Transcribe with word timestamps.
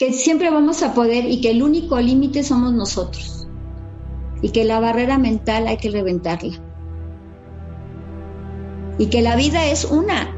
que 0.00 0.14
siempre 0.14 0.48
vamos 0.48 0.82
a 0.82 0.94
poder 0.94 1.26
y 1.26 1.42
que 1.42 1.50
el 1.50 1.62
único 1.62 2.00
límite 2.00 2.42
somos 2.42 2.72
nosotros. 2.72 3.46
Y 4.40 4.48
que 4.48 4.64
la 4.64 4.80
barrera 4.80 5.18
mental 5.18 5.68
hay 5.68 5.76
que 5.76 5.90
reventarla. 5.90 6.58
Y 8.96 9.08
que 9.08 9.20
la 9.20 9.36
vida 9.36 9.66
es 9.66 9.84
una. 9.84 10.34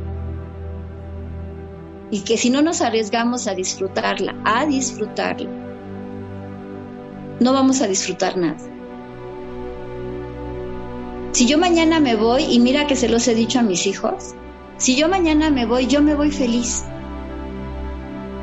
Y 2.11 2.23
que 2.23 2.37
si 2.39 2.51
no 2.51 2.61
nos 2.61 2.81
arriesgamos 2.81 3.47
a 3.47 3.55
disfrutarla, 3.55 4.35
a 4.45 4.67
disfrutarla, 4.67 5.49
no 7.39 7.53
vamos 7.53 7.81
a 7.83 7.87
disfrutar 7.87 8.37
nada. 8.37 8.59
Si 11.31 11.47
yo 11.47 11.57
mañana 11.57 12.01
me 12.01 12.17
voy, 12.17 12.43
y 12.43 12.59
mira 12.59 12.89
que 12.89 12.97
se 12.97 13.09
los 13.09 13.29
he 13.29 13.35
dicho 13.37 13.61
a 13.61 13.63
mis 13.63 13.87
hijos, 13.87 14.35
si 14.79 14.97
yo 14.97 15.09
mañana 15.09 15.51
me 15.51 15.67
voy, 15.67 15.87
yo 15.87 16.03
me 16.03 16.17
voy 16.17 16.33
feliz. 16.33 16.85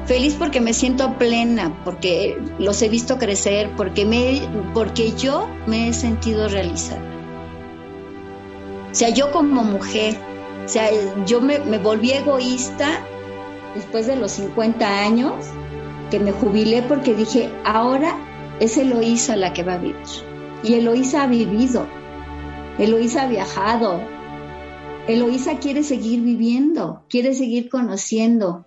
Feliz 0.09 0.33
porque 0.39 0.59
me 0.59 0.73
siento 0.73 1.19
plena, 1.19 1.83
porque 1.85 2.41
los 2.57 2.81
he 2.81 2.89
visto 2.89 3.19
crecer, 3.19 3.69
porque, 3.77 4.05
me, 4.05 4.41
porque 4.73 5.11
yo 5.11 5.47
me 5.67 5.89
he 5.89 5.93
sentido 5.93 6.47
realizada. 6.47 7.03
O 8.91 8.95
sea, 8.95 9.09
yo 9.09 9.31
como 9.31 9.63
mujer, 9.63 10.17
o 10.65 10.67
sea, 10.67 10.89
yo 11.27 11.41
me, 11.41 11.59
me 11.59 11.77
volví 11.77 12.09
egoísta 12.09 13.05
después 13.75 14.07
de 14.07 14.15
los 14.15 14.31
50 14.31 15.03
años, 15.05 15.45
que 16.09 16.19
me 16.19 16.31
jubilé 16.31 16.81
porque 16.81 17.13
dije, 17.13 17.51
ahora 17.63 18.17
es 18.59 18.77
Eloísa 18.77 19.35
la 19.35 19.53
que 19.53 19.61
va 19.61 19.73
a 19.73 19.77
vivir. 19.77 19.95
Y 20.63 20.73
Eloísa 20.73 21.21
ha 21.21 21.27
vivido, 21.27 21.85
Eloísa 22.79 23.25
ha 23.25 23.27
viajado, 23.27 24.01
Eloísa 25.07 25.59
quiere 25.59 25.83
seguir 25.83 26.21
viviendo, 26.21 27.03
quiere 27.09 27.35
seguir 27.35 27.69
conociendo, 27.69 28.65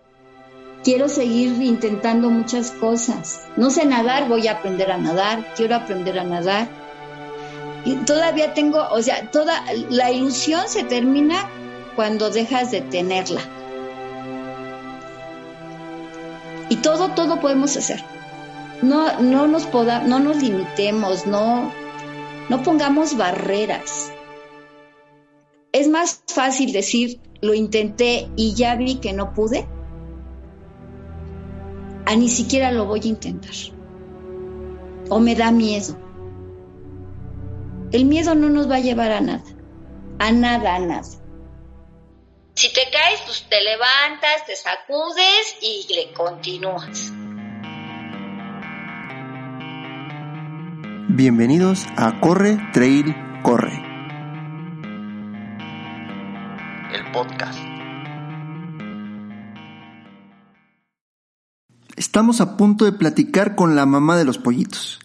quiero 0.83 1.09
seguir 1.09 1.63
intentando 1.63 2.31
muchas 2.31 2.71
cosas. 2.73 3.43
No 3.57 3.71
sé 3.71 3.85
nadar, 3.85 4.29
voy 4.29 4.49
a 4.49 4.53
aprender 4.53 4.91
a 4.91 4.99
nadar, 4.99 5.55
quiero 5.55 5.77
aprender 5.77 6.19
a 6.19 6.25
nadar. 6.25 6.69
Y 7.84 7.97
todavía 7.97 8.55
tengo, 8.55 8.87
o 8.91 9.03
sea, 9.03 9.31
toda 9.31 9.65
la 9.91 10.11
ilusión 10.11 10.69
se 10.69 10.84
termina 10.84 11.48
cuando 11.97 12.31
dejas 12.31 12.71
de 12.71 12.81
tenerla. 12.81 13.41
Y 16.69 16.77
todo, 16.77 17.11
todo 17.11 17.41
podemos 17.41 17.77
hacer. 17.77 18.03
No, 18.83 19.21
no 19.21 19.47
nos 19.47 19.67
poda, 19.67 20.01
no 20.01 20.19
nos 20.19 20.43
limitemos, 20.43 21.27
no, 21.27 21.73
no 22.49 22.62
pongamos 22.62 23.17
barreras. 23.17 24.11
Es 25.73 25.89
más 25.89 26.23
fácil 26.27 26.73
decir 26.73 27.21
lo 27.41 27.55
intenté 27.55 28.28
y 28.37 28.55
ya 28.55 28.77
vi 28.77 28.97
que 28.97 29.12
no 29.12 29.34
pude, 29.34 29.67
a 32.06 32.17
ni 32.17 32.28
siquiera 32.28 32.72
lo 32.72 32.86
voy 32.86 33.00
a 33.05 33.08
intentar. 33.08 33.55
O 35.08 35.20
me 35.20 35.34
da 35.34 35.53
miedo. 35.53 35.98
El 37.92 38.06
miedo 38.06 38.34
no 38.34 38.48
nos 38.48 38.70
va 38.70 38.77
a 38.77 38.81
llevar 38.81 39.12
a 39.12 39.20
nada. 39.20 39.44
A 40.19 40.33
nada, 40.33 40.77
a 40.77 40.78
nada. 40.78 41.03
Si 42.55 42.72
te 42.72 42.83
caes, 42.92 43.20
pues 43.27 43.47
te 43.48 43.61
levantas, 43.62 44.47
te 44.47 44.56
sacudes 44.56 45.56
y 45.61 45.86
le 45.94 46.12
continúas. 46.12 47.12
Bienvenidos 51.09 51.84
a 51.97 52.20
Corre, 52.20 52.59
Trail, 52.72 53.14
Corre. 53.42 53.83
El 56.92 57.12
podcast. 57.12 57.72
Estamos 61.97 62.41
a 62.41 62.57
punto 62.57 62.85
de 62.85 62.93
platicar 62.93 63.55
con 63.55 63.77
la 63.77 63.85
mamá 63.85 64.17
de 64.17 64.25
los 64.25 64.39
pollitos. 64.39 64.98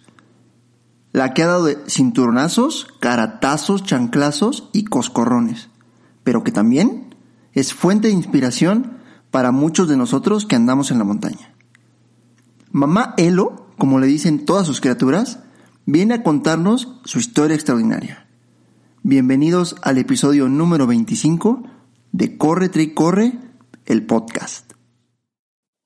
La 1.12 1.34
que 1.34 1.42
ha 1.42 1.46
dado 1.46 1.64
de 1.64 1.78
cinturonazos, 1.86 2.86
caratazos, 3.00 3.84
chanclazos 3.84 4.70
y 4.72 4.84
coscorrones. 4.84 5.68
Pero 6.24 6.44
que 6.44 6.52
también 6.52 7.14
es 7.52 7.74
fuente 7.74 8.08
de 8.08 8.14
inspiración 8.14 8.98
para 9.30 9.52
muchos 9.52 9.88
de 9.88 9.96
nosotros 9.96 10.46
que 10.46 10.56
andamos 10.56 10.90
en 10.90 10.98
la 10.98 11.04
montaña. 11.04 11.54
Mamá 12.70 13.14
Elo, 13.16 13.66
como 13.78 13.98
le 13.98 14.06
dicen 14.06 14.44
todas 14.44 14.66
sus 14.66 14.80
criaturas, 14.80 15.40
viene 15.86 16.14
a 16.14 16.22
contarnos 16.22 17.00
su 17.04 17.18
historia 17.18 17.54
extraordinaria. 17.54 18.26
Bienvenidos 19.02 19.76
al 19.82 19.98
episodio 19.98 20.48
número 20.48 20.86
25 20.86 21.62
de 22.12 22.36
Corre 22.36 22.68
Tri 22.68 22.94
Corre, 22.94 23.38
el 23.86 24.04
podcast. 24.04 24.72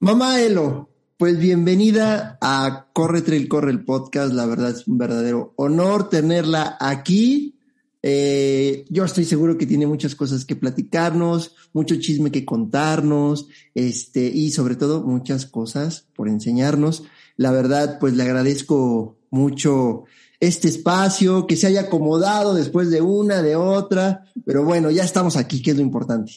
Mamá 0.00 0.41
Elo, 0.41 0.91
pues 1.22 1.38
bienvenida 1.38 2.37
a 2.41 2.88
Corre 2.93 3.22
Trail 3.22 3.47
Corre 3.47 3.71
el 3.71 3.84
podcast. 3.84 4.34
La 4.34 4.44
verdad 4.44 4.71
es 4.71 4.88
un 4.88 4.99
verdadero 4.99 5.55
honor 5.55 6.10
tenerla 6.10 6.77
aquí. 6.81 7.55
Eh, 8.03 8.84
yo 8.88 9.05
estoy 9.05 9.25
seguro 9.25 9.56
que 9.56 9.65
tiene 9.65 9.87
muchas 9.87 10.16
cosas 10.16 10.44
que 10.44 10.56
platicarnos, 10.56 11.55
mucho 11.75 11.94
chisme 12.00 12.32
que 12.32 12.44
contarnos, 12.44 13.47
este, 13.77 14.27
y 14.27 14.50
sobre 14.50 14.75
todo 14.75 15.05
muchas 15.05 15.47
cosas 15.47 16.09
por 16.16 16.28
enseñarnos. 16.28 17.05
La 17.37 17.53
verdad, 17.53 18.00
pues 18.00 18.15
le 18.15 18.25
agradezco 18.25 19.16
mucho 19.31 20.03
este 20.41 20.66
espacio, 20.66 21.47
que 21.47 21.55
se 21.55 21.69
haya 21.69 21.82
acomodado 21.82 22.53
después 22.53 22.91
de 22.91 23.00
una, 23.00 23.43
de 23.43 23.55
otra, 23.55 24.25
pero 24.44 24.65
bueno, 24.65 24.91
ya 24.91 25.05
estamos 25.05 25.37
aquí, 25.37 25.62
que 25.62 25.71
es 25.71 25.77
lo 25.77 25.84
importante. 25.84 26.32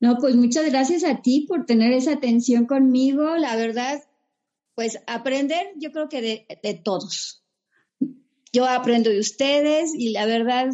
No, 0.00 0.18
pues 0.18 0.36
muchas 0.36 0.66
gracias 0.70 1.04
a 1.04 1.22
ti 1.22 1.46
por 1.48 1.64
tener 1.64 1.92
esa 1.92 2.12
atención 2.12 2.66
conmigo. 2.66 3.36
La 3.36 3.56
verdad, 3.56 4.02
pues 4.74 4.98
aprender, 5.06 5.66
yo 5.76 5.90
creo 5.92 6.08
que 6.08 6.20
de, 6.20 6.46
de 6.62 6.74
todos. 6.74 7.42
Yo 8.52 8.66
aprendo 8.66 9.10
de 9.10 9.20
ustedes 9.20 9.94
y 9.94 10.10
la 10.10 10.26
verdad, 10.26 10.70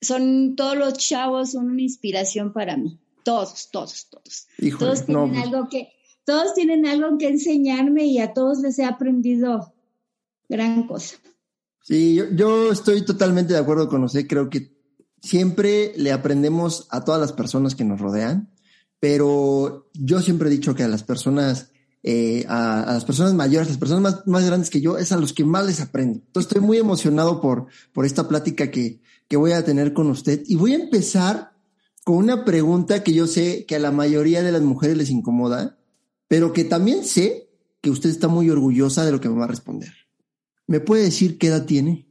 son 0.00 0.56
todos 0.56 0.76
los 0.76 0.94
chavos, 0.94 1.52
son 1.52 1.70
una 1.70 1.82
inspiración 1.82 2.52
para 2.52 2.76
mí. 2.76 2.98
Todos, 3.22 3.70
todos, 3.70 4.08
todos. 4.10 4.48
todos 4.78 5.06
tienen 5.06 5.30
pues 5.30 5.44
algo 5.44 5.68
que, 5.68 5.92
todos 6.24 6.54
tienen 6.54 6.86
algo 6.86 7.18
que 7.18 7.28
enseñarme 7.28 8.06
y 8.06 8.18
a 8.18 8.32
todos 8.32 8.58
les 8.60 8.78
he 8.78 8.84
aprendido 8.84 9.72
gran 10.48 10.86
cosa. 10.86 11.16
Sí, 11.82 12.14
yo, 12.14 12.24
yo 12.32 12.72
estoy 12.72 13.04
totalmente 13.04 13.52
de 13.52 13.60
acuerdo 13.60 13.88
con 13.88 14.04
usted. 14.04 14.26
Creo 14.26 14.50
que 14.50 14.71
siempre 15.22 15.92
le 15.96 16.12
aprendemos 16.12 16.86
a 16.90 17.04
todas 17.04 17.20
las 17.20 17.32
personas 17.32 17.74
que 17.74 17.84
nos 17.84 18.00
rodean, 18.00 18.50
pero 19.00 19.90
yo 19.94 20.20
siempre 20.20 20.48
he 20.48 20.52
dicho 20.52 20.74
que 20.74 20.82
a 20.82 20.88
las 20.88 21.02
personas, 21.02 21.70
eh, 22.02 22.44
a, 22.48 22.84
las 22.86 23.04
personas 23.04 23.34
mayores, 23.34 23.68
las 23.68 23.78
personas 23.78 24.02
más, 24.02 24.26
más, 24.26 24.44
grandes 24.44 24.70
que 24.70 24.80
yo, 24.80 24.98
es 24.98 25.12
a 25.12 25.16
los 25.16 25.32
que 25.32 25.44
más 25.44 25.66
les 25.66 25.80
aprendo. 25.80 26.20
Entonces 26.26 26.48
estoy 26.48 26.64
muy 26.64 26.78
emocionado 26.78 27.40
por, 27.40 27.66
por 27.92 28.04
esta 28.04 28.28
plática 28.28 28.70
que, 28.70 29.00
que 29.28 29.36
voy 29.36 29.52
a 29.52 29.64
tener 29.64 29.92
con 29.92 30.08
usted 30.08 30.42
y 30.46 30.56
voy 30.56 30.72
a 30.72 30.76
empezar 30.76 31.52
con 32.04 32.16
una 32.16 32.44
pregunta 32.44 33.02
que 33.02 33.14
yo 33.14 33.26
sé 33.26 33.64
que 33.66 33.76
a 33.76 33.80
la 33.80 33.92
mayoría 33.92 34.42
de 34.42 34.52
las 34.52 34.62
mujeres 34.62 34.96
les 34.96 35.10
incomoda, 35.10 35.78
pero 36.28 36.52
que 36.52 36.64
también 36.64 37.04
sé 37.04 37.48
que 37.80 37.90
usted 37.90 38.10
está 38.10 38.28
muy 38.28 38.50
orgullosa 38.50 39.04
de 39.04 39.12
lo 39.12 39.20
que 39.20 39.28
me 39.28 39.38
va 39.38 39.44
a 39.44 39.48
responder. 39.48 39.92
¿Me 40.66 40.80
puede 40.80 41.04
decir 41.04 41.38
qué 41.38 41.48
edad 41.48 41.66
tiene? 41.66 42.06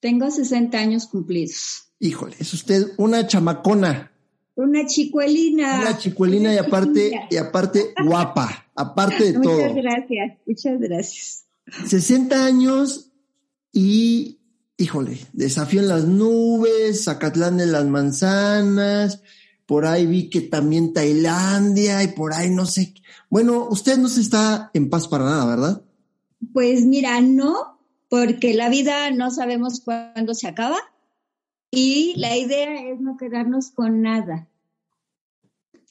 Tengo 0.00 0.30
60 0.30 0.76
años 0.78 1.06
cumplidos. 1.06 1.83
Híjole, 2.04 2.36
es 2.38 2.52
usted 2.52 2.92
una 2.98 3.26
chamacona. 3.26 4.12
Una 4.56 4.84
chicuelina. 4.84 5.80
Una 5.80 5.96
chicuelina 5.96 6.52
y 6.52 6.58
aparte, 6.58 7.18
y 7.30 7.36
aparte 7.38 7.94
guapa, 8.04 8.66
aparte 8.74 9.32
de 9.32 9.32
todo. 9.40 9.56
Muchas 9.56 9.74
gracias, 9.74 10.38
muchas 10.46 10.80
gracias. 10.80 11.46
60 11.86 12.44
años 12.44 13.10
y, 13.72 14.38
híjole, 14.76 15.18
desafío 15.32 15.80
en 15.80 15.88
las 15.88 16.04
nubes, 16.04 17.04
Zacatlán 17.04 17.56
de 17.56 17.68
las 17.68 17.86
manzanas, 17.86 19.22
por 19.64 19.86
ahí 19.86 20.04
vi 20.04 20.28
que 20.28 20.42
también 20.42 20.92
Tailandia 20.92 22.02
y 22.02 22.08
por 22.08 22.34
ahí 22.34 22.50
no 22.50 22.66
sé. 22.66 22.92
Bueno, 23.30 23.66
usted 23.70 23.96
no 23.96 24.10
se 24.10 24.20
está 24.20 24.70
en 24.74 24.90
paz 24.90 25.08
para 25.08 25.24
nada, 25.24 25.46
¿verdad? 25.46 25.82
Pues 26.52 26.84
mira, 26.84 27.22
no, 27.22 27.80
porque 28.10 28.52
la 28.52 28.68
vida 28.68 29.10
no 29.10 29.30
sabemos 29.30 29.80
cuándo 29.80 30.34
se 30.34 30.48
acaba 30.48 30.76
y 31.74 32.14
la 32.16 32.36
idea 32.36 32.88
es 32.88 33.00
no 33.00 33.16
quedarnos 33.16 33.70
con 33.70 34.02
nada. 34.02 34.48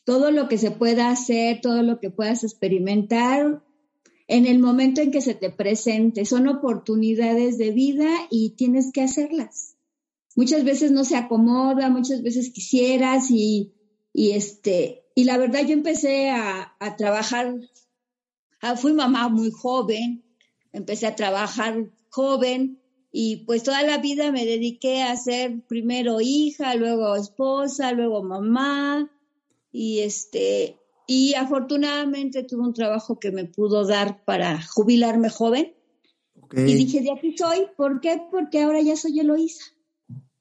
Todo 0.06 0.32
lo 0.32 0.48
que 0.48 0.58
se 0.58 0.72
pueda 0.72 1.10
hacer, 1.10 1.60
todo 1.62 1.84
lo 1.84 2.00
que 2.00 2.10
puedas 2.10 2.44
experimentar 2.44 3.62
en 4.28 4.46
el 4.46 4.60
momento 4.60 5.02
en 5.02 5.12
que 5.12 5.22
se 5.22 5.36
te 5.36 5.50
presente, 5.50 6.26
son 6.26 6.48
oportunidades 6.48 7.58
de 7.58 7.72
vida 7.72 8.10
y 8.30 8.52
tienes 8.52 8.92
que 8.94 9.02
hacerlas. 9.02 9.76
Muchas 10.36 10.64
veces 10.64 10.92
no 10.92 11.04
se 11.04 11.18
acomoda, 11.18 11.90
muchas 11.90 12.24
veces 12.24 12.52
quisieras 12.52 13.30
y, 13.30 13.74
y 14.14 14.32
este, 14.32 15.04
y 15.16 15.26
la 15.26 15.38
verdad 15.38 15.66
yo 15.66 15.74
empecé 15.74 16.30
a, 16.30 16.76
a 16.80 16.96
trabajar, 16.96 17.56
ah, 18.62 18.78
fui 18.78 18.94
mamá 18.94 19.30
muy 19.30 19.52
joven, 19.52 20.24
empecé 20.72 21.06
a 21.06 21.16
trabajar 21.16 21.92
joven, 22.10 22.80
y 23.16 23.46
pues 23.46 23.62
toda 23.62 23.84
la 23.84 24.00
vida 24.00 24.32
me 24.32 24.44
dediqué 24.44 25.04
a 25.04 25.16
ser 25.16 25.62
primero 25.68 26.20
hija, 26.20 26.74
luego 26.74 27.16
esposa, 27.16 27.92
luego 27.92 28.24
mamá 28.24 29.08
y 29.72 30.00
este 30.00 30.78
y 31.06 31.36
afortunadamente 31.36 32.44
tuve 32.44 32.64
un 32.64 32.74
trabajo 32.74 33.20
que 33.20 33.32
me 33.32 33.46
pudo 33.46 33.86
dar 33.86 34.26
para 34.26 34.60
jubilarme 34.64 35.30
joven. 35.30 35.74
Y 36.56 36.74
dije, 36.74 37.02
de 37.02 37.12
aquí 37.12 37.36
soy. 37.38 37.68
¿Por 37.78 38.00
qué? 38.00 38.22
Porque 38.32 38.62
ahora 38.62 38.82
ya 38.82 38.96
soy 38.96 39.20
Eloísa. 39.20 39.64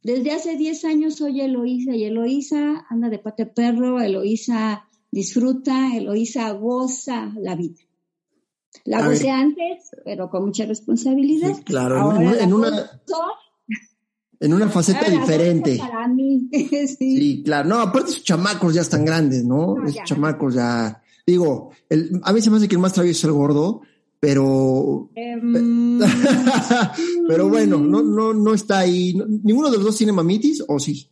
Desde 0.02 0.30
hace 0.30 0.56
10 0.56 0.84
años 0.84 1.16
soy 1.16 1.40
Eloísa 1.40 1.94
y 1.94 2.04
Eloísa 2.04 2.86
anda 2.88 3.08
de 3.08 3.18
pate 3.18 3.46
perro, 3.46 4.00
Eloísa 4.00 4.88
disfruta, 5.10 5.96
Eloísa 5.96 6.50
goza 6.52 7.32
la 7.36 7.54
vida. 7.54 7.80
La 8.84 9.06
gocé 9.06 9.30
antes, 9.30 9.90
pero 10.04 10.30
con 10.30 10.46
mucha 10.46 10.66
responsabilidad. 10.66 11.56
claro, 11.64 12.20
en, 12.20 12.52
una, 12.52 12.90
en 14.40 14.52
una 14.54 14.68
faceta 14.68 15.08
diferente. 15.08 15.76
Para 15.78 16.08
mí. 16.08 16.48
sí. 16.98 17.42
claro. 17.44 17.68
No, 17.68 17.78
aparte 17.80 18.10
sus 18.10 18.24
chamacos 18.24 18.74
ya 18.74 18.80
están 18.80 19.04
grandes, 19.04 19.44
¿no? 19.44 19.76
esos 19.86 20.02
chamacos 20.04 20.54
ya. 20.54 21.00
Digo, 21.26 21.70
el, 21.88 22.20
a 22.24 22.32
mí 22.32 22.40
se 22.40 22.50
me 22.50 22.56
hace 22.56 22.66
que 22.66 22.74
el 22.74 22.80
más 22.80 22.92
travieso 22.92 23.18
es 23.18 23.24
el 23.24 23.32
gordo, 23.32 23.82
pero. 24.18 25.10
Em, 25.14 26.00
pero 27.28 27.48
bueno, 27.48 27.78
no, 27.78 28.02
no, 28.02 28.34
no 28.34 28.54
está 28.54 28.80
ahí. 28.80 29.14
¿Ninguno 29.14 29.70
de 29.70 29.76
los 29.76 29.86
dos 29.86 29.96
tiene 29.96 30.12
mamitis 30.12 30.64
o 30.66 30.80
sí? 30.80 31.08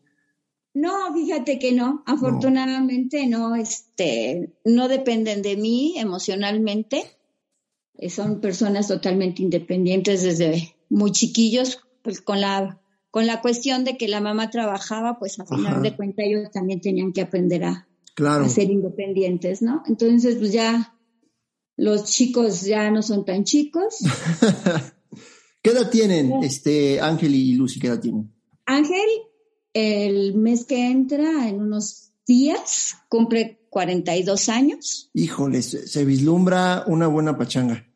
No, 0.74 1.12
fíjate 1.14 1.58
que 1.58 1.72
no. 1.72 2.02
Afortunadamente 2.06 3.26
no, 3.26 3.54
este, 3.54 4.54
no 4.64 4.88
dependen 4.88 5.42
de 5.42 5.56
mí 5.56 5.94
emocionalmente. 5.98 7.04
Eh, 8.00 8.08
son 8.08 8.40
personas 8.40 8.88
totalmente 8.88 9.42
independientes 9.42 10.22
desde 10.22 10.74
muy 10.88 11.12
chiquillos, 11.12 11.80
pues 12.02 12.22
con 12.22 12.40
la, 12.40 12.80
con 13.10 13.26
la 13.26 13.42
cuestión 13.42 13.84
de 13.84 13.98
que 13.98 14.08
la 14.08 14.22
mamá 14.22 14.48
trabajaba, 14.48 15.18
pues 15.18 15.38
a 15.38 15.44
final 15.44 15.82
de 15.82 15.94
cuentas 15.94 16.24
ellos 16.26 16.50
también 16.50 16.80
tenían 16.80 17.12
que 17.12 17.20
aprender 17.20 17.64
a, 17.64 17.86
a 18.16 18.48
ser 18.48 18.70
independientes, 18.70 19.60
¿no? 19.60 19.82
Entonces, 19.86 20.36
pues 20.36 20.50
ya 20.50 20.96
los 21.76 22.04
chicos 22.04 22.62
ya 22.62 22.90
no 22.90 23.02
son 23.02 23.26
tan 23.26 23.44
chicos. 23.44 23.98
¿Qué 25.62 25.70
edad 25.70 25.90
tienen 25.90 26.42
este 26.42 27.02
Ángel 27.02 27.34
y 27.34 27.52
Lucy? 27.52 27.80
¿Qué 27.80 27.88
edad 27.88 28.00
tienen? 28.00 28.32
Ángel, 28.64 29.08
el 29.74 30.34
mes 30.36 30.64
que 30.64 30.90
entra, 30.90 31.50
en 31.50 31.60
unos 31.60 32.12
días, 32.26 32.96
cumple 33.10 33.60
42 33.68 34.48
años. 34.48 35.10
Híjole, 35.12 35.60
se, 35.60 36.04
vislumbra 36.04 36.84
una 36.86 37.06
buena 37.06 37.36
pachanga. 37.36 37.86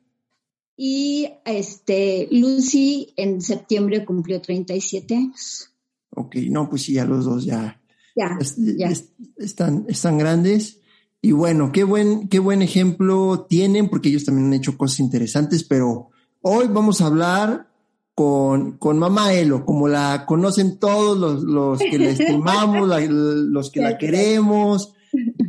Y 0.77 1.29
este 1.45 2.29
Lucy 2.31 3.13
en 3.17 3.41
septiembre 3.41 4.05
cumplió 4.05 4.41
37 4.41 5.15
años. 5.15 5.71
Ok, 6.11 6.37
no, 6.49 6.69
pues 6.69 6.83
sí, 6.83 6.95
ya 6.95 7.05
los 7.05 7.25
dos 7.25 7.45
ya, 7.45 7.81
ya, 8.17 8.39
ya. 8.57 8.93
están, 9.37 9.87
están 9.89 10.19
grandes. 10.19 10.81
Y 11.21 11.33
bueno, 11.33 11.73
qué 11.73 11.85
buen, 11.85 12.29
qué 12.29 12.39
buen 12.39 12.63
ejemplo 12.63 13.47
tienen, 13.49 13.89
porque 13.89 14.11
ellos 14.11 14.25
también 14.25 14.49
han 14.49 14.55
hecho 14.55 14.77
cosas 14.77 15.01
interesantes, 15.01 15.65
pero 15.65 16.11
hoy 16.43 16.67
vamos 16.69 17.01
a 17.01 17.07
hablar 17.07 17.69
con, 18.15 18.73
con 18.79 18.99
Mamá 18.99 19.33
Elo, 19.33 19.65
como 19.65 19.89
la 19.89 20.25
conocen 20.27 20.79
todos 20.79 21.19
los, 21.19 21.43
los 21.43 21.79
que 21.79 21.99
la 21.99 22.11
estimamos, 22.11 22.89
los 23.09 23.71
que 23.71 23.81
la 23.81 23.99
queremos. 23.99 24.95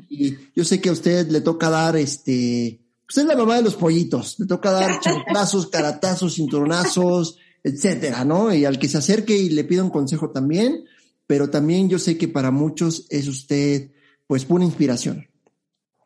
Y 0.09 0.35
yo 0.55 0.63
sé 0.63 0.79
que 0.81 0.89
a 0.89 0.93
usted 0.93 1.29
le 1.29 1.41
toca 1.41 1.69
dar 1.69 1.95
este, 1.97 2.79
usted 3.07 3.23
es 3.23 3.27
la 3.27 3.35
mamá 3.35 3.57
de 3.57 3.63
los 3.63 3.75
pollitos, 3.75 4.39
le 4.39 4.45
toca 4.45 4.71
dar 4.71 4.99
chanclazos, 5.01 5.67
caratazos, 5.67 6.35
cinturonazos, 6.35 7.37
etcétera, 7.63 8.23
¿no? 8.23 8.53
Y 8.53 8.65
al 8.65 8.79
que 8.79 8.87
se 8.87 8.97
acerque 8.97 9.37
y 9.37 9.49
le 9.49 9.63
pida 9.63 9.83
un 9.83 9.89
consejo 9.89 10.31
también, 10.31 10.85
pero 11.27 11.49
también 11.49 11.89
yo 11.89 11.99
sé 11.99 12.17
que 12.17 12.27
para 12.27 12.51
muchos 12.51 13.07
es 13.09 13.27
usted, 13.27 13.91
pues, 14.27 14.45
pura 14.45 14.63
inspiración. 14.63 15.27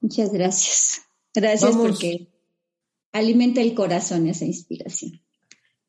Muchas 0.01 0.31
gracias. 0.31 1.01
Gracias 1.34 1.75
porque 1.75 2.30
alimenta 3.12 3.62
el 3.62 3.74
corazón 3.74 4.28
esa 4.28 4.45
inspiración. 4.45 5.22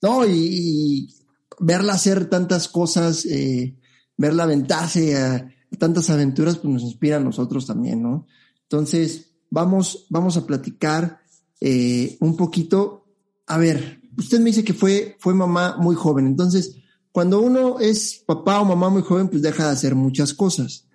No, 0.03 0.27
y, 0.27 1.15
verla 1.61 1.93
hacer 1.93 2.29
tantas 2.29 2.69
cosas, 2.69 3.25
eh, 3.27 3.77
verla 4.17 4.45
aventarse 4.45 5.17
a 5.17 5.55
tantas 5.79 6.11
aventuras, 6.11 6.59
pues 6.59 6.73
nos 6.75 6.83
inspira 6.83 7.19
a 7.19 7.21
nosotros 7.21 7.67
también, 7.67 8.03
¿no? 8.03 8.27
Entonces, 8.63 9.30
vamos, 9.50 10.06
vamos 10.08 10.37
a 10.37 10.47
platicar 10.47 11.20
eh, 11.61 12.17
un 12.20 12.37
poquito. 12.37 13.05
A 13.47 13.58
ver, 13.58 14.00
usted 14.17 14.38
me 14.38 14.47
dice 14.47 14.64
que 14.64 14.75
fue, 14.75 15.17
fue 15.19 15.35
mamá 15.35 15.76
muy 15.79 15.97
joven. 15.97 16.26
Entonces, 16.26 16.76
cuando 17.12 17.41
uno 17.41 17.81
es 17.81 18.23
papá 18.26 18.61
o 18.61 18.64
mamá 18.64 18.88
muy 18.88 19.02
joven, 19.02 19.29
pues 19.29 19.43
deja 19.43 19.67
de 19.67 19.73
hacer 19.73 19.94
muchas 19.94 20.32
cosas 20.32 20.87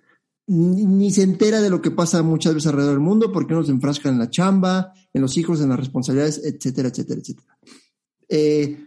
ni, 0.46 1.10
se 1.10 1.22
entera 1.22 1.60
de 1.60 1.70
lo 1.70 1.82
que 1.82 1.90
pasa 1.90 2.22
muchas 2.22 2.54
veces 2.54 2.68
alrededor 2.68 2.94
del 2.94 3.02
mundo 3.02 3.32
porque 3.32 3.54
uno 3.54 3.64
se 3.64 3.72
enfrasca 3.72 4.08
en 4.08 4.18
la 4.18 4.30
chamba, 4.30 4.92
en 5.12 5.22
los 5.22 5.36
hijos, 5.36 5.60
en 5.60 5.70
las 5.70 5.78
responsabilidades, 5.78 6.40
etcétera, 6.44 6.88
etcétera, 6.88 7.20
etcétera. 7.20 7.58
Eh, 8.28 8.86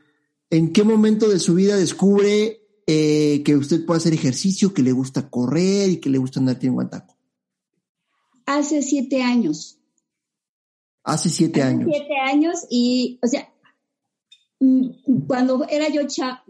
¿En 0.49 0.71
qué 0.71 0.83
momento 0.83 1.27
de 1.27 1.39
su 1.39 1.53
vida 1.53 1.75
descubre 1.75 2.61
eh, 2.87 3.41
que 3.43 3.55
usted 3.55 3.85
puede 3.85 3.99
hacer 3.99 4.13
ejercicio, 4.13 4.73
que 4.73 4.83
le 4.83 4.91
gusta 4.91 5.29
correr 5.29 5.89
y 5.89 5.97
que 5.97 6.09
le 6.09 6.17
gusta 6.17 6.39
andar 6.39 6.57
en 6.61 6.73
guantaco? 6.73 7.17
Hace 8.57 8.81
siete 8.81 9.21
años. 9.21 9.77
Hace 11.03 11.29
siete 11.29 11.61
Hace 11.61 11.71
años. 11.71 11.89
Siete 11.91 12.15
años 12.17 12.65
y, 12.69 13.19
o 13.21 13.27
sea, 13.27 13.49
Mm, 14.61 14.89
cuando 15.25 15.65
era 15.69 15.87
yo, 15.87 16.01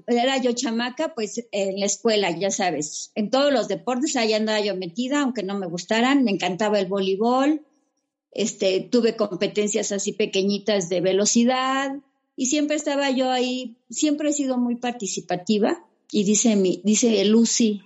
era 0.08 0.38
yo 0.38 0.52
chamaca, 0.54 1.14
pues 1.14 1.46
en 1.52 1.80
la 1.80 1.86
escuela, 1.86 2.32
ya 2.32 2.50
sabes, 2.50 3.12
en 3.14 3.30
todos 3.30 3.54
los 3.54 3.68
deportes, 3.68 4.16
ahí 4.16 4.34
andaba 4.34 4.60
yo 4.62 4.76
metida, 4.76 5.22
aunque 5.22 5.44
no 5.44 5.58
me 5.58 5.68
gustaran, 5.68 6.24
me 6.24 6.32
encantaba 6.32 6.80
el 6.80 6.88
voleibol, 6.88 7.62
este, 8.32 8.82
tuve 8.82 9.16
competencias 9.16 9.92
así 9.92 10.12
pequeñitas 10.12 10.90
de 10.90 11.02
velocidad 11.02 11.98
y 12.36 12.48
siempre 12.48 12.78
estaba 12.78 13.12
yo 13.12 13.30
ahí, 13.30 13.78
siempre 13.92 14.30
he 14.30 14.34
sido 14.34 14.58
muy 14.58 14.76
participativa 14.76 15.86
y 16.12 16.24
dice 16.24 16.56
mi, 16.56 16.82
dice 16.84 17.24
Lucy, 17.26 17.84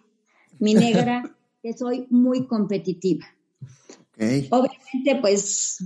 mi 0.60 0.74
negra, 0.74 1.36
que 1.62 1.74
soy 1.74 2.08
muy 2.10 2.48
competitiva. 2.48 3.26
Obviamente, 4.18 5.16
pues 5.22 5.78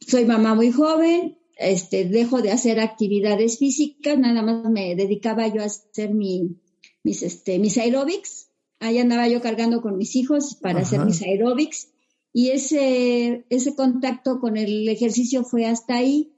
soy 0.00 0.24
mamá 0.24 0.54
muy 0.54 0.70
joven, 0.70 1.38
este, 1.56 2.04
dejo 2.04 2.42
de 2.42 2.50
hacer 2.50 2.80
actividades 2.80 3.58
físicas, 3.58 4.18
nada 4.18 4.42
más 4.42 4.70
me 4.70 4.94
dedicaba 4.94 5.46
yo 5.48 5.62
a 5.62 5.66
hacer 5.66 6.14
mi, 6.14 6.56
mis, 7.02 7.22
este, 7.22 7.58
mis 7.58 7.76
aeróbics. 7.78 8.48
Ahí 8.78 8.98
andaba 8.98 9.28
yo 9.28 9.42
cargando 9.42 9.82
con 9.82 9.98
mis 9.98 10.16
hijos 10.16 10.54
para 10.54 10.80
hacer 10.80 11.04
mis 11.04 11.20
aeróbics. 11.20 11.88
Y 12.32 12.50
ese, 12.50 13.44
ese 13.50 13.74
contacto 13.74 14.40
con 14.40 14.56
el 14.56 14.88
ejercicio 14.88 15.44
fue 15.44 15.66
hasta 15.66 15.96
ahí. 15.96 16.32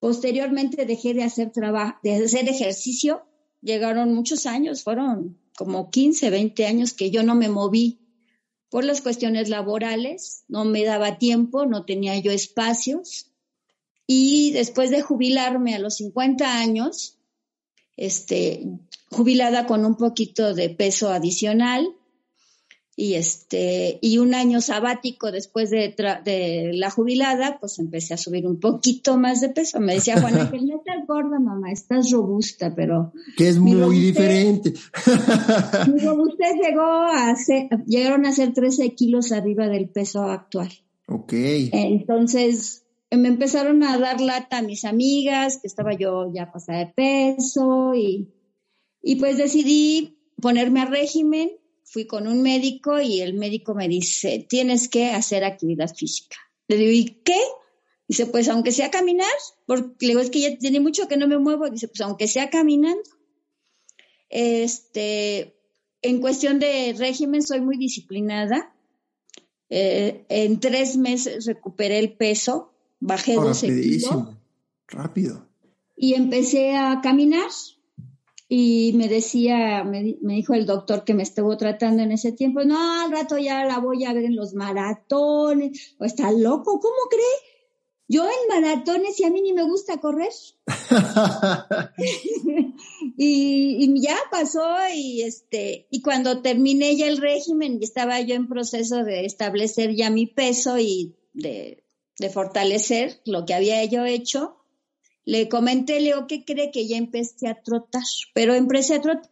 Posteriormente 0.00 0.84
dejé 0.84 1.14
de 1.14 1.22
hacer 1.22 1.52
trabajo, 1.52 1.98
de 2.02 2.24
hacer 2.24 2.48
ejercicio. 2.48 3.22
Llegaron 3.60 4.14
muchos 4.14 4.46
años, 4.46 4.82
fueron 4.82 5.38
como 5.56 5.90
15, 5.90 6.30
20 6.30 6.66
años 6.66 6.92
que 6.92 7.10
yo 7.10 7.22
no 7.22 7.36
me 7.36 7.48
moví 7.48 8.03
por 8.74 8.84
las 8.84 9.02
cuestiones 9.02 9.50
laborales, 9.50 10.42
no 10.48 10.64
me 10.64 10.82
daba 10.82 11.16
tiempo, 11.16 11.64
no 11.64 11.84
tenía 11.84 12.18
yo 12.18 12.32
espacios. 12.32 13.30
Y 14.04 14.50
después 14.50 14.90
de 14.90 15.00
jubilarme 15.00 15.76
a 15.76 15.78
los 15.78 15.98
50 15.98 16.58
años, 16.58 17.16
este, 17.96 18.66
jubilada 19.12 19.68
con 19.68 19.84
un 19.84 19.94
poquito 19.96 20.54
de 20.54 20.70
peso 20.70 21.10
adicional 21.10 21.94
y 22.96 23.14
este 23.14 23.98
y 24.00 24.18
un 24.18 24.34
año 24.34 24.60
sabático 24.60 25.32
después 25.32 25.70
de, 25.70 25.94
de, 26.24 26.70
la 26.74 26.90
jubilada, 26.90 27.58
pues 27.58 27.78
empecé 27.78 28.14
a 28.14 28.16
subir 28.18 28.46
un 28.46 28.60
poquito 28.60 29.18
más 29.18 29.40
de 29.40 29.48
peso. 29.48 29.80
Me 29.80 29.94
decía 29.94 30.20
Juana 30.20 30.50
que 30.50 30.60
no 30.60 30.76
estás 30.76 31.06
gorda, 31.06 31.40
mamá, 31.40 31.72
estás 31.72 32.10
robusta, 32.10 32.74
pero 32.74 33.12
que 33.36 33.48
es 33.48 33.58
muy 33.58 33.98
diferente. 33.98 34.74
mi 35.92 36.00
robustez 36.04 36.54
llegó 36.62 36.82
a 36.82 37.34
ser, 37.36 37.68
llegaron 37.86 38.26
a 38.26 38.32
ser 38.32 38.52
13 38.52 38.94
kilos 38.94 39.32
arriba 39.32 39.68
del 39.68 39.88
peso 39.88 40.24
actual. 40.24 40.70
Ok. 41.06 41.32
Entonces 41.32 42.84
me 43.16 43.28
empezaron 43.28 43.82
a 43.82 43.98
dar 43.98 44.20
lata 44.20 44.58
a 44.58 44.62
mis 44.62 44.84
amigas, 44.84 45.58
que 45.58 45.66
estaba 45.66 45.94
yo 45.94 46.32
ya 46.32 46.50
pasada 46.50 46.78
de 46.80 46.86
peso 46.86 47.94
y, 47.94 48.32
y 49.02 49.16
pues 49.16 49.36
decidí 49.36 50.18
ponerme 50.40 50.80
a 50.80 50.86
régimen. 50.86 51.50
Fui 51.94 52.08
con 52.08 52.26
un 52.26 52.42
médico 52.42 53.00
y 53.00 53.20
el 53.20 53.34
médico 53.34 53.72
me 53.72 53.86
dice, 53.86 54.44
tienes 54.48 54.88
que 54.88 55.12
hacer 55.12 55.44
actividad 55.44 55.94
física. 55.94 56.36
Le 56.66 56.76
digo, 56.76 56.90
¿y 56.90 57.22
qué? 57.22 57.38
Dice, 58.08 58.26
pues 58.26 58.48
aunque 58.48 58.72
sea 58.72 58.90
caminar, 58.90 59.30
porque 59.64 59.94
le 60.00 60.08
digo, 60.08 60.20
es 60.20 60.30
que 60.30 60.40
ya 60.40 60.58
tiene 60.58 60.80
mucho 60.80 61.06
que 61.06 61.16
no 61.16 61.28
me 61.28 61.38
muevo. 61.38 61.70
Dice, 61.70 61.86
pues 61.86 62.00
aunque 62.00 62.26
sea 62.26 62.50
caminando. 62.50 63.08
Este, 64.28 65.54
en 66.02 66.20
cuestión 66.20 66.58
de 66.58 66.96
régimen 66.98 67.42
soy 67.42 67.60
muy 67.60 67.78
disciplinada. 67.78 68.74
Eh, 69.70 70.26
en 70.28 70.58
tres 70.58 70.96
meses 70.96 71.46
recuperé 71.46 72.00
el 72.00 72.16
peso 72.16 72.74
bajé 72.98 73.34
12 73.34 73.68
kilos. 73.68 74.36
Rápido. 74.88 75.48
Y 75.96 76.14
empecé 76.14 76.74
a 76.74 77.00
caminar. 77.02 77.50
Y 78.56 78.92
me 78.92 79.08
decía, 79.08 79.82
me, 79.82 80.16
dijo 80.20 80.54
el 80.54 80.64
doctor 80.64 81.02
que 81.02 81.12
me 81.12 81.24
estuvo 81.24 81.56
tratando 81.56 82.04
en 82.04 82.12
ese 82.12 82.30
tiempo, 82.30 82.62
no, 82.62 83.02
al 83.02 83.10
rato 83.10 83.36
ya 83.36 83.64
la 83.64 83.80
voy 83.80 84.04
a 84.04 84.12
ver 84.12 84.26
en 84.26 84.36
los 84.36 84.54
maratones, 84.54 85.96
o 85.98 86.04
está 86.04 86.30
loco, 86.30 86.78
¿cómo 86.78 86.94
cree? 87.10 87.24
Yo 88.06 88.22
en 88.22 88.62
maratones 88.62 89.18
y 89.18 89.24
a 89.24 89.30
mí 89.30 89.42
ni 89.42 89.54
me 89.54 89.64
gusta 89.64 89.96
correr. 89.96 90.30
y, 93.16 94.00
ya 94.00 94.18
pasó 94.30 94.64
y 94.94 95.22
este 95.22 95.88
y 95.90 96.00
cuando 96.00 96.40
terminé 96.40 96.96
ya 96.96 97.08
el 97.08 97.16
régimen 97.16 97.78
y 97.80 97.84
estaba 97.84 98.20
yo 98.20 98.36
en 98.36 98.48
proceso 98.48 99.02
de 99.02 99.24
establecer 99.24 99.96
ya 99.96 100.10
mi 100.10 100.28
peso 100.28 100.78
y 100.78 101.16
de, 101.32 101.82
de 102.20 102.30
fortalecer 102.30 103.20
lo 103.24 103.46
que 103.46 103.54
había 103.54 103.84
yo 103.84 104.04
hecho, 104.04 104.63
le 105.24 105.48
comenté, 105.48 106.00
Leo, 106.00 106.26
¿qué 106.26 106.44
cree 106.44 106.70
que 106.70 106.86
ya 106.86 106.96
empecé 106.96 107.48
a 107.48 107.62
trotar? 107.62 108.02
Pero 108.34 108.54
empecé 108.54 108.94
a 108.94 109.00
trotar 109.00 109.24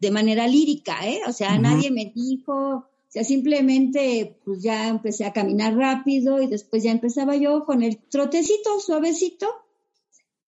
de 0.00 0.10
manera 0.10 0.46
lírica, 0.46 1.06
¿eh? 1.06 1.20
O 1.26 1.32
sea, 1.32 1.58
nadie 1.58 1.90
me 1.90 2.12
dijo, 2.14 2.54
o 2.54 2.86
sea, 3.08 3.24
simplemente 3.24 4.38
pues 4.44 4.62
ya 4.62 4.88
empecé 4.88 5.24
a 5.24 5.32
caminar 5.32 5.74
rápido 5.76 6.42
y 6.42 6.46
después 6.46 6.82
ya 6.82 6.90
empezaba 6.90 7.36
yo 7.36 7.64
con 7.64 7.82
el 7.82 7.98
trotecito 7.98 8.80
suavecito 8.80 9.46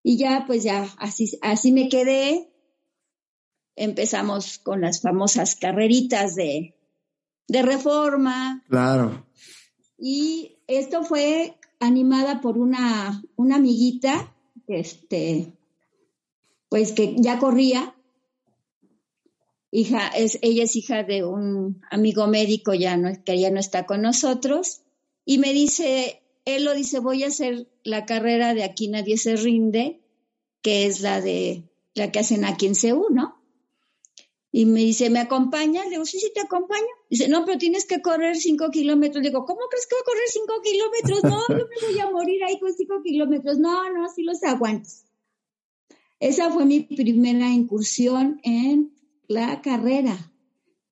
y 0.03 0.19
ya 0.19 0.45
pues 0.47 0.63
ya 0.63 0.89
así, 0.99 1.39
así 1.43 1.73
me 1.73 1.89
quedé. 1.89 2.51
Empezamos 3.77 4.59
con 4.59 4.81
las 4.81 5.03
famosas 5.03 5.55
carreritas 5.55 6.35
de, 6.35 6.75
de 7.49 7.63
reforma. 7.63 8.65
Claro. 8.69 9.27
Y 9.99 10.59
esto 10.67 11.03
fue 11.03 11.59
animada 11.79 12.41
por 12.41 12.57
una, 12.57 13.23
una 13.37 13.57
amiguita 13.57 14.33
este, 14.69 15.53
pues 16.69 16.93
que 16.93 17.15
ya 17.19 17.39
corría. 17.39 17.95
Hija, 19.71 20.09
es, 20.09 20.39
ella 20.43 20.65
es 20.65 20.77
hija 20.77 21.03
de 21.03 21.25
un 21.25 21.83
amigo 21.91 22.27
médico 22.29 22.73
ya 22.73 22.97
no, 22.97 23.11
que 23.25 23.39
ya 23.39 23.51
no 23.51 23.61
está 23.61 23.87
con 23.87 24.03
nosotros. 24.03 24.83
Y 25.25 25.39
me 25.39 25.53
dice, 25.53 26.23
él 26.45 26.65
lo 26.65 26.75
dice, 26.75 27.01
voy 27.01 27.25
a 27.25 27.29
hacer 27.29 27.69
la 27.83 28.07
carrera 28.07 28.55
de 28.55 28.65
Aquí 28.65 28.89
Nadie 28.89 29.19
se 29.19 29.37
rinde, 29.37 30.01
que 30.63 30.87
es 30.87 31.01
la 31.01 31.21
de 31.21 31.65
la 31.95 32.13
que 32.13 32.21
hacen 32.21 32.45
aquí 32.45 32.67
en 32.67 32.75
CEU, 32.75 33.07
¿no? 33.11 33.36
Y 34.57 34.65
me 34.65 34.81
dice, 34.81 35.11
¿me 35.11 35.19
acompañas? 35.19 35.85
Le 35.85 35.91
digo, 35.91 36.07
sí, 36.07 36.19
sí, 36.19 36.33
te 36.33 36.41
acompaño. 36.41 36.87
Dice, 37.11 37.29
no, 37.29 37.45
pero 37.45 37.59
tienes 37.59 37.85
que 37.85 38.01
correr 38.01 38.37
cinco 38.37 38.71
kilómetros. 38.71 39.23
Le 39.23 39.29
digo, 39.29 39.45
¿cómo 39.45 39.61
crees 39.69 39.87
que 39.87 39.97
voy 39.97 40.01
a 40.01 40.05
correr 40.07 40.29
cinco 40.29 40.63
kilómetros? 40.65 41.25
No, 41.25 41.59
yo 41.59 41.69
me 41.69 41.87
voy 41.87 42.01
a 42.01 42.11
morir 42.11 42.43
ahí 42.43 42.59
con 42.59 42.73
cinco 42.73 43.03
kilómetros. 43.03 43.59
No, 43.59 43.93
no, 43.93 44.09
sí 44.09 44.23
los 44.23 44.43
aguantas. 44.45 45.05
Esa 46.21 46.51
fue 46.51 46.65
mi 46.65 46.81
primera 46.81 47.51
incursión 47.51 48.41
en 48.45 48.95
la 49.29 49.61
carrera. 49.61 50.33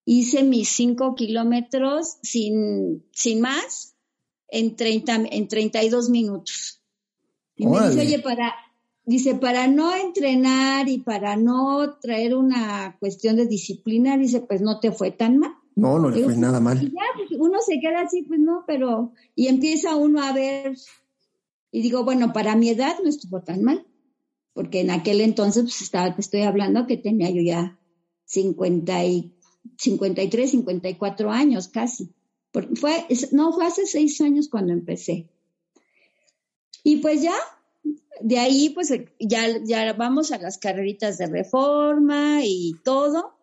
Hice 0.05 0.43
mis 0.43 0.69
cinco 0.69 1.15
kilómetros 1.15 2.19
sin, 2.23 3.07
sin 3.13 3.41
más 3.41 3.97
en, 4.49 4.77
30, 4.77 5.23
en 5.31 5.49
32 5.49 6.11
minutos. 6.11 6.83
Y 7.57 7.67
me 7.67 7.89
dice, 7.89 8.01
oye, 8.03 8.19
para, 8.19 8.55
Dice, 9.07 9.35
para 9.35 9.67
no 9.67 9.95
entrenar 9.95 10.89
y 10.89 10.99
para 10.99 11.37
no 11.37 11.99
traer 12.01 12.35
una 12.35 12.97
cuestión 12.99 13.37
de 13.37 13.47
disciplina, 13.47 14.17
dice, 14.17 14.41
pues 14.41 14.63
no 14.63 14.81
te 14.81 14.93
fue 14.93 15.11
tan 15.11 15.39
mal. 15.39 15.53
No, 15.77 15.99
no 15.99 16.09
le 16.09 16.25
fue 16.25 16.37
nada 16.37 16.61
mal. 16.61 16.83
Y 16.83 16.91
ya, 16.91 17.03
pues, 17.17 17.39
uno 17.39 17.59
se 17.61 17.81
queda 17.81 18.01
así, 18.03 18.23
pues 18.23 18.41
no, 18.41 18.65
pero, 18.67 19.13
y 19.35 19.49
empieza 19.49 19.97
uno 19.97 20.23
a 20.23 20.33
ver, 20.33 20.77
y 21.71 21.83
digo, 21.83 22.05
bueno, 22.05 22.33
para 22.33 22.57
mi 22.57 22.71
edad 22.71 22.97
no 23.03 23.09
estuvo 23.11 23.43
tan 23.43 23.63
mal, 23.63 23.87
porque 24.53 24.81
en 24.81 24.91
aquel 24.91 25.21
entonces, 25.21 25.65
pues 25.65 25.83
estaba, 25.83 26.15
te 26.15 26.21
estoy 26.21 26.43
hablando 26.43 26.87
que 26.87 26.97
tenía 26.97 27.29
yo 27.31 27.43
ya 27.43 27.79
50 28.27 29.05
y, 29.05 29.35
53, 29.79 30.51
54 30.51 31.31
años 31.31 31.69
casi. 31.69 32.11
Porque 32.53 32.77
fue, 32.77 33.07
no, 33.33 33.53
fue 33.53 33.67
hace 33.67 33.87
seis 33.87 34.21
años 34.21 34.49
cuando 34.49 34.73
empecé. 34.73 35.29
Y 36.85 36.99
pues 36.99 37.23
ya, 37.23 37.35
de 38.21 38.39
ahí, 38.39 38.71
pues 38.71 38.93
ya, 39.19 39.59
ya 39.65 39.93
vamos 39.93 40.33
a 40.33 40.39
las 40.39 40.59
carreritas 40.59 41.19
de 41.19 41.27
reforma 41.27 42.41
y 42.43 42.75
todo. 42.85 43.37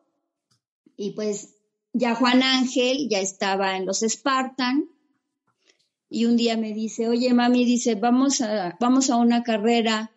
Y 0.98 1.12
pues 1.12 1.56
ya 1.94 2.16
Juan 2.16 2.42
Ángel 2.42 3.08
ya 3.10 3.20
estaba 3.20 3.78
en 3.78 3.86
los 3.86 4.00
Spartan. 4.00 4.90
Y 6.10 6.26
un 6.26 6.36
día 6.36 6.58
me 6.58 6.74
dice, 6.74 7.08
oye, 7.08 7.34
mami, 7.34 7.64
dice, 7.64 7.96
vamos 7.96 8.42
a, 8.42 8.76
vamos 8.80 9.10
a 9.10 9.16
una 9.18 9.44
carrera, 9.44 10.12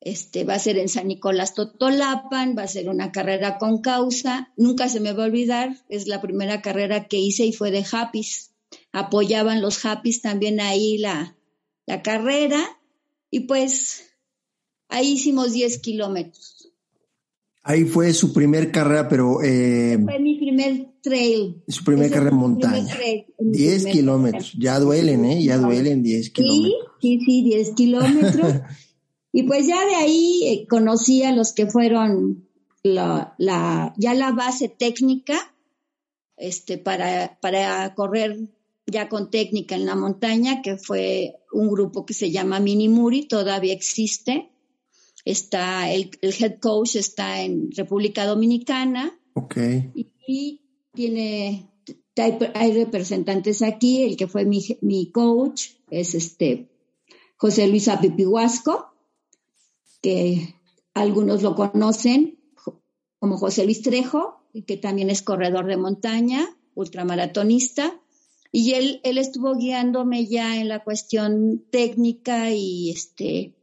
este, 0.00 0.44
va 0.44 0.54
a 0.54 0.58
ser 0.58 0.78
en 0.78 0.88
San 0.88 1.06
Nicolás 1.06 1.54
Totolapan, 1.54 2.56
va 2.56 2.62
a 2.62 2.68
ser 2.68 2.88
una 2.88 3.12
carrera 3.12 3.58
con 3.58 3.80
causa. 3.80 4.52
Nunca 4.56 4.88
se 4.88 4.98
me 4.98 5.12
va 5.12 5.24
a 5.24 5.26
olvidar, 5.26 5.76
es 5.88 6.08
la 6.08 6.20
primera 6.20 6.62
carrera 6.62 7.06
que 7.06 7.18
hice 7.18 7.44
y 7.44 7.52
fue 7.52 7.70
de 7.70 7.84
Happys. 7.92 8.52
Apoyaban 8.92 9.60
los 9.60 9.84
Happys 9.84 10.22
también 10.22 10.58
ahí 10.58 10.98
la, 10.98 11.36
la 11.86 12.02
carrera 12.02 12.79
y 13.30 13.40
pues 13.40 14.04
ahí 14.88 15.12
hicimos 15.12 15.52
10 15.52 15.78
kilómetros. 15.78 16.72
Ahí 17.62 17.84
fue 17.84 18.12
su 18.14 18.32
primer 18.32 18.72
carrera, 18.72 19.08
pero... 19.08 19.42
Eh, 19.42 19.98
fue 20.02 20.18
mi 20.18 20.38
primer 20.38 20.88
trail. 21.02 21.62
Su 21.68 21.84
primer 21.84 22.10
carrera 22.10 22.30
en 22.30 22.36
montaña. 22.36 22.96
10 23.38 23.86
kilómetros. 23.86 24.54
Ya 24.58 24.78
duelen, 24.78 25.24
¿eh? 25.26 25.44
Ya 25.44 25.58
duelen 25.58 26.02
10 26.02 26.30
kilómetros. 26.30 26.88
Sí, 27.00 27.18
sí, 27.18 27.24
sí, 27.24 27.44
10 27.44 27.70
kilómetros. 27.72 28.54
y 29.32 29.42
pues 29.42 29.66
ya 29.66 29.84
de 29.86 29.94
ahí 29.94 30.40
eh, 30.46 30.66
conocí 30.68 31.22
a 31.22 31.32
los 31.32 31.52
que 31.52 31.66
fueron 31.66 32.48
la, 32.82 33.34
la, 33.36 33.92
ya 33.98 34.14
la 34.14 34.32
base 34.32 34.68
técnica 34.68 35.54
este, 36.38 36.78
para, 36.78 37.38
para 37.42 37.94
correr 37.94 38.38
ya 38.86 39.10
con 39.10 39.30
técnica 39.30 39.74
en 39.74 39.84
la 39.86 39.94
montaña, 39.94 40.62
que 40.62 40.78
fue 40.78 41.39
un 41.52 41.68
grupo 41.68 42.06
que 42.06 42.14
se 42.14 42.30
llama 42.30 42.60
Minimuri, 42.60 43.26
todavía 43.26 43.72
existe. 43.72 44.50
Está 45.24 45.92
el, 45.92 46.10
head 46.22 46.58
coach 46.60 46.96
está 46.96 47.42
en 47.42 47.70
República 47.72 48.26
Dominicana. 48.26 49.18
Ok. 49.34 49.56
Y, 49.94 50.60
tiene, 50.92 51.68
hay, 52.54 52.72
representantes 52.72 53.62
aquí, 53.62 54.04
el 54.04 54.16
que 54.16 54.28
fue 54.28 54.44
mi, 54.44 54.64
mi 54.80 55.10
coach 55.10 55.70
es 55.90 56.14
este 56.14 56.70
José 57.36 57.66
Luis 57.66 57.88
Apipiguasco, 57.88 58.94
que 60.00 60.54
algunos 60.94 61.42
lo 61.42 61.54
conocen 61.54 62.38
como 63.18 63.38
José 63.38 63.64
Luis 63.64 63.82
Trejo, 63.82 64.42
que 64.66 64.76
también 64.76 65.10
es 65.10 65.22
corredor 65.22 65.66
de 65.66 65.76
montaña, 65.76 66.48
ultramaratonista. 66.74 67.99
Y 68.52 68.72
él, 68.72 69.00
él 69.04 69.18
estuvo 69.18 69.54
guiándome 69.54 70.26
ya 70.26 70.60
en 70.60 70.68
la 70.68 70.82
cuestión 70.82 71.64
técnica 71.70 72.50
y 72.50 72.90
este 72.90 73.54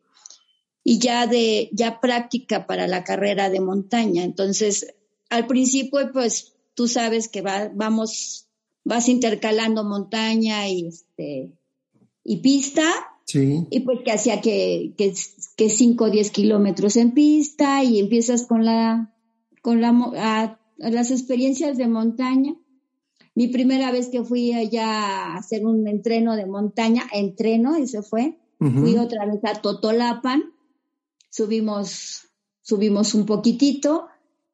y 0.83 0.99
ya 0.99 1.27
de 1.27 1.69
ya 1.73 1.99
práctica 1.99 2.65
para 2.65 2.87
la 2.87 3.03
carrera 3.03 3.49
de 3.49 3.59
montaña. 3.59 4.23
Entonces, 4.23 4.95
al 5.29 5.45
principio, 5.45 6.11
pues 6.13 6.53
tú 6.75 6.87
sabes 6.87 7.27
que 7.27 7.41
va, 7.41 7.69
vamos, 7.73 8.47
vas 8.85 9.09
intercalando 9.09 9.83
montaña 9.83 10.69
y 10.69 10.87
este 10.87 11.51
y 12.23 12.37
pista. 12.37 12.83
Sí. 13.25 13.65
Y 13.69 13.81
pues 13.81 13.99
que 14.05 14.13
hacía 14.13 14.39
que, 14.39 14.93
que, 14.97 15.13
que 15.57 15.69
5 15.69 16.05
o 16.05 16.09
10 16.09 16.31
kilómetros 16.31 16.95
en 16.95 17.11
pista 17.11 17.83
y 17.83 17.99
empiezas 17.99 18.47
con 18.47 18.63
la, 18.63 19.13
con 19.61 19.81
la, 19.81 20.57
las 20.77 21.11
experiencias 21.11 21.77
de 21.77 21.87
montaña 21.87 22.55
mi 23.37 23.49
primera 23.49 23.91
vez 23.91 24.09
que 24.09 24.23
fui 24.23 24.51
allá 24.51 24.87
a 24.87 25.37
hacer 25.37 25.63
un 25.63 25.87
entreno 25.87 26.35
de 26.35 26.47
montaña, 26.47 27.03
entreno, 27.13 27.77
y 27.77 27.85
se 27.85 28.01
fue. 28.01 28.39
Fui 28.57 28.97
otra 28.97 29.27
vez 29.27 29.39
a 29.43 29.61
Totolapan, 29.61 30.41
subimos, 31.29 32.29
subimos 32.63 33.13
un 33.13 33.27
poquitito, 33.27 34.07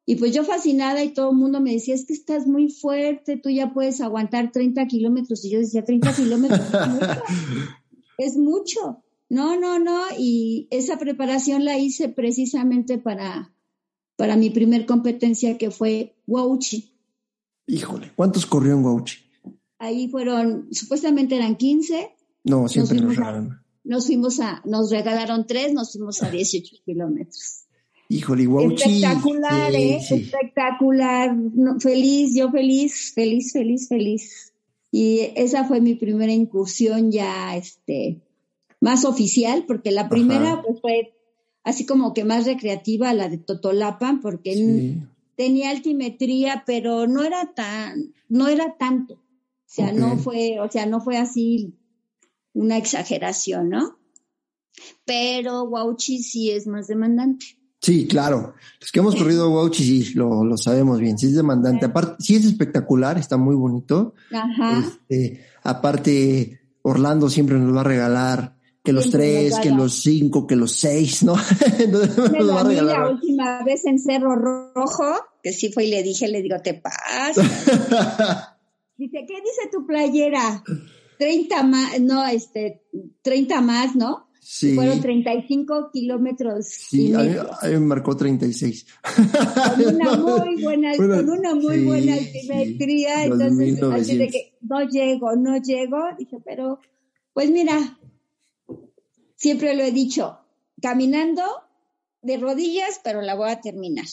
y 0.04 0.16
pues 0.16 0.34
yo 0.34 0.44
fascinada 0.44 1.02
y 1.02 1.14
todo 1.14 1.30
el 1.30 1.36
mundo 1.38 1.62
me 1.62 1.72
decía, 1.72 1.94
es 1.94 2.04
que 2.04 2.12
estás 2.12 2.46
muy 2.46 2.68
fuerte, 2.68 3.38
tú 3.38 3.48
ya 3.48 3.72
puedes 3.72 4.02
aguantar 4.02 4.52
30 4.52 4.86
kilómetros. 4.86 5.42
Y 5.46 5.52
yo 5.52 5.60
decía, 5.60 5.82
30 5.82 6.14
kilómetros 6.14 6.60
es 6.60 6.88
mucho. 6.88 7.22
es 8.18 8.36
mucho. 8.36 9.02
No, 9.30 9.58
no, 9.58 9.78
no. 9.78 10.02
Y 10.18 10.68
esa 10.70 10.98
preparación 10.98 11.64
la 11.64 11.78
hice 11.78 12.10
precisamente 12.10 12.98
para, 12.98 13.54
para 14.16 14.36
mi 14.36 14.50
primer 14.50 14.84
competencia 14.84 15.56
que 15.56 15.70
fue 15.70 16.16
Wauchi. 16.26 16.93
Híjole, 17.66 18.12
¿cuántos 18.14 18.46
corrió 18.46 18.74
en 18.74 18.82
Guauchi? 18.82 19.18
Ahí 19.78 20.08
fueron, 20.08 20.68
supuestamente 20.72 21.36
eran 21.36 21.56
15. 21.56 22.10
No, 22.44 22.68
siempre 22.68 23.00
nos, 23.00 23.16
regalaron. 23.16 23.60
Nos 23.84 24.06
fuimos 24.06 24.40
a, 24.40 24.62
nos 24.64 24.90
regalaron 24.90 25.46
tres, 25.46 25.72
nos 25.72 25.92
fuimos 25.92 26.22
a 26.22 26.30
18 26.30 26.76
kilómetros. 26.84 27.64
Híjole, 28.08 28.46
Guauchi. 28.46 29.02
Espectacular, 29.02 29.74
¿eh? 29.74 29.96
Espectacular. 29.96 31.36
feliz, 31.80 32.34
yo 32.34 32.50
feliz, 32.50 33.12
feliz, 33.14 33.52
feliz, 33.52 33.88
feliz. 33.88 34.52
Y 34.90 35.30
esa 35.34 35.64
fue 35.64 35.80
mi 35.80 35.94
primera 35.94 36.32
incursión 36.32 37.10
ya, 37.10 37.56
este, 37.56 38.20
más 38.80 39.04
oficial, 39.04 39.64
porque 39.66 39.90
la 39.90 40.08
primera 40.08 40.62
pues 40.62 40.80
fue 40.80 41.14
así 41.64 41.84
como 41.86 42.14
que 42.14 42.24
más 42.24 42.46
recreativa, 42.46 43.12
la 43.14 43.28
de 43.28 43.38
Totolapan, 43.38 44.20
porque 44.20 44.98
tenía 45.36 45.70
altimetría, 45.70 46.64
pero 46.66 47.06
no 47.06 47.22
era 47.22 47.54
tan, 47.54 48.12
no 48.28 48.48
era 48.48 48.76
tanto. 48.76 49.14
O 49.14 49.74
sea, 49.74 49.92
no 49.92 50.16
fue, 50.18 50.60
o 50.60 50.70
sea, 50.70 50.86
no 50.86 51.00
fue 51.00 51.16
así 51.16 51.74
una 52.52 52.76
exageración, 52.76 53.70
¿no? 53.70 53.98
Pero 55.04 55.64
Wauchi 55.64 56.22
sí 56.22 56.50
es 56.50 56.66
más 56.66 56.86
demandante. 56.86 57.46
Sí, 57.80 58.06
claro. 58.06 58.54
Los 58.80 58.90
que 58.90 59.00
hemos 59.00 59.14
corrido 59.14 59.50
Wauchi 59.50 59.84
sí 59.84 60.14
lo, 60.14 60.44
lo 60.44 60.56
sabemos 60.56 61.00
bien. 61.00 61.18
Sí 61.18 61.26
es 61.26 61.34
demandante. 61.34 61.86
Aparte, 61.86 62.22
sí 62.22 62.36
es 62.36 62.46
espectacular, 62.46 63.18
está 63.18 63.36
muy 63.36 63.54
bonito. 63.56 64.14
Ajá. 64.32 64.78
Este, 64.78 65.44
aparte, 65.62 66.60
Orlando 66.82 67.28
siempre 67.28 67.58
nos 67.58 67.76
va 67.76 67.82
a 67.82 67.84
regalar 67.84 68.56
que 68.84 68.92
los 68.92 69.10
tres, 69.10 69.58
que 69.60 69.70
los 69.70 70.02
cinco, 70.02 70.46
que 70.46 70.56
los 70.56 70.72
seis, 70.72 71.24
¿no? 71.24 71.34
la 71.88 73.08
última 73.08 73.64
vez 73.64 73.86
en 73.86 73.98
Cerro 73.98 74.36
Rojo, 74.36 75.04
que 75.42 75.54
sí 75.54 75.72
fue 75.72 75.86
y 75.86 75.90
le 75.90 76.02
dije, 76.02 76.28
le 76.28 76.42
digo, 76.42 76.56
te 76.62 76.74
pasa. 76.74 77.40
dice, 78.98 79.24
¿qué 79.26 79.34
dice 79.40 79.70
tu 79.72 79.86
playera? 79.86 80.62
30 81.18 81.62
más, 81.62 82.00
no, 82.00 82.26
este, 82.26 82.82
30 83.22 83.62
más, 83.62 83.96
¿no? 83.96 84.28
Sí. 84.38 84.74
Fueron 84.74 85.00
35 85.00 85.88
kilómetros. 85.90 86.66
Sí, 86.66 87.14
a 87.14 87.20
mí, 87.20 87.30
me 87.62 87.80
marcó 87.80 88.14
36. 88.14 88.86
Con 89.16 89.94
una 89.94 90.16
muy 90.16 90.62
buena, 90.62 90.94
con 90.94 91.30
una 91.30 91.54
muy 91.54 91.82
buena 91.84 92.18
simetría. 92.18 93.24
entonces, 93.24 93.82
así 93.82 94.18
de 94.18 94.28
que 94.28 94.58
no 94.60 94.86
llego, 94.86 95.34
no 95.36 95.56
llego. 95.56 95.96
Dije, 96.18 96.36
pero, 96.44 96.80
pues 97.32 97.50
mira, 97.50 97.98
siempre 99.44 99.76
lo 99.76 99.82
he 99.82 99.92
dicho, 99.92 100.38
caminando 100.80 101.42
de 102.22 102.38
rodillas, 102.38 102.98
pero 103.04 103.20
la 103.20 103.34
voy 103.34 103.50
a 103.50 103.60
terminar. 103.60 104.06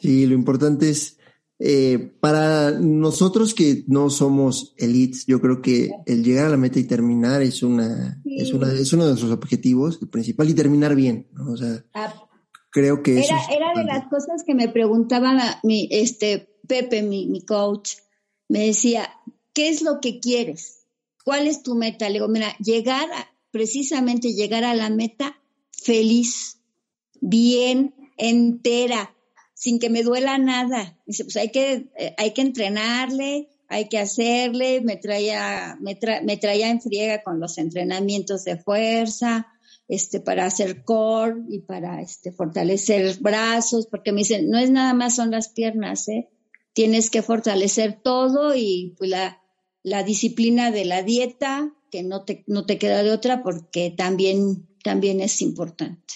Sí, 0.00 0.24
lo 0.24 0.34
importante 0.34 0.88
es 0.88 1.18
eh, 1.58 1.98
para 2.18 2.70
nosotros 2.70 3.52
que 3.52 3.84
no 3.86 4.08
somos 4.08 4.72
elites, 4.78 5.26
yo 5.26 5.38
creo 5.38 5.60
que 5.60 5.90
el 6.06 6.24
llegar 6.24 6.46
a 6.46 6.48
la 6.48 6.56
meta 6.56 6.78
y 6.78 6.84
terminar 6.84 7.42
es 7.42 7.62
una, 7.62 8.22
es 8.24 8.54
una, 8.54 8.72
es 8.72 8.90
uno 8.94 9.02
de 9.02 9.10
nuestros 9.10 9.32
objetivos, 9.32 9.98
el 10.00 10.08
principal, 10.08 10.48
y 10.48 10.54
terminar 10.54 10.94
bien, 10.94 11.28
O 11.46 11.54
sea, 11.54 11.84
ah, 11.92 12.14
creo 12.70 13.02
que 13.02 13.22
era, 13.22 13.38
era 13.54 13.74
de 13.76 13.84
las 13.84 14.08
cosas 14.08 14.44
que 14.46 14.54
me 14.54 14.70
preguntaba 14.70 15.60
mi, 15.62 15.88
este, 15.90 16.56
Pepe, 16.66 17.02
mi, 17.02 17.26
mi 17.26 17.42
coach, 17.42 17.96
me 18.48 18.60
decía, 18.60 19.10
¿qué 19.52 19.68
es 19.68 19.82
lo 19.82 20.00
que 20.00 20.20
quieres? 20.20 20.86
¿Cuál 21.22 21.46
es 21.46 21.62
tu 21.62 21.74
meta? 21.74 22.08
Le 22.08 22.14
digo, 22.14 22.28
mira, 22.28 22.56
llegar 22.58 23.10
a, 23.12 23.33
precisamente 23.54 24.32
llegar 24.32 24.64
a 24.64 24.74
la 24.74 24.90
meta 24.90 25.38
feliz, 25.70 26.58
bien, 27.20 27.94
entera, 28.16 29.14
sin 29.54 29.78
que 29.78 29.90
me 29.90 30.02
duela 30.02 30.38
nada. 30.38 30.98
Dice, 31.06 31.22
pues 31.22 31.36
hay 31.36 31.52
que, 31.52 31.86
eh, 31.96 32.14
hay 32.18 32.32
que 32.32 32.40
entrenarle, 32.40 33.50
hay 33.68 33.88
que 33.88 34.00
hacerle, 34.00 34.80
me 34.80 34.96
traía, 34.96 35.78
me, 35.80 35.96
me 36.24 36.36
traía 36.36 36.68
en 36.68 36.80
friega 36.80 37.22
con 37.22 37.38
los 37.38 37.56
entrenamientos 37.58 38.42
de 38.42 38.56
fuerza, 38.56 39.46
este, 39.86 40.18
para 40.18 40.46
hacer 40.46 40.82
core 40.82 41.42
y 41.48 41.60
para 41.60 42.02
este, 42.02 42.32
fortalecer 42.32 43.18
brazos, 43.20 43.86
porque 43.86 44.10
me 44.10 44.22
dicen, 44.22 44.50
no 44.50 44.58
es 44.58 44.72
nada 44.72 44.94
más 44.94 45.14
son 45.14 45.30
las 45.30 45.48
piernas, 45.48 46.08
¿eh? 46.08 46.28
Tienes 46.72 47.08
que 47.08 47.22
fortalecer 47.22 48.00
todo 48.02 48.56
y 48.56 48.96
pues, 48.98 49.10
la, 49.10 49.40
la 49.84 50.02
disciplina 50.02 50.72
de 50.72 50.86
la 50.86 51.04
dieta, 51.04 51.72
que 51.94 52.02
no 52.02 52.24
te, 52.24 52.42
no 52.48 52.66
te 52.66 52.76
queda 52.76 53.04
de 53.04 53.12
otra 53.12 53.44
porque 53.44 53.94
también, 53.96 54.66
también 54.82 55.20
es 55.20 55.40
importante. 55.42 56.14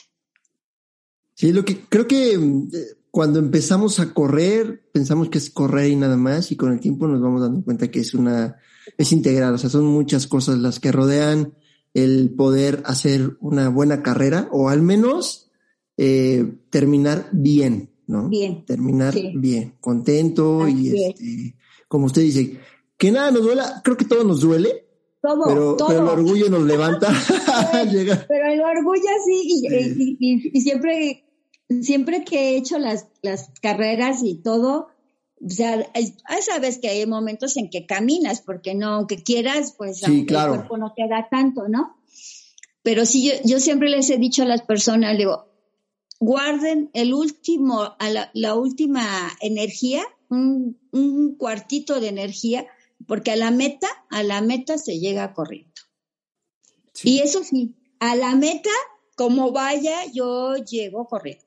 Sí, 1.35 1.53
lo 1.53 1.65
que 1.65 1.79
creo 1.89 2.09
que 2.09 2.33
eh, 2.33 2.97
cuando 3.13 3.39
empezamos 3.39 4.01
a 4.01 4.13
correr, 4.13 4.91
pensamos 4.93 5.29
que 5.29 5.39
es 5.39 5.51
correr 5.51 5.91
y 5.91 5.95
nada 5.95 6.17
más, 6.17 6.51
y 6.51 6.57
con 6.57 6.73
el 6.73 6.81
tiempo 6.81 7.07
nos 7.07 7.21
vamos 7.21 7.43
dando 7.43 7.63
cuenta 7.63 7.93
que 7.93 8.01
es 8.01 8.13
una, 8.13 8.57
es 8.97 9.13
integral, 9.13 9.55
o 9.55 9.59
sea, 9.59 9.71
son 9.71 9.85
muchas 9.85 10.27
cosas 10.27 10.59
las 10.59 10.81
que 10.81 10.91
rodean 10.91 11.55
el 11.95 12.31
poder 12.31 12.83
hacer 12.85 13.37
una 13.39 13.69
buena 13.69 14.03
carrera, 14.03 14.49
o 14.51 14.71
al 14.71 14.83
menos 14.83 15.49
eh, 15.97 16.57
terminar 16.71 17.29
bien, 17.31 17.93
¿no? 18.09 18.29
Bien. 18.29 18.65
Terminar 18.65 19.15
bien, 19.37 19.77
contento 19.81 20.67
y 20.67 20.89
este, 20.89 21.55
como 21.87 22.07
usted 22.07 22.23
dice, 22.23 22.59
que 22.97 23.13
nada 23.13 23.31
nos 23.31 23.45
duela, 23.45 23.81
creo 23.85 23.97
que 23.97 24.07
todo 24.07 24.25
nos 24.25 24.41
duele, 24.41 24.88
todo, 25.21 25.45
pero, 25.47 25.77
todo. 25.77 25.89
pero, 25.89 26.03
el 26.03 26.09
orgullo 26.09 26.49
nos 26.51 26.63
levanta. 26.63 27.09
pero 28.29 28.53
el 28.53 28.61
orgullo 28.61 29.09
sí, 29.27 29.63
y, 30.21 30.51
y, 30.53 30.61
siempre 30.61 31.25
siempre 31.83 32.25
que 32.25 32.51
he 32.51 32.57
hecho 32.57 32.79
las, 32.79 33.07
las 33.23 33.51
carreras 33.61 34.23
y 34.23 34.37
todo, 34.37 34.89
o 35.45 35.51
sea, 35.51 35.87
sabes 36.43 36.79
que 36.79 36.89
hay 36.89 37.07
momentos 37.07 37.57
en 37.57 37.71
que 37.71 37.87
caminas, 37.87 38.41
porque 38.41 38.75
no, 38.75 38.89
aunque 38.89 39.23
quieras, 39.23 39.75
pues 39.77 40.03
el 40.03 40.27
cuerpo 40.27 40.79
no 40.79 40.93
te 40.97 41.07
da 41.09 41.29
tanto, 41.31 41.69
¿no? 41.69 41.97
Pero 42.83 43.05
sí, 43.05 43.29
yo, 43.29 43.35
yo 43.45 43.61
siempre 43.61 43.91
les 43.91 44.09
he 44.11 44.19
dicho 44.19 44.43
a 44.43 44.47
las 44.47 44.63
personas, 44.63 45.17
digo, 45.19 45.47
guarden 46.21 46.91
el 46.95 47.13
último, 47.15 47.95
a 47.99 48.11
la, 48.11 48.31
la 48.35 48.55
última 48.55 49.05
energía, 49.41 50.03
un, 50.31 50.79
un, 50.93 51.37
cuartito 51.37 52.01
de 52.01 52.09
energía, 52.09 52.67
porque 53.07 53.33
a 53.33 53.37
la 53.37 53.51
meta, 53.51 53.89
a 54.11 54.23
la 54.23 54.41
meta 54.41 54.79
se 54.79 54.99
llega 54.99 55.35
corriendo. 55.35 55.73
Y 57.03 57.21
eso 57.21 57.45
sí, 57.45 57.77
a 58.01 58.17
la 58.17 58.35
meta, 58.35 58.71
como 59.17 59.53
vaya, 59.53 60.05
yo 60.13 60.57
llego 60.57 61.07
corriendo. 61.07 61.45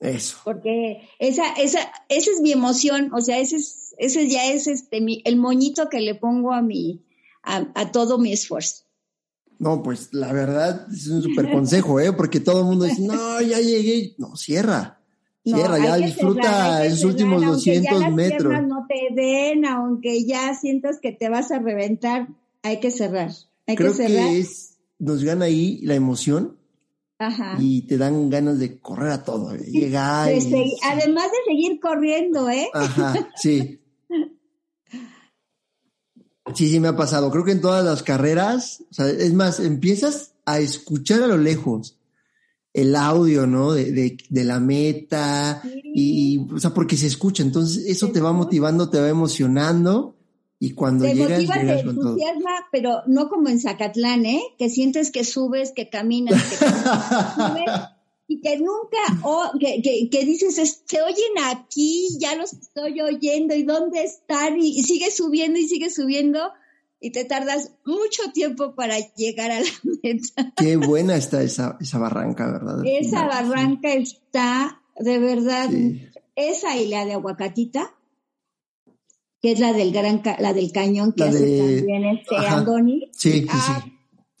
Eso. 0.00 0.38
Porque 0.44 1.08
esa, 1.18 1.52
esa, 1.54 1.80
esa 2.08 2.30
es 2.30 2.40
mi 2.40 2.52
emoción, 2.52 3.12
o 3.14 3.20
sea, 3.20 3.38
ese, 3.38 3.56
es, 3.56 3.94
ese 3.98 4.28
ya 4.28 4.46
es 4.52 4.66
este, 4.66 5.00
mi, 5.00 5.22
el 5.24 5.36
moñito 5.36 5.88
que 5.88 6.00
le 6.00 6.14
pongo 6.14 6.52
a 6.52 6.62
mi, 6.62 7.06
a, 7.42 7.92
todo 7.92 8.18
mi 8.18 8.32
esfuerzo. 8.32 8.84
No, 9.58 9.82
pues 9.82 10.12
la 10.12 10.32
verdad 10.32 10.86
es 10.92 11.06
un 11.06 11.22
súper 11.22 11.50
consejo, 11.50 12.00
¿eh? 12.00 12.12
Porque 12.12 12.40
todo 12.40 12.60
el 12.60 12.66
mundo 12.66 12.84
dice, 12.84 13.02
no, 13.02 13.40
ya 13.40 13.60
llegué. 13.60 14.14
No, 14.18 14.36
cierra. 14.36 15.00
Cierra, 15.44 15.78
ya 15.78 15.96
disfruta 15.96 16.86
esos 16.86 17.04
últimos 17.04 17.44
200 17.44 17.84
ya 17.84 17.98
las 17.98 18.12
metros. 18.14 18.62
No 18.62 18.86
te 18.88 19.14
den, 19.14 19.66
aunque 19.66 20.24
ya 20.24 20.54
sientas 20.54 20.98
que 21.00 21.12
te 21.12 21.28
vas 21.28 21.50
a 21.50 21.58
reventar, 21.58 22.28
hay 22.62 22.80
que 22.80 22.90
cerrar. 22.90 23.30
Hay 23.66 23.76
Creo 23.76 23.90
que 23.90 24.08
cerrar. 24.08 24.30
Que 24.30 24.38
es, 24.38 24.78
nos 24.98 25.22
gana 25.22 25.44
ahí 25.44 25.80
la 25.82 25.94
emoción 25.94 26.56
y 27.58 27.82
te 27.82 27.98
dan 27.98 28.30
ganas 28.30 28.58
de 28.58 28.80
correr 28.80 29.10
a 29.10 29.22
todo, 29.22 29.54
llegar. 29.54 30.28
Además 30.28 31.30
de 31.30 31.38
seguir 31.46 31.78
corriendo, 31.78 32.48
¿eh? 32.48 32.70
Ajá, 32.72 33.14
sí. 33.36 33.80
Sí, 36.54 36.68
sí 36.68 36.80
me 36.80 36.88
ha 36.88 36.96
pasado. 36.96 37.30
Creo 37.30 37.44
que 37.44 37.52
en 37.52 37.60
todas 37.60 37.84
las 37.84 38.02
carreras, 38.02 38.82
o 38.90 38.94
sea, 38.94 39.08
es 39.08 39.32
más, 39.32 39.60
empiezas 39.60 40.34
a 40.44 40.58
escuchar 40.58 41.22
a 41.22 41.26
lo 41.26 41.38
lejos 41.38 41.98
el 42.74 42.94
audio, 42.96 43.46
¿no? 43.46 43.72
De, 43.72 43.92
de, 43.92 44.18
de 44.28 44.44
la 44.44 44.60
meta 44.60 45.62
y, 45.82 46.40
o 46.52 46.58
sea, 46.58 46.74
porque 46.74 46.96
se 46.96 47.06
escucha. 47.06 47.42
Entonces, 47.42 47.86
eso 47.86 48.10
te 48.10 48.20
va 48.20 48.32
motivando, 48.32 48.90
te 48.90 49.00
va 49.00 49.08
emocionando 49.08 50.16
y 50.58 50.70
cuando 50.70 51.04
te 51.04 51.14
llegas, 51.14 51.44
motiva, 51.44 51.54
te 51.54 51.80
entusiasma, 51.80 52.50
pero 52.72 53.02
no 53.06 53.28
como 53.28 53.48
en 53.48 53.60
Zacatlán, 53.60 54.26
¿eh? 54.26 54.42
Que 54.58 54.70
sientes 54.70 55.10
que 55.10 55.22
subes, 55.24 55.72
que 55.72 55.88
caminas, 55.88 56.42
que, 56.42 56.56
subes, 56.56 57.70
y 58.28 58.40
que 58.40 58.58
nunca, 58.58 58.98
o 59.22 59.52
que, 59.58 59.82
que, 60.10 60.24
dices, 60.24 60.82
se 60.86 61.02
oyen 61.02 61.32
aquí, 61.44 62.16
ya 62.18 62.34
los 62.34 62.54
estoy 62.54 63.00
oyendo, 63.00 63.54
¿y 63.54 63.64
dónde 63.64 64.04
están? 64.04 64.58
Y, 64.58 64.82
sigues 64.82 65.16
subiendo 65.16 65.58
y 65.58 65.68
sigues 65.68 65.94
subiendo, 65.94 66.40
y 67.04 67.10
te 67.10 67.26
tardas 67.26 67.72
mucho 67.84 68.32
tiempo 68.32 68.74
para 68.74 68.98
llegar 69.14 69.50
a 69.50 69.60
la 69.60 69.66
meta. 70.02 70.54
Qué 70.56 70.76
buena 70.76 71.16
está 71.16 71.42
esa, 71.42 71.76
esa 71.78 71.98
barranca, 71.98 72.50
¿verdad? 72.50 72.82
Esa 72.86 73.26
barranca 73.26 73.92
está, 73.92 74.80
de 74.98 75.18
verdad, 75.18 75.68
esa 76.34 76.78
y 76.78 76.88
la 76.88 77.04
de 77.04 77.12
Aguacatita 77.12 77.94
que 79.42 79.52
es 79.52 79.60
la 79.60 79.74
del 79.74 79.92
gran 79.92 80.22
la 80.38 80.54
del 80.54 80.72
cañón 80.72 81.12
que 81.12 81.24
hace 81.24 81.58
también 81.58 82.04
este 82.06 82.34
Andoni. 82.34 83.10
Sí, 83.12 83.42
sí, 83.42 83.46
ah, 83.50 83.84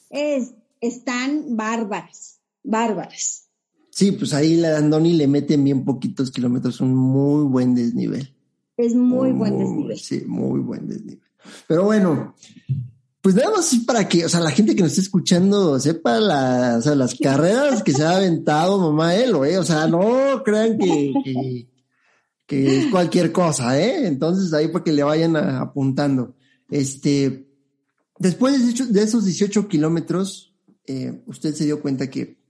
Es, 0.08 0.54
están 0.80 1.58
bárbaras, 1.58 2.40
bárbaras. 2.62 3.50
Sí, 3.90 4.12
pues 4.12 4.32
ahí 4.32 4.56
la 4.56 4.70
de 4.70 4.76
Andoni 4.78 5.12
le 5.12 5.26
meten 5.26 5.62
bien 5.62 5.84
poquitos 5.84 6.30
kilómetros, 6.30 6.80
un 6.80 6.94
muy 6.94 7.44
buen 7.44 7.74
desnivel. 7.74 8.34
Es 8.78 8.94
muy, 8.94 9.32
buen 9.32 9.58
desnivel. 9.58 9.98
Sí, 9.98 10.22
muy 10.26 10.60
buen 10.60 10.88
desnivel. 10.88 11.23
Pero 11.66 11.84
bueno, 11.84 12.34
pues 13.20 13.34
nada 13.34 13.50
más 13.50 13.74
para 13.86 14.08
que, 14.08 14.24
o 14.24 14.28
sea, 14.28 14.40
la 14.40 14.50
gente 14.50 14.74
que 14.74 14.82
nos 14.82 14.92
está 14.92 15.02
escuchando 15.02 15.78
sepa 15.80 16.20
la, 16.20 16.76
o 16.78 16.82
sea, 16.82 16.94
las 16.94 17.14
carreras 17.14 17.82
que 17.82 17.92
se 17.92 18.04
ha 18.04 18.16
aventado 18.16 18.78
mamá 18.78 19.14
él, 19.14 19.34
¿eh? 19.44 19.58
O 19.58 19.64
sea, 19.64 19.86
no 19.86 20.42
crean 20.44 20.78
que 20.78 21.68
que 22.46 22.78
es 22.78 22.86
cualquier 22.90 23.32
cosa, 23.32 23.80
¿eh? 23.80 24.06
Entonces 24.06 24.52
ahí 24.52 24.68
para 24.68 24.84
que 24.84 24.92
le 24.92 25.02
vayan 25.02 25.36
apuntando. 25.36 26.34
Este, 26.70 27.48
después 28.18 28.92
de, 28.92 29.02
esos 29.02 29.24
18 29.24 29.66
kilómetros, 29.68 30.54
eh, 30.86 31.22
usted 31.26 31.54
se 31.54 31.64
dio 31.64 31.80
cuenta 31.80 32.10
que 32.10 32.44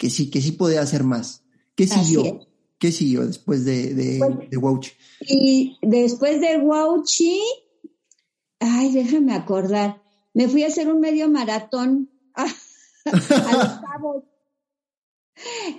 que 0.00 0.08
sí, 0.08 0.30
que 0.30 0.40
sí 0.40 0.52
podía 0.52 0.80
hacer 0.80 1.04
más. 1.04 1.42
¿Qué 1.74 1.86
siguió? 1.86 2.48
¿Qué 2.78 2.90
siguió 2.90 3.26
después 3.26 3.66
de, 3.66 3.94
de, 3.94 4.18
pues, 4.18 4.56
Wauchi? 4.56 4.92
Y 5.28 5.76
después 5.82 6.40
de 6.40 6.56
Wauchi, 6.56 7.38
ay, 8.60 8.92
déjame 8.92 9.34
acordar, 9.34 10.00
me 10.34 10.48
fui 10.48 10.62
a 10.62 10.68
hacer 10.68 10.92
un 10.92 11.00
medio 11.00 11.28
maratón 11.28 12.10
a, 12.34 12.44
los 12.44 13.26
cabos. 13.26 14.24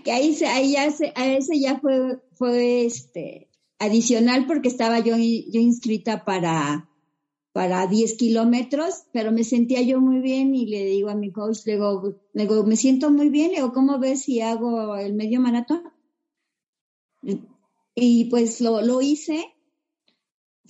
Que 0.04 0.12
ahí, 0.12 0.34
se, 0.34 0.48
ahí 0.48 0.72
ya 0.72 0.84
a 1.16 1.28
ese 1.28 1.60
ya 1.60 1.80
fue, 1.80 2.20
fue 2.34 2.86
este, 2.86 3.50
adicional 3.78 4.48
porque 4.48 4.68
estaba 4.68 5.00
yo, 5.00 5.16
yo 5.16 5.60
inscrita 5.62 6.26
para, 6.26 6.90
para 7.54 7.86
10 7.86 8.16
kilómetros, 8.18 9.04
pero 9.14 9.32
me 9.32 9.44
sentía 9.44 9.82
yo 9.82 10.02
muy 10.02 10.20
bien 10.20 10.56
y 10.56 10.66
le 10.66 10.86
digo 10.86 11.10
a 11.10 11.16
mi 11.16 11.32
coach, 11.32 11.60
le 11.66 11.74
digo, 11.74 12.16
le 12.34 12.44
digo 12.44 12.64
me 12.64 12.76
siento 12.76 13.12
muy 13.12 13.30
bien, 13.30 13.52
le 13.52 13.58
digo, 13.58 13.72
¿cómo 13.72 14.00
ves 14.00 14.24
si 14.24 14.42
hago 14.42 14.96
el 14.96 15.14
medio 15.14 15.40
maratón? 15.40 15.84
Y 17.94 18.26
pues 18.26 18.62
lo, 18.62 18.82
lo 18.82 19.02
hice. 19.02 19.46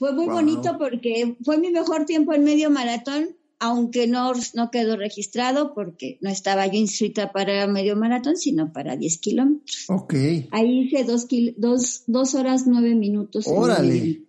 Fue 0.02 0.14
muy 0.14 0.26
bonito 0.26 0.80
porque 0.80 1.38
fue 1.44 1.60
mi 1.60 1.70
mejor 1.70 2.06
tiempo 2.06 2.34
en 2.34 2.44
medio 2.44 2.72
maratón, 2.72 3.38
aunque 3.60 4.08
no, 4.08 4.32
no 4.56 4.72
quedó 4.72 4.98
registrado 4.98 5.76
porque 5.76 6.18
no 6.22 6.32
estaba 6.32 6.66
yo 6.66 6.80
inscrita 6.80 7.32
para 7.32 7.68
medio 7.68 7.96
maratón, 7.96 8.36
sino 8.36 8.74
para 8.74 8.98
10 8.98 9.20
kilómetros. 9.20 9.86
Ok. 9.90 10.16
Ahí 10.50 10.88
hice 10.88 11.04
dos, 11.04 11.28
dos, 11.56 12.02
dos 12.08 12.34
horas 12.34 12.64
nueve 12.66 12.96
minutos. 12.96 13.46
Órale. 13.48 14.24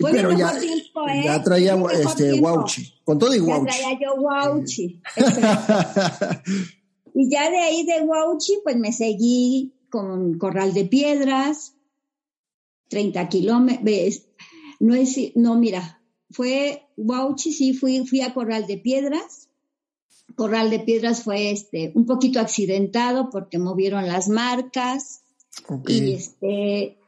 Fue 0.00 0.10
Pero 0.10 0.36
ya, 0.36 0.58
tiempo, 0.58 1.08
¿eh? 1.08 1.22
ya 1.26 1.40
traía 1.44 1.80
este, 1.92 2.34
Wauchi, 2.34 2.92
con 3.04 3.16
todo 3.16 3.32
y 3.32 3.38
Wauchi. 3.38 3.70
Ya 3.70 3.78
traía 3.78 3.98
yo 4.00 4.14
Wauchi. 4.20 5.00
y 7.14 7.30
ya 7.30 7.48
de 7.48 7.58
ahí 7.58 7.86
de 7.86 8.02
Wauchi, 8.02 8.54
pues 8.64 8.76
me 8.76 8.92
seguí 8.92 9.72
con 9.88 10.36
Corral 10.36 10.74
de 10.74 10.86
Piedras, 10.86 11.76
30 12.90 13.28
kilómetros. 13.28 14.22
No 14.78 14.94
es, 14.94 15.16
no, 15.34 15.58
mira, 15.58 16.02
fue 16.30 16.82
Wauchi, 16.96 17.52
sí, 17.52 17.72
fui, 17.72 18.06
fui 18.06 18.20
a 18.20 18.34
Corral 18.34 18.66
de 18.66 18.76
Piedras. 18.76 19.48
Corral 20.36 20.70
de 20.70 20.80
Piedras 20.80 21.22
fue 21.22 21.50
este, 21.50 21.92
un 21.94 22.06
poquito 22.06 22.40
accidentado 22.40 23.30
porque 23.30 23.58
movieron 23.58 24.06
las 24.06 24.28
marcas. 24.28 25.22
Y 25.86 26.12
este, 26.12 26.98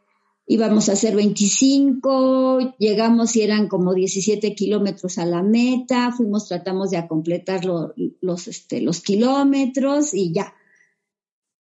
íbamos 0.47 0.89
a 0.89 0.93
hacer 0.93 1.15
25, 1.15 2.75
llegamos 2.79 3.37
y 3.37 3.43
eran 3.43 3.69
como 3.69 3.95
17 3.95 4.55
kilómetros 4.55 5.19
a 5.19 5.25
la 5.25 5.43
meta, 5.43 6.13
fuimos, 6.13 6.49
tratamos 6.49 6.91
de 6.91 7.07
completar 7.07 7.65
los, 7.65 8.49
este, 8.49 8.81
los 8.81 9.01
kilómetros 9.01 10.15
y 10.15 10.33
ya 10.33 10.53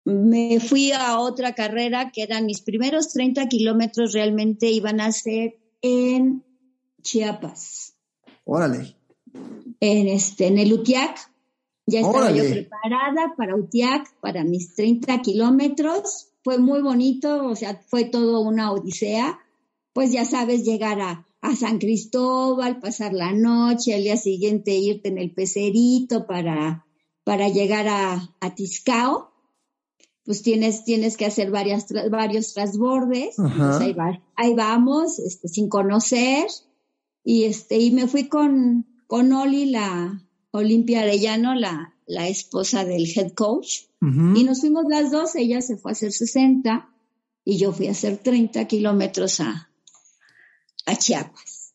me 0.06 0.60
fui 0.60 0.92
a 0.92 1.18
otra 1.18 1.52
carrera 1.52 2.12
que 2.12 2.22
eran 2.22 2.46
mis 2.46 2.60
primeros 2.60 3.12
30 3.12 3.48
kilómetros 3.48 4.12
realmente 4.12 4.70
iban 4.70 5.00
a 5.00 5.10
ser 5.10 5.58
en 5.82 6.44
Chiapas. 7.02 7.96
Órale. 8.44 8.94
En, 9.80 10.06
este, 10.06 10.46
en 10.46 10.58
el 10.58 10.72
Utiac. 10.72 11.32
Ya 11.86 12.00
estaba 12.00 12.30
yo 12.30 12.48
preparada 12.48 13.34
para 13.36 13.56
Utiac, 13.56 14.14
para 14.20 14.44
mis 14.44 14.76
30 14.76 15.22
kilómetros. 15.22 16.28
Fue 16.44 16.58
muy 16.58 16.82
bonito, 16.82 17.44
o 17.44 17.56
sea, 17.56 17.80
fue 17.88 18.04
todo 18.04 18.42
una 18.42 18.70
odisea. 18.70 19.40
Pues 19.92 20.12
ya 20.12 20.24
sabes, 20.24 20.64
llegar 20.64 21.00
a, 21.00 21.26
a 21.40 21.56
San 21.56 21.78
Cristóbal, 21.78 22.78
pasar 22.78 23.12
la 23.12 23.32
noche, 23.32 23.94
al 23.94 24.04
día 24.04 24.16
siguiente 24.16 24.76
irte 24.76 25.08
en 25.08 25.18
el 25.18 25.32
pecerito 25.32 26.28
para, 26.28 26.86
para 27.24 27.48
llegar 27.48 27.88
a, 27.88 28.30
a 28.38 28.54
Tiscao 28.54 29.32
pues 30.26 30.42
tienes, 30.42 30.84
tienes 30.84 31.16
que 31.16 31.24
hacer 31.24 31.52
varias, 31.52 31.86
varios 32.10 32.52
transbordes, 32.52 33.36
pues 33.36 33.96
ahí, 34.34 34.54
vamos, 34.54 35.20
este, 35.20 35.46
sin 35.46 35.68
conocer, 35.68 36.48
y 37.22 37.44
este, 37.44 37.78
y 37.78 37.92
me 37.92 38.08
fui 38.08 38.28
con, 38.28 38.86
con 39.06 39.32
Oli, 39.32 39.66
la 39.66 40.20
Olimpia 40.50 41.02
Arellano, 41.02 41.54
la, 41.54 41.94
la 42.06 42.26
esposa 42.26 42.84
del 42.84 43.06
head 43.06 43.32
coach, 43.32 43.84
y 44.00 44.44
nos 44.44 44.60
fuimos 44.60 44.84
las 44.88 45.10
dos, 45.10 45.34
ella 45.34 45.60
se 45.60 45.76
fue 45.76 45.90
a 45.90 45.92
hacer 45.92 46.12
60, 46.12 46.90
y 47.44 47.58
yo 47.58 47.72
fui 47.72 47.86
a 47.86 47.92
hacer 47.92 48.18
30 48.18 48.66
kilómetros 48.66 49.40
a, 49.40 49.70
a 50.86 50.96
Chiapas. 50.96 51.74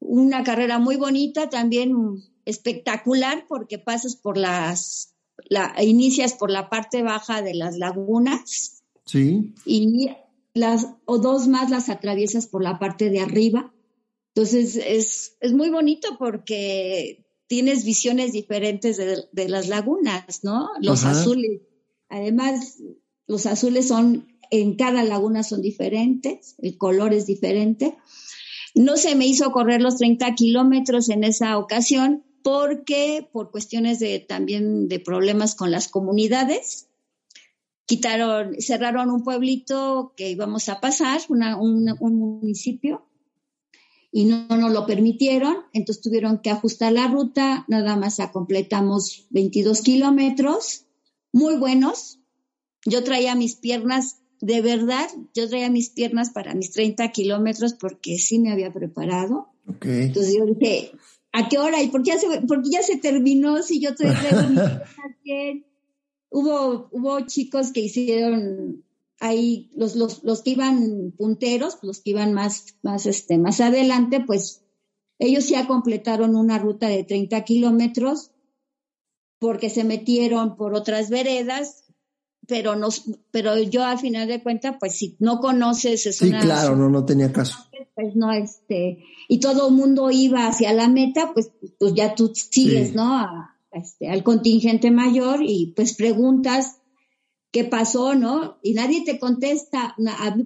Una 0.00 0.42
carrera 0.42 0.78
muy 0.78 0.96
bonita, 0.96 1.48
también 1.50 2.22
espectacular, 2.44 3.46
porque 3.46 3.78
pasas 3.78 4.16
por 4.16 4.36
las 4.36 5.13
la, 5.48 5.74
inicias 5.82 6.34
por 6.34 6.50
la 6.50 6.68
parte 6.68 7.02
baja 7.02 7.42
de 7.42 7.54
las 7.54 7.76
lagunas. 7.76 8.82
Sí. 9.04 9.54
Y 9.64 10.10
las, 10.54 10.88
o 11.04 11.18
dos 11.18 11.48
más 11.48 11.70
las 11.70 11.88
atraviesas 11.88 12.46
por 12.46 12.62
la 12.62 12.78
parte 12.78 13.10
de 13.10 13.20
arriba. 13.20 13.72
Entonces 14.34 14.76
es, 14.76 15.36
es 15.40 15.52
muy 15.52 15.70
bonito 15.70 16.16
porque 16.18 17.24
tienes 17.46 17.84
visiones 17.84 18.32
diferentes 18.32 18.96
de, 18.96 19.48
las 19.48 19.68
lagunas, 19.68 20.42
¿no? 20.42 20.70
Los 20.80 21.04
azules. 21.04 21.60
Además, 22.08 22.78
los 23.26 23.46
azules 23.46 23.88
son, 23.88 24.26
en 24.50 24.76
cada 24.76 25.04
laguna 25.04 25.42
son 25.42 25.62
diferentes, 25.62 26.56
el 26.58 26.76
color 26.78 27.12
es 27.12 27.26
diferente. 27.26 27.96
No 28.74 28.96
se 28.96 29.14
me 29.14 29.26
hizo 29.26 29.52
correr 29.52 29.80
los 29.80 29.96
30 29.96 30.34
kilómetros 30.34 31.08
en 31.10 31.22
esa 31.22 31.58
ocasión 31.58 32.24
porque 32.44 33.26
por 33.32 33.50
cuestiones 33.50 33.98
de 34.00 34.20
también 34.20 34.86
de 34.86 35.00
problemas 35.00 35.54
con 35.54 35.70
las 35.70 35.88
comunidades, 35.88 36.88
quitaron, 37.86 38.60
cerraron 38.60 39.10
un 39.10 39.24
pueblito 39.24 40.12
que 40.14 40.30
íbamos 40.30 40.68
a 40.68 40.78
pasar, 40.78 41.22
un, 41.30 41.96
municipio, 42.00 43.08
y 44.12 44.26
no 44.26 44.46
nos 44.46 44.72
lo 44.72 44.84
permitieron, 44.84 45.56
entonces 45.72 46.02
tuvieron 46.02 46.38
que 46.40 46.50
ajustar 46.50 46.92
la 46.92 47.08
ruta, 47.08 47.64
nada 47.66 47.96
más 47.96 48.18
completamos 48.30 49.26
22 49.30 49.80
kilómetros, 49.80 50.84
muy 51.32 51.56
buenos. 51.56 52.20
Yo 52.84 53.02
traía 53.04 53.34
mis 53.34 53.56
piernas, 53.56 54.18
de 54.42 54.60
verdad, 54.60 55.08
yo 55.32 55.48
traía 55.48 55.70
mis 55.70 55.88
piernas 55.88 56.28
para 56.28 56.54
mis 56.54 56.72
30 56.72 57.10
kilómetros 57.10 57.72
porque 57.72 58.18
sí 58.18 58.38
me 58.38 58.52
había 58.52 58.70
preparado. 58.70 59.48
Entonces 59.80 60.36
yo 60.36 60.44
dije, 60.44 60.92
¿A 61.36 61.48
qué 61.48 61.58
hora? 61.58 61.82
¿Y 61.82 61.88
por 61.88 62.04
qué 62.04 62.12
ya 62.12 62.18
se, 62.18 62.28
ya 62.70 62.82
se 62.82 62.96
terminó 62.96 63.60
si 63.60 63.80
yo 63.80 63.90
estoy 63.90 64.06
Hubo, 66.30 66.88
hubo 66.92 67.20
chicos 67.26 67.72
que 67.72 67.80
hicieron 67.80 68.84
ahí, 69.18 69.70
los, 69.74 69.96
los, 69.96 70.22
los 70.22 70.42
que 70.42 70.50
iban 70.50 71.12
punteros, 71.16 71.78
los 71.82 72.00
que 72.00 72.10
iban 72.10 72.32
más, 72.34 72.76
más, 72.82 73.06
este, 73.06 73.38
más 73.38 73.60
adelante, 73.60 74.20
pues 74.24 74.62
ellos 75.18 75.48
ya 75.48 75.66
completaron 75.66 76.36
una 76.36 76.58
ruta 76.58 76.88
de 76.88 77.02
30 77.02 77.42
kilómetros 77.42 78.30
porque 79.40 79.70
se 79.70 79.82
metieron 79.82 80.56
por 80.56 80.74
otras 80.74 81.10
veredas, 81.10 81.83
pero 82.46 82.76
nos, 82.76 83.04
pero 83.30 83.58
yo 83.58 83.84
al 83.84 83.98
final 83.98 84.28
de 84.28 84.42
cuentas, 84.42 84.76
pues 84.78 84.96
si 84.96 85.16
no 85.18 85.40
conoces 85.40 86.06
es 86.06 86.16
sí, 86.16 86.30
claro, 86.30 86.76
no, 86.76 86.88
no 86.88 87.04
tenía 87.04 87.32
caso 87.32 87.56
pues 87.94 88.16
no, 88.16 88.32
este, 88.32 89.04
y 89.28 89.38
todo 89.38 89.68
el 89.68 89.74
mundo 89.74 90.10
iba 90.10 90.48
hacia 90.48 90.72
la 90.72 90.88
meta, 90.88 91.30
pues, 91.32 91.52
pues 91.78 91.94
ya 91.94 92.16
tú 92.16 92.32
sigues, 92.34 92.92
¿no? 92.92 93.24
este, 93.74 94.08
al 94.08 94.22
contingente 94.22 94.90
mayor 94.90 95.40
y 95.42 95.72
pues 95.76 95.94
preguntas 95.94 96.80
qué 97.50 97.64
pasó, 97.64 98.14
¿no? 98.14 98.58
Y 98.62 98.74
nadie 98.74 99.04
te 99.04 99.18
contesta, 99.18 99.94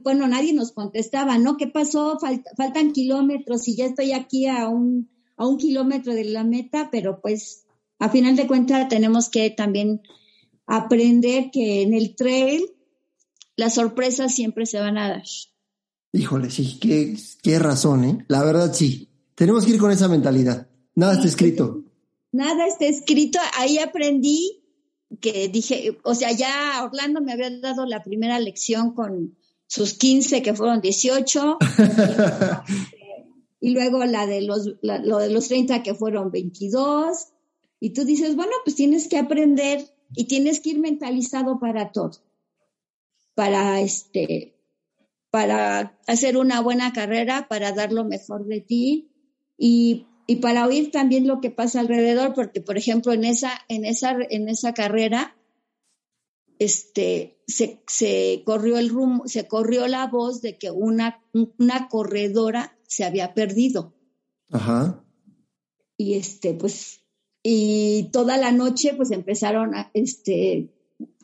bueno, 0.03 0.27
nadie 0.27 0.53
nos 0.53 0.73
contestaba, 0.73 1.39
¿no? 1.39 1.57
¿Qué 1.57 1.67
pasó? 1.67 2.19
faltan 2.57 2.93
kilómetros 2.93 3.67
y 3.69 3.77
ya 3.77 3.87
estoy 3.87 4.13
aquí 4.13 4.47
a 4.47 4.69
un, 4.69 5.09
a 5.37 5.47
un 5.47 5.57
kilómetro 5.57 6.15
de 6.15 6.25
la 6.25 6.45
meta, 6.45 6.91
pero 6.91 7.21
pues 7.21 7.65
a 7.99 8.11
final 8.11 8.37
de 8.37 8.47
cuentas 8.47 8.89
tenemos 8.89 9.31
que 9.31 9.49
también 9.51 10.03
aprender 10.69 11.51
que 11.51 11.83
en 11.83 11.95
el 11.95 12.15
trail 12.15 12.71
las 13.57 13.75
sorpresas 13.75 14.35
siempre 14.35 14.67
se 14.67 14.79
van 14.79 14.99
a 14.99 15.09
dar. 15.09 15.25
Híjole, 16.13 16.51
sí, 16.51 16.79
qué, 16.81 17.17
qué 17.43 17.59
razón, 17.59 18.05
¿eh? 18.05 18.25
La 18.29 18.45
verdad 18.45 18.73
sí. 18.73 19.09
Tenemos 19.35 19.65
que 19.65 19.73
ir 19.73 19.79
con 19.79 19.91
esa 19.91 20.09
mentalidad. 20.09 20.69
Nada 20.95 21.15
está 21.15 21.27
escrito. 21.27 21.85
Nada 22.33 22.67
está 22.67 22.87
escrito. 22.87 23.39
Ahí 23.57 23.79
aprendí 23.79 24.63
que 25.21 25.49
dije, 25.49 25.99
o 26.05 26.15
sea, 26.15 26.33
ya 26.33 26.85
Orlando 26.85 27.21
me 27.21 27.33
había 27.33 27.51
dado 27.59 27.87
la 27.87 28.03
primera 28.03 28.39
lección 28.39 28.95
con 28.95 29.37
sus 29.67 29.95
15, 29.95 30.43
que 30.43 30.55
fueron 30.55 30.81
18. 30.81 31.59
y 33.61 33.71
luego 33.71 34.05
la 34.05 34.27
de 34.27 34.43
los, 34.43 34.77
lo 34.83 35.19
de 35.19 35.31
los 35.31 35.49
30, 35.49 35.83
que 35.83 35.95
fueron 35.95 36.31
22. 36.31 37.29
Y 37.81 37.91
tú 37.91 38.05
dices, 38.05 38.37
bueno, 38.37 38.53
pues 38.65 38.77
tienes 38.77 39.09
que 39.09 39.19
aprender 39.19 39.85
y 40.15 40.25
tienes 40.25 40.61
que 40.61 40.71
ir 40.71 40.79
mentalizado 40.79 41.59
para 41.59 41.93
todo. 41.93 42.13
Para 43.35 43.81
este, 43.81 44.59
para 45.31 45.99
hacer 46.07 46.37
una 46.37 46.61
buena 46.61 46.93
carrera, 46.93 47.47
para 47.49 47.73
dar 47.73 47.93
lo 47.93 48.05
mejor 48.05 48.47
de 48.47 48.61
ti 48.61 49.11
y, 49.57 50.07
para 50.43 50.67
oír 50.67 50.91
también 50.91 51.27
lo 51.27 51.41
que 51.41 51.51
pasa 51.51 51.81
alrededor, 51.81 52.35
porque 52.35 52.61
por 52.61 52.77
ejemplo 52.77 53.13
en 53.13 53.25
esa, 53.25 53.53
en 53.69 53.87
esa, 53.87 54.17
en 54.29 54.49
esa 54.49 54.75
carrera 54.75 55.35
este, 56.59 57.41
se, 57.47 57.83
se 57.87 58.43
corrió 58.45 58.79
el 58.79 58.91
rumbo, 58.91 59.27
se 59.27 59.49
corrió 59.49 59.87
la 59.89 60.07
voz 60.07 60.43
de 60.43 60.59
que 60.59 60.71
una, 60.71 61.23
una 61.33 61.89
corredora 61.89 62.77
se 62.87 63.05
había 63.05 63.33
perdido. 63.33 63.95
Ajá. 64.51 65.05
Y 65.97 66.15
este, 66.15 66.55
pues, 66.55 67.01
y 67.51 68.11
toda 68.13 68.37
la 68.37 68.53
noche, 68.53 68.93
pues 68.95 69.11
empezaron 69.11 69.75
a, 69.75 69.91
este, 69.95 70.69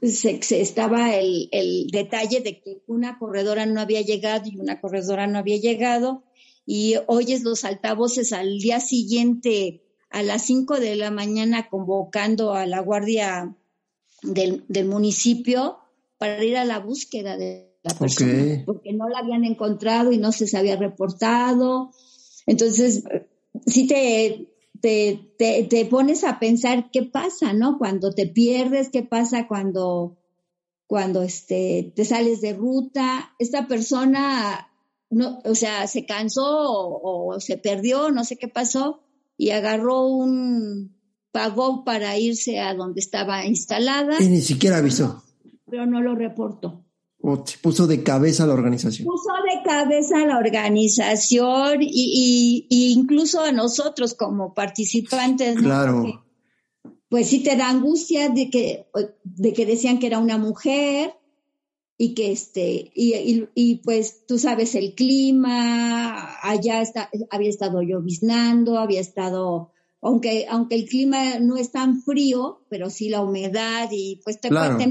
se, 0.01 0.43
se 0.43 0.63
estaba 0.63 1.15
el, 1.17 1.51
el, 1.53 1.89
detalle 1.91 2.41
de 2.41 2.63
que 2.63 2.83
una 2.87 3.19
corredora 3.19 3.67
no 3.67 3.79
había 3.79 4.01
llegado 4.01 4.49
y 4.49 4.57
una 4.57 4.81
corredora 4.81 5.27
no 5.27 5.39
había 5.39 5.59
llegado. 5.59 6.25
Y 6.65 6.95
oyes 7.09 7.43
los 7.43 7.67
altavoces 7.67 8.33
al 8.33 8.59
día 8.59 8.81
siguiente 8.81 9.83
a 10.09 10.23
las 10.23 10.47
5 10.47 10.81
de 10.81 10.97
la 10.97 11.11
mañana 11.11 11.69
convocando 11.69 12.55
a 12.55 12.65
la 12.65 12.81
guardia 12.81 13.55
del, 14.23 14.65
del 14.69 14.87
municipio 14.87 15.77
para 16.17 16.43
ir 16.43 16.57
a 16.57 16.65
la 16.65 16.79
búsqueda 16.79 17.37
de 17.37 17.77
la 17.83 17.93
persona, 17.93 18.55
Ok. 18.61 18.65
porque 18.65 18.95
no 18.95 19.11
la 19.11 19.19
habían 19.19 19.45
encontrado 19.45 20.11
y 20.11 20.17
no 20.17 20.33
se 20.33 20.47
se 20.47 20.57
había 20.57 20.77
reportado. 20.77 21.91
Entonces, 22.47 23.05
sí 23.67 23.87
te, 23.87 24.54
te, 24.85 25.33
te, 25.39 25.63
te 25.65 25.87
pones 25.87 26.25
a 26.25 26.39
pensar 26.39 26.91
qué 26.91 27.05
pasa, 27.05 27.55
¿no? 27.55 27.79
Cuando 27.79 28.13
te 28.13 28.27
pierdes, 28.27 28.91
qué 28.91 29.03
pasa 29.03 29.49
cuando, 29.49 30.19
cuando 30.87 31.23
este, 31.23 31.95
te 31.97 32.05
sales 32.05 32.43
de 32.43 32.53
ruta. 32.53 33.33
Esta 33.39 33.67
persona, 33.67 34.71
no, 35.09 35.39
o 35.47 35.55
sea, 35.55 35.87
se 35.87 36.05
cansó 36.05 36.45
o, 36.71 37.35
o 37.35 37.41
se 37.41 37.57
perdió, 37.57 38.11
no 38.11 38.25
sé 38.25 38.37
qué 38.37 38.47
pasó, 38.47 39.01
y 39.39 39.53
agarró 39.53 40.07
un, 40.07 40.95
pagó 41.33 41.83
para 41.85 42.19
irse 42.19 42.61
a 42.61 42.75
donde 42.75 43.01
estaba 43.01 43.47
instalada, 43.47 44.23
Y 44.23 44.29
ni 44.29 44.43
siquiera 44.43 44.77
avisó. 44.77 45.25
pero 45.65 45.87
no 45.87 46.03
lo 46.03 46.15
reportó. 46.15 46.84
O 47.27 47.43
se 47.47 47.57
puso 47.59 47.87
de 47.87 48.03
cabeza 48.03 48.47
la 48.47 48.53
organización. 48.53 49.07
puso 49.09 49.33
de 49.51 49.63
cabeza 49.65 50.19
a 50.23 50.27
la 50.27 50.37
organización 50.39 51.81
y, 51.81 51.87
y- 51.89 52.67
y 52.69 52.93
incluso 52.93 53.41
a 53.41 53.51
nosotros 53.53 54.13
como 54.15 54.53
participantes. 54.53 55.57
Claro. 55.57 56.23
Pues 57.09 57.29
sí 57.29 57.43
te 57.43 57.57
da 57.57 57.71
angustia 57.71 58.29
de 58.29 58.51
que, 58.51 58.87
de 59.23 59.53
que 59.55 59.65
decían 59.67 59.99
que 59.99 60.09
era 60.09 60.19
una 60.19 60.37
mujer 60.37 61.15
y 61.97 62.13
que 62.15 62.33
este, 62.33 62.91
y, 62.95 63.15
y- 63.15 63.49
y, 63.55 63.77
pues 63.77 64.27
tú 64.27 64.39
sabes 64.39 64.75
el 64.75 64.95
clima, 64.95 66.37
allá 66.43 66.83
está, 66.83 67.09
había 67.31 67.49
estado 67.49 67.83
lloviznando, 67.83 68.79
había 68.79 69.01
estado, 69.01 69.71
aunque, 70.05 70.45
aunque 70.51 70.75
el 70.75 70.85
clima 70.85 71.39
no 71.41 71.57
es 71.57 71.73
tan 71.73 72.03
frío, 72.03 72.61
pero 72.69 72.91
sí 72.91 73.09
la 73.09 73.23
humedad 73.23 73.89
y 73.91 74.21
pues 74.23 74.39
te, 74.39 74.51
Claro. 74.51 74.77
te 74.77 74.85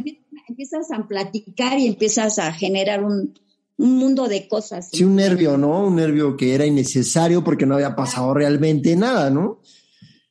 empiezas 0.47 0.91
a 0.91 1.07
platicar 1.07 1.77
y 1.79 1.85
empiezas 1.85 2.39
a 2.39 2.51
generar 2.51 3.03
un, 3.03 3.33
un 3.77 3.97
mundo 3.97 4.27
de 4.27 4.47
cosas. 4.47 4.89
Sí, 4.91 5.03
un 5.03 5.15
nervio, 5.15 5.55
¿no? 5.55 5.85
Un 5.85 5.97
nervio 5.97 6.35
que 6.35 6.55
era 6.55 6.65
innecesario 6.65 7.43
porque 7.43 7.67
no 7.67 7.75
había 7.75 7.95
pasado 7.95 8.33
realmente 8.33 8.95
nada, 8.95 9.29
¿no? 9.29 9.59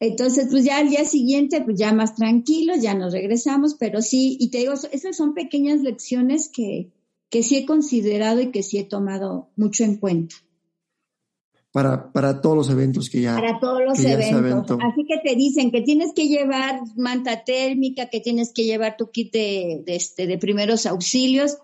Entonces, 0.01 0.49
pues 0.51 0.64
ya 0.64 0.79
al 0.79 0.88
día 0.90 1.05
siguiente, 1.05 1.61
pues 1.61 1.79
ya 1.79 1.92
más 1.92 2.16
tranquilos, 2.16 2.83
ya 2.83 2.95
nos 2.95 3.12
regresamos, 3.12 3.77
pero 3.79 4.03
sí, 4.03 4.37
y 4.40 4.51
te 4.51 4.59
digo, 4.59 4.73
esas 4.90 5.16
son 5.16 5.33
pequeñas 5.33 5.81
lecciones 5.81 6.49
que, 6.49 6.90
que 7.31 7.45
sí 7.45 7.57
he 7.57 7.66
considerado 7.66 8.40
y 8.40 8.51
que 8.51 8.64
sí 8.64 8.79
he 8.79 8.85
tomado 8.85 9.51
mucho 9.55 9.85
en 9.85 9.99
cuenta 9.99 10.35
Para, 11.73 12.13
para 12.13 12.43
todos 12.43 12.55
los 12.55 12.69
eventos 12.71 13.09
que 13.09 13.23
ya. 13.23 13.35
para 13.35 13.59
todos 13.59 13.81
los 13.83 13.99
eventos. 14.05 14.79
Así 14.83 15.07
que 15.09 15.17
te 15.27 15.35
dicen 15.37 15.71
que 15.71 15.81
tienes 15.81 16.13
que 16.15 16.29
llevar 16.29 16.81
manta 16.97 17.45
térmica, 17.45 18.11
que 18.11 18.21
tienes 18.21 18.53
que 18.53 18.65
llevar 18.65 18.99
tu 18.99 19.11
kit 19.11 19.33
de, 19.33 19.83
de 19.87 19.97
este, 19.97 20.27
de 20.27 20.37
primeros 20.37 20.85
auxilios. 20.85 21.57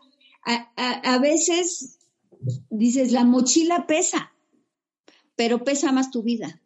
A, 0.46 0.72
a- 0.76 1.14
a 1.14 1.18
veces 1.18 1.98
dices, 2.70 3.12
la 3.12 3.24
mochila 3.24 3.86
pesa, 3.86 4.32
pero 5.36 5.62
pesa 5.62 5.92
más 5.92 6.10
tu 6.10 6.22
vida. 6.22 6.58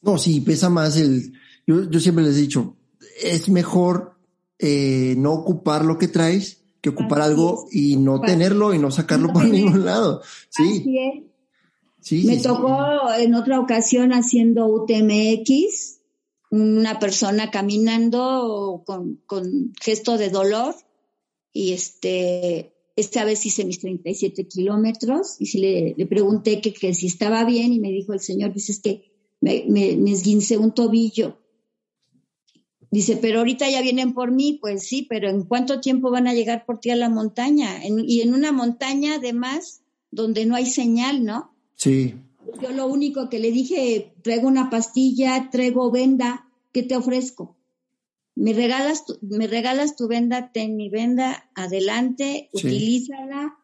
No, 0.00 0.16
sí, 0.16 0.40
pesa 0.40 0.70
más 0.70 0.96
el. 0.96 1.34
Yo, 1.66 1.90
yo 1.90 2.00
siempre 2.00 2.24
les 2.24 2.36
he 2.36 2.40
dicho, 2.40 2.76
es 3.22 3.48
mejor 3.50 4.14
eh, 4.58 5.14
no 5.18 5.32
ocupar 5.34 5.84
lo 5.84 5.98
que 5.98 6.08
traes 6.08 6.62
que 6.80 6.90
ocupar 6.90 7.20
Así 7.20 7.30
algo 7.32 7.66
y 7.72 7.96
no 7.96 8.16
Así 8.16 8.26
tenerlo 8.32 8.72
y 8.72 8.78
no 8.78 8.90
sacarlo 8.90 9.26
No 9.28 9.32
por 9.34 9.42
tenerlo. 9.42 9.66
ningún 9.66 9.84
lado. 9.84 10.22
Sí, 10.48 10.62
Así 10.80 10.98
es. 10.98 11.24
Sí. 12.06 12.24
Me 12.24 12.36
sí, 12.36 12.42
tocó 12.42 13.12
en 13.18 13.34
otra 13.34 13.58
ocasión 13.58 14.12
haciendo 14.12 14.66
UTMX, 14.66 16.00
una 16.50 16.98
persona 17.00 17.50
caminando 17.50 18.82
con, 18.86 19.16
con 19.26 19.72
gesto 19.82 20.16
de 20.16 20.30
dolor 20.30 20.76
y 21.52 21.72
este, 21.72 22.72
esta 22.94 23.24
vez 23.24 23.44
hice 23.44 23.64
mis 23.64 23.80
37 23.80 24.46
kilómetros 24.46 25.36
y 25.40 25.46
si 25.46 25.58
le, 25.58 25.94
le 25.96 26.06
pregunté 26.06 26.60
que, 26.60 26.72
que 26.72 26.94
si 26.94 27.08
estaba 27.08 27.44
bien 27.44 27.72
y 27.72 27.80
me 27.80 27.90
dijo 27.90 28.12
el 28.12 28.20
señor, 28.20 28.52
dice 28.52 28.70
es 28.70 28.80
que 28.80 29.02
me, 29.40 29.64
me, 29.68 29.96
me 29.96 30.12
esguincé 30.12 30.56
un 30.58 30.72
tobillo. 30.72 31.40
Dice, 32.92 33.16
pero 33.16 33.40
ahorita 33.40 33.68
ya 33.68 33.82
vienen 33.82 34.14
por 34.14 34.30
mí, 34.30 34.58
pues 34.60 34.86
sí, 34.86 35.06
pero 35.08 35.28
¿en 35.28 35.42
cuánto 35.42 35.80
tiempo 35.80 36.12
van 36.12 36.28
a 36.28 36.34
llegar 36.34 36.64
por 36.64 36.78
ti 36.78 36.90
a 36.90 36.96
la 36.96 37.08
montaña? 37.10 37.84
En- 37.84 38.08
y 38.08 38.20
en 38.20 38.32
una 38.32 38.52
montaña 38.52 39.16
además 39.16 39.82
donde 40.12 40.46
no 40.46 40.54
hay 40.54 40.66
señal, 40.66 41.24
¿no? 41.24 41.55
Sí. 41.76 42.14
Yo 42.62 42.70
lo 42.72 42.86
único 42.86 43.28
que 43.28 43.38
le 43.38 43.50
dije, 43.52 44.14
traigo 44.22 44.48
una 44.48 44.70
pastilla, 44.70 45.48
traigo 45.50 45.90
venda, 45.90 46.48
¿qué 46.72 46.82
te 46.82 46.96
ofrezco? 46.96 47.56
Me 48.34 48.52
regalas 48.52 49.04
tu, 49.06 49.18
me 49.22 49.46
regalas 49.46 49.96
tu 49.96 50.08
venda, 50.08 50.52
ten 50.52 50.76
mi 50.76 50.88
venda, 50.90 51.48
adelante, 51.54 52.50
Sí. 52.54 52.66
utilízala. 52.66 53.56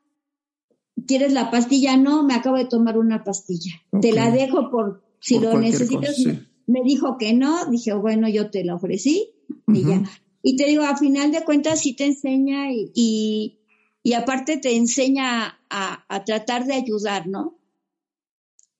¿Quieres 1.06 1.32
la 1.32 1.50
pastilla? 1.50 1.96
No, 1.96 2.22
me 2.24 2.34
acabo 2.34 2.56
de 2.56 2.66
tomar 2.66 2.96
una 2.98 3.24
pastilla. 3.24 3.72
Te 4.00 4.12
la 4.12 4.30
dejo 4.30 4.70
por 4.70 5.02
si 5.20 5.34
Por 5.34 5.44
lo 5.54 5.60
necesitas. 5.60 6.10
cosa, 6.16 6.32
sí. 6.32 6.38
Me 6.66 6.80
dijo 6.84 7.16
que 7.18 7.32
no, 7.34 7.66
dije, 7.66 7.92
bueno, 7.94 8.28
yo 8.28 8.50
te 8.50 8.64
la 8.64 8.76
ofrecí 8.76 9.30
y 9.68 9.82
ya. 9.84 10.02
Y 10.42 10.56
te 10.56 10.64
digo, 10.66 10.84
a 10.84 10.96
final 10.96 11.32
de 11.32 11.42
cuentas 11.44 11.80
sí 11.80 11.94
te 11.94 12.04
enseña 12.06 12.72
y, 12.72 12.90
y, 12.94 13.58
y 14.02 14.12
aparte 14.14 14.56
te 14.58 14.76
enseña 14.76 15.58
a, 15.70 16.04
a 16.08 16.24
tratar 16.24 16.66
de 16.66 16.74
ayudar, 16.74 17.26
¿no? 17.26 17.58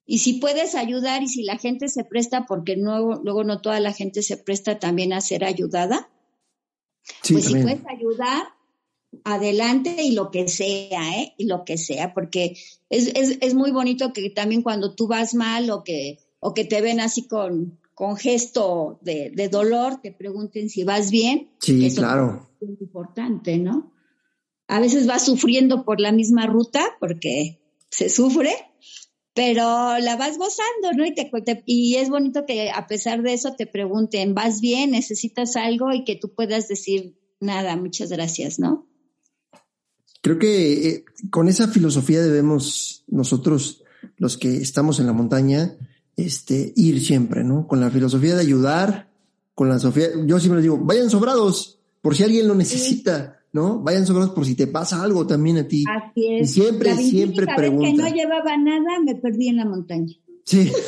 Y 0.05 0.19
si 0.19 0.35
puedes 0.35 0.75
ayudar 0.75 1.23
y 1.23 1.29
si 1.29 1.45
la 1.45 1.59
gente 1.59 1.89
se 1.89 2.05
presta, 2.05 2.47
porque 2.47 2.77
no, 2.77 3.21
luego 3.23 3.45
no 3.45 3.61
toda 3.61 3.81
la 3.81 3.93
gente 3.93 4.23
se 4.23 4.37
presta 4.37 4.79
también 4.79 5.13
a 5.13 5.21
ser 5.21 5.45
ayudada, 5.45 6.09
Sí, 7.23 7.35
pues 7.35 7.47
si 7.47 7.55
puedes 7.55 7.87
ayudar, 7.87 8.43
adelante 9.25 9.97
y 10.03 10.13
lo 10.13 10.31
que 10.31 10.49
sea, 10.49 11.19
¿eh? 11.19 11.35
Y 11.37 11.47
lo 11.47 11.65
que 11.65 11.77
sea, 11.77 12.15
porque 12.15 12.57
es, 12.89 13.09
es, 13.15 13.39
es 13.41 13.55
muy 13.55 13.71
bonito 13.71 14.13
que 14.13 14.31
también 14.31 14.63
cuando 14.63 14.95
tú 14.95 15.07
vas 15.07 15.35
mal 15.35 15.71
o 15.71 15.85
que, 15.85 16.19
o 16.41 16.55
que 16.55 16.65
te 16.65 16.81
ven 16.81 17.01
así 17.01 17.27
con, 17.27 17.79
con 17.95 18.17
gesto 18.17 18.99
de, 19.03 19.31
de 19.31 19.49
dolor, 19.49 20.01
te 20.01 20.13
pregunten 20.13 20.69
si 20.71 20.85
vas 20.85 21.11
bien. 21.11 21.51
Sí, 21.61 21.85
Eso 21.85 22.03
claro. 22.03 22.49
es 22.61 22.69
muy 22.69 22.79
importante, 22.81 23.59
¿no? 23.59 23.93
A 24.69 24.81
veces 24.81 25.07
vas 25.07 25.27
sufriendo 25.27 25.85
por 25.85 26.01
la 26.01 26.13
misma 26.13 26.47
ruta, 26.47 26.83
porque 26.99 27.61
se 27.91 28.09
sufre, 28.09 28.55
pero 29.35 29.99
la 29.99 30.17
vas 30.17 30.37
gozando, 30.39 30.93
¿no? 30.97 31.07
Y, 31.07 31.15
te, 31.15 31.31
te- 31.45 31.63
y 31.67 31.97
es 31.97 32.11
bonito 32.11 32.45
que 32.47 32.71
a 32.71 32.87
pesar 32.87 33.23
de 33.23 33.33
eso 33.33 33.55
te 33.57 33.67
pregunten, 33.67 34.35
¿vas 34.35 34.61
bien? 34.61 34.91
¿Necesitas 34.91 35.57
algo? 35.57 35.93
Y 35.93 36.05
que 36.05 36.17
tú 36.17 36.35
puedas 36.35 36.69
decir, 36.69 37.19
nada, 37.41 37.77
muchas 37.77 38.11
gracias, 38.11 38.59
¿no? 38.59 38.87
Creo 40.21 40.39
que 40.39 40.89
eh, 40.89 41.05
con 41.31 41.49
esa 41.49 41.67
filosofía 41.69 42.21
debemos 42.23 43.05
nosotros, 43.09 43.83
los 44.19 44.37
que 44.39 44.57
estamos 44.57 45.01
en 45.01 45.07
la 45.07 45.13
montaña, 45.13 45.77
este, 46.17 46.73
ir 46.77 47.05
siempre, 47.05 47.43
¿no? 47.43 47.67
Con 47.67 47.81
la 47.81 47.91
filosofía 47.91 48.35
de 48.35 48.43
ayudar, 48.43 49.11
con 49.55 49.69
la 49.69 49.79
Sofía, 49.79 50.09
yo 50.27 50.39
siempre 50.39 50.59
les 50.59 50.65
digo, 50.65 50.79
vayan 50.79 51.11
sobrados, 51.11 51.81
por 52.01 52.15
si 52.17 52.23
alguien 52.23 52.49
lo 52.49 52.55
necesita, 52.55 53.42
¿no? 53.53 53.81
Vayan 53.81 54.07
sobrados 54.07 54.31
por 54.33 54.47
si 54.47 54.55
te 54.55 54.67
pasa 54.67 55.03
algo 55.03 55.27
también 55.27 55.59
a 55.59 55.69
ti. 55.69 55.85
Así 55.89 56.27
es. 56.37 56.51
Y 56.51 56.55
siempre, 56.63 56.91
La 56.91 56.97
siempre 56.97 57.47
veintiúnica 57.47 57.53
vez 57.53 57.57
pregunta. 57.57 57.91
que 57.91 57.97
no 58.11 58.17
llevaba 58.17 58.57
nada, 58.57 59.01
me 59.05 59.15
perdí 59.17 59.49
en 59.49 59.57
la 59.59 59.65
montaña. 59.67 60.15
Sí. 60.45 60.73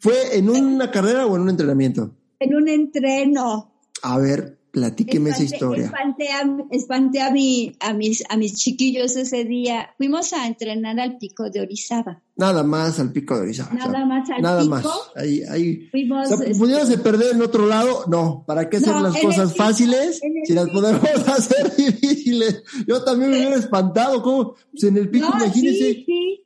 ¿Fue 0.00 0.36
en 0.38 0.50
una 0.50 0.90
carrera 0.90 1.26
o 1.26 1.36
en 1.36 1.42
un 1.42 1.50
entrenamiento? 1.50 2.14
En 2.40 2.54
un 2.54 2.68
entreno. 2.68 3.72
A 4.02 4.18
ver, 4.18 4.58
platíqueme 4.74 5.30
esa 5.30 5.44
historia. 5.44 5.84
Espanté, 5.84 6.28
a, 6.30 6.42
espanté 6.70 7.22
a, 7.22 7.30
mi, 7.30 7.72
a, 7.78 7.94
mis, 7.94 8.24
a 8.28 8.36
mis 8.36 8.56
chiquillos 8.56 9.14
ese 9.14 9.44
día. 9.44 9.90
Fuimos 9.96 10.32
a 10.32 10.48
entrenar 10.48 10.98
al 10.98 11.16
pico 11.16 11.48
de 11.48 11.60
Orizaba. 11.60 12.20
Nada 12.34 12.64
más 12.64 12.98
al 12.98 13.12
pico 13.12 13.36
de 13.36 13.42
Orizaba. 13.42 13.72
Nada 13.72 13.86
o 13.86 13.92
sea, 13.92 14.04
más 14.04 14.30
al 14.30 14.42
Nada 14.42 14.62
pico. 14.62 14.70
más. 14.74 14.86
Ahí, 15.14 15.42
ahí. 15.48 15.88
Fuimos. 15.92 16.28
O 16.28 16.36
sea, 16.36 16.46
este, 16.48 16.58
¿Pudiérase 16.58 16.98
perder 16.98 17.36
en 17.36 17.42
otro 17.42 17.66
lado? 17.66 18.04
No. 18.08 18.42
¿Para 18.48 18.68
qué 18.68 18.78
hacer 18.78 18.94
No, 18.94 19.02
las 19.02 19.16
cosas 19.16 19.52
pico, 19.52 19.64
fáciles 19.64 20.20
si 20.44 20.52
las 20.52 20.68
podemos 20.70 21.02
hacer 21.28 21.76
difíciles? 21.76 22.64
Yo 22.88 23.04
también 23.04 23.30
me 23.30 23.36
hubiera 23.38 23.56
espantado. 23.56 24.22
¿Cómo? 24.22 24.56
Pues 24.72 24.82
en 24.82 24.96
el 24.96 25.08
pico, 25.08 25.28
no, 25.28 25.36
imagínese. 25.44 25.94
sí, 25.94 26.04
sí. 26.04 26.40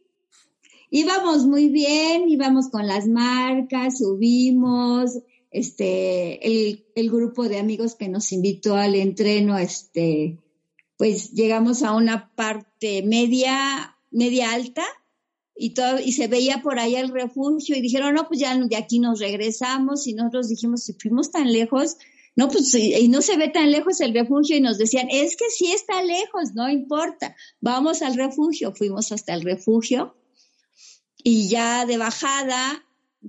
Íbamos 0.90 1.46
muy 1.46 1.68
bien, 1.68 2.28
íbamos 2.28 2.70
con 2.70 2.86
las 2.86 3.06
marcas, 3.06 3.98
subimos, 3.98 5.18
este, 5.50 6.46
el, 6.46 6.86
el, 6.94 7.10
grupo 7.10 7.48
de 7.48 7.58
amigos 7.58 7.94
que 7.94 8.08
nos 8.08 8.32
invitó 8.32 8.76
al 8.76 8.94
entreno, 8.94 9.58
este, 9.58 10.38
pues 10.96 11.32
llegamos 11.32 11.82
a 11.82 11.94
una 11.94 12.34
parte 12.34 13.02
media, 13.02 13.96
media 14.10 14.52
alta 14.52 14.84
y 15.56 15.70
todo, 15.70 15.98
y 15.98 16.12
se 16.12 16.28
veía 16.28 16.62
por 16.62 16.78
ahí 16.78 16.96
el 16.96 17.10
refugio 17.10 17.76
y 17.76 17.80
dijeron, 17.80 18.14
no, 18.14 18.28
pues 18.28 18.40
ya 18.40 18.56
de 18.56 18.76
aquí 18.76 18.98
nos 18.98 19.20
regresamos. 19.20 20.06
Y 20.06 20.14
nosotros 20.14 20.48
dijimos, 20.48 20.84
si 20.84 20.92
fuimos 20.94 21.30
tan 21.30 21.52
lejos, 21.52 21.96
no, 22.36 22.48
pues 22.48 22.72
y 22.74 23.08
no 23.08 23.22
se 23.22 23.36
ve 23.36 23.48
tan 23.48 23.70
lejos 23.70 24.00
el 24.00 24.14
refugio. 24.14 24.56
Y 24.56 24.60
nos 24.60 24.78
decían, 24.78 25.08
es 25.10 25.36
que 25.36 25.50
sí 25.50 25.72
está 25.72 26.02
lejos, 26.02 26.54
no 26.54 26.68
importa, 26.68 27.34
vamos 27.60 28.02
al 28.02 28.14
refugio, 28.14 28.74
fuimos 28.74 29.10
hasta 29.12 29.34
el 29.34 29.42
refugio 29.42 30.14
y 31.22 31.48
ya 31.48 31.84
de 31.84 31.98
bajada, 31.98 32.84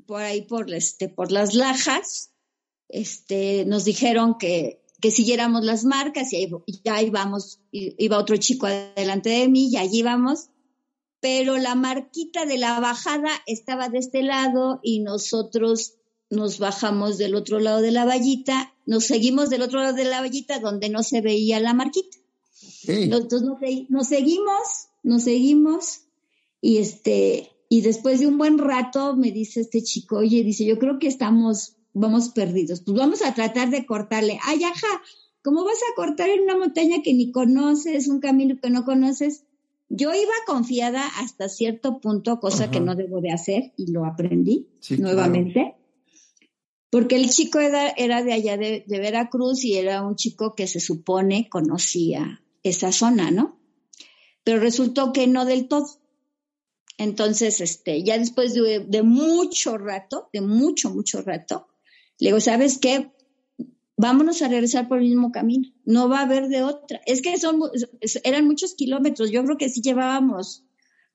por 0.05 0.21
ahí 0.21 0.41
por, 0.43 0.73
este, 0.73 1.09
por 1.09 1.31
las 1.31 1.53
lajas, 1.53 2.31
este, 2.87 3.65
nos 3.65 3.85
dijeron 3.85 4.37
que, 4.37 4.81
que 5.01 5.11
siguiéramos 5.11 5.63
las 5.63 5.85
marcas 5.85 6.33
y 6.33 6.37
ahí, 6.37 6.51
ya 6.83 7.01
íbamos, 7.01 7.61
iba 7.71 8.17
otro 8.17 8.37
chico 8.37 8.67
adelante 8.67 9.29
de 9.29 9.47
mí 9.47 9.69
y 9.69 9.77
allí 9.77 9.99
íbamos 9.99 10.49
pero 11.21 11.57
la 11.57 11.75
marquita 11.75 12.45
de 12.45 12.57
la 12.57 12.79
bajada 12.79 13.29
estaba 13.45 13.89
de 13.89 13.99
este 13.99 14.23
lado 14.23 14.79
y 14.83 14.99
nosotros 14.99 15.95
nos 16.29 16.59
bajamos 16.59 17.17
del 17.17 17.35
otro 17.35 17.59
lado 17.59 17.81
de 17.81 17.91
la 17.91 18.05
vallita, 18.05 18.73
nos 18.85 19.05
seguimos 19.05 19.49
del 19.49 19.63
otro 19.63 19.81
lado 19.81 19.93
de 19.93 20.05
la 20.05 20.21
vallita 20.21 20.59
donde 20.59 20.89
no 20.89 21.03
se 21.03 21.21
veía 21.21 21.59
la 21.59 21.73
marquita. 21.73 22.17
Nosotros 23.07 23.41
nos, 23.89 24.07
seguimos, 24.07 24.87
nos 25.03 25.23
seguimos 25.23 26.01
y 26.61 26.77
este 26.77 27.51
y 27.69 27.81
después 27.81 28.19
de 28.19 28.27
un 28.27 28.39
buen 28.39 28.57
rato 28.57 29.15
me 29.15 29.31
dice 29.31 29.61
este 29.61 29.83
chico, 29.83 30.17
oye, 30.17 30.43
dice, 30.43 30.65
yo 30.65 30.79
creo 30.79 30.97
que 30.97 31.07
estamos, 31.07 31.77
vamos 31.93 32.29
perdidos, 32.29 32.81
pues 32.81 32.97
vamos 32.97 33.21
a 33.21 33.35
tratar 33.35 33.69
de 33.69 33.85
cortarle. 33.85 34.39
Ay, 34.43 34.63
ajá, 34.63 35.01
¿cómo 35.43 35.63
vas 35.63 35.77
a 35.77 35.95
cortar 35.95 36.29
en 36.29 36.41
una 36.41 36.57
montaña 36.57 37.03
que 37.03 37.13
ni 37.13 37.31
conoces, 37.31 38.07
un 38.07 38.19
camino 38.19 38.57
que 38.59 38.71
no 38.71 38.85
conoces? 38.85 39.43
Yo 39.87 40.13
iba 40.13 40.33
confiada 40.47 41.07
hasta 41.19 41.47
cierto 41.47 41.99
punto, 41.99 42.39
cosa 42.39 42.71
que 42.71 42.79
no 42.79 42.95
debo 42.95 43.21
de 43.21 43.31
hacer 43.31 43.71
y 43.77 43.91
lo 43.91 44.05
aprendí 44.05 44.67
nuevamente. 44.97 45.75
Porque 46.91 47.15
el 47.15 47.29
chico 47.29 47.59
era, 47.59 47.93
de 47.95 48.33
allá 48.33 48.57
de, 48.57 48.83
Veracruz 48.87 49.63
y 49.63 49.77
era 49.77 50.01
un 50.03 50.15
chico 50.15 50.55
que 50.55 50.65
se 50.65 50.79
supone 50.79 51.49
conocía 51.49 52.43
esa 52.63 52.91
zona, 52.91 53.29
¿no? 53.29 53.59
Pero 54.43 54.59
resultó 54.59 55.13
que 55.13 55.27
no 55.27 55.45
del 55.45 55.67
todo. 55.67 55.87
Entonces, 56.97 57.61
este, 57.61 58.03
ya 58.03 58.17
después 58.17 58.53
de, 58.53 58.85
de 58.87 59.03
mucho 59.03 59.77
rato, 59.77 60.29
de 60.33 60.41
mucho, 60.41 60.89
mucho 60.89 61.21
rato, 61.21 61.67
le 62.19 62.29
digo, 62.29 62.41
¿sabes 62.41 62.77
qué? 62.77 63.11
vámonos 63.99 64.41
a 64.41 64.47
regresar 64.47 64.87
por 64.87 64.99
el 64.99 65.09
mismo 65.09 65.33
camino, 65.33 65.67
no 65.83 66.07
va 66.07 66.19
a 66.19 66.23
haber 66.23 66.47
de 66.47 66.63
otra. 66.63 67.01
Es 67.05 67.21
que 67.21 67.37
son, 67.37 67.59
eran 68.23 68.45
muchos 68.45 68.73
kilómetros, 68.73 69.29
yo 69.29 69.43
creo 69.43 69.57
que 69.57 69.67
sí 69.67 69.81
llevábamos 69.81 70.63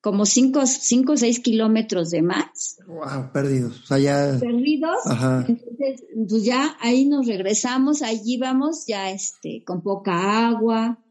como 0.03 0.27
cinco, 0.27 0.67
cinco 0.67 1.13
o 1.13 1.17
seis 1.17 1.41
kilómetros 1.41 2.11
de 2.11 2.21
más. 2.21 2.77
Wow, 2.87 3.33
perdidos. 3.33 3.81
O 3.85 3.87
sea, 3.87 3.99
ya... 3.99 4.37
Perdidos. 4.39 4.99
Ajá. 5.07 5.47
Entonces, 5.49 6.05
pues 6.29 6.45
ya 6.45 6.77
ahí 6.81 7.07
nos 7.07 7.27
regresamos, 7.27 8.03
allí 8.03 8.37
vamos, 8.37 8.85
ya 8.87 9.11
este, 9.11 9.65
con 9.65 9.83
poca 9.83 10.47
agua. 10.47 11.03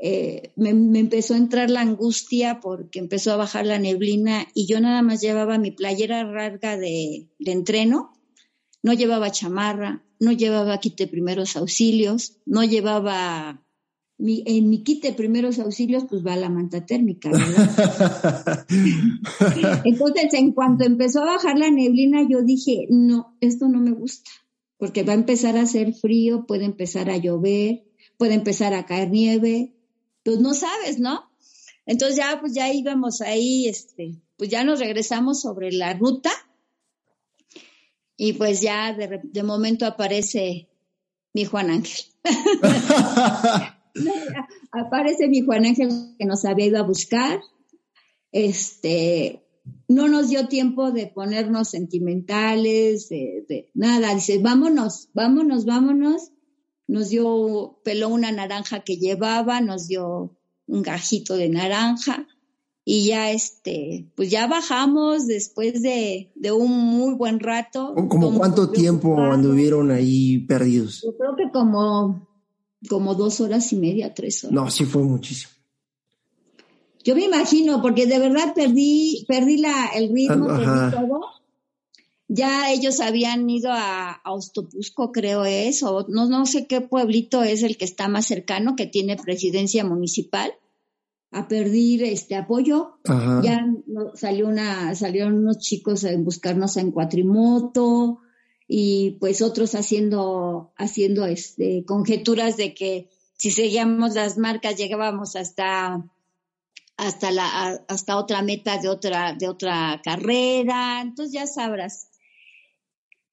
Eh, 0.00 0.52
me, 0.56 0.70
empezó 0.70 1.34
a 1.34 1.38
entrar 1.38 1.70
la 1.70 1.80
angustia 1.80 2.60
porque 2.60 2.98
empezó 2.98 3.32
a 3.32 3.36
bajar 3.36 3.64
la 3.64 3.78
neblina 3.78 4.46
y 4.52 4.66
yo 4.66 4.80
nada 4.80 5.02
más 5.02 5.20
llevaba 5.20 5.56
mi 5.56 5.70
playera 5.70 6.24
larga 6.24 6.76
de, 6.76 7.28
de 7.38 7.52
entreno, 7.52 8.12
no 8.82 8.92
llevaba 8.92 9.30
chamarra, 9.30 10.04
no 10.18 10.32
llevaba 10.32 10.78
kit 10.78 10.98
de 10.98 11.06
primeros 11.06 11.56
auxilios, 11.56 12.38
no 12.44 12.64
llevaba 12.64 13.64
en 14.18 14.68
mi 14.68 14.82
kit 14.84 15.02
de 15.02 15.12
primeros 15.12 15.58
auxilios, 15.58 16.04
pues 16.08 16.24
va 16.24 16.36
la 16.36 16.48
manta 16.48 16.86
térmica, 16.86 17.30
¿verdad? 17.30 18.66
Entonces, 19.84 20.34
en 20.34 20.52
cuanto 20.52 20.84
empezó 20.84 21.22
a 21.22 21.34
bajar 21.34 21.58
la 21.58 21.70
neblina, 21.70 22.26
yo 22.28 22.42
dije, 22.42 22.86
no, 22.90 23.36
esto 23.40 23.68
no 23.68 23.80
me 23.80 23.90
gusta, 23.90 24.30
porque 24.78 25.02
va 25.02 25.12
a 25.12 25.16
empezar 25.16 25.56
a 25.56 25.62
hacer 25.62 25.94
frío, 25.94 26.46
puede 26.46 26.64
empezar 26.64 27.10
a 27.10 27.16
llover, 27.16 27.84
puede 28.16 28.34
empezar 28.34 28.72
a 28.72 28.86
caer 28.86 29.10
nieve, 29.10 29.73
pues 30.24 30.40
no 30.40 30.54
sabes, 30.54 30.98
¿no? 30.98 31.30
Entonces 31.86 32.16
ya, 32.16 32.38
pues 32.40 32.54
ya 32.54 32.72
íbamos 32.72 33.20
ahí, 33.20 33.68
este, 33.68 34.22
pues 34.36 34.50
ya 34.50 34.64
nos 34.64 34.80
regresamos 34.80 35.40
sobre 35.40 35.70
la 35.70 35.92
ruta 35.94 36.30
y 38.16 38.32
pues 38.34 38.60
ya 38.60 38.92
de, 38.94 39.42
momento 39.42 39.86
aparece 39.86 40.68
mi 41.32 41.44
Juan 41.44 41.70
Ángel. 41.70 42.04
aparece 44.72 45.28
mi 45.28 45.42
Juan 45.42 45.66
Ángel 45.66 46.16
que 46.18 46.24
nos 46.24 46.44
había 46.44 46.66
ido 46.66 46.78
a 46.78 46.86
buscar. 46.86 47.40
Este, 48.32 49.44
no 49.88 50.08
nos 50.08 50.28
dio 50.28 50.48
tiempo 50.48 50.90
de 50.90 51.06
ponernos 51.06 51.70
sentimentales, 51.70 53.08
de, 53.08 53.70
nada. 53.74 54.14
Dice, 54.14 54.38
vámonos, 54.38 55.10
vámonos, 55.14 55.64
vámonos. 55.64 56.30
Nos 56.86 57.08
dio, 57.08 57.78
peló 57.82 58.08
una 58.08 58.30
naranja 58.30 58.80
que 58.80 58.96
llevaba, 58.96 59.60
nos 59.60 59.88
dio 59.88 60.36
un 60.66 60.82
gajito 60.82 61.36
de 61.36 61.48
naranja 61.48 62.26
y 62.84 63.06
ya 63.06 63.30
este, 63.30 64.10
pues 64.14 64.30
ya 64.30 64.46
bajamos 64.46 65.26
después 65.26 65.80
de, 65.80 66.30
un 66.52 66.70
muy 66.70 67.14
buen 67.14 67.40
rato. 67.40 67.94
¿Como 68.08 68.36
cuánto 68.36 68.70
tiempo 68.70 69.18
anduvieron 69.18 69.90
ahí 69.90 70.40
perdidos? 70.40 71.02
Yo 71.02 71.16
creo 71.16 71.34
que 71.36 71.50
como, 71.50 72.28
como 72.88 73.14
dos 73.14 73.40
horas 73.40 73.72
y 73.72 73.76
media, 73.76 74.12
tres 74.12 74.44
horas. 74.44 74.54
No, 74.54 74.70
sí 74.70 74.84
fue 74.84 75.02
muchísimo. 75.02 75.52
Yo 77.04 77.14
me 77.14 77.24
imagino, 77.24 77.80
porque 77.80 78.06
de 78.06 78.18
verdad 78.18 78.54
perdí, 78.54 79.24
perdí 79.28 79.58
la, 79.58 79.88
el 79.94 80.12
ritmo, 80.12 80.46
perdí 80.46 80.90
todo. 80.90 81.20
Ya 82.34 82.72
ellos 82.72 83.00
habían 83.00 83.48
ido 83.48 83.70
a, 83.70 84.10
a 84.10 84.32
Ostopusco, 84.32 85.12
creo 85.12 85.44
es, 85.44 85.82
o 85.84 86.04
no, 86.08 86.26
no 86.26 86.46
sé 86.46 86.66
qué 86.66 86.80
pueblito 86.80 87.44
es 87.44 87.62
el 87.62 87.76
que 87.76 87.84
está 87.84 88.08
más 88.08 88.26
cercano, 88.26 88.74
que 88.74 88.86
tiene 88.86 89.16
presidencia 89.16 89.84
municipal 89.84 90.52
a 91.34 91.48
perder 91.48 92.04
este 92.04 92.36
apoyo. 92.36 92.98
Ya 93.42 93.66
salió 94.14 94.48
una, 94.48 94.94
salieron 94.94 95.34
unos 95.34 95.58
chicos 95.58 96.04
a 96.04 96.16
buscarnos 96.16 96.76
en 96.76 96.92
cuatrimoto 96.92 98.18
y 98.68 99.12
pues 99.20 99.42
otros 99.42 99.74
haciendo, 99.74 100.72
haciendo 100.76 101.26
este, 101.26 101.84
conjeturas 101.84 102.56
de 102.56 102.74
que 102.74 103.10
si 103.36 103.50
seguíamos 103.50 104.14
las 104.14 104.38
marcas 104.38 104.76
llegábamos 104.76 105.36
hasta 105.36 106.04
hasta 106.96 107.32
la 107.32 107.84
hasta 107.88 108.16
otra 108.16 108.42
meta 108.42 108.78
de 108.78 108.88
otra 108.88 109.34
de 109.34 109.48
otra 109.48 110.00
carrera. 110.04 111.00
Entonces 111.00 111.32
ya 111.32 111.46
sabrás 111.46 112.13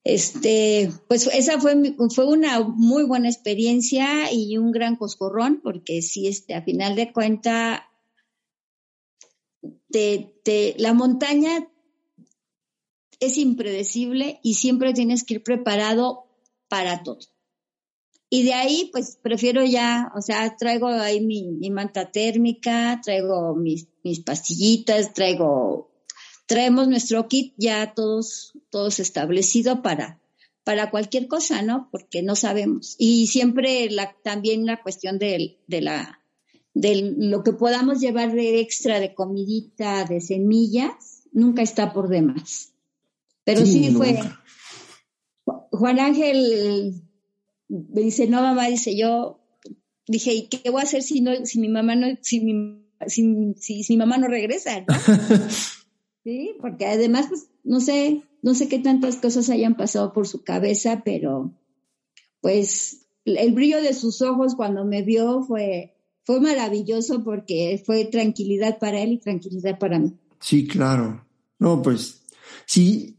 este 0.04 0.92
pues 1.08 1.28
esa 1.28 1.60
fue 1.60 1.96
fue 2.14 2.26
una 2.26 2.60
muy 2.62 3.04
buena 3.04 3.30
experiencia 3.30 4.32
y 4.34 4.58
un 4.58 4.72
gran 4.72 4.96
coscorrón 4.96 5.62
porque 5.62 6.02
sí 6.02 6.28
este 6.28 6.56
a 6.56 6.64
final 6.64 6.96
de 6.96 7.12
cuenta 7.14 7.88
la 10.78 10.94
montaña 10.94 11.68
es 13.20 13.38
impredecible 13.38 14.40
y 14.44 14.56
siempre 14.56 14.94
tienes 14.94 15.24
que 15.24 15.36
ir 15.36 15.44
preparado 15.44 16.26
para 16.68 17.04
todo. 17.04 17.20
Y 18.30 18.44
de 18.44 18.54
ahí, 18.54 18.90
pues 18.94 19.20
prefiero 19.22 19.66
ya, 19.66 20.12
o 20.16 20.22
sea, 20.22 20.56
traigo 20.56 20.88
ahí 20.88 21.20
mi, 21.20 21.70
manta 21.70 22.12
térmica, 22.12 23.02
traigo 23.04 23.56
mis, 23.56 23.90
mis, 24.04 24.22
pastillitas, 24.22 25.14
traigo, 25.14 25.91
traemos 26.52 26.90
nuestro 26.90 27.30
kit 27.30 27.54
ya 27.56 27.94
todos, 27.94 28.52
todos 28.70 29.00
establecido 29.00 29.82
para, 29.82 30.20
para 30.66 30.92
cualquier 30.92 31.30
cosa, 31.30 31.62
¿no? 31.62 31.88
Porque 31.94 32.24
no 32.24 32.36
sabemos. 32.36 32.98
Y 32.98 33.28
siempre 33.28 33.90
la, 33.90 34.14
también 34.22 34.66
la 34.66 34.82
cuestión 34.84 35.18
de, 35.18 35.60
de 35.68 35.80
la, 35.80 36.20
de 36.74 37.16
lo 37.18 37.42
que 37.46 37.54
podamos 37.54 38.02
llevar 38.02 38.34
de 38.34 38.60
extra 38.60 39.00
de 39.00 39.14
comidita, 39.14 40.04
de 40.04 40.20
semillas, 40.20 41.24
nunca 41.32 41.62
está 41.62 41.94
por 41.94 42.10
demás. 42.10 42.74
Pero 43.46 43.66
sí, 43.66 43.94
fue. 43.96 44.20
Juan 45.72 46.02
Ángel 46.02 47.02
me 47.70 48.02
dice, 48.02 48.28
no 48.28 48.42
mamá, 48.42 48.68
dice 48.68 48.98
yo, 48.98 49.40
dije, 50.06 50.34
¿y 50.34 50.48
qué 50.50 50.70
voy 50.70 50.82
a 50.82 50.84
hacer 50.84 51.02
si 51.02 51.22
no, 51.22 51.46
si 51.46 51.62
mi 51.62 51.70
mamá 51.70 51.96
no, 51.96 52.08
si 52.22 52.42
mi, 52.42 52.84
si, 53.08 53.54
si, 53.58 53.86
mi 53.88 53.96
mamá 53.96 54.18
no 54.18 54.28
regresa? 54.28 54.86
sí, 56.24 56.56
porque 56.62 56.86
además, 56.86 57.28
pues, 57.30 57.50
no 57.64 57.80
sé, 57.80 58.24
no 58.42 58.54
sé 58.54 58.68
qué 58.68 58.80
tantas 58.80 59.18
cosas 59.18 59.50
hayan 59.50 59.76
pasado 59.76 60.14
por 60.14 60.28
su 60.28 60.44
cabeza, 60.44 61.02
pero 61.04 61.54
pues 62.42 63.08
el 63.26 63.54
brillo 63.54 63.82
de 63.82 63.94
sus 63.94 64.22
ojos 64.22 64.56
cuando 64.56 64.84
me 64.84 65.04
vio 65.04 65.44
fue 65.44 65.96
fue 66.24 66.40
maravilloso 66.40 67.24
porque 67.24 67.82
fue 67.86 68.06
tranquilidad 68.06 68.80
para 68.80 69.02
él 69.02 69.14
y 69.14 69.20
tranquilidad 69.20 69.80
para 69.80 70.00
mí. 70.00 70.14
Sí, 70.40 70.68
claro. 70.68 71.26
No, 71.60 71.82
pues 71.82 72.24
sí, 72.66 73.18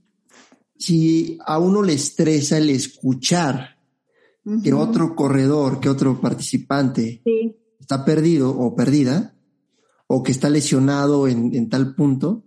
si 0.76 1.38
a 1.44 1.58
uno 1.58 1.82
le 1.82 1.94
estresa 1.94 2.58
el 2.58 2.70
escuchar 2.70 3.76
que 4.64 4.72
otro 4.72 5.14
corredor, 5.14 5.78
que 5.78 5.88
otro 5.88 6.20
participante 6.20 7.22
está 7.78 8.04
perdido 8.04 8.50
o 8.50 8.74
perdida, 8.74 9.36
o 10.08 10.22
que 10.22 10.32
está 10.32 10.50
lesionado 10.50 11.28
en, 11.28 11.54
en 11.54 11.68
tal 11.68 11.94
punto, 11.94 12.44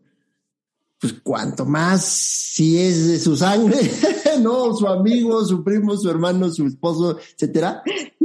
pues 0.99 1.13
cuanto 1.23 1.65
más 1.65 2.03
si 2.05 2.79
es 2.79 3.07
de 3.07 3.19
su 3.19 3.35
sangre, 3.35 3.77
no, 4.41 4.73
su 4.75 4.87
amigo, 4.87 5.43
su 5.45 5.63
primo, 5.63 5.97
su 5.97 6.09
hermano, 6.09 6.51
su 6.51 6.65
esposo, 6.67 7.17
etcétera, 7.33 7.83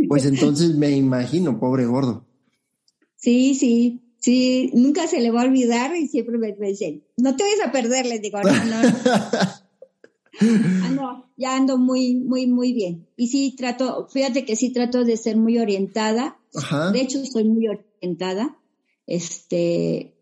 pues 0.08 0.24
entonces 0.24 0.74
me 0.76 0.90
imagino, 0.96 1.58
pobre 1.58 1.86
gordo. 1.86 2.26
Sí, 3.16 3.54
sí, 3.54 4.00
sí, 4.18 4.70
nunca 4.72 5.06
se 5.06 5.20
le 5.20 5.30
va 5.30 5.42
a 5.42 5.46
olvidar 5.46 5.94
y 5.96 6.08
siempre 6.08 6.38
me, 6.38 6.52
dicen, 6.52 7.04
no 7.16 7.36
te 7.36 7.44
vayas 7.44 7.66
a 7.66 7.72
perder, 7.72 8.06
les 8.06 8.22
digo, 8.22 8.38
no, 8.40 8.50
no. 10.94 11.30
ya 11.36 11.56
ando 11.56 11.76
muy, 11.76 12.14
muy, 12.14 12.46
muy 12.46 12.72
bien. 12.72 13.08
Y 13.16 13.28
sí 13.28 13.54
trato, 13.56 14.08
fíjate 14.10 14.44
que 14.44 14.56
sí 14.56 14.70
trato 14.70 15.04
de 15.04 15.16
ser 15.16 15.36
muy 15.36 15.58
orientada. 15.58 16.38
De 16.92 17.00
hecho, 17.00 17.24
soy 17.26 17.44
muy 17.44 17.68
orientada. 17.68 18.56
Este, 19.06 20.14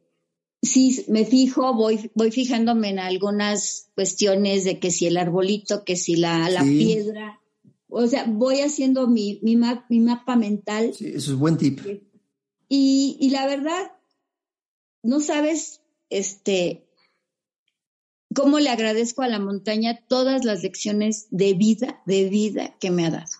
sí 0.62 1.04
me 1.08 1.24
fijo, 1.24 1.74
voy, 1.74 2.10
voy 2.14 2.30
fijándome 2.30 2.90
en 2.90 2.98
algunas 2.98 3.90
cuestiones 3.94 4.64
de 4.64 4.78
que 4.78 4.90
si 4.90 5.06
el 5.06 5.16
arbolito, 5.16 5.84
que 5.84 5.96
si 5.96 6.16
la, 6.16 6.50
la 6.50 6.62
piedra, 6.62 7.40
o 7.88 8.06
sea, 8.06 8.24
voy 8.26 8.60
haciendo 8.60 9.06
mi, 9.06 9.40
mi, 9.42 9.56
mi 9.56 10.00
mapa 10.00 10.36
mental. 10.36 10.92
Sí, 10.94 11.06
eso 11.14 11.32
es 11.32 11.38
buen 11.38 11.56
tip. 11.56 11.80
Y, 12.68 13.16
y 13.20 13.30
la 13.30 13.46
verdad, 13.46 13.92
no 15.02 15.20
sabes, 15.20 15.80
este, 16.10 16.86
cómo 18.34 18.58
le 18.58 18.70
agradezco 18.70 19.22
a 19.22 19.28
la 19.28 19.38
montaña 19.38 20.04
todas 20.06 20.44
las 20.44 20.62
lecciones 20.62 21.28
de 21.30 21.54
vida, 21.54 22.02
de 22.04 22.28
vida 22.28 22.76
que 22.78 22.90
me 22.90 23.06
ha 23.06 23.10
dado. 23.10 23.30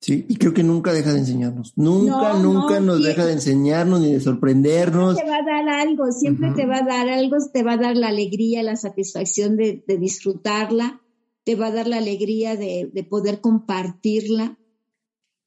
Sí, 0.00 0.24
y 0.28 0.36
creo 0.36 0.54
que 0.54 0.62
nunca 0.62 0.94
deja 0.94 1.12
de 1.12 1.18
enseñarnos. 1.18 1.74
Nunca, 1.76 2.32
nunca 2.38 2.80
nos 2.80 3.02
deja 3.02 3.26
de 3.26 3.34
enseñarnos 3.34 4.00
ni 4.00 4.14
de 4.14 4.20
sorprendernos. 4.20 5.14
Siempre 5.14 5.24
te 5.24 5.30
va 5.30 5.36
a 5.36 5.62
dar 5.62 5.68
algo, 5.68 6.12
siempre 6.12 6.50
te 6.56 6.66
va 6.66 6.76
a 6.78 6.82
dar 6.82 7.08
algo, 7.10 7.36
te 7.52 7.62
va 7.62 7.72
a 7.74 7.76
dar 7.76 7.96
la 7.98 8.08
alegría, 8.08 8.62
la 8.62 8.76
satisfacción 8.76 9.58
de, 9.58 9.84
disfrutarla, 9.86 11.02
te 11.44 11.54
va 11.54 11.66
a 11.66 11.70
dar 11.70 11.86
la 11.86 11.98
alegría 11.98 12.56
de, 12.56 13.06
poder 13.10 13.42
compartirla, 13.42 14.58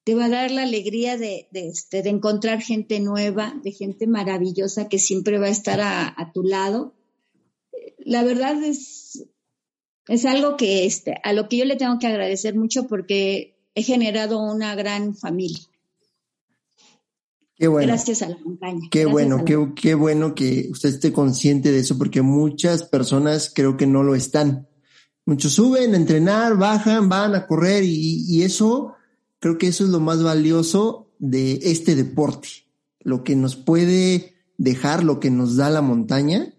te 0.04 0.14
va 0.14 0.26
a 0.26 0.30
dar 0.30 0.52
la 0.52 0.64
alegría 0.64 1.18
de, 1.18 1.48
este, 1.52 2.04
de, 2.04 2.10
encontrar 2.12 2.62
gente 2.62 3.00
nueva, 3.00 3.60
de 3.64 3.72
gente 3.72 4.06
maravillosa 4.06 4.88
que 4.88 5.00
siempre 5.00 5.40
va 5.40 5.48
a 5.48 5.50
estar 5.50 5.80
a, 5.82 6.32
tu 6.32 6.44
lado. 6.44 6.94
La 7.98 8.24
verdad 8.24 8.64
es, 8.64 9.26
es 10.08 10.26
algo 10.26 10.58
que 10.58 10.86
este, 10.86 11.16
a 11.24 11.34
lo 11.34 11.50
que 11.50 11.58
yo 11.58 11.66
le 11.66 11.76
tengo 11.76 11.98
que 11.98 12.06
agradecer 12.06 12.54
mucho 12.54 12.86
porque 12.86 13.53
he 13.76 13.84
generado 13.84 14.40
una 14.40 14.76
gran 14.76 15.16
familia. 15.16 15.60
Qué 17.56 17.68
bueno. 17.68 17.88
Gracias 17.88 18.22
a 18.22 18.30
la 18.30 18.38
montaña. 18.38 18.88
Qué 18.90 19.06
bueno, 19.06 19.46
qué, 19.46 19.72
qué, 19.76 19.96
bueno 19.96 20.34
que 20.36 20.70
usted 20.72 20.90
esté 20.90 21.14
consciente 21.14 21.72
de 21.72 21.80
eso, 21.80 21.98
porque 21.98 22.22
muchas 22.22 22.84
personas 22.84 23.52
creo 23.54 23.78
que 23.78 23.88
no 23.88 24.04
lo 24.04 24.16
están. 24.16 24.68
Muchos 25.26 25.54
suben 25.54 25.94
a 25.94 25.98
entrenar, 25.98 26.58
bajan, 26.58 27.08
van 27.08 27.36
a 27.36 27.48
correr 27.48 27.84
y, 27.84 28.26
y 28.28 28.42
eso, 28.42 28.96
creo 29.40 29.58
que 29.58 29.68
eso 29.68 29.86
es 29.86 29.92
lo 29.92 30.00
más 30.00 30.22
valioso 30.22 31.12
de 31.20 31.60
este 31.64 31.96
deporte. 31.96 32.50
Lo 33.00 33.24
que 33.24 33.36
nos 33.36 33.56
puede 33.56 34.34
dejar, 34.58 35.04
lo 35.04 35.20
que 35.20 35.30
nos 35.30 35.56
da 35.56 35.70
la 35.70 35.82
montaña, 35.82 36.54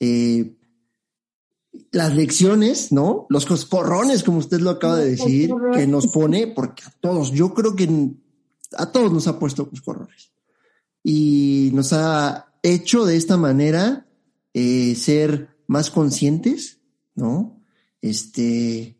eh, 0.00 0.53
las 1.94 2.14
lecciones, 2.16 2.90
¿no? 2.90 3.26
Los 3.28 3.46
coscorrones, 3.46 4.24
como 4.24 4.38
usted 4.38 4.58
lo 4.58 4.70
acaba 4.70 4.96
de 4.96 5.10
decir, 5.10 5.52
que 5.72 5.86
nos 5.86 6.08
pone, 6.08 6.48
porque 6.48 6.82
a 6.84 6.90
todos, 7.00 7.30
yo 7.30 7.54
creo 7.54 7.76
que 7.76 7.88
a 8.76 8.90
todos 8.90 9.12
nos 9.12 9.28
ha 9.28 9.38
puesto 9.38 9.70
coscorrones. 9.70 10.32
Y 11.04 11.70
nos 11.72 11.92
ha 11.92 12.52
hecho 12.64 13.06
de 13.06 13.16
esta 13.16 13.36
manera 13.36 14.08
eh, 14.54 14.96
ser 14.96 15.50
más 15.68 15.90
conscientes, 15.90 16.80
¿no? 17.14 17.60
Este, 18.02 18.98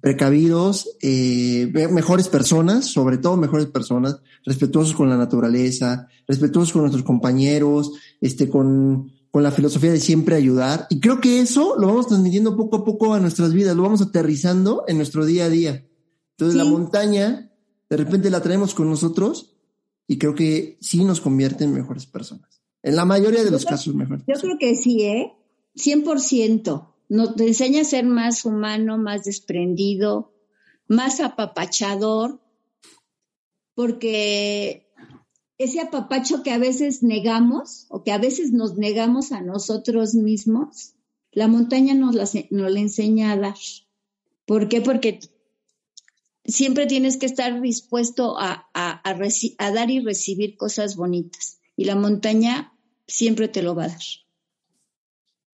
precavidos, 0.00 0.88
eh, 1.02 1.70
mejores 1.90 2.28
personas, 2.28 2.86
sobre 2.86 3.18
todo 3.18 3.36
mejores 3.36 3.66
personas, 3.66 4.20
respetuosos 4.46 4.94
con 4.94 5.10
la 5.10 5.18
naturaleza, 5.18 6.08
respetuosos 6.26 6.72
con 6.72 6.80
nuestros 6.80 7.04
compañeros, 7.04 7.92
este, 8.22 8.48
con, 8.48 9.12
con 9.36 9.42
la 9.42 9.50
filosofía 9.50 9.92
de 9.92 10.00
siempre 10.00 10.34
ayudar. 10.34 10.86
Y 10.88 10.98
creo 10.98 11.20
que 11.20 11.40
eso 11.40 11.76
lo 11.78 11.88
vamos 11.88 12.06
transmitiendo 12.06 12.56
poco 12.56 12.76
a 12.76 12.84
poco 12.86 13.12
a 13.12 13.20
nuestras 13.20 13.52
vidas, 13.52 13.76
lo 13.76 13.82
vamos 13.82 14.00
aterrizando 14.00 14.84
en 14.88 14.96
nuestro 14.96 15.26
día 15.26 15.44
a 15.44 15.50
día. 15.50 15.86
Entonces 16.30 16.56
la 16.56 16.64
montaña, 16.64 17.52
de 17.90 17.96
repente 17.98 18.30
la 18.30 18.40
traemos 18.40 18.72
con 18.72 18.88
nosotros 18.88 19.54
y 20.06 20.16
creo 20.16 20.34
que 20.34 20.78
sí 20.80 21.04
nos 21.04 21.20
convierte 21.20 21.64
en 21.64 21.74
mejores 21.74 22.06
personas. 22.06 22.62
En 22.82 22.96
la 22.96 23.04
mayoría 23.04 23.44
de 23.44 23.50
los 23.50 23.66
casos, 23.66 23.94
mejor. 23.94 24.24
Yo 24.26 24.40
creo 24.40 24.56
que 24.58 24.74
sí, 24.74 25.02
¿eh? 25.02 25.34
100%. 25.74 26.94
Nos 27.10 27.38
enseña 27.38 27.82
a 27.82 27.84
ser 27.84 28.06
más 28.06 28.46
humano, 28.46 28.96
más 28.96 29.24
desprendido, 29.24 30.32
más 30.88 31.20
apapachador, 31.20 32.40
porque 33.74 34.85
ese 35.58 35.80
apapacho 35.80 36.42
que 36.42 36.50
a 36.50 36.58
veces 36.58 37.02
negamos 37.02 37.86
o 37.88 38.02
que 38.02 38.12
a 38.12 38.18
veces 38.18 38.52
nos 38.52 38.76
negamos 38.76 39.32
a 39.32 39.40
nosotros 39.40 40.14
mismos, 40.14 40.94
la 41.32 41.48
montaña 41.48 41.94
nos, 41.94 42.14
la, 42.14 42.80
enseña 42.80 43.32
a 43.32 43.36
dar. 43.36 43.56
¿Por 44.44 44.68
qué? 44.68 44.80
Porque 44.80 45.20
siempre 46.44 46.86
tienes 46.86 47.16
que 47.16 47.26
estar 47.26 47.60
dispuesto 47.60 48.38
a, 48.38 48.68
a, 48.74 49.72
dar 49.72 49.90
y 49.90 50.00
recibir 50.00 50.56
cosas 50.56 50.96
bonitas. 50.96 51.58
Y 51.76 51.84
la 51.84 51.96
montaña 51.96 52.72
siempre 53.06 53.48
te 53.48 53.62
lo 53.62 53.74
va 53.74 53.84
a 53.84 53.88
dar. 53.88 54.00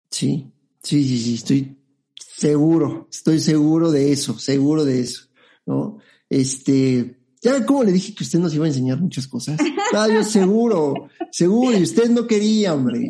Sí, 0.09 0.51
sí, 0.81 1.03
sí, 1.03 1.19
sí, 1.19 1.33
estoy 1.35 1.77
seguro, 2.15 3.07
estoy 3.11 3.39
seguro 3.39 3.91
de 3.91 4.11
eso, 4.11 4.39
seguro 4.39 4.85
de 4.85 5.01
eso, 5.01 5.27
¿no? 5.65 5.97
Este, 6.29 7.16
ya 7.47 7.65
como 7.65 7.83
le 7.83 7.91
dije 7.91 8.13
que 8.13 8.23
usted 8.23 8.39
nos 8.39 8.53
iba 8.53 8.65
a 8.65 8.69
enseñar 8.69 8.99
muchas 8.99 9.27
cosas. 9.27 9.59
Ah, 9.93 10.07
yo 10.07 10.23
seguro, 10.23 11.09
seguro, 11.31 11.77
y 11.77 11.83
usted 11.83 12.09
no 12.09 12.27
quería, 12.27 12.73
hombre. 12.73 13.09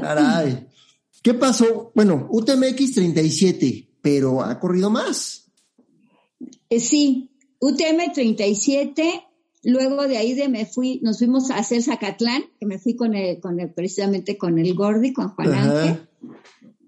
Caray. 0.00 0.66
¿Qué 1.22 1.32
pasó? 1.32 1.90
Bueno, 1.94 2.28
UTMX 2.30 2.92
37, 2.92 3.88
pero 4.02 4.42
ha 4.42 4.60
corrido 4.60 4.90
más. 4.90 5.50
Eh, 6.68 6.80
sí, 6.80 7.30
UTM 7.60 8.12
37, 8.12 9.24
luego 9.62 10.06
de 10.06 10.18
ahí 10.18 10.34
de 10.34 10.50
me 10.50 10.66
fui, 10.66 11.00
nos 11.02 11.18
fuimos 11.18 11.50
a 11.50 11.56
hacer 11.56 11.82
Zacatlán, 11.82 12.44
que 12.60 12.66
me 12.66 12.78
fui 12.78 12.94
con 12.94 13.14
el, 13.14 13.40
con 13.40 13.58
el, 13.58 13.72
precisamente 13.72 14.36
con 14.36 14.58
el 14.58 14.74
Gordi, 14.74 15.14
con 15.14 15.30
Juan 15.30 15.54
Ángel. 15.54 16.08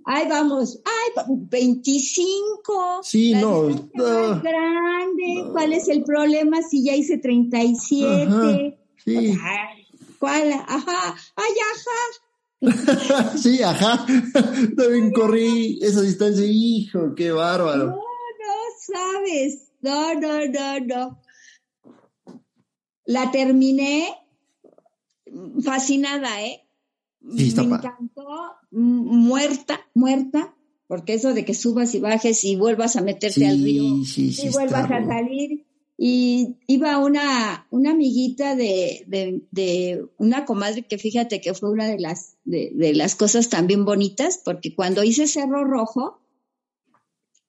Ay, 0.08 0.28
vamos, 0.28 0.80
ay, 0.84 1.24
25. 1.26 3.00
Sí, 3.02 3.34
no. 3.34 3.68
Más 3.92 4.40
grande. 4.40 5.48
¿Cuál 5.50 5.72
es 5.72 5.88
el 5.88 6.04
problema 6.04 6.62
si 6.62 6.84
ya 6.84 6.94
hice 6.94 7.18
37? 7.18 8.22
Ajá, 8.22 8.74
sí. 9.04 9.36
¿Cuál? 10.20 10.52
Ajá. 10.52 11.16
Ay, 11.34 11.52
ajá. 11.72 13.36
sí, 13.36 13.60
ajá. 13.64 14.06
También 14.76 15.10
corrí 15.10 15.80
esa 15.82 16.02
distancia. 16.02 16.46
Hijo, 16.46 17.16
qué 17.16 17.32
bárbaro. 17.32 17.86
No, 17.86 17.96
no 17.96 18.02
sabes. 18.78 19.72
No, 19.80 20.14
no, 20.14 20.46
no, 20.46 20.80
no. 20.86 21.20
La 23.06 23.32
terminé 23.32 24.14
fascinada, 25.64 26.42
¿eh? 26.42 26.65
Me 27.26 27.44
encantó, 27.44 28.26
muerta, 28.70 29.80
muerta, 29.94 30.54
porque 30.86 31.14
eso 31.14 31.34
de 31.34 31.44
que 31.44 31.54
subas 31.54 31.94
y 31.94 32.00
bajes 32.00 32.44
y 32.44 32.56
vuelvas 32.56 32.96
a 32.96 33.02
meterte 33.02 33.46
al 33.46 33.62
río 33.62 33.84
y 33.84 34.48
vuelvas 34.52 34.90
a 34.90 35.04
salir. 35.04 35.66
Y 35.98 36.58
iba 36.66 36.98
una, 36.98 37.66
una 37.70 37.92
amiguita 37.92 38.54
de, 38.54 39.04
de, 39.06 40.06
una 40.18 40.44
comadre 40.44 40.82
que 40.82 40.98
fíjate 40.98 41.40
que 41.40 41.54
fue 41.54 41.70
una 41.70 41.86
de 41.86 41.98
las, 41.98 42.36
de, 42.44 42.92
las 42.94 43.14
cosas 43.14 43.48
también 43.48 43.86
bonitas, 43.86 44.40
porque 44.44 44.74
cuando 44.74 45.02
hice 45.02 45.26
Cerro 45.26 45.64
Rojo, 45.64 46.20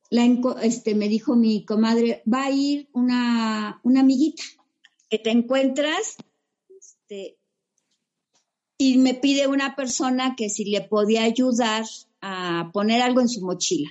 la, 0.10 0.26
este, 0.64 0.96
me 0.96 1.10
dijo 1.10 1.36
mi 1.36 1.66
comadre, 1.66 2.24
va 2.32 2.46
a 2.46 2.52
ir 2.52 2.90
una, 2.94 3.82
una 3.84 4.00
amiguita 4.00 4.44
que 5.10 5.20
te 5.20 5.32
encuentras 5.32 6.16
este, 6.80 7.38
y 8.78 8.98
me 8.98 9.14
pide 9.14 9.48
una 9.48 9.76
persona 9.76 10.36
que 10.36 10.50
si 10.50 10.66
le 10.66 10.82
podía 10.82 11.24
ayudar 11.24 11.86
a 12.22 12.70
poner 12.74 13.02
algo 13.02 13.22
en 13.22 13.30
su 13.30 13.42
mochila 13.42 13.90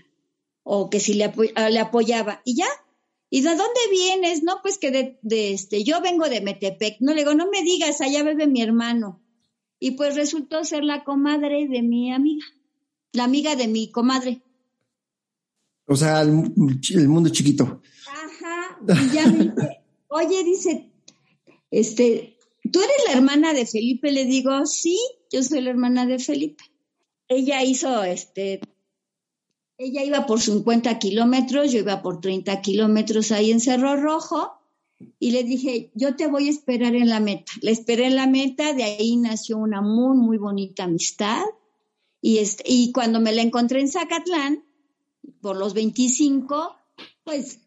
o 0.63 0.91
que 0.91 1.01
si 1.01 1.15
le, 1.15 1.33
le 1.71 1.79
apoyaba 1.79 2.41
y 2.45 2.57
ya. 2.57 2.67
¿Y 3.29 3.41
de 3.41 3.51
dónde 3.51 3.81
vienes? 3.91 4.45
No, 4.45 4.61
pues 4.63 4.79
que 4.79 4.93
de, 4.93 5.19
de, 5.23 5.53
este, 5.53 5.83
yo 5.83 6.01
vengo 6.01 6.29
de 6.29 6.41
Metepec. 6.41 6.99
No 7.01 7.13
le 7.13 7.23
digo, 7.23 7.35
no 7.35 7.49
me 7.51 7.63
digas, 7.63 8.01
allá 8.01 8.23
bebe 8.23 8.47
mi 8.47 8.63
hermano. 8.63 9.21
Y 9.81 9.93
pues 9.93 10.15
resultó 10.15 10.65
ser 10.65 10.85
la 10.85 11.05
comadre 11.05 11.67
de 11.69 11.83
mi 11.83 12.13
amiga, 12.13 12.47
la 13.13 13.25
amiga 13.25 13.57
de 13.57 13.69
mi 13.69 13.91
comadre. 13.91 14.43
O 15.87 15.97
sea, 15.97 16.23
el, 16.23 16.33
mundo 16.33 17.29
chiquito. 17.31 17.83
Ajá. 18.09 18.79
Y 19.05 19.15
ya 19.15 19.27
me 19.27 19.39
dice, 19.45 19.81
oye, 20.09 20.45
dice, 20.45 20.91
este, 21.71 22.36
¿tú 22.73 22.81
eres 22.81 22.97
la 23.07 23.13
hermana 23.13 23.53
de 23.55 23.67
Felipe? 23.67 24.13
Le 24.13 24.25
digo, 24.25 24.67
sí, 24.67 24.99
yo 25.31 25.43
soy 25.43 25.61
la 25.61 25.71
hermana 25.71 26.07
de 26.07 26.19
Felipe. 26.19 26.65
Ella 27.29 27.63
hizo, 27.63 28.05
este, 28.05 28.61
ella 29.79 30.05
iba 30.05 30.27
por 30.27 30.41
50 30.41 30.99
kilómetros, 30.99 31.73
yo 31.73 31.81
iba 31.81 32.03
por 32.03 32.21
30 32.21 32.61
kilómetros 32.63 33.33
ahí 33.33 33.51
en 33.51 33.61
Cerro 33.61 33.97
Rojo 33.97 34.53
y 35.19 35.33
le 35.33 35.45
dije, 35.45 35.91
yo 35.95 36.17
te 36.17 36.27
voy 36.27 36.49
a 36.49 36.51
esperar 36.51 36.95
en 36.95 37.09
la 37.09 37.21
meta. 37.21 37.53
Le 37.61 37.71
esperé 37.71 38.07
en 38.07 38.17
la 38.17 38.27
meta, 38.27 38.73
de 38.73 38.85
ahí 38.85 39.17
nació 39.17 39.59
una 39.59 39.83
muy, 39.83 40.17
muy 40.17 40.39
bonita 40.39 40.85
amistad. 40.85 41.43
Y, 42.23 42.39
este, 42.39 42.65
y 42.67 42.93
cuando 42.93 43.21
me 43.21 43.33
la 43.33 43.43
encontré 43.43 43.81
en 43.81 43.89
Zacatlán, 43.89 44.65
por 45.41 45.57
los 45.57 45.75
25, 45.75 46.77
pues 47.25 47.61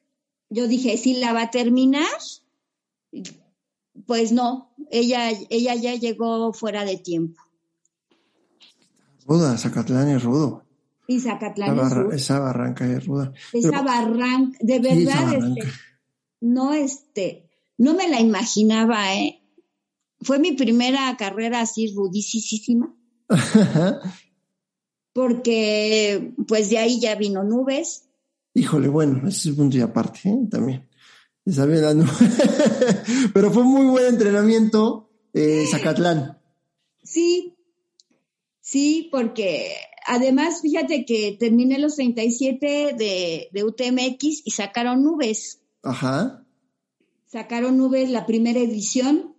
yo 0.50 0.68
dije, 0.68 0.97
si 0.97 1.16
la 1.16 1.34
va 1.34 1.43
a 1.43 1.52
terminar, 1.52 2.08
pues 4.06 4.32
no, 4.32 4.68
ella, 4.91 5.31
ella 5.49 5.75
ya 5.75 5.95
llegó 5.95 6.53
fuera 6.53 6.85
de 6.85 6.97
tiempo. 6.97 7.41
Ruda, 9.25 9.57
Zacatlán 9.57 10.09
es 10.09 10.23
rudo. 10.23 10.63
Y 11.07 11.19
Zacatlán 11.19 11.79
es 11.79 11.91
rudo. 11.91 12.11
Esa 12.11 12.39
barranca 12.39 12.85
es 12.85 13.05
ruda. 13.05 13.33
Esa 13.53 13.81
barranca, 13.81 14.57
de 14.61 14.79
verdad, 14.79 15.33
este, 15.33 15.71
no, 16.41 16.73
este, 16.73 17.49
no 17.77 17.93
me 17.93 18.09
la 18.09 18.19
imaginaba, 18.19 19.13
¿eh? 19.15 19.41
Fue 20.21 20.39
mi 20.39 20.53
primera 20.53 21.15
carrera 21.17 21.61
así 21.61 21.93
rudísima. 21.95 22.93
porque, 25.13 26.33
pues 26.47 26.69
de 26.69 26.79
ahí 26.79 26.99
ya 26.99 27.15
vino 27.15 27.43
nubes. 27.43 28.05
Híjole, 28.53 28.87
bueno, 28.87 29.27
ese 29.27 29.37
es 29.37 29.45
un 29.47 29.55
punto 29.55 29.77
y 29.77 29.81
aparte, 29.81 30.29
¿eh? 30.29 30.47
También. 30.49 30.88
Pero 33.34 33.52
fue 33.52 33.64
muy 33.64 33.86
buen 33.88 34.06
entrenamiento, 34.06 35.10
eh, 35.34 35.66
Zacatlán. 35.70 36.38
Sí, 37.04 37.56
sí, 38.60 39.10
porque 39.12 39.74
además, 40.06 40.62
fíjate 40.62 41.06
que 41.06 41.38
terminé 41.39 41.80
los 41.80 41.95
37 41.95 42.95
de, 42.97 43.50
de 43.52 43.64
UTMX 43.64 44.41
y 44.45 44.52
sacaron 44.52 45.04
nubes. 45.04 45.62
Ajá. 45.84 46.45
Sacaron 47.26 47.78
nubes 47.78 48.10
la 48.10 48.26
primera 48.26 48.60
edición 48.60 49.36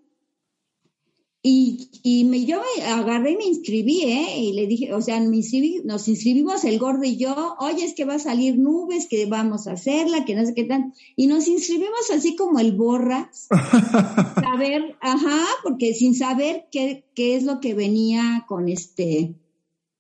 y, 1.42 1.88
y 2.02 2.24
me, 2.24 2.44
yo 2.44 2.60
me 2.60 2.84
agarré 2.84 3.32
y 3.32 3.36
me 3.36 3.46
inscribí, 3.46 4.02
¿eh? 4.02 4.40
Y 4.40 4.52
le 4.52 4.66
dije, 4.66 4.92
o 4.92 5.00
sea, 5.00 5.20
nos 5.20 6.08
inscribimos 6.08 6.64
el 6.64 6.78
gordo 6.78 7.04
y 7.04 7.16
yo, 7.16 7.56
oye, 7.58 7.82
es 7.84 7.94
que 7.94 8.04
va 8.04 8.14
a 8.14 8.18
salir 8.18 8.58
nubes, 8.58 9.06
que 9.08 9.24
vamos 9.24 9.66
a 9.66 9.72
hacerla, 9.72 10.26
que 10.26 10.34
no 10.34 10.44
sé 10.44 10.52
qué 10.54 10.64
tal. 10.64 10.92
Y 11.16 11.28
nos 11.28 11.48
inscribimos 11.48 12.10
así 12.14 12.36
como 12.36 12.58
el 12.58 12.72
borras, 12.72 13.48
saber, 14.34 14.96
ajá, 15.00 15.46
porque 15.62 15.94
sin 15.94 16.14
saber 16.14 16.66
qué, 16.70 17.06
qué 17.14 17.36
es 17.36 17.44
lo 17.44 17.60
que 17.60 17.72
venía 17.72 18.44
con 18.46 18.68
este, 18.68 19.34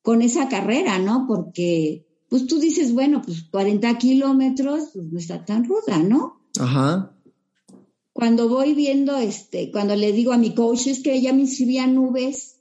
con 0.02 0.20
esa 0.20 0.50
carrera, 0.50 0.98
¿no? 0.98 1.24
Porque, 1.26 2.04
pues 2.28 2.46
tú 2.48 2.58
dices, 2.58 2.92
bueno, 2.92 3.22
pues 3.24 3.44
40 3.44 3.96
kilómetros, 3.96 4.90
pues 4.92 5.06
no 5.06 5.18
está 5.18 5.42
tan 5.46 5.64
ruda, 5.64 6.02
¿no? 6.02 6.42
Ajá 6.58 7.14
cuando 8.20 8.50
voy 8.50 8.74
viendo, 8.74 9.16
este, 9.16 9.70
cuando 9.72 9.96
le 9.96 10.12
digo 10.12 10.32
a 10.32 10.38
mi 10.38 10.54
coach, 10.54 10.88
es 10.88 11.02
que 11.02 11.14
ella 11.14 11.32
me 11.32 11.40
inscribía 11.40 11.86
nubes, 11.86 12.60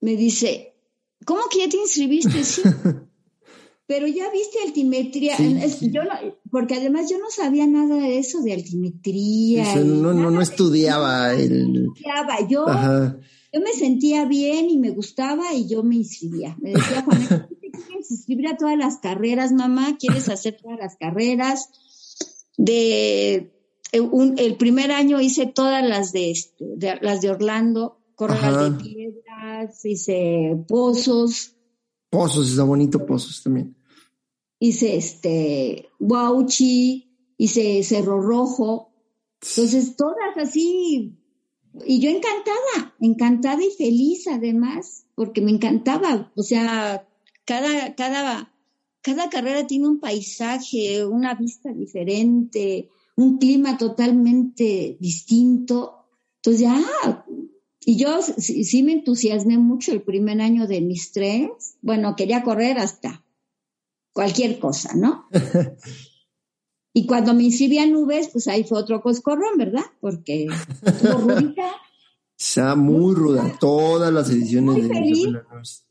me 0.00 0.14
dice, 0.14 0.76
¿cómo 1.26 1.42
que 1.50 1.58
ya 1.58 1.68
te 1.68 1.76
inscribiste? 1.76 2.42
Sí. 2.44 2.62
Pero 3.86 4.06
ya 4.06 4.30
viste 4.30 4.60
altimetría, 4.64 5.36
yo 5.80 6.02
porque 6.48 6.76
además 6.76 7.10
yo 7.10 7.18
no 7.18 7.28
sabía 7.28 7.66
nada 7.66 7.96
de 7.96 8.18
eso 8.18 8.40
de 8.40 8.52
altimetría. 8.52 9.74
no, 9.82 10.14
no, 10.14 10.30
no, 10.30 10.40
estudiaba. 10.40 11.34
El... 11.34 11.88
estudiaba. 11.92 12.38
Yo, 12.48 12.66
yo 13.52 13.60
me 13.60 13.72
sentía 13.72 14.26
bien 14.26 14.70
y 14.70 14.78
me 14.78 14.90
gustaba 14.90 15.52
y 15.54 15.66
yo 15.66 15.82
me 15.82 15.96
inscribía. 15.96 16.56
Me 16.60 16.70
decía, 16.70 17.02
Juan, 17.02 17.18
¿quieres 17.88 18.10
inscribir 18.12 18.46
a 18.46 18.56
todas 18.56 18.78
las 18.78 18.98
carreras, 18.98 19.50
mamá? 19.50 19.96
¿Quieres 19.98 20.28
hacer 20.28 20.56
todas 20.62 20.78
las 20.78 20.94
carreras? 20.96 21.68
De 22.56 23.50
eh, 23.92 24.08
el 24.36 24.56
primer 24.56 24.92
año 24.92 25.20
hice 25.20 25.46
todas 25.46 25.86
las 25.86 26.12
de, 26.12 26.30
este, 26.30 26.64
las 27.00 27.20
de 27.20 27.30
Orlando, 27.30 27.98
correr 28.14 28.72
de 28.72 28.82
piedras, 28.82 29.84
hice 29.84 30.56
pozos. 30.68 31.56
Pozos, 32.10 32.50
está 32.50 32.64
bonito 32.64 33.04
pozos 33.06 33.42
también. 33.42 33.76
Hice 34.58 34.96
este 34.96 35.88
Guauchi, 35.98 37.34
hice 37.38 37.82
Cerro 37.82 38.20
Rojo. 38.20 38.92
Entonces, 39.40 39.96
todas 39.96 40.36
así. 40.36 41.16
Y 41.86 42.00
yo 42.00 42.10
encantada, 42.10 42.94
encantada 43.00 43.64
y 43.64 43.70
feliz 43.70 44.26
además, 44.28 45.06
porque 45.14 45.40
me 45.40 45.52
encantaba. 45.52 46.30
O 46.36 46.42
sea, 46.42 47.08
cada, 47.46 47.94
cada, 47.94 48.52
cada 49.02 49.30
carrera 49.30 49.66
tiene 49.66 49.88
un 49.88 50.00
paisaje, 50.00 51.06
una 51.06 51.34
vista 51.34 51.72
diferente 51.72 52.90
un 53.22 53.38
clima 53.38 53.76
totalmente 53.78 54.96
distinto. 55.00 56.06
Entonces 56.36 56.62
ya, 56.62 57.24
y 57.84 57.96
yo 57.96 58.20
sí, 58.22 58.82
me 58.82 58.92
entusiasmé 58.92 59.58
mucho 59.58 59.92
el 59.92 60.02
primer 60.02 60.40
año 60.40 60.66
de 60.66 60.80
mis 60.80 61.12
tres. 61.12 61.48
Bueno, 61.82 62.16
quería 62.16 62.42
correr 62.42 62.78
hasta 62.78 63.24
cualquier 64.12 64.58
cosa, 64.58 64.94
¿no? 64.94 65.26
y 66.94 67.06
cuando 67.06 67.34
me 67.34 67.44
inscribí 67.44 67.78
a 67.78 67.86
nubes, 67.86 68.28
pues 68.28 68.48
ahí 68.48 68.64
fue 68.64 68.78
otro 68.78 69.00
coscorrón, 69.00 69.58
¿verdad? 69.58 69.84
Porque 70.00 70.46
rudita. 71.02 71.72
Está 72.38 72.74
muy 72.74 73.14
ruda, 73.14 73.54
todas 73.60 74.10
las 74.10 74.30
ediciones 74.30 74.76
muy 74.76 74.80
de 74.80 74.88
feliz, 74.88 75.28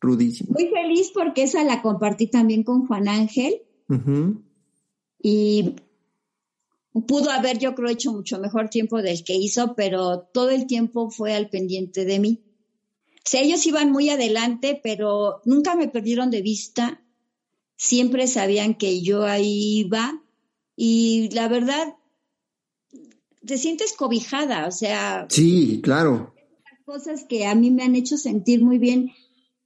rudísimo. 0.01 0.55
Muy 0.57 0.67
feliz 0.67 1.11
porque 1.13 1.43
esa 1.43 1.63
la 1.63 1.83
compartí 1.83 2.25
también 2.25 2.63
con 2.63 2.87
Juan 2.87 3.07
Ángel. 3.07 3.61
Y 5.21 5.75
pudo 7.05 7.31
haber, 7.31 7.59
yo 7.59 7.75
creo, 7.75 7.89
hecho 7.89 8.11
mucho 8.11 8.39
mejor 8.39 8.69
tiempo 8.69 9.01
del 9.01 9.23
que 9.23 9.35
hizo, 9.35 9.75
pero 9.75 10.29
todo 10.33 10.49
el 10.49 10.67
tiempo 10.67 11.09
fue 11.09 11.33
al 11.33 11.49
pendiente 11.49 12.05
de 12.05 12.19
mí. 12.19 12.43
O 13.17 13.29
sea, 13.29 13.41
ellos 13.41 13.65
iban 13.65 13.91
muy 13.91 14.09
adelante, 14.09 14.79
pero 14.81 15.41
nunca 15.45 15.75
me 15.75 15.87
perdieron 15.87 16.31
de 16.31 16.41
vista. 16.41 17.03
Siempre 17.75 18.27
sabían 18.27 18.75
que 18.75 19.01
yo 19.01 19.23
ahí 19.23 19.79
iba. 19.79 20.23
Y 20.75 21.29
la 21.31 21.47
verdad, 21.47 21.95
te 23.45 23.57
sientes 23.57 23.93
cobijada, 23.93 24.67
o 24.67 24.71
sea. 24.71 25.27
Sí, 25.29 25.79
claro. 25.83 26.33
Cosas 26.85 27.23
que 27.23 27.45
a 27.45 27.53
mí 27.53 27.69
me 27.71 27.83
han 27.83 27.95
hecho 27.95 28.17
sentir 28.17 28.63
muy 28.63 28.79
bien 28.79 29.11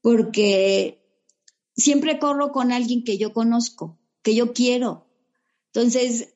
porque 0.01 1.01
siempre 1.75 2.19
corro 2.19 2.51
con 2.51 2.71
alguien 2.71 3.03
que 3.03 3.17
yo 3.17 3.31
conozco, 3.31 3.97
que 4.21 4.35
yo 4.35 4.53
quiero. 4.53 5.07
Entonces, 5.67 6.32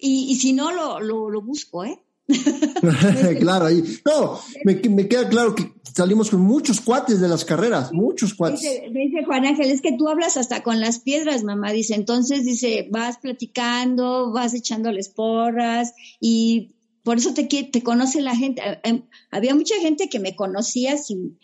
y, 0.00 0.34
si 0.36 0.52
no, 0.52 0.72
lo, 0.72 1.00
lo, 1.00 1.42
busco, 1.42 1.84
¿eh? 1.84 2.02
claro, 3.40 3.66
ahí. 3.66 3.82
No, 4.04 4.38
me, 4.64 4.74
me, 4.88 5.08
queda 5.08 5.28
claro 5.28 5.54
que 5.54 5.72
salimos 5.94 6.30
con 6.30 6.40
muchos 6.40 6.80
cuates 6.80 7.20
de 7.20 7.28
las 7.28 7.44
carreras, 7.44 7.92
muchos 7.92 8.34
cuates. 8.34 8.62
Me 8.92 9.00
dice, 9.00 9.24
Juan 9.24 9.44
Ángel, 9.44 9.70
es 9.70 9.80
que 9.80 9.96
tú 9.96 10.08
hablas 10.08 10.36
hasta 10.36 10.62
con 10.62 10.80
las 10.80 11.00
piedras, 11.00 11.42
mamá. 11.42 11.72
Dice, 11.72 11.94
entonces, 11.94 12.44
dice, 12.44 12.88
vas 12.90 13.18
platicando, 13.18 14.32
vas 14.32 14.54
echándoles 14.54 15.08
porras 15.08 15.94
y 16.20 16.76
por 17.02 17.18
eso 17.18 17.34
te, 17.34 17.44
te 17.44 17.82
conoce 17.82 18.20
la 18.20 18.36
gente. 18.36 18.62
Em, 18.84 19.02
había 19.30 19.54
mucha 19.54 19.74
gente 19.80 20.08
que 20.08 20.20
me 20.20 20.36
conocía 20.36 20.96
sin, 20.96 21.38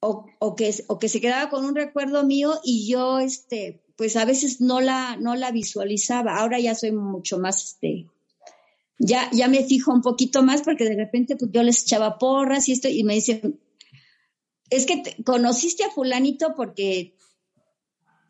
o, 0.00 0.26
o, 0.38 0.56
que, 0.56 0.74
o 0.88 0.98
que 0.98 1.08
se 1.08 1.20
quedaba 1.20 1.50
con 1.50 1.64
un 1.64 1.74
recuerdo 1.74 2.24
mío 2.24 2.58
y 2.64 2.88
yo, 2.90 3.18
este, 3.18 3.82
pues 4.00 4.16
a 4.16 4.24
veces 4.24 4.62
no 4.62 4.80
la, 4.80 5.18
no 5.20 5.36
la 5.36 5.52
visualizaba. 5.52 6.38
Ahora 6.38 6.58
ya 6.58 6.74
soy 6.74 6.90
mucho 6.90 7.38
más, 7.38 7.62
este, 7.62 8.06
ya, 8.98 9.28
ya 9.30 9.46
me 9.46 9.62
fijo 9.62 9.92
un 9.92 10.00
poquito 10.00 10.42
más 10.42 10.62
porque 10.62 10.84
de 10.84 10.96
repente 10.96 11.36
pues, 11.36 11.50
yo 11.52 11.62
les 11.62 11.82
echaba 11.82 12.16
porras 12.16 12.66
y 12.70 12.72
esto 12.72 12.88
y 12.88 13.04
me 13.04 13.12
dicen, 13.12 13.60
es 14.70 14.86
que 14.86 15.02
conociste 15.22 15.84
a 15.84 15.90
fulanito 15.90 16.54
porque 16.56 17.14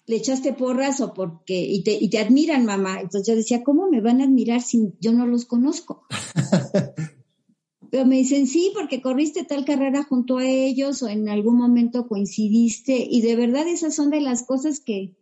le 0.07 0.17
echaste 0.17 0.55
porras 0.55 1.01
o 1.03 1.15
porque, 1.15 1.61
y 1.61 1.85
te, 1.85 1.93
y 1.93 2.11
te 2.11 2.19
admiran, 2.19 2.65
mamá. 2.65 3.01
Entonces 3.01 3.29
yo 3.29 3.37
decía, 3.37 3.63
¿cómo 3.63 3.89
me 3.89 4.01
van 4.01 4.21
a 4.21 4.25
admirar 4.25 4.63
si 4.63 4.93
yo 4.99 5.13
no 5.13 5.25
los 5.25 5.45
conozco? 5.45 6.03
Pero 7.93 8.07
me 8.07 8.17
dicen, 8.17 8.49
sí, 8.49 8.73
porque 8.75 9.01
corriste 9.01 9.45
tal 9.45 9.65
carrera 9.65 10.03
junto 10.03 10.39
a 10.39 10.49
ellos 10.49 11.01
o 11.05 11.09
en 11.09 11.29
algún 11.29 11.57
momento 11.57 12.09
coincidiste. 12.09 13.07
Y 13.09 13.21
de 13.23 13.37
verdad 13.37 13.69
esas 13.69 13.95
son 13.95 14.11
de 14.11 14.21
las 14.21 14.43
cosas 14.43 14.81
que, 14.81 15.15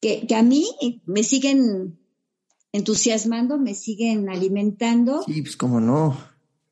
que, 0.00 0.26
a 0.34 0.42
mí 0.42 0.66
me 1.06 1.22
siguen 1.22 1.98
entusiasmando, 2.72 3.58
me 3.58 3.74
siguen 3.74 4.28
alimentando. 4.28 5.22
Sí, 5.22 5.42
pues 5.42 5.56
cómo 5.56 5.80
no. 5.80 6.16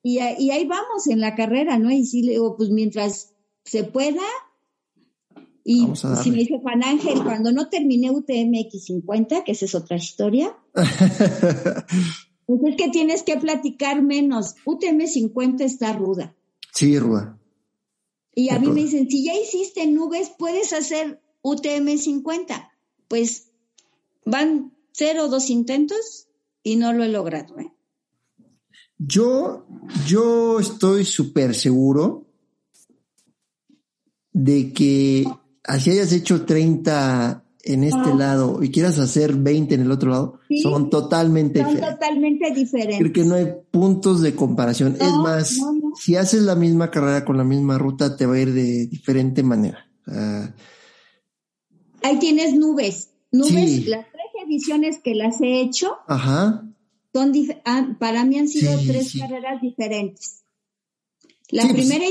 Y, 0.02 0.18
ahí 0.18 0.66
vamos 0.66 1.06
en 1.08 1.20
la 1.20 1.34
carrera, 1.34 1.78
¿no? 1.78 1.90
Y 1.90 2.04
sí, 2.04 2.22
le 2.22 2.32
digo, 2.32 2.56
pues 2.56 2.68
mientras 2.70 3.32
se 3.64 3.84
pueda, 3.84 4.22
Y 5.64 5.88
si 6.22 6.30
me 6.30 6.36
dice 6.36 6.58
Juan 6.60 6.84
Ángel, 6.84 7.24
cuando 7.24 7.50
no 7.52 7.70
terminé 7.70 8.10
UTMX 8.10 8.84
50, 8.84 9.44
que 9.44 9.52
esa 9.52 9.64
es 9.64 9.74
otra 9.74 9.96
historia, 9.96 10.54
pues 10.74 12.60
es 12.66 12.76
que 12.76 12.90
tienes 12.90 13.22
que 13.22 13.38
platicar 13.38 14.02
menos. 14.02 14.56
UTM 14.66 15.06
50 15.06 15.64
está 15.64 15.94
ruda. 15.94 16.34
Sí, 16.74 16.98
ruda. 16.98 17.38
Y 18.34 18.50
a 18.50 18.58
mí 18.58 18.66
me 18.68 18.82
dicen, 18.82 19.08
si 19.08 19.24
ya 19.24 19.32
hiciste 19.34 19.86
nubes, 19.86 20.32
puedes 20.36 20.74
hacer 20.74 21.22
UTM 21.40 21.96
50. 21.96 22.73
Pues 23.08 23.48
van 24.24 24.72
cero 24.92 25.24
o 25.24 25.28
dos 25.28 25.50
intentos 25.50 26.28
y 26.62 26.76
no 26.76 26.92
lo 26.92 27.04
he 27.04 27.08
logrado. 27.08 27.58
¿eh? 27.58 27.72
Yo, 28.98 29.66
yo 30.06 30.60
estoy 30.60 31.04
súper 31.04 31.54
seguro 31.54 32.26
de 34.32 34.72
que 34.72 35.24
así 35.62 35.90
hayas 35.90 36.12
hecho 36.12 36.44
30 36.44 37.44
en 37.64 37.84
este 37.84 38.10
ah. 38.10 38.14
lado 38.14 38.62
y 38.62 38.70
quieras 38.70 38.98
hacer 38.98 39.34
20 39.34 39.74
en 39.74 39.80
el 39.82 39.90
otro 39.90 40.10
lado, 40.10 40.40
son 40.62 40.90
totalmente 40.90 41.62
son 41.62 41.80
totalmente 41.80 42.52
diferentes. 42.52 42.98
Creo 42.98 43.12
que 43.12 43.24
no 43.24 43.36
hay 43.36 43.46
puntos 43.70 44.20
de 44.20 44.34
comparación. 44.34 44.96
es 45.00 45.12
más, 45.14 45.58
si 45.98 46.16
haces 46.16 46.42
la 46.42 46.56
misma 46.56 46.90
carrera 46.90 47.24
con 47.24 47.38
la 47.38 47.44
misma 47.44 47.78
ruta, 47.78 48.16
te 48.16 48.26
va 48.26 48.34
a 48.34 48.40
ir 48.40 48.52
de 48.52 48.86
diferente 48.86 49.42
manera. 49.42 49.86
Ahí 52.04 52.18
tienes 52.18 52.54
nubes. 52.54 53.10
Nubes, 53.32 53.88
las 53.88 54.06
tres 54.12 54.46
ediciones 54.46 55.00
que 55.00 55.14
las 55.14 55.40
he 55.40 55.60
hecho, 55.60 55.96
Ajá. 56.06 56.62
Son 57.14 57.32
ah, 57.64 57.96
para 57.98 58.24
mí 58.24 58.38
han 58.38 58.48
sido 58.48 58.76
tres 58.86 59.16
carreras 59.18 59.62
diferentes. 59.62 60.42
La, 61.48 61.62
pues, 61.62 61.74
primera, 61.74 62.04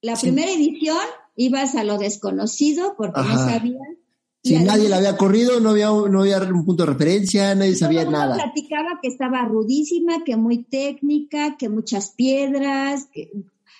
la 0.00 0.16
primera 0.16 0.50
edición 0.50 0.96
ibas 1.36 1.74
a 1.74 1.84
lo 1.84 1.98
desconocido 1.98 2.94
porque 2.96 3.20
no 3.20 3.36
sabían. 3.36 3.98
Si 4.42 4.58
nadie 4.58 4.88
la 4.88 4.96
había 4.96 5.16
corrido, 5.16 5.60
no 5.60 5.70
había, 5.70 5.88
no 5.88 6.20
había 6.20 6.38
un 6.42 6.64
punto 6.64 6.84
de 6.84 6.92
referencia, 6.92 7.54
nadie 7.54 7.74
sabía 7.74 8.04
nada. 8.04 8.36
platicaba 8.36 9.00
que 9.02 9.08
estaba 9.08 9.44
rudísima, 9.44 10.24
que 10.24 10.36
muy 10.36 10.62
técnica, 10.64 11.56
que 11.56 11.68
muchas 11.68 12.12
piedras, 12.12 13.08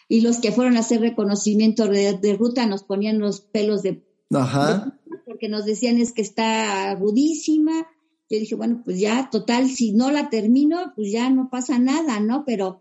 y 0.08 0.20
los 0.20 0.38
que 0.38 0.52
fueron 0.52 0.76
a 0.76 0.80
hacer 0.80 1.00
reconocimiento 1.00 1.88
de, 1.88 2.36
ruta 2.38 2.66
nos 2.66 2.82
ponían 2.82 3.18
los 3.18 3.40
pelos 3.40 3.82
de, 3.82 4.04
Ajá. 4.34 4.98
Porque 5.36 5.50
nos 5.50 5.66
decían 5.66 5.98
es 5.98 6.12
que 6.12 6.22
está 6.22 6.94
rudísima. 6.94 7.86
Yo 8.30 8.38
dije, 8.38 8.54
bueno, 8.54 8.80
pues 8.82 8.98
ya, 8.98 9.28
total, 9.28 9.68
si 9.68 9.92
no 9.92 10.10
la 10.10 10.30
termino, 10.30 10.94
pues 10.96 11.12
ya 11.12 11.28
no 11.28 11.50
pasa 11.50 11.78
nada, 11.78 12.20
¿no? 12.20 12.46
Pero 12.46 12.80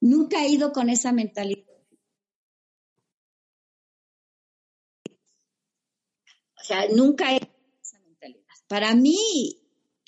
nunca 0.00 0.44
he 0.44 0.50
ido 0.50 0.74
con 0.74 0.90
esa 0.90 1.12
mentalidad. 1.12 1.64
O 6.60 6.64
sea, 6.64 6.88
nunca 6.94 7.32
he 7.32 7.36
ido 7.36 7.46
con 7.46 7.80
esa 7.80 7.98
mentalidad. 8.00 8.54
Para 8.68 8.94
mí, 8.94 9.62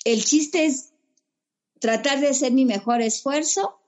el 0.05 0.23
chiste 0.23 0.67
es 0.67 0.93
tratar 1.79 2.19
de 2.19 2.27
hacer 2.27 2.51
mi 2.51 2.65
mejor 2.65 3.01
esfuerzo, 3.01 3.81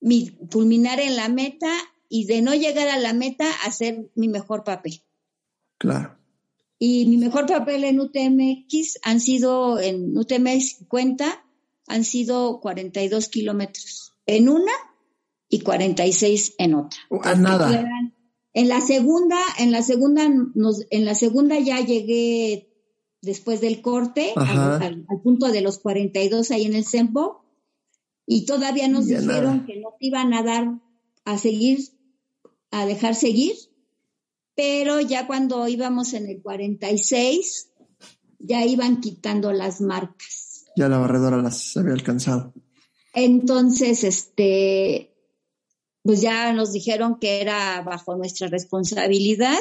mi, 0.00 0.30
culminar 0.50 0.98
en 0.98 1.14
la 1.14 1.28
meta 1.28 1.70
y 2.08 2.26
de 2.26 2.42
no 2.42 2.52
llegar 2.52 2.88
a 2.88 2.98
la 2.98 3.12
meta, 3.12 3.48
hacer 3.64 4.10
mi 4.16 4.26
mejor 4.26 4.64
papel. 4.64 5.04
Claro. 5.78 6.17
Y 6.78 7.06
mi 7.06 7.16
mejor 7.16 7.46
papel 7.46 7.84
en 7.84 7.98
UTMX 7.98 9.00
han 9.02 9.20
sido, 9.20 9.80
en 9.80 10.16
UTMX 10.16 10.76
50, 10.78 11.44
han 11.88 12.04
sido 12.04 12.60
42 12.60 13.28
kilómetros 13.28 14.14
en 14.26 14.48
una 14.48 14.72
y 15.48 15.60
46 15.60 16.54
en 16.58 16.74
otra. 16.74 16.98
A 17.22 17.34
nada. 17.34 17.84
En 18.52 18.68
la 18.68 18.80
segunda, 18.80 19.38
en 19.58 19.72
la 19.72 19.82
segunda, 19.82 20.24
en 20.24 21.04
la 21.04 21.14
segunda 21.14 21.58
ya 21.58 21.80
llegué 21.80 22.68
después 23.22 23.60
del 23.60 23.80
corte 23.80 24.32
al, 24.36 25.06
punto 25.22 25.48
de 25.48 25.60
los 25.60 25.78
42 25.78 26.50
ahí 26.50 26.64
en 26.64 26.74
el 26.74 26.84
Sempo 26.84 27.44
y 28.26 28.46
todavía 28.46 28.88
nos 28.88 29.06
dijeron 29.06 29.66
que 29.66 29.80
no 29.80 29.94
iban 30.00 30.32
a 30.34 30.42
dar 30.42 30.80
a 31.24 31.38
seguir, 31.38 31.78
a 32.70 32.86
dejar 32.86 33.14
seguir 33.14 33.54
pero 34.58 35.00
ya 35.00 35.28
cuando 35.28 35.68
íbamos 35.68 36.14
en 36.14 36.28
el 36.28 36.42
46, 36.42 37.70
ya 38.40 38.64
iban 38.64 39.00
quitando 39.00 39.52
las 39.52 39.80
marcas. 39.80 40.64
Ya 40.76 40.88
la 40.88 40.98
barredora 40.98 41.36
las 41.36 41.76
había 41.76 41.92
alcanzado. 41.92 42.52
Entonces, 43.14 44.02
este, 44.02 45.14
pues 46.02 46.22
ya 46.22 46.52
nos 46.52 46.72
dijeron 46.72 47.20
que 47.20 47.40
era 47.40 47.82
bajo 47.82 48.16
nuestra 48.16 48.48
responsabilidad. 48.48 49.58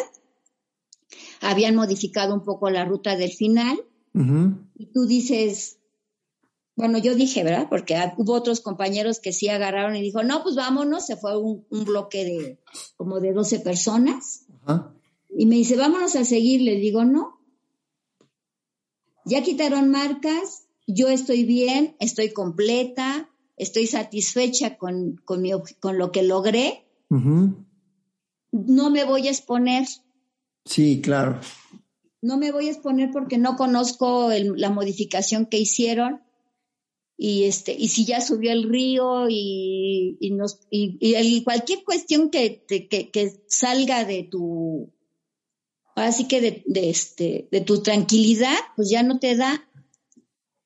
Habían 1.41 1.75
modificado 1.75 2.33
un 2.33 2.43
poco 2.43 2.71
la 2.71 2.83
ruta 2.83 3.15
del 3.15 3.33
final. 3.33 3.77
Y 4.73 4.87
tú 4.87 5.05
dices, 5.05 5.77
bueno, 6.75 6.97
yo 6.97 7.13
dije, 7.13 7.43
¿verdad? 7.43 7.67
Porque 7.69 7.95
hubo 8.17 8.33
otros 8.33 8.61
compañeros 8.61 9.19
que 9.19 9.31
sí 9.31 9.47
agarraron 9.47 9.95
y 9.95 10.01
dijo, 10.01 10.23
no, 10.23 10.41
pues 10.41 10.55
vámonos. 10.55 11.05
Se 11.05 11.17
fue 11.17 11.37
un, 11.37 11.67
un 11.69 11.85
bloque 11.85 12.25
de 12.25 12.59
como 12.95 13.19
de 13.19 13.33
12 13.33 13.59
personas. 13.59 14.46
Y 15.29 15.45
me 15.45 15.55
dice, 15.55 15.75
vámonos 15.75 16.15
a 16.15 16.25
seguir. 16.25 16.61
Le 16.61 16.75
digo, 16.75 17.05
no. 17.05 17.39
Ya 19.25 19.43
quitaron 19.43 19.89
marcas, 19.89 20.67
yo 20.87 21.09
estoy 21.09 21.43
bien, 21.43 21.95
estoy 21.99 22.31
completa, 22.31 23.29
estoy 23.57 23.85
satisfecha 23.87 24.77
con, 24.77 25.17
con, 25.25 25.43
con 25.79 25.97
lo 25.97 26.11
que 26.11 26.23
logré. 26.23 26.85
No 27.09 28.89
me 28.89 29.03
voy 29.03 29.27
a 29.27 29.31
exponer. 29.31 29.85
Sí, 30.63 31.01
claro. 31.01 31.41
No 32.21 32.37
me 32.37 32.51
voy 32.51 32.67
a 32.67 32.71
exponer 32.71 33.11
porque 33.11 33.37
no 33.37 33.57
conozco 33.57 34.29
la 34.31 34.69
modificación 34.69 35.45
que 35.45 35.59
hicieron 35.59 36.21
y 37.19 37.45
este 37.45 37.73
y 37.73 37.87
si 37.87 38.05
ya 38.05 38.21
subió 38.21 38.51
el 38.51 38.69
río 38.69 39.27
y, 39.27 40.17
y 40.19 40.31
nos 40.31 40.59
y, 40.69 41.43
cualquier 41.43 41.83
cuestión 41.83 42.29
que, 42.29 42.63
que, 42.67 42.87
que, 42.87 43.43
salga 43.47 44.05
de 44.05 44.23
tu 44.23 44.93
así 45.95 46.27
que 46.27 46.39
de, 46.41 46.63
de, 46.67 46.91
este 46.91 47.47
de 47.51 47.61
tu 47.61 47.81
tranquilidad 47.81 48.55
pues 48.75 48.91
ya 48.91 49.01
no 49.01 49.17
te 49.19 49.35
da. 49.35 49.63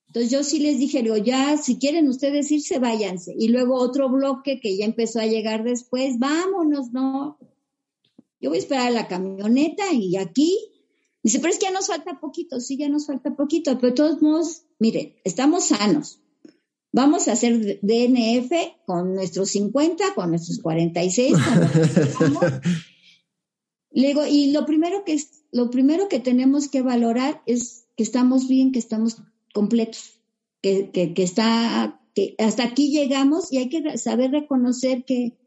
Entonces 0.08 0.30
yo 0.30 0.44
sí 0.44 0.60
les 0.60 0.78
dije 0.78 1.02
digo 1.02 1.16
ya 1.16 1.56
si 1.56 1.80
quieren 1.80 2.10
ustedes 2.10 2.52
irse 2.52 2.80
váyanse. 2.80 3.34
Y 3.40 3.48
luego 3.48 3.76
otro 3.76 4.10
bloque 4.10 4.60
que 4.60 4.76
ya 4.76 4.84
empezó 4.84 5.22
a 5.22 5.28
llegar 5.28 5.64
después 5.64 6.20
vámonos 6.20 6.92
no 6.92 7.40
yo 8.42 8.50
voy 8.50 8.58
a 8.58 8.60
esperar 8.60 8.88
a 8.88 8.92
la 8.92 9.08
camioneta 9.08 9.94
y 9.94 10.18
aquí. 10.18 10.58
Dice 11.24 11.40
pero 11.40 11.54
es 11.54 11.60
que 11.60 11.68
ya 11.68 11.72
nos 11.72 11.88
falta 11.88 12.20
poquito. 12.20 12.60
Sí 12.60 12.76
ya 12.76 12.90
nos 12.90 13.08
falta 13.08 13.38
poquito 13.38 13.76
pero 13.76 13.92
de 13.92 13.96
todos 13.96 14.22
modos 14.22 14.64
miren 14.80 15.16
estamos 15.24 15.68
sanos 15.68 16.21
Vamos 16.94 17.28
a 17.28 17.34
hacer 17.34 17.80
DNF 17.82 18.52
con 18.86 19.16
nuestros 19.16 19.50
50, 19.52 20.14
con 20.14 20.30
nuestros 20.30 20.60
46. 20.60 21.34
Le 23.92 24.08
digo, 24.08 24.26
y 24.26 24.52
lo 24.52 24.66
primero 24.66 25.04
que 25.06 25.14
es, 25.14 25.44
lo 25.52 25.70
primero 25.70 26.10
que 26.10 26.20
tenemos 26.20 26.68
que 26.70 26.82
valorar 26.82 27.42
es 27.46 27.86
que 27.96 28.04
estamos 28.04 28.48
bien, 28.48 28.72
que 28.72 28.80
estamos 28.80 29.18
completos, 29.54 30.20
que, 30.62 30.92
que, 30.92 31.14
que 31.14 31.24
está, 31.24 32.02
que 32.14 32.36
hasta 32.38 32.64
aquí 32.64 32.90
llegamos 32.90 33.52
y 33.52 33.58
hay 33.58 33.70
que 33.70 33.98
saber 33.98 34.32
reconocer 34.32 35.06
que, 35.06 35.38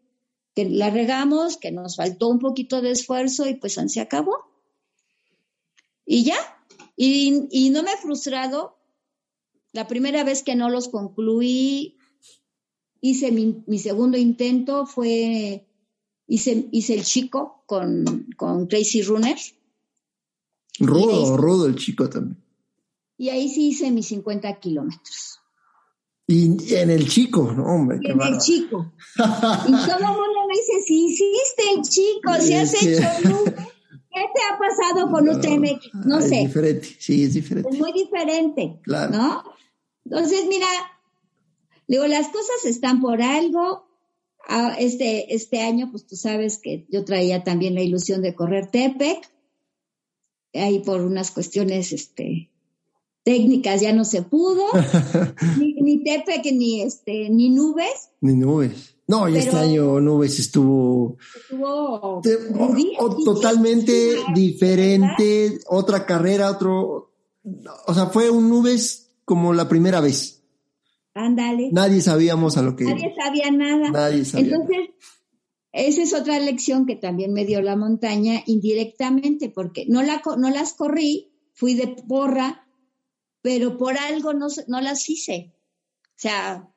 que 0.55 0.69
la 0.69 0.91
regamos, 0.91 1.57
que 1.57 1.73
nos 1.73 1.97
faltó 1.97 2.29
un 2.29 2.39
poquito 2.39 2.81
de 2.81 2.91
esfuerzo 2.91 3.47
y 3.47 3.55
pues 3.55 3.79
se 3.87 4.01
acabó. 4.01 4.37
Y 6.07 6.25
ya, 6.25 6.37
y, 6.97 7.49
y 7.51 7.71
no 7.71 7.83
me 7.83 7.93
he 7.93 7.97
frustrado 7.97 8.74
la 9.75 9.89
primera 9.89 10.23
vez 10.23 10.45
que 10.45 10.55
no 10.55 10.71
los 10.71 10.89
concluí, 10.89 11.99
hice 13.01 13.33
mi, 13.33 13.79
segundo 13.81 14.17
intento, 14.17 14.87
fue, 14.87 15.67
hice, 16.29 16.69
hice 16.71 16.95
el 16.95 17.03
chico 17.03 17.65
con, 17.67 18.29
con 18.37 18.69
Tracy 18.69 19.03
Runner. 19.03 19.37
Rudo, 20.79 21.37
rudo 21.37 21.67
el 21.67 21.75
chico 21.75 22.09
también. 22.09 22.41
Y 23.19 23.31
ahí 23.31 23.49
sí 23.49 23.69
hice 23.69 23.91
mis 23.91 24.07
50 24.07 24.61
kilómetros. 24.61 25.41
Y 26.29 26.73
en 26.75 26.91
el 26.91 27.09
chico, 27.09 27.53
no, 27.53 27.65
hombre. 27.65 27.99
en 28.03 28.23
el 28.23 28.39
chico. 28.39 28.93
y 29.17 29.21
todo 29.21 29.99
el 29.99 30.07
mundo 30.07 30.47
me 30.49 30.55
dice, 30.55 30.83
si 30.87 31.07
hiciste 31.07 31.63
el 31.75 31.83
chico, 31.83 32.33
si 32.41 32.55
has 32.55 32.75
hecho 32.75 33.45
¿qué 34.15 34.21
te 34.33 34.41
ha 34.41 34.57
pasado 34.57 35.11
con 35.11 35.29
UTMX? 35.29 35.95
No, 36.07 36.21
sé. 36.21 36.43
Es 36.43 36.47
diferente, 36.47 36.89
sí, 37.01 37.25
es 37.25 37.35
diferente. 37.35 37.71
Es 37.71 37.79
muy 37.79 37.93
diferente, 37.93 38.79
claro. 38.85 39.13
¿no? 39.13 39.55
Entonces, 40.05 40.47
mira, 40.49 40.67
digo, 41.87 42.07
las 42.07 42.29
cosas 42.29 42.65
están 42.65 43.01
por 43.01 43.23
algo. 43.23 43.87
Ah, 44.47 44.77
este, 44.79 45.35
este 45.35 45.61
año, 45.63 45.91
pues 45.91 46.07
tú 46.07 46.17
sabes 46.17 46.59
que 46.59 46.87
yo 46.91 47.05
traía 47.05 47.45
también 47.45 47.75
la 47.75 47.83
ilusión 47.83 48.21
de 48.21 48.35
correr 48.35 48.71
Tepec, 48.71 49.31
ahí 50.53 50.81
por 50.81 51.01
unas 51.01 51.31
cuestiones, 51.31 51.93
este, 51.93 52.51
técnicas 53.23 53.81
ya 53.81 53.95
no 53.95 54.05
se 54.05 54.21
pudo, 54.23 54.67
ni, 55.59 55.73
ni 55.75 56.05
Tepec, 56.05 56.45
ni 56.53 56.83
este, 56.83 57.31
ni 57.31 57.49
nubes. 57.49 58.11
Ni 58.21 58.35
nubes. 58.35 58.95
No, 59.07 59.29
y 59.29 59.37
este 59.37 59.57
año 59.57 60.01
Nubes 60.01 60.39
estuvo, 60.39 61.19
estuvo 61.51 62.23
totalmente 63.23 64.17
diferente, 64.35 65.61
otra 65.67 66.07
carrera, 66.07 66.51
otro, 66.51 67.13
o 67.87 67.95
sea, 67.95 68.07
fue 68.07 68.31
un 68.31 68.49
Nubes 68.49 69.04
como 69.25 69.53
la 69.53 69.69
primera 69.69 70.01
vez. 70.01 70.43
Ándale. 71.15 71.71
Nadie 71.73 72.01
sabíamos 72.01 72.57
a 72.57 72.63
lo 72.63 72.75
que. 72.75 72.85
Nadie 72.85 73.15
sabía 73.17 73.51
nada. 73.51 73.91
Nadie 73.91 74.25
sabía. 74.25 74.57
Entonces, 74.57 74.91
esa 75.73 76.03
es 76.03 76.15
otra 76.15 76.39
lección 76.39 76.87
que 76.87 76.97
también 76.97 77.33
me 77.33 77.45
dio 77.45 77.61
la 77.63 77.77
montaña 77.77 78.43
indirectamente, 78.47 79.49
porque 79.49 79.87
no, 79.89 80.03
la, 80.03 80.23
no 80.39 80.51
las 80.51 80.75
corrí, 80.75 81.33
fui 81.53 81.75
de 81.75 81.89
porra, 81.89 82.67
pero 83.43 83.77
por 83.77 83.99
algo 83.99 84.33
no, 84.33 84.47
no 84.69 84.81
las 84.81 85.09
hice. 85.09 85.53
O 86.11 86.17
sea, 86.17 86.69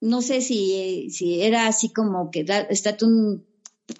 no 0.00 0.22
sé 0.22 0.40
si, 0.40 1.10
si 1.10 1.42
era 1.42 1.66
así 1.66 1.92
como 1.92 2.30
que 2.30 2.44
está 2.70 2.96
un 3.02 3.46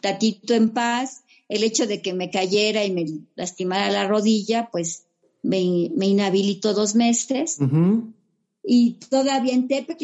tatito 0.01 0.55
en 0.55 0.71
paz, 0.71 1.23
el 1.49 1.63
hecho 1.63 1.87
de 1.87 2.01
que 2.01 2.15
me 2.15 2.31
cayera 2.31 2.85
y 2.85 2.91
me 2.91 3.05
lastimara 3.35 3.91
la 3.91 4.07
rodilla, 4.07 4.69
pues 4.71 5.07
me, 5.43 5.91
me 5.95 6.07
inhabilitó 6.07 6.75
dos 6.75 6.95
meses. 6.95 7.59
Y 8.63 8.99
todavía 9.09 9.55
en 9.55 9.69
Tepe, 9.69 9.97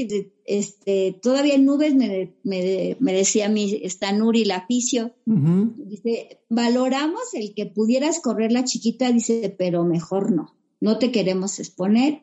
este, 0.46 1.18
todavía 1.22 1.54
en 1.54 1.66
nubes 1.66 1.94
me, 1.94 2.32
me, 2.42 2.96
me 3.00 3.12
decía 3.12 3.48
mi, 3.48 3.80
está 3.82 4.12
Nuri 4.12 4.44
la 4.44 4.66
dice, 4.66 6.40
valoramos 6.48 7.34
el 7.34 7.54
que 7.54 7.66
pudieras 7.66 8.20
correr 8.20 8.52
la 8.52 8.64
chiquita, 8.64 9.12
dice, 9.12 9.54
pero 9.56 9.84
mejor 9.84 10.32
no, 10.32 10.54
no 10.80 10.98
te 10.98 11.12
queremos 11.12 11.58
exponer 11.58 12.22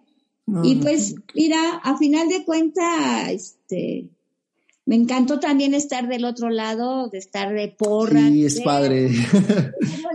y 0.63 0.75
pues, 0.75 1.15
mira, 1.33 1.77
a 1.83 1.97
final 1.97 2.27
de 2.27 2.43
cuentas, 2.43 3.31
este, 3.31 4.09
me 4.85 4.95
encantó 4.95 5.39
también 5.39 5.73
estar 5.73 6.07
del 6.09 6.25
otro 6.25 6.49
lado, 6.49 7.07
de 7.07 7.17
estar 7.17 7.53
de 7.53 7.69
porras. 7.69 8.29
Sí, 8.29 8.45
es 8.45 8.61
padre. 8.61 9.09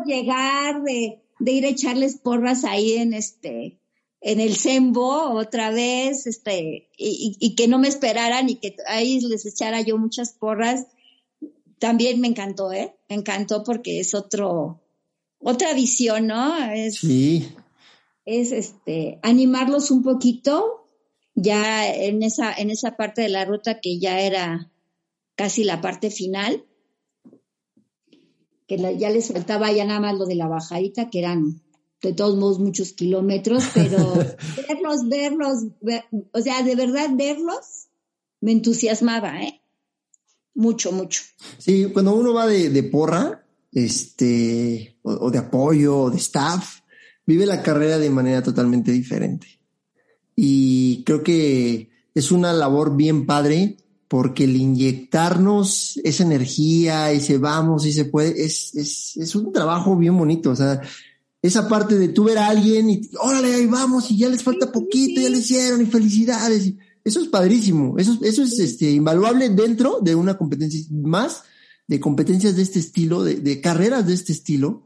llegar, 0.07 0.83
de, 0.83 1.23
de, 1.39 1.53
ir 1.53 1.65
a 1.67 1.69
echarles 1.69 2.17
porras 2.17 2.65
ahí 2.65 2.95
en 2.95 3.15
este, 3.15 3.79
en 4.21 4.41
el 4.41 4.57
Sembo 4.57 5.31
otra 5.31 5.71
vez, 5.71 6.27
este, 6.27 6.89
y, 6.97 7.37
y, 7.39 7.55
que 7.55 7.69
no 7.69 7.79
me 7.79 7.89
esperaran 7.89 8.49
y 8.49 8.57
que 8.57 8.77
ahí 8.87 9.21
les 9.21 9.47
echara 9.47 9.81
yo 9.81 9.99
muchas 9.99 10.33
porras. 10.33 10.87
También 11.79 12.21
me 12.21 12.29
encantó, 12.29 12.73
¿eh? 12.73 12.97
Me 13.09 13.17
encantó 13.17 13.63
porque 13.63 14.01
es 14.01 14.15
otro, 14.15 14.83
otra 15.39 15.73
visión, 15.75 16.27
¿no? 16.27 16.57
Es, 16.73 16.97
sí 16.97 17.49
es 18.29 18.53
este, 18.53 19.19
animarlos 19.23 19.91
un 19.91 20.03
poquito 20.03 20.87
ya 21.35 21.91
en 21.91 22.23
esa, 22.23 22.53
en 22.53 22.69
esa 22.69 22.95
parte 22.95 23.23
de 23.23 23.31
la 23.31 23.47
ruta 23.47 23.81
que 23.81 23.99
ya 23.99 24.21
era 24.21 24.71
casi 25.35 25.65
la 25.65 25.81
parte 25.81 26.11
final, 26.11 26.67
que 28.69 28.99
ya 28.99 29.11
les 29.11 29.33
faltaba 29.33 29.73
ya 29.73 29.87
nada 29.87 29.99
más 29.99 30.17
lo 30.17 30.27
de 30.27 30.35
la 30.35 30.47
bajadita, 30.47 31.09
que 31.09 31.21
eran 31.21 31.63
de 32.03 32.13
todos 32.13 32.37
modos 32.37 32.61
muchos 32.61 32.93
kilómetros, 32.93 33.65
pero 33.75 33.97
verlos, 34.69 35.09
verlos, 35.09 35.65
o 36.33 36.41
sea, 36.41 36.63
de 36.63 36.77
verdad 36.77 37.09
verlos, 37.17 37.89
me 38.41 38.53
entusiasmaba, 38.53 39.43
¿eh? 39.43 39.63
Mucho, 40.55 40.93
mucho. 40.93 41.23
Sí, 41.57 41.87
cuando 41.93 42.15
uno 42.15 42.35
va 42.35 42.47
de, 42.47 42.83
porra, 42.85 43.47
este, 43.73 44.99
o, 45.03 45.13
o, 45.13 45.31
de 45.31 45.39
apoyo, 45.39 45.97
o 45.97 46.11
de 46.11 46.19
staff, 46.19 46.81
vive 47.25 47.47
la 47.47 47.63
carrera 47.63 47.99
de 47.99 48.11
manera 48.11 48.43
totalmente 48.43 48.93
diferente. 48.93 49.47
Y 50.37 51.05
creo 51.05 51.23
que 51.23 51.91
es 52.15 52.31
una 52.33 52.53
labor 52.53 52.97
bien 52.97 53.25
padre 53.25 53.77
porque 54.09 54.45
el 54.45 54.57
inyectarnos 54.57 56.01
esa 56.03 56.25
energía, 56.25 57.13
ese 57.13 57.37
vamos, 57.37 57.85
y 57.85 57.93
se 57.93 58.07
puede, 58.07 58.43
es, 58.43 58.75
es, 58.75 59.17
es 59.19 59.35
un 59.35 59.53
trabajo 59.53 59.97
bien 59.97 60.17
bonito. 60.17 60.51
O 60.51 60.57
sea, 60.57 60.81
esa 61.43 61.69
parte 61.69 61.97
de 61.99 62.09
tú 62.09 62.25
ver 62.25 62.39
a 62.39 62.49
alguien 62.49 62.89
y 62.89 63.03
órale, 63.21 63.55
ahí 63.55 63.67
vamos, 63.67 64.11
y 64.11 64.17
ya 64.17 64.31
les 64.31 64.43
falta 64.43 64.73
poquito, 64.73 65.21
ya 65.21 65.29
lo 65.29 65.37
hicieron, 65.37 65.83
y 65.83 65.87
felicidades. 65.87 66.73
Eso 67.05 67.21
es 67.21 67.29
padrísimo. 67.29 67.99
Eso, 67.99 68.19
eso 68.23 68.43
es 68.43 68.59
este, 68.59 68.91
invaluable 68.91 69.51
dentro 69.51 70.01
de 70.01 70.15
una 70.15 70.39
competencia 70.39 70.81
más 70.91 71.43
de 71.87 72.01
competencias 72.01 72.57
de 72.57 72.63
este 72.63 72.79
estilo, 72.79 73.23
de, 73.23 73.37
de 73.37 73.61
carreras 73.61 74.07
de 74.07 74.15
este 74.15 74.33
estilo, 74.33 74.85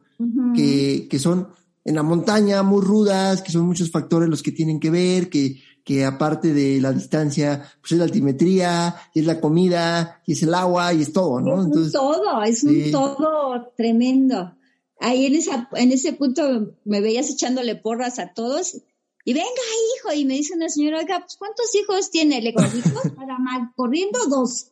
que, 0.54 1.08
que 1.10 1.18
son 1.18 1.48
en 1.84 1.96
la 1.96 2.04
montaña, 2.04 2.62
muy 2.62 2.80
rudas, 2.80 3.42
que 3.42 3.50
son 3.50 3.66
muchos 3.66 3.90
factores 3.90 4.28
los 4.28 4.40
que 4.40 4.52
tienen 4.52 4.78
que 4.78 4.90
ver, 4.90 5.28
que, 5.28 5.60
que 5.84 6.04
aparte 6.04 6.54
de 6.54 6.80
la 6.80 6.92
distancia, 6.92 7.68
pues 7.80 7.92
es 7.92 7.98
la 7.98 8.04
altimetría, 8.04 8.94
y 9.14 9.20
es 9.20 9.26
la 9.26 9.40
comida, 9.40 10.22
y 10.26 10.32
es 10.32 10.42
el 10.42 10.54
agua, 10.54 10.92
y 10.92 11.02
es 11.02 11.12
todo, 11.12 11.40
¿no? 11.40 11.60
Es 11.60 11.66
un 11.66 11.92
todo, 11.92 12.42
es 12.42 12.64
un 12.64 12.90
todo 12.90 13.72
tremendo. 13.76 14.54
Ahí 15.00 15.26
en, 15.26 15.34
esa, 15.34 15.68
en 15.72 15.90
ese 15.90 16.12
punto 16.12 16.74
me 16.84 17.00
veías 17.00 17.30
echándole 17.30 17.74
porras 17.74 18.18
a 18.18 18.32
todos, 18.32 18.76
y 19.24 19.34
venga, 19.34 19.48
hijo, 19.96 20.12
y 20.14 20.24
me 20.24 20.34
dice 20.34 20.54
una 20.54 20.68
señora, 20.68 20.98
oiga, 20.98 21.20
pues 21.20 21.36
¿cuántos 21.36 21.74
hijos 21.74 22.10
tiene? 22.10 22.40
Le 22.40 22.50
digo, 22.50 22.62
hijos, 22.62 23.12
para 23.16 23.38
mal, 23.38 23.70
corriendo 23.76 24.18
dos. 24.26 24.68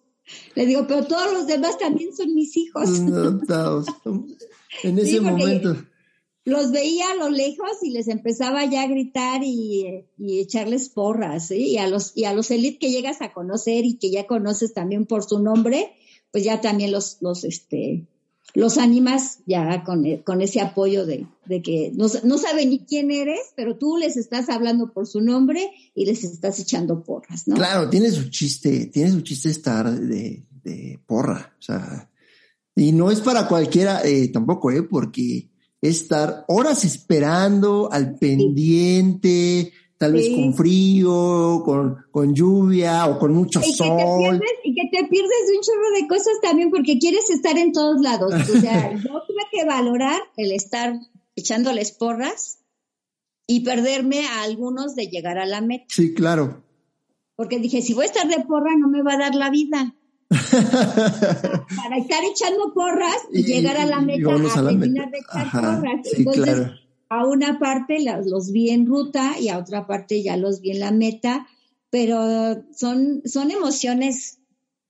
Le 0.54 0.66
digo, 0.66 0.86
pero 0.86 1.06
todos 1.06 1.32
los 1.32 1.46
demás 1.46 1.78
también 1.78 2.14
son 2.16 2.34
mis 2.34 2.56
hijos. 2.56 2.88
en 4.82 4.98
ese 4.98 5.20
momento 5.20 5.76
los 6.44 6.72
veía 6.72 7.10
a 7.10 7.16
lo 7.16 7.28
lejos 7.28 7.82
y 7.82 7.90
les 7.90 8.08
empezaba 8.08 8.64
ya 8.64 8.82
a 8.82 8.88
gritar 8.88 9.42
y, 9.44 10.06
echarles 10.18 10.88
porras, 10.88 11.50
y 11.50 11.78
a 11.78 11.86
los, 11.88 12.16
y 12.16 12.24
a 12.24 12.32
los 12.32 12.50
elite 12.50 12.78
que 12.78 12.90
llegas 12.90 13.20
a 13.20 13.32
conocer 13.32 13.84
y 13.84 13.98
que 13.98 14.10
ya 14.10 14.26
conoces 14.26 14.72
también 14.72 15.06
por 15.06 15.24
su 15.24 15.38
nombre, 15.40 15.92
pues 16.32 16.44
ya 16.44 16.60
también 16.60 16.92
los, 16.92 17.18
los, 17.20 17.44
este, 17.44 18.06
los 18.54 18.78
animas 18.78 19.40
ya 19.46 19.84
con, 19.84 20.04
con 20.24 20.40
ese 20.40 20.60
apoyo 20.60 21.04
de, 21.04 21.26
de 21.44 21.62
que 21.62 21.92
no, 21.94 22.06
no 22.24 22.38
saben 22.38 22.70
ni 22.70 22.80
quién 22.80 23.10
eres, 23.10 23.40
pero 23.54 23.76
tú 23.76 23.96
les 23.98 24.16
estás 24.16 24.48
hablando 24.48 24.92
por 24.92 25.06
su 25.06 25.20
nombre 25.20 25.70
y 25.94 26.06
les 26.06 26.24
estás 26.24 26.58
echando 26.58 27.02
porras, 27.04 27.46
¿no? 27.48 27.56
Claro, 27.56 27.90
tiene 27.90 28.10
su 28.10 28.30
chiste, 28.30 28.86
tiene 28.86 29.10
su 29.10 29.20
chiste 29.20 29.50
estar 29.50 29.90
de, 29.90 30.46
de 30.64 31.00
porra, 31.06 31.54
o 31.58 31.62
sea, 31.62 32.10
y 32.74 32.92
no 32.92 33.10
es 33.10 33.20
para 33.20 33.46
cualquiera 33.46 34.00
eh, 34.04 34.28
tampoco, 34.28 34.70
¿eh? 34.70 34.82
Porque 34.82 35.50
estar 35.80 36.44
horas 36.48 36.84
esperando 36.84 37.88
al 37.90 38.14
pendiente, 38.16 39.72
tal 39.96 40.12
vez 40.12 40.28
con 40.34 40.54
frío, 40.54 41.62
con, 41.64 42.04
con, 42.10 42.34
lluvia 42.34 43.06
o 43.06 43.18
con 43.18 43.32
mucho 43.32 43.60
y 43.60 43.72
sol. 43.72 43.88
Que 43.96 44.04
te 44.04 44.18
pierdes, 44.18 44.50
y 44.64 44.74
que 44.74 44.82
te 44.90 45.08
pierdes 45.08 45.46
de 45.48 45.56
un 45.56 45.62
chorro 45.62 46.00
de 46.00 46.08
cosas 46.08 46.34
también 46.42 46.70
porque 46.70 46.98
quieres 46.98 47.28
estar 47.30 47.56
en 47.58 47.72
todos 47.72 48.00
lados. 48.00 48.32
O 48.32 48.60
sea, 48.60 48.92
yo 48.94 49.22
tuve 49.26 49.42
que 49.52 49.64
valorar 49.64 50.20
el 50.36 50.52
estar 50.52 50.94
echándoles 51.36 51.92
porras 51.92 52.58
y 53.46 53.60
perderme 53.60 54.26
a 54.26 54.42
algunos 54.42 54.94
de 54.94 55.08
llegar 55.08 55.38
a 55.38 55.46
la 55.46 55.60
meta. 55.60 55.86
Sí, 55.88 56.14
claro. 56.14 56.62
Porque 57.36 57.58
dije, 57.58 57.82
si 57.82 57.94
voy 57.94 58.04
a 58.04 58.06
estar 58.06 58.28
de 58.28 58.44
porra 58.44 58.76
no 58.76 58.88
me 58.88 59.02
va 59.02 59.14
a 59.14 59.18
dar 59.18 59.34
la 59.34 59.50
vida. 59.50 59.94
Para 60.30 61.96
estar 61.98 62.22
echando 62.24 62.72
porras 62.72 63.16
y, 63.32 63.42
llegar 63.42 63.76
a 63.76 63.86
la 63.86 64.00
meta 64.00 64.32
a, 64.32 64.64
terminar 64.64 65.10
de 65.10 65.18
echar 65.18 65.50
porras. 65.50 66.06
Entonces, 66.16 66.70
a 67.08 67.26
una 67.26 67.58
parte 67.58 67.98
los 68.24 68.52
vi 68.52 68.70
en 68.70 68.86
ruta 68.86 69.38
y 69.40 69.48
a 69.48 69.58
otra 69.58 69.86
parte 69.86 70.22
ya 70.22 70.36
los 70.36 70.60
vi 70.60 70.70
en 70.70 70.80
la 70.80 70.92
meta, 70.92 71.48
pero 71.90 72.62
son, 72.72 73.22
son 73.24 73.50
emociones 73.50 74.38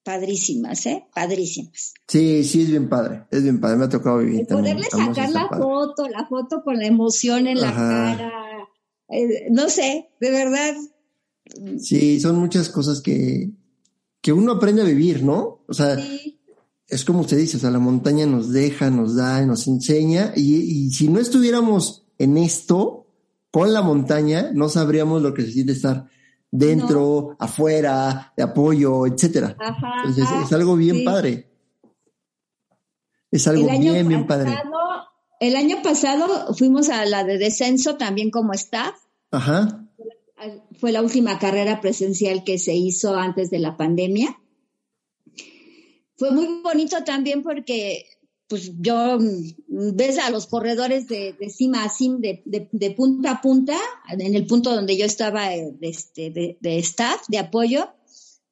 padrísimas, 0.04 0.84
¿eh? 0.84 1.06
Padrísimas. 1.14 1.94
Sí, 2.06 2.44
sí, 2.44 2.62
es 2.62 2.70
bien 2.70 2.90
padre, 2.90 3.24
es 3.30 3.42
bien 3.42 3.60
padre, 3.60 3.78
me 3.78 3.84
ha 3.86 3.88
tocado 3.88 4.18
vivir. 4.18 4.46
poderle 4.46 4.84
sacar 4.90 5.30
la 5.30 5.48
foto, 5.48 6.06
la 6.08 6.26
foto 6.26 6.62
con 6.62 6.78
la 6.78 6.86
emoción 6.86 7.46
en 7.46 7.60
la 7.60 7.72
cara, 7.72 8.32
eh, 9.08 9.48
no 9.50 9.70
sé, 9.70 10.10
de 10.20 10.30
verdad. 10.30 10.74
Sí, 11.78 12.20
son 12.20 12.38
muchas 12.38 12.68
cosas 12.68 13.00
que, 13.00 13.50
que 14.20 14.32
uno 14.32 14.52
aprende 14.52 14.82
a 14.82 14.86
vivir, 14.86 15.22
¿no? 15.22 15.64
O 15.66 15.74
sea, 15.74 15.96
es 16.86 17.04
como 17.04 17.20
usted 17.20 17.38
dice, 17.38 17.56
o 17.56 17.60
sea, 17.60 17.70
la 17.70 17.78
montaña 17.78 18.26
nos 18.26 18.50
deja, 18.52 18.90
nos 18.90 19.16
da, 19.16 19.44
nos 19.46 19.66
enseña, 19.66 20.32
y, 20.36 20.90
si 20.90 21.08
no 21.08 21.20
estuviéramos 21.20 22.04
en 22.18 22.36
esto, 22.36 23.06
con 23.50 23.72
la 23.72 23.82
montaña, 23.82 24.50
no 24.52 24.68
sabríamos 24.68 25.22
lo 25.22 25.34
que 25.34 25.42
se 25.42 25.52
siente 25.52 25.72
estar 25.72 26.08
dentro, 26.50 27.36
afuera, 27.38 28.32
de 28.36 28.42
apoyo, 28.42 29.06
etcétera. 29.06 29.56
Entonces, 30.04 30.28
es 30.44 30.52
algo 30.52 30.76
bien 30.76 31.04
padre. 31.04 31.50
Es 33.30 33.46
algo 33.48 33.68
bien, 33.78 34.06
bien 34.06 34.26
padre. 34.26 34.56
El 35.40 35.56
año 35.56 35.82
pasado 35.82 36.52
fuimos 36.54 36.90
a 36.90 37.04
la 37.06 37.24
de 37.24 37.38
descenso 37.38 37.96
también 37.96 38.30
como 38.30 38.52
staff. 38.52 38.94
Ajá 39.30 39.89
fue 40.78 40.92
la 40.92 41.02
última 41.02 41.38
carrera 41.38 41.80
presencial 41.80 42.44
que 42.44 42.58
se 42.58 42.74
hizo 42.74 43.14
antes 43.14 43.50
de 43.50 43.58
la 43.58 43.76
pandemia. 43.76 44.40
Fue 46.16 46.30
muy 46.30 46.60
bonito 46.62 47.02
también 47.04 47.42
porque 47.42 48.06
pues 48.50 48.72
yo 48.80 49.18
mm, 49.18 49.94
ves 49.94 50.18
a 50.18 50.30
los 50.30 50.48
corredores 50.48 51.06
de, 51.06 51.34
de 51.38 51.50
cima 51.50 51.84
a 51.84 51.88
cima, 51.88 52.18
de, 52.18 52.42
de, 52.44 52.90
punta 52.90 53.30
a 53.30 53.40
punta, 53.40 53.76
en 54.08 54.34
el 54.34 54.44
punto 54.46 54.74
donde 54.74 54.98
yo 54.98 55.06
estaba 55.06 55.54
eh, 55.54 55.72
de, 55.78 55.88
este, 55.88 56.30
de, 56.30 56.58
de 56.60 56.78
staff, 56.80 57.22
de 57.28 57.38
apoyo, 57.38 57.94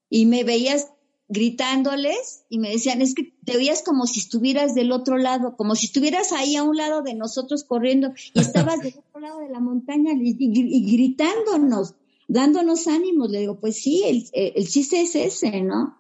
y 0.08 0.26
me 0.26 0.44
veías 0.44 0.86
gritándoles 1.28 2.44
y 2.48 2.58
me 2.58 2.70
decían, 2.70 3.02
es 3.02 3.14
que 3.14 3.34
te 3.44 3.56
veías 3.56 3.82
como 3.82 4.06
si 4.06 4.20
estuvieras 4.20 4.74
del 4.74 4.92
otro 4.92 5.18
lado, 5.18 5.56
como 5.56 5.74
si 5.74 5.86
estuvieras 5.86 6.32
ahí 6.32 6.56
a 6.56 6.62
un 6.62 6.76
lado 6.76 7.02
de 7.02 7.14
nosotros 7.14 7.64
corriendo 7.64 8.12
y 8.32 8.40
estabas 8.40 8.80
del 8.80 8.94
otro 8.98 9.20
lado 9.20 9.40
de 9.40 9.50
la 9.50 9.60
montaña 9.60 10.12
y, 10.18 10.90
gritándonos, 10.90 11.94
dándonos 12.28 12.86
ánimos. 12.86 13.30
Le 13.30 13.40
digo, 13.40 13.60
pues 13.60 13.76
sí, 13.76 14.02
el, 14.06 14.24
el 14.32 14.66
chiste 14.68 15.02
es 15.02 15.14
ese, 15.14 15.60
¿no? 15.60 15.98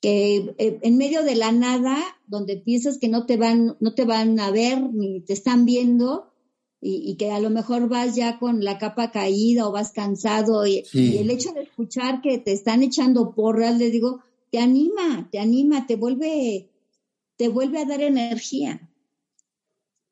Que 0.00 0.54
eh, 0.58 0.78
en 0.82 0.96
medio 0.96 1.22
de 1.22 1.36
la 1.36 1.52
nada, 1.52 1.96
donde 2.26 2.56
piensas 2.56 2.98
que 2.98 3.08
no 3.08 3.26
te 3.26 3.36
van, 3.36 3.76
no 3.78 3.94
te 3.94 4.04
van 4.04 4.38
a 4.40 4.50
ver 4.50 4.80
ni 4.92 5.20
te 5.20 5.32
están 5.32 5.66
viendo, 5.66 6.32
y, 6.80 7.16
que 7.16 7.32
a 7.32 7.40
lo 7.40 7.50
mejor 7.50 7.88
vas 7.88 8.14
ya 8.14 8.38
con 8.38 8.62
la 8.62 8.78
capa 8.78 9.10
caída 9.10 9.66
o 9.66 9.72
vas 9.72 9.90
cansado 9.90 10.64
y, 10.64 10.84
y, 10.92 11.16
el 11.16 11.28
hecho 11.28 11.52
de 11.52 11.62
escuchar 11.62 12.20
que 12.22 12.38
te 12.38 12.52
están 12.52 12.84
echando 12.84 13.34
porras, 13.34 13.76
le 13.76 13.90
digo, 13.90 14.20
te 14.50 14.58
anima, 14.58 15.28
te 15.30 15.38
anima, 15.38 15.86
te 15.86 15.96
vuelve, 15.96 16.70
te 17.36 17.48
vuelve 17.48 17.80
a 17.80 17.84
dar 17.84 18.00
energía. 18.00 18.88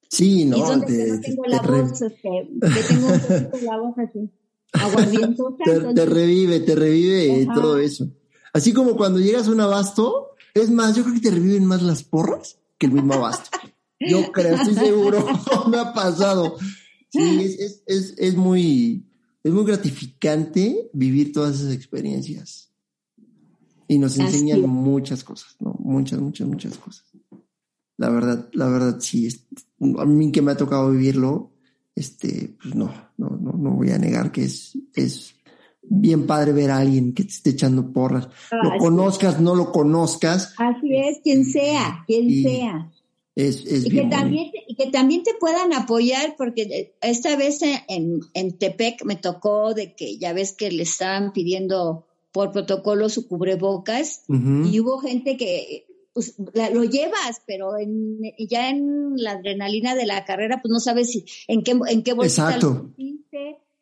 Sí, 0.08 0.44
no, 0.44 0.80
te, 0.84 1.18
tengo 1.18 1.44
la 1.46 1.60
voz, 1.60 2.00
este, 2.00 2.48
tengo 2.60 3.64
la 3.64 3.78
voz 3.78 3.98
así, 3.98 4.30
te, 5.64 5.94
te, 5.94 6.06
revive, 6.06 6.60
te 6.60 6.74
revive 6.74 7.48
todo 7.54 7.78
eso. 7.78 8.08
Así 8.52 8.72
como 8.72 8.96
cuando 8.96 9.18
llegas 9.18 9.48
a 9.48 9.50
un 9.50 9.60
abasto, 9.60 10.30
es 10.54 10.70
más, 10.70 10.96
yo 10.96 11.02
creo 11.02 11.14
que 11.14 11.20
te 11.20 11.30
reviven 11.30 11.64
más 11.64 11.82
las 11.82 12.02
porras 12.02 12.58
que 12.78 12.86
el 12.86 12.92
mismo 12.92 13.14
abasto. 13.14 13.50
Yo 13.98 14.30
creo, 14.32 14.54
estoy 14.54 14.74
seguro, 14.74 15.26
me 15.70 15.78
ha 15.78 15.92
pasado. 15.92 16.56
Sí, 17.10 17.40
es, 17.58 17.82
es, 17.86 18.14
es, 18.16 18.36
muy, 18.36 19.06
es 19.42 19.52
muy 19.52 19.64
gratificante 19.64 20.90
vivir 20.92 21.32
todas 21.32 21.56
esas 21.56 21.72
experiencias. 21.72 22.65
Y 23.88 23.98
nos 23.98 24.18
enseñan 24.18 24.62
muchas 24.62 25.22
cosas, 25.22 25.56
¿no? 25.60 25.76
Muchas, 25.78 26.20
muchas, 26.20 26.46
muchas 26.46 26.76
cosas. 26.78 27.04
La 27.96 28.10
verdad, 28.10 28.48
la 28.52 28.68
verdad, 28.68 28.98
sí. 29.00 29.28
a 29.98 30.04
mí 30.04 30.32
que 30.32 30.42
me 30.42 30.52
ha 30.52 30.56
tocado 30.56 30.90
vivirlo, 30.90 31.52
este, 31.94 32.56
pues 32.60 32.74
no, 32.74 32.92
no, 33.16 33.30
no, 33.30 33.52
no 33.52 33.70
voy 33.70 33.90
a 33.90 33.98
negar 33.98 34.32
que 34.32 34.44
es, 34.44 34.76
es 34.94 35.34
bien 35.82 36.26
padre 36.26 36.52
ver 36.52 36.70
a 36.70 36.78
alguien 36.78 37.14
que 37.14 37.24
te 37.24 37.30
esté 37.30 37.50
echando 37.50 37.92
porras. 37.92 38.28
lo 38.50 38.76
conozcas, 38.78 39.40
no 39.40 39.54
lo 39.54 39.72
conozcas. 39.72 40.54
Así 40.58 40.94
es, 40.94 41.20
quien 41.22 41.44
sea, 41.44 42.04
quien 42.06 42.42
sea. 42.42 42.92
Es, 43.34 43.66
es 43.66 43.86
y, 43.86 43.90
que 43.90 44.04
también, 44.04 44.50
y 44.66 44.74
que 44.76 44.86
también 44.86 45.22
te 45.22 45.34
puedan 45.38 45.74
apoyar, 45.74 46.36
porque 46.36 46.94
esta 47.02 47.36
vez 47.36 47.60
en, 47.62 48.20
en 48.32 48.58
Tepec 48.58 49.04
me 49.04 49.16
tocó 49.16 49.74
de 49.74 49.94
que 49.94 50.16
ya 50.18 50.32
ves 50.32 50.52
que 50.52 50.70
le 50.70 50.82
estaban 50.84 51.32
pidiendo 51.32 52.05
por 52.36 52.52
protocolo 52.52 53.08
su 53.08 53.28
cubrebocas 53.28 54.24
y 54.28 54.78
hubo 54.78 54.98
gente 54.98 55.38
que 55.38 55.86
pues, 56.12 56.34
lo 56.74 56.84
llevas, 56.84 57.40
pero 57.46 57.78
en, 57.78 58.18
ya 58.38 58.68
en 58.68 59.14
la 59.16 59.30
adrenalina 59.32 59.94
de 59.94 60.04
la 60.04 60.26
carrera, 60.26 60.60
pues 60.60 60.70
no 60.70 60.78
sabes 60.78 61.10
si, 61.10 61.24
en 61.48 61.62
qué, 61.62 61.74
en 61.88 62.02
qué 62.02 62.12
bolsita 62.12 62.56
Exacto. 62.56 62.90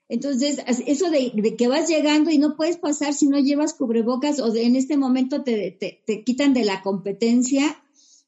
Entonces, 0.08 0.62
eso 0.86 1.10
de, 1.10 1.56
que 1.58 1.66
vas 1.66 1.88
llegando 1.88 2.30
y 2.30 2.38
no 2.38 2.54
puedes 2.54 2.76
pasar 2.76 3.12
si 3.12 3.26
no 3.26 3.40
llevas 3.40 3.74
cubrebocas 3.74 4.38
o 4.38 4.54
en 4.54 4.76
este 4.76 4.96
momento 4.96 5.42
te, 5.42 5.72
te, 5.72 6.04
te 6.06 6.22
quitan 6.22 6.54
de 6.54 6.64
la 6.64 6.80
competencia, 6.80 7.82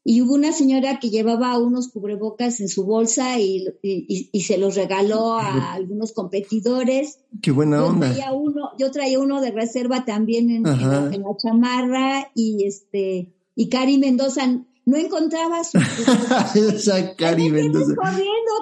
y 0.08 0.22
hubo 0.22 0.34
una 0.34 0.52
señora 0.52 1.00
que 1.00 1.10
llevaba 1.10 1.58
unos 1.58 1.88
cubrebocas 1.88 2.60
en 2.60 2.68
su 2.68 2.84
bolsa 2.84 3.40
y, 3.40 3.66
y, 3.82 4.40
se 4.42 4.56
los 4.56 4.76
regaló 4.76 5.32
a 5.32 5.72
algunos 5.72 6.12
competidores. 6.12 7.18
Qué 7.42 7.50
buena 7.50 7.78
yo 7.78 7.86
onda. 7.88 8.12
Traía 8.12 8.32
uno, 8.32 8.70
yo 8.78 8.92
traía 8.92 9.18
uno 9.18 9.40
de 9.40 9.50
reserva 9.50 10.04
también 10.04 10.50
en, 10.50 10.62
la, 10.62 11.10
chamarra 11.42 12.30
y 12.36 12.64
este 12.64 13.34
y 13.56 13.68
Cari 13.68 13.98
Mendoza 13.98 14.46
no 14.84 14.96
encontraba 14.96 15.64
su 15.64 15.76
Esa 16.54 17.16
Cari 17.16 17.50
Mendoza. 17.50 17.96
corriendo, 17.96 18.52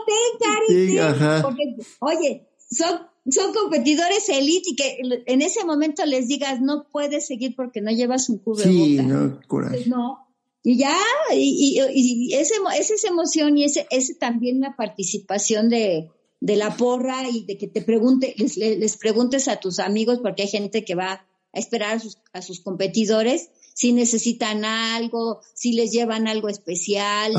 Cari. 0.40 0.66
Sí, 0.86 0.99
ajá. 0.99 1.42
Porque, 1.42 1.76
oye, 2.01 2.49
son 2.70 3.01
son 3.30 3.53
competidores 3.53 4.28
elite 4.30 4.70
y 4.70 4.76
que 4.76 4.99
en 5.26 5.42
ese 5.42 5.64
momento 5.64 6.05
les 6.07 6.26
digas 6.28 6.61
no 6.61 6.86
puedes 6.90 7.26
seguir 7.26 7.55
porque 7.55 7.82
no 7.82 7.90
llevas 7.90 8.30
un 8.30 8.38
cubrebocas. 8.38 8.72
Sí, 8.72 8.97
no, 8.97 9.40
coraje. 9.47 9.76
Pues 9.76 9.88
no, 9.88 10.24
y 10.67 10.79
ya, 10.79 10.97
y, 11.35 11.79
y, 11.93 12.33
ese, 12.33 12.55
es 12.79 12.91
esa 12.91 13.09
emoción 13.09 13.59
y 13.59 13.65
ese, 13.65 13.87
ese 13.91 14.15
también 14.15 14.61
la 14.61 14.75
participación 14.75 15.69
de, 15.69 16.09
de 16.41 16.57
la 16.57 16.75
porra 16.75 17.29
y 17.29 17.45
de 17.45 17.59
que 17.59 17.69
te 17.69 17.83
pregunte, 17.83 18.35
les, 18.39 18.57
les, 18.57 18.97
preguntes 18.97 19.47
a 19.49 19.57
tus 19.57 19.79
amigos, 19.79 20.21
porque 20.23 20.45
hay 20.45 20.49
gente 20.49 20.83
que 20.83 20.95
va 20.95 21.12
a 21.12 21.59
esperar 21.59 21.97
a 21.97 22.01
sus, 22.01 22.17
a 22.33 22.41
sus 22.41 22.61
competidores, 22.61 23.51
si 23.75 23.93
necesitan 23.93 24.65
algo, 24.65 25.41
si 25.53 25.75
les 25.75 25.93
llevan 25.93 26.29
algo 26.29 26.49
especial, 26.49 27.35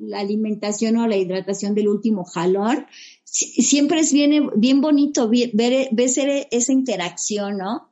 la 0.00 0.18
alimentación 0.18 0.96
o 0.96 1.06
la 1.06 1.16
hidratación 1.16 1.76
del 1.76 1.86
último 1.86 2.24
jalón. 2.24 2.86
Siempre 3.24 4.00
es 4.00 4.12
bien, 4.12 4.50
bien 4.56 4.80
bonito 4.80 5.28
ver, 5.28 5.52
ver 5.52 6.48
esa 6.50 6.72
interacción, 6.72 7.58
¿no? 7.58 7.89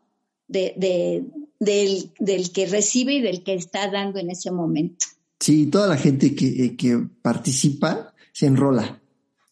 De, 0.49 0.75
de, 0.77 1.25
del, 1.61 2.11
del 2.19 2.53
que 2.53 2.67
recibe 2.67 3.15
y 3.15 3.21
del 3.21 3.43
que 3.43 3.55
está 3.55 3.91
dando 3.91 4.19
en 4.19 4.31
ese 4.31 4.51
momento. 4.51 5.07
Sí, 5.39 5.67
toda 5.67 5.87
la 5.87 5.97
gente 5.97 6.35
que, 6.35 6.65
eh, 6.65 6.77
que 6.77 6.99
participa 7.23 8.13
se 8.33 8.47
enrola. 8.47 9.01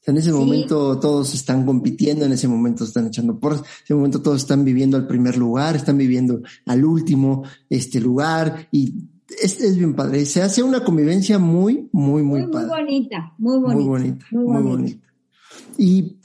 en 0.07 0.16
ese 0.16 0.32
momento 0.32 0.99
todos 0.99 1.34
están 1.34 1.66
compitiendo, 1.66 2.24
en 2.24 2.32
ese 2.32 2.49
momento 2.49 2.84
están 2.84 3.09
echando 3.09 3.38
por, 3.38 3.55
en 3.55 3.61
ese 3.84 3.94
momento 3.94 4.22
todos 4.22 4.42
están 4.42 4.64
viviendo 4.64 4.97
al 4.97 5.07
primer 5.07 5.36
lugar, 5.36 5.76
están 5.76 5.99
viviendo 5.99 6.40
al 6.66 6.84
último 6.84 7.42
este 7.68 8.01
lugar 8.01 8.68
y 8.70 8.94
es, 9.42 9.61
es 9.61 9.76
bien 9.76 9.94
padre. 9.94 10.24
Se 10.24 10.42
hace 10.42 10.62
una 10.62 10.84
convivencia 10.84 11.38
muy, 11.38 11.88
muy, 11.92 12.22
muy, 12.22 12.42
muy 12.42 12.53
padre. 12.53 12.68
Muy 12.68 12.76
bonita, 12.76 13.34
muy 13.38 13.59
bonita. 13.59 13.74
Muy 13.74 13.84
bonita, 13.84 14.26
muy 14.30 14.62
bonita. 14.62 15.07
Y 15.78 16.16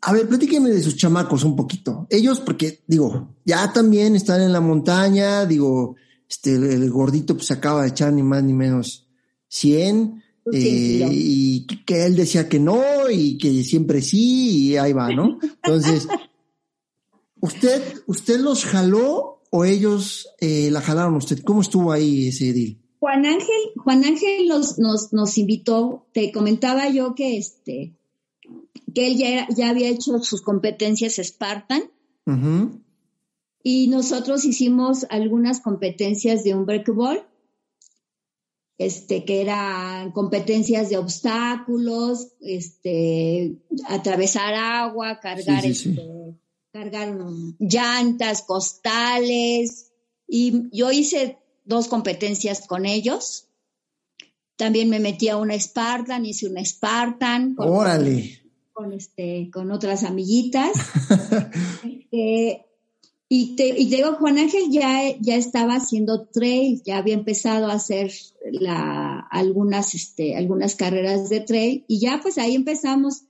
a 0.00 0.12
ver, 0.12 0.28
platíqueme 0.28 0.70
de 0.70 0.82
sus 0.82 0.96
chamacos 0.96 1.44
un 1.44 1.56
poquito. 1.56 2.06
Ellos, 2.10 2.40
porque 2.40 2.82
digo, 2.86 3.34
ya 3.44 3.72
también 3.72 4.16
están 4.16 4.40
en 4.42 4.52
la 4.52 4.60
montaña, 4.60 5.46
digo, 5.46 5.96
este, 6.28 6.54
el, 6.54 6.90
gordito 6.90 7.36
pues 7.36 7.50
acaba 7.50 7.82
de 7.82 7.88
echar 7.88 8.12
ni 8.12 8.22
más 8.22 8.42
ni 8.42 8.52
menos 8.52 9.06
100, 9.48 10.22
eh, 10.52 11.08
y 11.10 11.66
que 11.84 12.06
él 12.06 12.16
decía 12.16 12.48
que 12.48 12.60
no, 12.60 12.80
y 13.10 13.36
que 13.38 13.64
siempre 13.64 14.00
sí, 14.00 14.68
y 14.68 14.76
ahí 14.76 14.92
va, 14.92 15.10
¿no? 15.10 15.38
Entonces, 15.62 16.08
¿usted, 17.40 17.82
usted 18.06 18.40
los 18.40 18.64
jaló 18.64 19.42
o 19.50 19.64
ellos 19.64 20.28
eh, 20.40 20.70
la 20.70 20.80
jalaron 20.80 21.14
a 21.14 21.18
usted? 21.18 21.40
¿Cómo 21.42 21.62
estuvo 21.62 21.92
ahí 21.92 22.28
ese 22.28 22.52
deal? 22.52 22.78
Juan 22.98 23.26
Ángel, 23.26 23.72
Juan 23.76 24.04
Ángel 24.04 24.48
nos, 24.48 24.78
nos, 24.78 25.12
nos 25.12 25.38
invitó, 25.38 26.06
te 26.12 26.32
comentaba 26.32 26.88
yo 26.88 27.14
que 27.14 27.36
este, 27.36 27.94
que 28.94 29.06
él 29.06 29.16
ya, 29.16 29.46
ya 29.54 29.70
había 29.70 29.88
hecho 29.88 30.18
sus 30.22 30.42
competencias 30.42 31.16
Spartan. 31.16 31.82
Y 33.62 33.88
nosotros 33.88 34.44
hicimos 34.44 35.06
algunas 35.10 35.60
competencias 35.60 36.44
de 36.44 36.54
un 36.54 36.66
breakball, 36.66 37.26
este, 38.78 39.24
que 39.24 39.40
eran 39.40 40.12
competencias 40.12 40.88
de 40.88 40.98
obstáculos, 40.98 42.28
este, 42.40 43.56
atravesar 43.88 44.54
agua, 44.54 45.18
cargar, 45.20 45.64
este, 45.66 46.36
cargar 46.72 47.16
llantas, 47.58 48.42
costales. 48.42 49.92
Y 50.28 50.68
yo 50.76 50.92
hice 50.92 51.38
dos 51.64 51.88
competencias 51.88 52.66
con 52.66 52.86
ellos. 52.86 53.48
También 54.56 54.88
me 54.88 55.00
metí 55.00 55.28
a 55.28 55.36
una 55.36 55.58
Spartan, 55.58 56.24
hice 56.24 56.46
una 56.46 56.64
Spartan. 56.64 57.56
Órale 57.58 58.45
con, 58.76 58.92
este, 58.92 59.50
con 59.50 59.72
otras 59.72 60.04
amiguitas. 60.04 60.72
Este, 62.12 62.64
y, 63.28 63.56
te, 63.56 63.68
y 63.68 63.86
digo, 63.86 64.12
Juan 64.14 64.38
Ángel 64.38 64.70
ya, 64.70 65.00
ya 65.18 65.34
estaba 65.34 65.74
haciendo 65.74 66.26
trail, 66.26 66.80
ya 66.84 66.98
había 66.98 67.14
empezado 67.14 67.66
a 67.66 67.72
hacer 67.72 68.12
la, 68.52 69.18
algunas, 69.18 69.94
este, 69.94 70.36
algunas 70.36 70.76
carreras 70.76 71.28
de 71.28 71.40
trail 71.40 71.84
y 71.88 71.98
ya 71.98 72.20
pues 72.22 72.38
ahí 72.38 72.54
empezamos. 72.54 73.24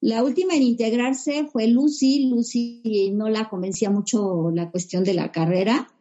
La 0.00 0.22
última 0.22 0.54
en 0.54 0.62
integrarse 0.62 1.46
fue 1.46 1.66
Lucy. 1.66 2.28
Lucy 2.28 3.10
no 3.12 3.28
la 3.28 3.48
convencía 3.48 3.90
mucho 3.90 4.50
la 4.54 4.70
cuestión 4.70 5.02
de 5.02 5.14
la 5.14 5.32
carrera. 5.32 5.92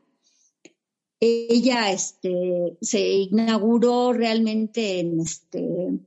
Ella 1.19 1.91
este, 1.91 2.77
se 2.81 3.01
inauguró 3.01 4.13
realmente 4.13 4.99
en, 4.99 5.19
este, 5.19 5.99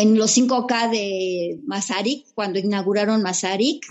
en 0.00 0.16
los 0.16 0.36
5K 0.36 0.90
de 0.90 1.60
Masaryk, 1.66 2.26
cuando 2.34 2.58
inauguraron 2.58 3.22
Masaryk. 3.22 3.84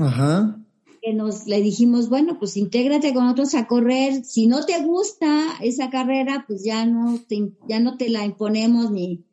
nos 1.14 1.47
le 1.47 1.62
dijimos, 1.62 2.10
bueno, 2.10 2.38
pues 2.39 2.57
intégrate 2.57 3.14
con 3.14 3.24
nosotros 3.24 3.55
a 3.55 3.68
correr. 3.68 4.24
Si 4.26 4.47
no 4.47 4.66
te 4.66 4.82
gusta 4.84 5.55
esa 5.62 5.89
carrera, 5.89 6.45
pues 6.47 6.64
ya 6.64 6.86
no 6.86 7.20
te, 7.28 7.51
ya 7.68 7.80
no 7.80 7.97
te 7.97 8.10
la 8.10 8.26
imponemos 8.26 8.91
ni, 8.91 9.24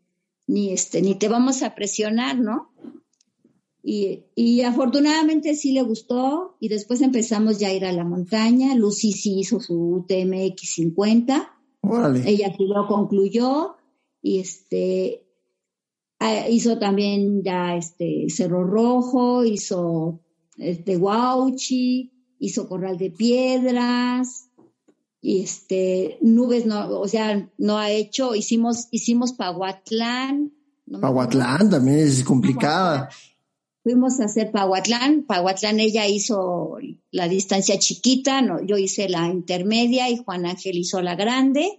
ni 0.46 0.72
este, 0.72 1.02
ni 1.02 1.14
te 1.14 1.28
vamos 1.28 1.62
a 1.62 1.74
presionar, 1.74 2.38
¿no? 2.38 2.70
Y, 3.82 4.24
y, 4.34 4.62
afortunadamente 4.62 5.54
sí 5.54 5.70
le 5.70 5.82
gustó 5.82 6.56
y 6.58 6.68
después 6.68 7.02
empezamos 7.02 7.60
ya 7.60 7.68
a 7.68 7.72
ir 7.72 7.84
a 7.84 7.92
la 7.92 8.04
montaña. 8.04 8.74
Lucy 8.74 9.12
sí 9.12 9.38
hizo 9.38 9.60
su 9.60 10.04
TMX 10.08 10.74
50. 10.74 11.52
Ella 12.26 12.52
sí 12.56 12.64
lo 12.66 12.88
concluyó 12.88 13.76
y 14.20 14.40
este 14.40 15.25
hizo 16.48 16.78
también 16.78 17.42
ya 17.42 17.76
este 17.76 18.26
Cerro 18.28 18.64
Rojo, 18.64 19.44
hizo 19.44 20.20
este 20.58 20.96
Guauchi, 20.96 22.12
hizo 22.38 22.68
Corral 22.68 22.98
de 22.98 23.10
Piedras 23.10 24.48
y 25.20 25.42
este 25.42 26.18
Nubes 26.20 26.66
no, 26.66 27.00
o 27.00 27.08
sea, 27.08 27.50
no 27.58 27.78
ha 27.78 27.90
hecho, 27.90 28.34
hicimos 28.34 28.88
hicimos 28.90 29.32
Pahuatlán. 29.32 30.52
Pahuatlán 31.00 31.70
también 31.70 31.98
es 31.98 32.22
complicada. 32.24 33.08
Fuimos 33.82 34.18
a 34.18 34.24
hacer 34.24 34.50
Pahuatlán, 34.50 35.22
Pahuatlán 35.22 35.78
ella 35.78 36.08
hizo 36.08 36.76
la 37.12 37.28
distancia 37.28 37.78
chiquita, 37.78 38.42
no, 38.42 38.60
yo 38.60 38.76
hice 38.76 39.08
la 39.08 39.28
intermedia 39.28 40.10
y 40.10 40.16
Juan 40.16 40.44
Ángel 40.44 40.76
hizo 40.76 41.00
la 41.02 41.14
grande. 41.14 41.78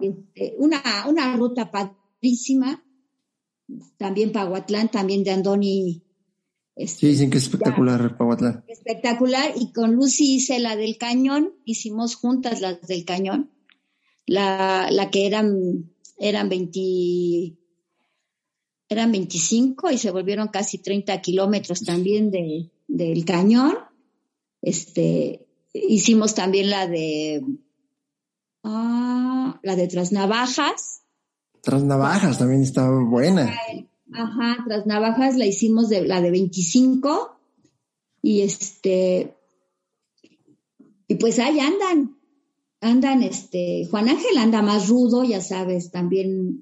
Este, 0.00 0.56
una, 0.58 0.82
una 1.08 1.36
ruta 1.36 1.70
padrísima, 1.70 2.82
también 3.96 4.32
Pahuatlán, 4.32 4.90
también 4.90 5.24
de 5.24 5.30
Andoni. 5.30 6.02
Este, 6.76 7.00
sí, 7.00 7.06
dicen 7.08 7.30
que 7.30 7.38
es 7.38 7.44
espectacular 7.44 8.16
Pahuatlán. 8.16 8.64
Espectacular, 8.68 9.52
y 9.56 9.72
con 9.72 9.92
Lucy 9.92 10.36
hice 10.36 10.58
la 10.58 10.76
del 10.76 10.96
cañón, 10.98 11.54
hicimos 11.64 12.14
juntas 12.14 12.60
las 12.60 12.80
del 12.86 13.04
cañón, 13.04 13.50
la, 14.26 14.88
la 14.90 15.10
que 15.10 15.26
eran, 15.26 15.90
eran 16.18 16.48
20, 16.48 17.58
eran 18.88 19.12
25 19.12 19.90
y 19.90 19.98
se 19.98 20.10
volvieron 20.10 20.48
casi 20.48 20.78
30 20.78 21.20
kilómetros 21.20 21.82
también 21.82 22.30
de, 22.30 22.70
del 22.88 23.24
cañón. 23.24 23.76
Este, 24.62 25.46
hicimos 25.72 26.34
también 26.34 26.70
la 26.70 26.86
de 26.86 27.42
Ah, 28.62 29.58
la 29.62 29.76
de 29.76 29.88
Trasnavajas. 29.88 31.02
Trasnavajas 31.62 32.38
también 32.38 32.62
estaba 32.62 33.02
buena. 33.04 33.54
Ajá, 34.12 34.64
Trasnavajas 34.66 35.36
la 35.36 35.46
hicimos 35.46 35.88
de 35.88 36.06
la 36.06 36.20
de 36.20 36.30
25 36.30 37.36
y 38.22 38.42
este 38.42 39.36
y 41.06 41.14
pues 41.16 41.38
ahí 41.38 41.58
andan, 41.60 42.16
andan 42.80 43.22
este 43.22 43.86
Juan 43.90 44.08
Ángel 44.08 44.38
anda 44.38 44.62
más 44.62 44.88
rudo, 44.88 45.24
ya 45.24 45.40
sabes, 45.40 45.90
también 45.90 46.60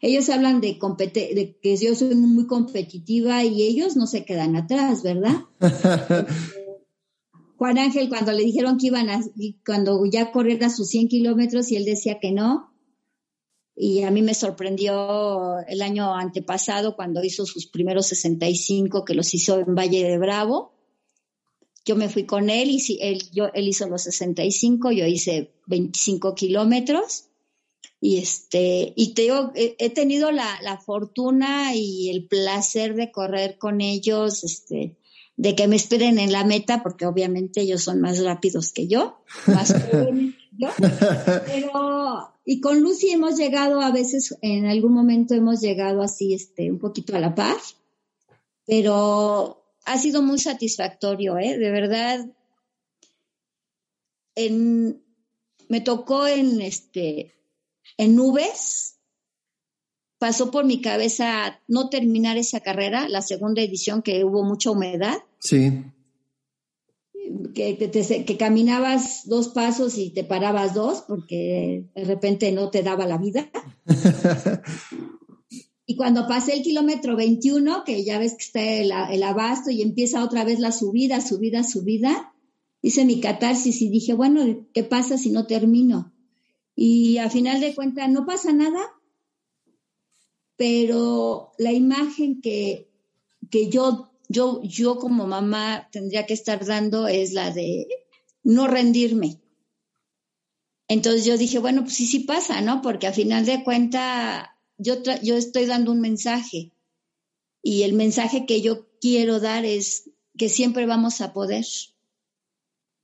ellos 0.00 0.28
hablan 0.30 0.60
de, 0.60 0.78
de 1.12 1.58
que 1.62 1.76
yo 1.76 1.94
soy 1.94 2.14
muy 2.14 2.46
competitiva 2.46 3.44
y 3.44 3.62
ellos 3.62 3.96
no 3.96 4.06
se 4.06 4.24
quedan 4.24 4.56
atrás, 4.56 5.02
¿verdad? 5.02 5.44
Juan 7.58 7.76
Ángel, 7.76 8.08
cuando 8.08 8.32
le 8.32 8.42
dijeron 8.42 8.78
que 8.78 8.86
iban 8.86 9.10
a, 9.10 9.20
cuando 9.66 10.02
ya 10.06 10.32
corriera 10.32 10.70
sus 10.70 10.88
100 10.88 11.08
kilómetros 11.08 11.70
y 11.70 11.76
él 11.76 11.84
decía 11.84 12.18
que 12.18 12.32
no, 12.32 12.69
y 13.76 14.02
a 14.02 14.10
mí 14.10 14.22
me 14.22 14.34
sorprendió 14.34 15.58
el 15.66 15.82
año 15.82 16.14
antepasado 16.14 16.96
cuando 16.96 17.24
hizo 17.24 17.46
sus 17.46 17.66
primeros 17.66 18.06
65, 18.08 19.04
que 19.04 19.14
los 19.14 19.32
hizo 19.32 19.58
en 19.58 19.74
Valle 19.74 20.04
de 20.04 20.18
Bravo. 20.18 20.74
Yo 21.84 21.96
me 21.96 22.08
fui 22.08 22.24
con 22.24 22.50
él 22.50 22.70
y 22.70 22.98
él, 23.00 23.22
yo, 23.32 23.48
él 23.54 23.68
hizo 23.68 23.88
los 23.88 24.02
65, 24.02 24.92
yo 24.92 25.06
hice 25.06 25.52
25 25.66 26.34
kilómetros. 26.34 27.24
Y 28.02 28.18
este, 28.18 28.92
y 28.96 29.14
te 29.14 29.22
digo, 29.22 29.52
he, 29.54 29.90
tenido 29.90 30.32
la, 30.32 30.58
la, 30.62 30.78
fortuna 30.78 31.74
y 31.74 32.08
el 32.08 32.26
placer 32.26 32.94
de 32.94 33.10
correr 33.10 33.58
con 33.58 33.82
ellos, 33.82 34.42
este, 34.42 34.96
de 35.36 35.54
que 35.54 35.68
me 35.68 35.76
esperen 35.76 36.18
en 36.18 36.32
la 36.32 36.44
meta, 36.44 36.82
porque 36.82 37.06
obviamente 37.06 37.62
ellos 37.62 37.82
son 37.82 38.00
más 38.00 38.22
rápidos 38.22 38.72
que 38.72 38.88
yo, 38.88 39.22
más 39.46 39.72
jóvenes 39.90 40.34
que 40.34 40.48
yo. 40.58 40.68
Pero, 41.46 41.70
y 42.50 42.60
con 42.60 42.80
Lucy 42.80 43.10
hemos 43.10 43.36
llegado 43.36 43.80
a 43.80 43.92
veces, 43.92 44.36
en 44.42 44.66
algún 44.66 44.92
momento 44.92 45.34
hemos 45.34 45.60
llegado 45.60 46.02
así, 46.02 46.34
este, 46.34 46.68
un 46.68 46.80
poquito 46.80 47.14
a 47.14 47.20
la 47.20 47.32
paz, 47.32 47.76
pero 48.66 49.62
ha 49.84 49.98
sido 49.98 50.20
muy 50.20 50.40
satisfactorio, 50.40 51.38
¿eh? 51.38 51.56
De 51.56 51.70
verdad. 51.70 52.26
Me 55.68 55.80
tocó 55.80 56.26
en, 56.26 56.60
este, 56.60 57.36
en 57.96 58.16
nubes, 58.16 58.96
pasó 60.18 60.50
por 60.50 60.64
mi 60.64 60.80
cabeza 60.80 61.60
no 61.68 61.88
terminar 61.88 62.36
esa 62.36 62.58
carrera, 62.58 63.08
la 63.08 63.22
segunda 63.22 63.62
edición 63.62 64.02
que 64.02 64.24
hubo 64.24 64.42
mucha 64.42 64.72
humedad, 64.72 65.18
Sí. 65.38 65.84
Que, 67.54 67.76
que, 67.76 68.36
caminabas 68.36 69.22
dos 69.26 69.48
pasos 69.48 69.98
y 69.98 70.10
te 70.10 70.24
parabas 70.24 70.74
dos 70.74 71.04
porque 71.06 71.84
de 71.94 72.04
repente 72.04 72.50
no 72.50 72.70
te 72.70 72.82
daba 72.82 73.06
la 73.06 73.18
vida. 73.18 73.50
y 75.86 75.96
cuando 75.96 76.26
pasé 76.26 76.54
el 76.54 76.62
kilómetro 76.62 77.16
21, 77.16 77.84
que 77.84 78.04
ya 78.04 78.18
ves 78.18 78.32
que 78.32 78.44
está 78.44 78.62
el, 78.62 78.92
el, 79.12 79.22
abasto 79.22 79.70
y 79.70 79.82
empieza 79.82 80.24
otra 80.24 80.44
vez 80.44 80.58
la 80.58 80.72
subida, 80.72 81.20
subida, 81.20 81.62
subida, 81.62 82.34
hice 82.82 83.04
mi 83.04 83.20
catarsis 83.20 83.80
y 83.82 83.90
dije, 83.90 84.14
bueno, 84.14 84.66
¿qué 84.72 84.82
pasa 84.82 85.16
si 85.16 85.30
no 85.30 85.46
termino? 85.46 86.12
Y 86.74 87.18
a 87.18 87.30
final 87.30 87.60
de 87.60 87.74
cuentas 87.74 88.10
no 88.10 88.26
pasa 88.26 88.52
nada, 88.52 88.80
pero 90.56 91.52
la 91.58 91.72
imagen 91.72 92.40
que, 92.40 92.90
que 93.50 93.68
yo 93.68 94.09
yo, 94.30 94.62
yo 94.62 94.96
como 94.96 95.26
mamá 95.26 95.88
tendría 95.90 96.24
que 96.24 96.34
estar 96.34 96.64
dando 96.64 97.08
es 97.08 97.32
la 97.32 97.50
de 97.50 97.88
no 98.44 98.68
rendirme. 98.68 99.40
Entonces 100.86 101.24
yo 101.24 101.36
dije, 101.36 101.58
bueno, 101.58 101.82
pues 101.82 101.94
sí, 101.94 102.06
sí 102.06 102.20
pasa, 102.20 102.60
¿no? 102.60 102.80
Porque 102.80 103.08
a 103.08 103.12
final 103.12 103.44
de 103.44 103.64
cuentas 103.64 104.46
yo, 104.78 105.02
yo 105.24 105.36
estoy 105.36 105.66
dando 105.66 105.90
un 105.90 106.00
mensaje 106.00 106.70
y 107.60 107.82
el 107.82 107.92
mensaje 107.92 108.46
que 108.46 108.60
yo 108.60 108.86
quiero 109.00 109.40
dar 109.40 109.64
es 109.64 110.10
que 110.38 110.48
siempre 110.48 110.86
vamos 110.86 111.20
a 111.20 111.32
poder. 111.32 111.66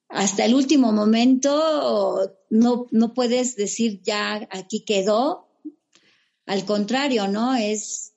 Hasta 0.09 0.45
el 0.45 0.55
último 0.55 0.93
momento 0.93 2.37
no, 2.51 2.87
no 2.93 3.15
puedes 3.15 3.57
decir 3.57 4.01
ya 4.05 4.49
aquí 4.53 4.85
quedó. 4.85 5.49
Al 6.47 6.65
contrario, 6.65 7.27
¿no? 7.27 7.57
Es 7.57 8.16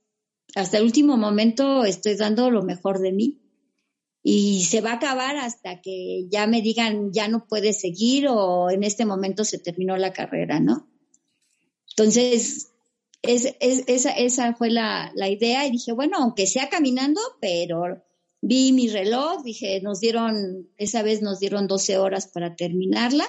hasta 0.56 0.78
el 0.78 0.84
último 0.84 1.18
momento 1.18 1.86
estoy 1.86 2.16
dando 2.16 2.50
lo 2.50 2.64
mejor 2.64 3.00
de 3.00 3.12
mí 3.12 3.39
y 4.24 4.64
se 4.66 4.82
va 4.82 4.91
a 4.91 4.95
acabar 4.95 5.38
hasta 5.38 5.82
que 5.82 6.28
ya 6.30 6.47
me 6.47 6.62
digan 6.62 7.12
ya 7.12 7.28
no 7.28 7.47
puedes 7.47 7.80
seguir 7.80 8.28
o 8.28 8.70
en 8.70 8.84
este 8.84 9.06
momento 9.06 9.45
se 9.45 9.60
terminó 9.60 9.97
la 9.97 10.14
carrera, 10.14 10.60
¿no? 10.60 10.88
Entonces, 11.91 12.72
es, 13.22 13.56
esa, 13.60 14.12
esa, 14.12 14.54
fue 14.56 14.70
la, 14.70 15.12
la, 15.16 15.30
idea 15.30 15.66
y 15.68 15.72
dije, 15.72 15.91
bueno, 15.91 16.18
aunque 16.18 16.47
sea 16.47 16.70
caminando, 16.70 17.20
pero 17.41 18.04
vi 18.41 18.72
mi 18.72 18.88
reloj, 18.88 19.43
dije, 19.43 19.82
nos 19.82 20.00
dieron, 20.00 20.70
esa 20.78 21.04
vez 21.04 21.22
nos 21.22 21.39
dieron 21.39 21.68
12 21.68 21.97
horas 21.97 22.28
para 22.28 22.56
terminarla. 22.56 23.26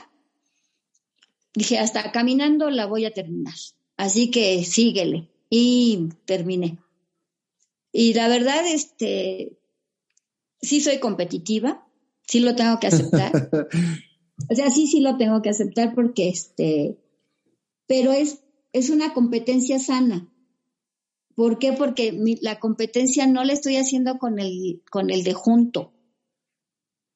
Dije, 1.54 1.78
hasta 1.78 2.12
caminando 2.12 2.70
la 2.70 2.86
voy 2.86 3.04
a 3.06 3.12
terminar. 3.12 3.54
Así 3.96 4.30
que 4.30 4.64
síguele. 4.64 5.28
Y 5.50 6.10
terminé. 6.26 6.78
Y 7.92 8.14
la 8.14 8.28
verdad, 8.28 8.66
este, 8.66 9.58
sí 10.60 10.80
soy 10.80 10.98
competitiva, 10.98 11.86
sí 12.26 12.40
lo 12.40 12.54
tengo 12.54 12.78
que 12.78 12.86
aceptar. 12.86 13.32
o 14.50 14.54
sea, 14.54 14.70
sí, 14.70 14.86
sí 14.86 15.00
lo 15.00 15.16
tengo 15.16 15.42
que 15.42 15.50
aceptar 15.50 15.94
porque, 15.94 16.28
este, 16.28 16.98
pero 17.86 18.12
es, 18.12 18.42
es 18.72 18.90
una 18.90 19.12
competencia 19.12 19.78
sana. 19.78 20.32
¿Por 21.34 21.58
qué? 21.58 21.72
Porque 21.72 22.18
la 22.42 22.60
competencia 22.60 23.26
no 23.26 23.44
la 23.44 23.52
estoy 23.52 23.76
haciendo 23.76 24.18
con 24.18 24.38
el, 24.38 24.82
con 24.90 25.10
el 25.10 25.24
de 25.24 25.32
junto, 25.32 25.92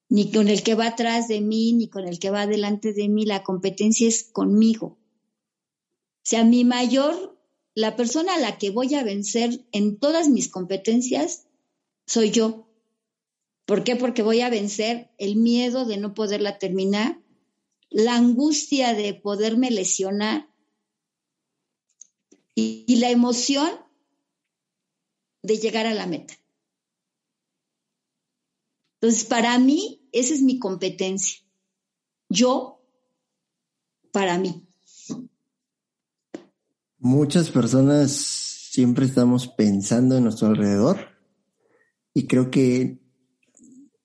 ni 0.09 0.31
con 0.31 0.47
el 0.47 0.63
que 0.63 0.75
va 0.75 0.87
atrás 0.87 1.27
de 1.27 1.41
mí, 1.41 1.73
ni 1.73 1.89
con 1.89 2.07
el 2.07 2.19
que 2.19 2.31
va 2.31 2.47
delante 2.47 2.93
de 2.93 3.07
mí. 3.07 3.25
La 3.25 3.43
competencia 3.43 4.07
es 4.07 4.23
conmigo. 4.23 4.87
O 4.87 6.27
sea, 6.27 6.43
mi 6.43 6.63
mayor 6.63 7.34
la 7.75 7.97
persona 7.97 8.35
a 8.35 8.39
la 8.39 8.57
que 8.57 8.69
voy 8.69 8.95
a 8.95 9.03
vencer 9.03 9.65
en 9.73 9.99
todas 9.99 10.29
mis 10.29 10.49
competencias 10.49 11.47
soy 12.07 12.31
yo. 12.31 12.67
¿Por 13.65 13.83
qué? 13.83 13.95
Porque 13.95 14.23
voy 14.23 14.41
a 14.41 14.49
vencer 14.49 15.11
el 15.17 15.35
miedo 15.35 15.85
de 15.85 15.97
no 15.97 16.13
poderla 16.13 16.57
terminar, 16.57 17.19
la 17.89 18.15
angustia 18.15 18.93
de 18.93 19.13
poderme 19.13 19.71
lesionar 19.71 20.49
y, 22.53 22.95
la 22.97 23.09
emoción 23.09 23.69
de 25.43 25.57
llegar 25.57 25.85
a 25.85 25.93
la 25.93 26.07
meta. 26.07 26.33
Entonces, 29.01 29.25
para 29.25 29.59
mí, 29.59 30.07
esa 30.13 30.33
es 30.33 30.41
mi 30.41 30.59
competencia. 30.59 31.41
Yo, 32.29 32.81
para 34.11 34.37
mí. 34.37 34.64
Muchas 37.05 37.51
personas 37.51 38.13
siempre 38.13 39.05
estamos 39.05 39.47
pensando 39.47 40.17
en 40.17 40.23
nuestro 40.23 40.47
alrededor 40.47 40.97
y 42.15 42.25
creo 42.25 42.49
que 42.49 42.99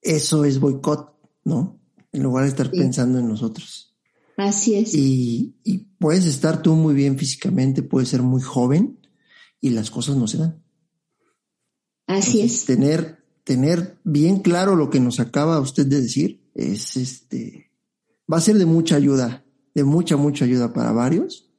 eso 0.03 0.45
es 0.45 0.61
boicot, 0.61 1.17
¿no? 1.43 1.81
En 2.13 2.23
lugar 2.23 2.45
de 2.45 2.51
estar 2.51 2.71
pensando 2.71 3.19
en 3.19 3.27
nosotros. 3.27 3.97
Así 4.37 4.75
es. 4.75 4.95
Y, 4.95 5.57
puedes 5.99 6.27
estar 6.27 6.61
tú 6.61 6.75
muy 6.75 6.93
bien 6.93 7.17
físicamente, 7.17 7.83
puedes 7.83 8.11
ser 8.11 8.21
muy 8.21 8.43
joven 8.43 9.01
y 9.63 9.71
las 9.71 9.91
cosas 9.91 10.17
no 10.17 10.27
se 10.27 10.37
dan. 10.37 10.63
Así 12.07 12.43
es. 12.43 12.67
Tener, 12.67 13.25
tener 13.45 13.99
bien 14.05 14.41
claro 14.41 14.77
lo 14.77 14.91
que 14.91 15.01
nos 15.01 15.21
acaba 15.21 15.59
usted 15.61 15.87
de 15.87 16.03
decir 16.03 16.43
es 16.55 16.99
este, 16.99 17.73
va 18.31 18.37
a 18.37 18.43
ser 18.43 18.59
de 18.59 18.67
mucha 18.67 18.97
ayuda, 18.97 19.47
de 19.75 19.85
mucha, 19.85 20.19
mucha 20.19 20.45
ayuda 20.45 20.75
para 20.75 20.93
varios. 20.93 21.50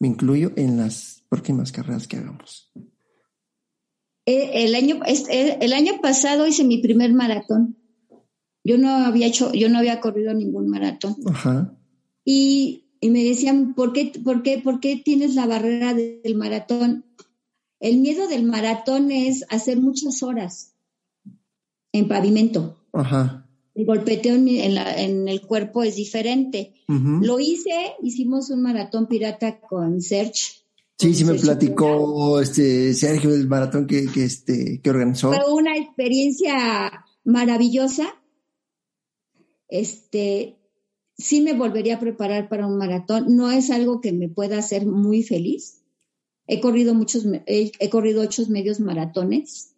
Me 0.00 0.08
incluyo 0.08 0.52
en 0.56 0.76
las 0.76 1.24
próximas 1.28 1.72
carreras 1.72 2.06
que 2.06 2.16
hagamos. 2.16 2.70
Eh, 4.26 4.64
el 4.64 4.74
año, 4.74 5.00
eh, 5.06 5.58
el 5.60 5.72
año 5.72 6.00
pasado 6.02 6.46
hice 6.46 6.62
mi 6.64 6.78
primer 6.78 7.12
maratón. 7.14 7.76
Yo 8.62 8.76
no 8.76 8.90
había 8.90 9.26
hecho, 9.26 9.52
yo 9.54 9.68
no 9.70 9.78
había 9.78 10.00
corrido 10.00 10.34
ningún 10.34 10.68
maratón. 10.68 11.16
Ajá. 11.26 11.74
Y, 12.24 12.84
me 13.00 13.24
decían, 13.24 13.74
¿por 13.74 13.94
qué, 13.94 14.12
por, 14.22 14.42
qué, 14.42 14.58
¿por 14.58 14.80
qué 14.80 14.96
tienes 14.96 15.34
la 15.34 15.46
barrera 15.46 15.94
del 15.94 16.34
maratón? 16.34 17.06
El 17.80 17.98
miedo 17.98 18.28
del 18.28 18.44
maratón 18.44 19.10
es 19.10 19.46
hacer 19.48 19.78
muchas 19.80 20.22
horas 20.22 20.74
en 21.92 22.08
pavimento. 22.08 22.76
Ajá. 22.92 23.47
El 23.78 23.86
golpeteo 23.86 24.34
en, 24.34 25.28
el 25.28 25.40
cuerpo 25.42 25.84
es 25.84 25.94
diferente. 25.94 26.74
Lo 26.88 27.38
hice, 27.38 27.92
hicimos 28.02 28.50
un 28.50 28.60
maratón 28.60 29.06
pirata 29.06 29.60
con 29.60 30.02
Serge. 30.02 30.64
Sí, 30.98 31.14
sí 31.14 31.24
me 31.24 31.34
platicó 31.34 32.40
este 32.40 32.92
Sergio 32.92 33.30
del 33.30 33.46
maratón 33.46 33.86
que, 33.86 34.06
que, 34.06 34.24
este, 34.24 34.80
que 34.82 34.90
organizó. 34.90 35.32
Fue 35.32 35.52
una 35.52 35.76
experiencia 35.76 37.04
maravillosa. 37.22 38.20
Este, 39.68 40.58
sí 41.16 41.40
me 41.40 41.52
volvería 41.52 41.98
a 41.98 42.00
preparar 42.00 42.48
para 42.48 42.66
un 42.66 42.78
maratón. 42.78 43.36
No 43.36 43.52
es 43.52 43.70
algo 43.70 44.00
que 44.00 44.12
me 44.12 44.28
pueda 44.28 44.58
hacer 44.58 44.86
muy 44.86 45.22
feliz. 45.22 45.84
He 46.48 46.60
corrido 46.60 46.94
muchos, 46.94 47.28
he, 47.46 47.90
corrido 47.90 48.22
ocho 48.22 48.42
medios 48.48 48.80
maratones 48.80 49.76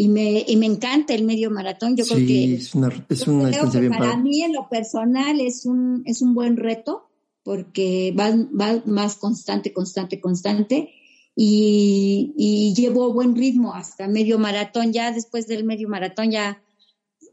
y 0.00 0.08
me, 0.08 0.46
y 0.48 0.56
me 0.56 0.64
encanta 0.64 1.12
el 1.12 1.24
medio 1.24 1.50
maratón. 1.50 1.94
Yo 1.94 2.06
creo 2.06 2.26
que 2.26 2.54
es 2.54 2.74
una, 2.74 2.88
es 3.10 3.28
una 3.28 3.50
para 3.98 4.16
mí 4.16 4.40
en 4.42 4.54
lo 4.54 4.66
personal 4.70 5.38
es 5.42 5.66
un, 5.66 6.02
es 6.06 6.22
un 6.22 6.32
buen 6.32 6.56
reto 6.56 7.10
porque 7.42 8.14
va, 8.18 8.30
va 8.30 8.82
más 8.86 9.16
constante, 9.16 9.74
constante, 9.74 10.18
constante 10.18 10.94
y, 11.36 12.32
y 12.34 12.72
llevo 12.74 13.12
buen 13.12 13.36
ritmo 13.36 13.74
hasta 13.74 14.08
medio 14.08 14.38
maratón. 14.38 14.94
Ya 14.94 15.12
después 15.12 15.46
del 15.46 15.64
medio 15.64 15.86
maratón 15.86 16.30
ya, 16.30 16.62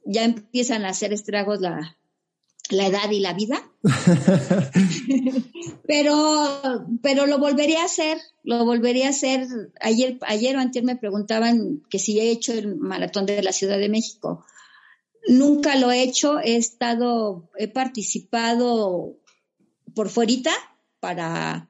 ya 0.03 0.25
empiezan 0.25 0.83
a 0.83 0.89
hacer 0.89 1.13
estragos 1.13 1.61
la, 1.61 1.95
la 2.71 2.87
edad 2.87 3.09
y 3.11 3.19
la 3.19 3.33
vida. 3.33 3.61
pero, 5.87 6.85
pero 7.01 7.25
lo 7.25 7.39
volvería 7.39 7.81
a 7.81 7.85
hacer, 7.85 8.17
lo 8.43 8.65
volvería 8.65 9.07
a 9.07 9.11
hacer. 9.11 9.47
Ayer, 9.79 10.17
ayer 10.21 10.55
o 10.55 10.59
antes 10.59 10.83
me 10.83 10.95
preguntaban 10.95 11.83
que 11.89 11.99
si 11.99 12.19
he 12.19 12.31
hecho 12.31 12.53
el 12.53 12.75
maratón 12.75 13.25
de 13.25 13.41
la 13.41 13.51
Ciudad 13.51 13.77
de 13.77 13.89
México. 13.89 14.45
Nunca 15.27 15.75
lo 15.75 15.91
he 15.91 16.03
hecho, 16.03 16.39
he 16.39 16.55
estado, 16.55 17.49
he 17.57 17.67
participado 17.67 19.17
por 19.93 20.09
fuerita 20.09 20.51
para 20.99 21.69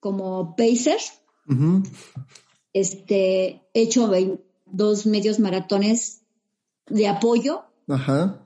como 0.00 0.56
pacer. 0.56 0.98
Este, 2.72 3.62
he 3.74 3.82
hecho 3.82 4.10
dos 4.64 5.06
medios 5.06 5.38
maratones 5.38 6.22
de 6.86 7.06
apoyo. 7.06 7.64
Ajá 7.88 8.45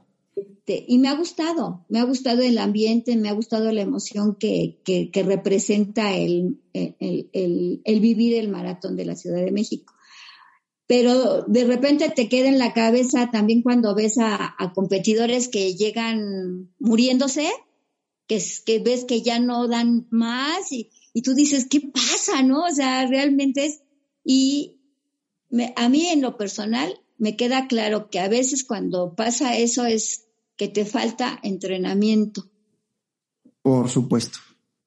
este, 0.70 0.84
y 0.86 0.98
me 0.98 1.08
ha 1.08 1.14
gustado, 1.14 1.84
me 1.88 1.98
ha 1.98 2.04
gustado 2.04 2.42
el 2.42 2.58
ambiente, 2.58 3.16
me 3.16 3.28
ha 3.28 3.32
gustado 3.32 3.72
la 3.72 3.82
emoción 3.82 4.36
que, 4.36 4.80
representa 5.12 6.14
el, 6.16 6.60
el, 6.72 8.00
vivir 8.00 8.36
el 8.36 8.48
maratón 8.48 8.96
de 8.96 9.04
la 9.04 9.16
Ciudad 9.16 9.44
de 9.44 9.50
México. 9.50 9.92
Pero 10.86 11.42
de 11.42 11.64
repente 11.64 12.08
te 12.10 12.28
queda 12.28 12.48
en 12.48 12.58
la 12.58 12.72
cabeza 12.72 13.30
también 13.30 13.62
cuando 13.62 13.94
ves 13.94 14.18
a, 14.18 14.56
competidores 14.74 15.48
que 15.48 15.74
llegan 15.74 16.72
muriéndose, 16.78 17.48
que, 18.28 18.40
que, 18.64 18.78
ves 18.78 19.04
que 19.04 19.22
ya 19.22 19.40
no 19.40 19.66
dan 19.66 20.06
más 20.10 20.70
y, 20.70 20.90
tú 21.22 21.34
dices, 21.34 21.66
¿qué 21.68 21.80
pasa? 21.80 22.42
¿No? 22.42 22.64
O 22.64 22.70
sea, 22.70 23.06
realmente 23.06 23.66
es... 23.66 23.82
Y 24.22 24.76
a 25.74 25.88
mí 25.88 26.06
en 26.06 26.22
lo 26.22 26.36
personal 26.36 27.00
me 27.18 27.36
queda 27.36 27.66
claro 27.66 28.08
que 28.08 28.20
a 28.20 28.28
veces 28.28 28.64
cuando 28.64 29.16
pasa 29.16 29.56
eso 29.56 29.84
es 29.84 30.29
que 30.60 30.68
te 30.68 30.84
falta 30.84 31.40
entrenamiento. 31.42 32.44
Por 33.62 33.88
supuesto. 33.88 34.40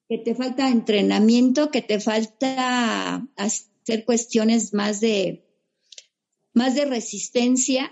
Que 0.07 0.19
te 0.19 0.35
falta 0.35 0.69
entrenamiento, 0.69 1.71
que 1.71 1.81
te 1.81 1.99
falta 1.99 3.27
hacer 3.35 4.05
cuestiones 4.05 4.75
más 4.75 5.01
de, 5.01 5.43
más 6.53 6.75
de 6.75 6.85
resistencia, 6.85 7.91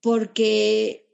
porque 0.00 1.06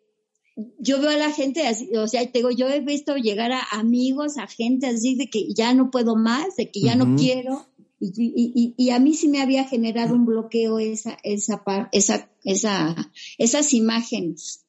yo 0.78 1.00
veo 1.00 1.10
a 1.10 1.16
la 1.16 1.32
gente 1.32 1.66
así, 1.66 1.90
o 1.96 2.06
sea, 2.06 2.24
tengo, 2.30 2.52
yo 2.52 2.68
he 2.68 2.78
visto 2.78 3.16
llegar 3.16 3.50
a 3.50 3.62
amigos, 3.72 4.38
a 4.38 4.46
gente 4.46 4.86
así 4.86 5.16
de 5.16 5.30
que 5.30 5.52
ya 5.52 5.74
no 5.74 5.90
puedo 5.90 6.14
más, 6.14 6.54
de 6.54 6.70
que 6.70 6.80
ya 6.80 6.94
no 6.94 7.16
quiero, 7.16 7.66
y, 8.04 8.90
a 8.90 8.98
mí 8.98 9.14
sí 9.14 9.28
me 9.28 9.40
había 9.40 9.64
generado 9.64 10.14
un 10.14 10.26
bloqueo 10.26 10.80
esa, 10.80 11.16
esa, 11.22 11.62
esa, 11.92 12.30
esa, 12.42 13.12
esas 13.38 13.74
imágenes. 13.74 14.64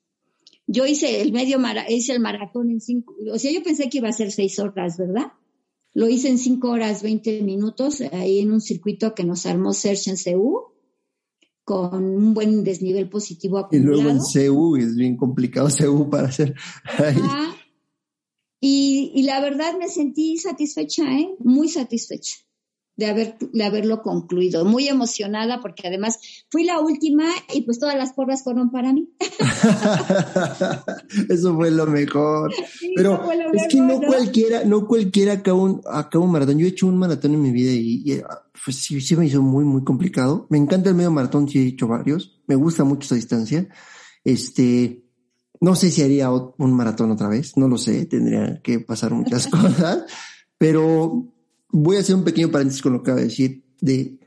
Yo 0.68 0.86
hice 0.86 1.22
el 1.22 1.34
medio 1.34 1.60
hice 1.90 2.14
el 2.14 2.20
maratón 2.20 2.70
en 2.70 2.80
cinco, 2.80 3.16
o 3.32 3.40
sea, 3.40 3.52
yo 3.52 3.64
pensé 3.64 3.90
que 3.90 3.98
iba 3.98 4.10
a 4.10 4.14
ser 4.14 4.32
seis 4.32 4.60
horas, 4.60 4.98
¿verdad? 4.98 5.34
Lo 5.94 6.08
hice 6.08 6.30
en 6.30 6.38
cinco 6.38 6.70
horas, 6.70 7.04
veinte 7.04 7.42
minutos, 7.42 8.02
ahí 8.12 8.40
en 8.40 8.52
un 8.52 8.62
circuito 8.62 9.14
que 9.14 9.24
nos 9.24 9.46
armó 9.46 9.74
Serge 9.74 10.12
en 10.12 10.18
CU, 10.18 10.72
con 11.64 12.04
un 12.04 12.34
buen 12.34 12.64
desnivel 12.64 13.10
positivo 13.10 13.58
acumulado. 13.58 13.98
Y 13.98 14.04
luego 14.04 14.10
en 14.10 14.20
CU 14.20 14.76
es 14.78 14.96
bien 14.96 15.18
complicado 15.18 15.70
CU 15.70 16.10
para 16.10 16.30
hacer. 16.30 16.56
y, 18.60 19.12
y 19.14 19.24
la 19.24 19.42
verdad 19.42 19.78
me 19.78 19.88
sentí 19.88 20.38
satisfecha, 20.38 21.04
¿eh? 21.20 21.36
Muy 21.40 21.68
satisfecha 21.68 22.38
de, 22.96 23.08
haber, 23.08 23.38
de 23.40 23.64
haberlo 23.64 24.02
concluido. 24.02 24.66
Muy 24.66 24.88
emocionada 24.88 25.62
porque 25.62 25.88
además 25.88 26.20
fui 26.50 26.64
la 26.64 26.80
última 26.80 27.26
y 27.54 27.62
pues 27.62 27.80
todas 27.80 27.96
las 27.96 28.14
porras 28.14 28.44
fueron 28.44 28.72
para 28.72 28.94
mí. 28.94 29.10
Eso 31.30 31.56
fue 31.56 31.72
lo 31.72 31.88
mejor. 31.88 32.54
Pero 32.96 33.22
es 33.54 33.68
que 33.68 33.80
no, 33.80 34.02
cualquiera, 34.02 34.64
no 34.64 34.88
cualquiera 34.88 35.34
acaba 35.34 35.62
un, 35.62 35.82
acaba 35.92 36.24
un 36.24 36.32
maratón. 36.32 36.60
Yo 36.60 36.66
he 36.66 36.70
hecho 36.70 36.88
un 36.88 36.98
maratón 36.98 37.34
en 37.34 37.42
mi 37.42 37.52
vida 37.52 37.72
y, 37.72 38.22
pues 38.64 38.78
sí, 38.78 39.00
sí 39.02 39.16
me 39.16 39.26
hizo 39.26 39.42
muy, 39.42 39.66
muy 39.66 39.84
complicado. 39.84 40.48
Me 40.50 40.58
encanta 40.58 40.90
el 40.90 40.96
medio 40.96 41.12
maratón, 41.12 41.50
sí 41.50 41.60
he 41.60 41.68
hecho 41.68 41.88
varios. 41.88 42.42
Me 42.48 42.56
gusta 42.56 42.84
mucho 42.84 43.06
esa 43.06 43.16
distancia. 43.16 43.68
Este, 44.24 45.04
no 45.60 45.76
sé 45.76 45.92
si 45.92 46.02
haría 46.02 46.32
un 46.32 46.74
maratón 46.74 47.12
otra 47.12 47.28
vez, 47.28 47.58
no 47.58 47.68
lo 47.68 47.78
sé, 47.78 48.06
tendría 48.06 48.62
que 48.62 48.80
pasar 48.80 49.14
muchas 49.14 49.48
cosas, 49.48 50.06
pero 50.58 51.33
voy 51.74 51.98
a 51.98 52.00
hacer 52.00 52.16
un 52.16 52.24
pequeño 52.24 52.52
paréntesis 52.52 52.82
con 52.82 52.94
lo 52.94 53.00
que 53.00 53.12
acaba 53.12 53.22
de 53.22 53.28
decir. 53.28 53.66
De, 53.82 54.18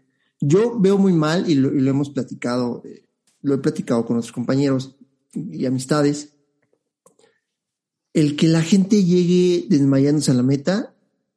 yo 0.40 0.78
veo 0.78 0.98
muy 0.98 1.12
mal, 1.14 1.48
y 1.48 1.55
lo, 1.55 1.70
hemos 1.70 2.10
platicado, 2.10 2.82
eh, 2.85 3.06
lo 3.40 3.55
he 3.55 3.59
platicado 3.59 4.05
con 4.05 4.18
otros 4.18 4.32
compañeros 4.32 4.97
y 5.32 5.64
amistades, 5.64 6.35
el 8.12 8.36
que 8.36 8.48
la 8.48 8.62
gente 8.62 9.05
llegue 9.05 9.66
desmayándose 9.68 10.31
a 10.31 10.35
la 10.35 10.43
meta, 10.43 10.94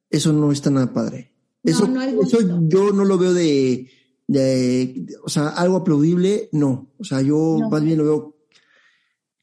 eso 0.10 0.34
no 0.34 0.52
está 0.52 0.70
nada 0.70 0.94
padre. 0.94 1.32
Eso, 1.64 1.88
eso 2.24 2.40
yo 2.68 2.92
no 2.92 3.04
lo 3.06 3.18
veo 3.18 3.34
de, 3.34 3.90
de, 4.28 5.06
o 5.24 5.30
sea, 5.30 5.50
algo 5.50 5.78
aplaudible, 5.78 6.50
no. 6.54 6.90
O 6.98 7.04
sea, 7.04 7.22
yo 7.22 7.60
más 7.70 7.84
bien 7.84 7.98
lo 7.98 8.04
veo. 8.06 8.36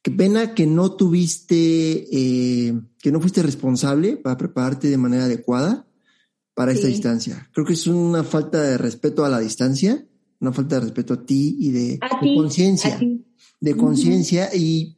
Qué 0.02 0.10
pena 0.10 0.54
que 0.54 0.66
no 0.66 0.92
tuviste, 0.92 2.06
eh, 2.10 2.80
que 2.98 3.12
no 3.12 3.20
fuiste 3.20 3.42
responsable 3.42 4.16
para 4.16 4.38
prepararte 4.38 4.88
de 4.88 4.96
manera 4.96 5.24
adecuada 5.24 5.85
para 6.56 6.72
esta 6.72 6.86
distancia. 6.86 7.50
Creo 7.52 7.66
que 7.66 7.74
es 7.74 7.86
una 7.86 8.24
falta 8.24 8.62
de 8.62 8.78
respeto 8.78 9.26
a 9.26 9.28
la 9.28 9.40
distancia, 9.40 10.02
una 10.40 10.52
falta 10.52 10.76
de 10.76 10.80
respeto 10.80 11.12
a 11.12 11.26
ti 11.26 11.54
y 11.60 11.70
de, 11.70 12.00
conciencia, 12.34 12.98
de 13.60 13.76
conciencia 13.76 14.48
y 14.54 14.96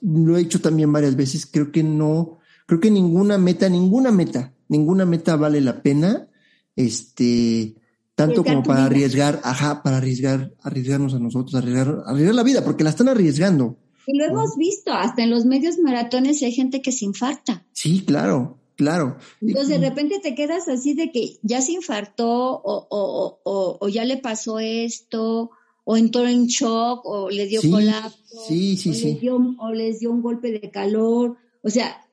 lo 0.00 0.38
he 0.38 0.42
hecho 0.42 0.60
también 0.60 0.92
varias 0.92 1.16
veces. 1.16 1.44
Creo 1.44 1.72
que 1.72 1.82
no, 1.82 2.38
creo 2.66 2.78
que 2.78 2.88
ninguna 2.88 3.36
meta, 3.36 3.68
ninguna 3.68 4.12
meta, 4.12 4.54
ninguna 4.68 5.04
meta 5.04 5.34
vale 5.34 5.60
la 5.60 5.82
pena, 5.82 6.28
este, 6.76 7.74
tanto 8.14 8.44
como 8.44 8.62
para 8.62 8.84
arriesgar, 8.84 9.40
ajá, 9.42 9.82
para 9.82 9.96
arriesgar, 9.96 10.52
arriesgarnos 10.62 11.14
a 11.14 11.18
nosotros, 11.18 11.56
arriesgar, 11.56 12.04
arriesgar 12.06 12.36
la 12.36 12.44
vida, 12.44 12.64
porque 12.64 12.84
la 12.84 12.90
están 12.90 13.08
arriesgando. 13.08 13.76
Y 14.06 14.16
lo 14.16 14.24
hemos 14.24 14.56
visto, 14.56 14.92
hasta 14.92 15.24
en 15.24 15.30
los 15.30 15.46
medios 15.46 15.78
maratones 15.78 16.40
hay 16.44 16.52
gente 16.52 16.80
que 16.80 16.92
se 16.92 17.06
infarta. 17.06 17.66
Sí, 17.72 18.04
claro, 18.06 18.57
claro. 18.78 19.18
Entonces 19.42 19.78
de 19.80 19.88
repente 19.90 20.20
te 20.20 20.34
quedas 20.34 20.68
así 20.68 20.94
de 20.94 21.12
que 21.12 21.38
ya 21.42 21.60
se 21.60 21.72
infartó 21.72 22.30
o, 22.30 22.86
o, 22.88 23.40
o, 23.44 23.78
o 23.78 23.88
ya 23.90 24.04
le 24.04 24.16
pasó 24.16 24.58
esto, 24.60 25.50
o 25.84 25.96
entró 25.96 26.26
en 26.26 26.46
shock, 26.46 27.04
o 27.04 27.28
le 27.28 27.46
dio 27.46 27.60
colapso, 27.70 28.18
sí, 28.46 28.76
sí, 28.76 28.90
o, 28.90 28.94
sí. 28.94 29.04
Les 29.12 29.20
dio, 29.20 29.36
o 29.58 29.72
les 29.72 29.98
dio 30.00 30.10
un 30.10 30.22
golpe 30.22 30.52
de 30.52 30.70
calor. 30.70 31.36
O 31.62 31.70
sea, 31.70 32.06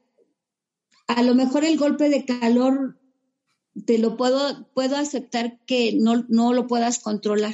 a 1.08 1.22
lo 1.24 1.36
mejor 1.36 1.64
el 1.66 1.78
golpe 1.78 2.10
de 2.10 2.26
calor 2.26 2.98
te 3.86 3.98
lo 3.98 4.16
puedo, 4.18 4.68
puedo 4.74 4.96
aceptar 4.96 5.60
que 5.66 5.94
no, 5.94 6.26
no 6.30 6.54
lo 6.54 6.66
puedas 6.68 7.00
controlar, 7.00 7.54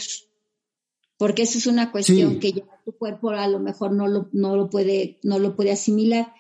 porque 1.17 1.41
eso 1.43 1.57
es 1.57 1.65
una 1.67 1.91
cuestión 1.91 2.33
Sí. 2.33 2.39
que 2.39 2.51
ya 2.53 2.63
tu 2.85 2.93
cuerpo 2.93 3.31
a 3.31 3.47
lo 3.47 3.59
mejor 3.59 3.91
no 3.91 4.07
lo, 4.07 4.29
no 4.31 4.55
lo 4.55 4.69
puede, 4.69 5.19
no 5.23 5.39
lo 5.39 5.55
puede 5.55 5.71
asimilar. 5.71 6.33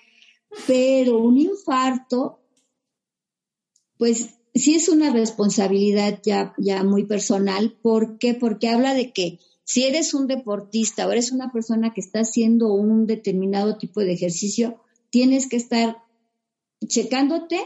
Pero 0.67 1.17
un 1.19 1.37
infarto, 1.39 2.40
pues 4.01 4.29
sí 4.55 4.73
es 4.73 4.89
una 4.89 5.13
responsabilidad 5.13 6.21
ya, 6.25 6.55
ya 6.57 6.83
muy 6.83 7.05
personal. 7.05 7.77
¿Por 7.83 8.17
qué? 8.17 8.33
Porque 8.33 8.67
habla 8.67 8.95
de 8.95 9.13
que 9.13 9.37
si 9.63 9.83
eres 9.83 10.15
un 10.15 10.25
deportista 10.25 11.05
o 11.07 11.11
eres 11.11 11.31
una 11.31 11.51
persona 11.51 11.93
que 11.93 12.01
está 12.01 12.21
haciendo 12.21 12.73
un 12.73 13.05
determinado 13.05 13.77
tipo 13.77 13.99
de 13.99 14.13
ejercicio, 14.13 14.81
tienes 15.11 15.47
que 15.47 15.57
estar 15.57 15.97
checándote, 16.83 17.59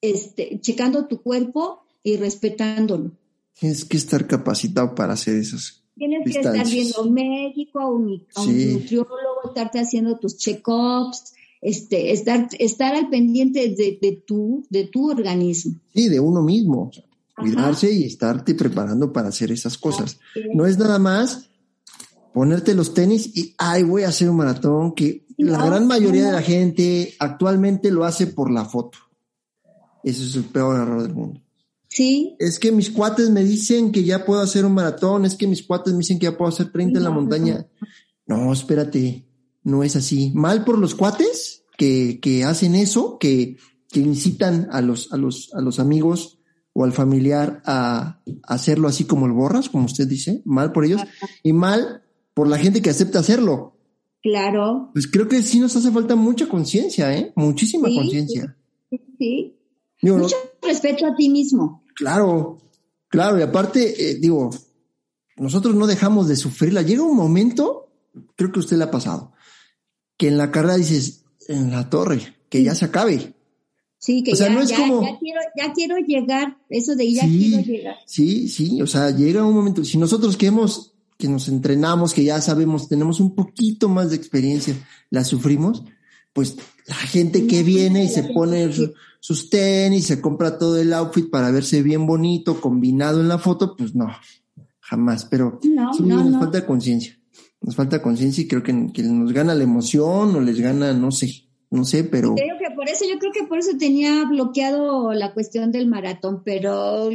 este, 0.00 0.58
checando 0.62 1.06
tu 1.06 1.20
cuerpo 1.20 1.82
y 2.02 2.16
respetándolo. 2.16 3.12
Tienes 3.58 3.84
que 3.84 3.98
estar 3.98 4.26
capacitado 4.26 4.94
para 4.94 5.12
hacer 5.12 5.36
esas. 5.36 5.84
Tienes 5.96 6.24
que 6.24 6.40
estar 6.40 6.66
viendo 6.66 7.04
médico, 7.10 7.78
a 7.78 7.90
un, 7.90 8.26
a 8.34 8.40
un 8.40 8.46
Sí. 8.48 8.72
nutriólogo, 8.72 9.48
estarte 9.48 9.80
haciendo 9.80 10.18
tus 10.18 10.38
check-ups, 10.38 11.34
este, 11.60 12.12
estar, 12.12 12.48
estar 12.58 12.94
al 12.94 13.10
pendiente 13.10 13.68
de, 13.68 13.98
de 14.00 14.22
tu, 14.26 14.64
de 14.70 14.84
tu 14.84 15.10
organismo. 15.10 15.78
Sí, 15.94 16.08
de 16.08 16.20
uno 16.20 16.42
mismo. 16.42 16.90
Ajá. 17.40 17.48
cuidarse 17.48 17.92
y 17.92 18.04
estarte 18.04 18.54
preparando 18.54 19.12
para 19.12 19.28
hacer 19.28 19.50
esas 19.50 19.78
cosas. 19.78 20.18
No 20.54 20.66
es 20.66 20.78
nada 20.78 20.98
más 20.98 21.50
ponerte 22.32 22.74
los 22.74 22.94
tenis 22.94 23.30
y, 23.34 23.54
ay, 23.58 23.82
voy 23.82 24.02
a 24.02 24.08
hacer 24.08 24.30
un 24.30 24.36
maratón, 24.36 24.94
que 24.94 25.24
la 25.38 25.64
gran 25.64 25.86
mayoría 25.86 26.22
no. 26.22 26.28
de 26.28 26.34
la 26.34 26.42
gente 26.42 27.14
actualmente 27.18 27.90
lo 27.90 28.04
hace 28.04 28.26
por 28.26 28.50
la 28.50 28.64
foto. 28.64 28.98
Ese 30.04 30.24
es 30.24 30.36
el 30.36 30.44
peor 30.44 30.80
error 30.80 31.02
del 31.02 31.14
mundo. 31.14 31.40
Sí, 31.88 32.36
Es 32.38 32.60
que 32.60 32.70
mis 32.70 32.88
cuates 32.88 33.30
me 33.30 33.42
dicen 33.42 33.90
que 33.90 34.04
ya 34.04 34.24
puedo 34.24 34.40
hacer 34.40 34.64
un 34.64 34.74
maratón, 34.74 35.24
es 35.24 35.34
que 35.34 35.48
mis 35.48 35.64
cuates 35.64 35.92
me 35.92 35.98
dicen 35.98 36.20
que 36.20 36.26
ya 36.26 36.36
puedo 36.38 36.48
hacer 36.48 36.70
30 36.70 36.98
en 36.98 37.04
la 37.04 37.10
montaña. 37.10 37.66
No, 38.26 38.52
espérate, 38.52 39.24
no 39.62 39.82
es 39.82 39.96
así. 39.96 40.32
Mal 40.34 40.64
por 40.64 40.78
los 40.78 40.94
cuates 40.94 41.64
que, 41.76 42.18
que 42.20 42.44
hacen 42.44 42.74
eso, 42.74 43.18
que, 43.18 43.56
que 43.90 44.00
incitan 44.00 44.68
a 44.70 44.80
los, 44.80 45.12
a 45.12 45.16
los, 45.16 45.52
a 45.54 45.60
los 45.60 45.78
amigos 45.80 46.38
o 46.72 46.84
al 46.84 46.92
familiar 46.92 47.62
a, 47.66 48.20
a 48.44 48.54
hacerlo 48.54 48.88
así 48.88 49.04
como 49.04 49.26
el 49.26 49.32
borras, 49.32 49.68
como 49.68 49.86
usted 49.86 50.06
dice. 50.08 50.42
Mal 50.44 50.72
por 50.72 50.84
ellos. 50.84 51.02
Y 51.42 51.52
mal 51.52 52.02
por 52.34 52.48
la 52.48 52.58
gente 52.58 52.80
que 52.80 52.90
acepta 52.90 53.18
hacerlo. 53.18 53.76
claro, 54.22 54.90
Pues 54.92 55.06
creo 55.06 55.26
que 55.28 55.42
sí 55.42 55.58
nos 55.60 55.74
hace 55.76 55.90
falta 55.90 56.14
mucha 56.16 56.48
conciencia, 56.48 57.14
¿eh? 57.16 57.32
Muchísima 57.36 57.88
Sí, 57.88 57.96
conciencia. 57.96 58.56
sí. 59.18 59.56
Digo, 60.02 60.16
no- 60.16 60.22
Mucho 60.24 60.36
respeto 60.62 61.06
a 61.06 61.14
ti 61.14 61.28
mismo. 61.28 61.84
Claro, 61.94 62.56
claro, 63.08 63.38
y 63.38 63.42
aparte, 63.42 64.10
eh, 64.12 64.14
digo, 64.14 64.48
nosotros 65.36 65.74
no 65.74 65.86
dejamos 65.86 66.28
de 66.28 66.36
sufrirla. 66.36 66.80
Llega 66.82 67.02
un 67.02 67.16
momento, 67.16 67.90
creo 68.36 68.50
que 68.52 68.60
usted 68.60 68.78
le 68.78 68.84
ha 68.84 68.90
pasado, 68.90 69.32
que 70.20 70.28
en 70.28 70.36
la 70.36 70.50
carrera 70.50 70.76
dices, 70.76 71.24
en 71.48 71.70
la 71.70 71.88
torre, 71.88 72.20
que 72.50 72.62
ya 72.62 72.74
se 72.74 72.84
acabe. 72.84 73.32
Sí, 73.98 74.22
que 74.22 74.32
O 74.32 74.36
sea, 74.36 74.48
ya, 74.48 74.54
no 74.54 74.60
es 74.60 74.68
ya, 74.68 74.76
como- 74.76 75.00
ya 75.02 75.18
quiero, 75.18 75.40
ya 75.56 75.72
quiero 75.72 75.96
llegar, 75.96 76.58
eso 76.68 76.94
de 76.94 77.10
ya 77.10 77.22
Sí. 77.22 77.38
quiero 77.38 77.62
llegar. 77.64 77.94
Sí, 78.04 78.48
sí, 78.48 78.82
o 78.82 78.86
sea, 78.86 79.10
llega 79.12 79.42
un 79.46 79.54
momento, 79.54 79.82
si 79.82 79.96
nosotros 79.96 80.36
que 80.36 80.48
hemos, 80.48 80.92
que 81.16 81.26
nos 81.26 81.48
entrenamos, 81.48 82.12
que 82.12 82.22
ya 82.24 82.38
sabemos, 82.42 82.86
tenemos 82.86 83.18
un 83.18 83.34
poquito 83.34 83.88
más 83.88 84.10
de 84.10 84.16
experiencia, 84.16 84.74
la 85.08 85.24
sufrimos, 85.24 85.84
pues 86.34 86.56
la 86.86 86.96
gente 86.96 87.46
que 87.46 87.62
viene 87.62 88.04
y 88.04 88.08
se 88.08 88.24
pone 88.24 88.70
su- 88.74 88.92
sus 89.20 89.48
tenis, 89.48 90.04
se 90.06 90.20
compra 90.20 90.58
todo 90.58 90.78
el 90.78 90.92
outfit 90.92 91.30
para 91.30 91.50
verse 91.50 91.82
bien 91.82 92.06
bonito, 92.06 92.60
combinado 92.60 93.22
en 93.22 93.28
la 93.28 93.38
foto, 93.38 93.74
pues 93.74 93.94
no, 93.94 94.06
jamás, 94.80 95.24
pero 95.24 95.58
No, 95.64 95.94
sí 95.94 96.02
no, 96.02 96.16
nos 96.24 96.32
no. 96.32 96.40
falta 96.40 96.66
conciencia, 96.66 97.18
nos 97.60 97.76
falta 97.76 98.02
conciencia 98.02 98.42
y 98.42 98.48
creo 98.48 98.62
que, 98.62 98.72
que 98.92 99.02
nos 99.02 99.32
gana 99.32 99.54
la 99.54 99.64
emoción 99.64 100.34
o 100.34 100.40
les 100.40 100.60
gana, 100.60 100.92
no 100.92 101.10
sé, 101.10 101.48
no 101.70 101.84
sé, 101.84 102.04
pero 102.04 102.34
Creo 102.34 102.58
que 102.58 102.74
por 102.74 102.88
eso, 102.88 103.04
yo 103.10 103.18
creo 103.18 103.32
que 103.32 103.44
por 103.44 103.58
eso 103.58 103.76
tenía 103.78 104.24
bloqueado 104.24 105.12
la 105.12 105.34
cuestión 105.34 105.70
del 105.72 105.86
maratón, 105.86 106.42
pero 106.44 107.10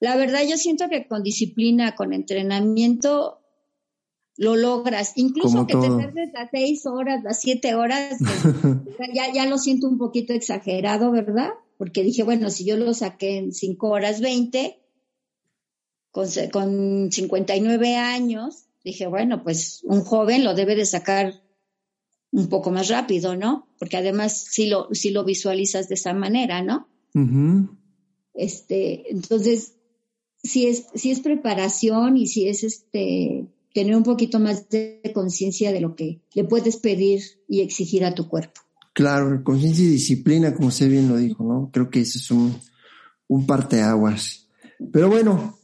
la 0.00 0.16
verdad 0.16 0.40
yo 0.48 0.56
siento 0.56 0.88
que 0.88 1.06
con 1.06 1.22
disciplina, 1.22 1.94
con 1.94 2.12
entrenamiento, 2.12 3.40
lo 4.36 4.56
logras. 4.56 5.12
Incluso 5.16 5.56
Como 5.56 5.66
que 5.66 5.74
te 5.74 5.86
todo. 5.86 5.98
tardes 5.98 6.30
las 6.32 6.50
seis 6.50 6.86
horas, 6.86 7.22
las 7.22 7.40
siete 7.40 7.74
horas, 7.74 8.16
pues, 8.20 9.10
ya, 9.14 9.32
ya 9.32 9.46
lo 9.46 9.58
siento 9.58 9.88
un 9.88 9.98
poquito 9.98 10.32
exagerado, 10.32 11.10
¿verdad? 11.10 11.50
Porque 11.78 12.02
dije, 12.02 12.22
bueno, 12.22 12.50
si 12.50 12.64
yo 12.64 12.76
lo 12.76 12.94
saqué 12.94 13.38
en 13.38 13.52
cinco 13.52 13.90
horas 13.90 14.20
veinte, 14.20 14.80
con, 16.10 16.26
con 16.52 17.10
59 17.10 17.96
años, 17.96 18.63
dije, 18.84 19.06
bueno, 19.06 19.42
pues 19.42 19.80
un 19.84 20.02
joven 20.02 20.44
lo 20.44 20.54
debe 20.54 20.76
de 20.76 20.84
sacar 20.84 21.42
un 22.30 22.48
poco 22.48 22.70
más 22.70 22.88
rápido, 22.88 23.36
¿no? 23.36 23.68
Porque 23.78 23.96
además 23.96 24.44
sí 24.50 24.68
lo, 24.68 24.88
sí 24.92 25.10
lo 25.10 25.24
visualizas 25.24 25.88
de 25.88 25.94
esa 25.94 26.12
manera, 26.12 26.62
¿no? 26.62 26.88
Este, 28.34 29.10
entonces, 29.10 29.76
sí 30.42 30.66
es, 30.66 30.86
es 30.94 31.20
preparación 31.20 32.16
y 32.16 32.26
sí 32.26 32.48
es 32.48 32.64
este 32.64 33.46
tener 33.72 33.96
un 33.96 34.04
poquito 34.04 34.38
más 34.38 34.68
de 34.68 35.00
conciencia 35.12 35.72
de 35.72 35.80
lo 35.80 35.96
que 35.96 36.20
le 36.34 36.44
puedes 36.44 36.76
pedir 36.76 37.22
y 37.48 37.60
exigir 37.60 38.04
a 38.04 38.14
tu 38.14 38.28
cuerpo. 38.28 38.60
Claro, 38.92 39.42
conciencia 39.42 39.84
y 39.84 39.88
disciplina, 39.88 40.54
como 40.54 40.68
usted 40.68 40.88
bien 40.88 41.08
lo 41.08 41.16
dijo, 41.16 41.42
¿no? 41.42 41.70
Creo 41.72 41.90
que 41.90 42.00
ese 42.00 42.18
es 42.18 42.30
un, 42.30 42.54
un 43.26 43.46
parteaguas. 43.46 44.48
Pero 44.92 45.08
bueno, 45.08 45.58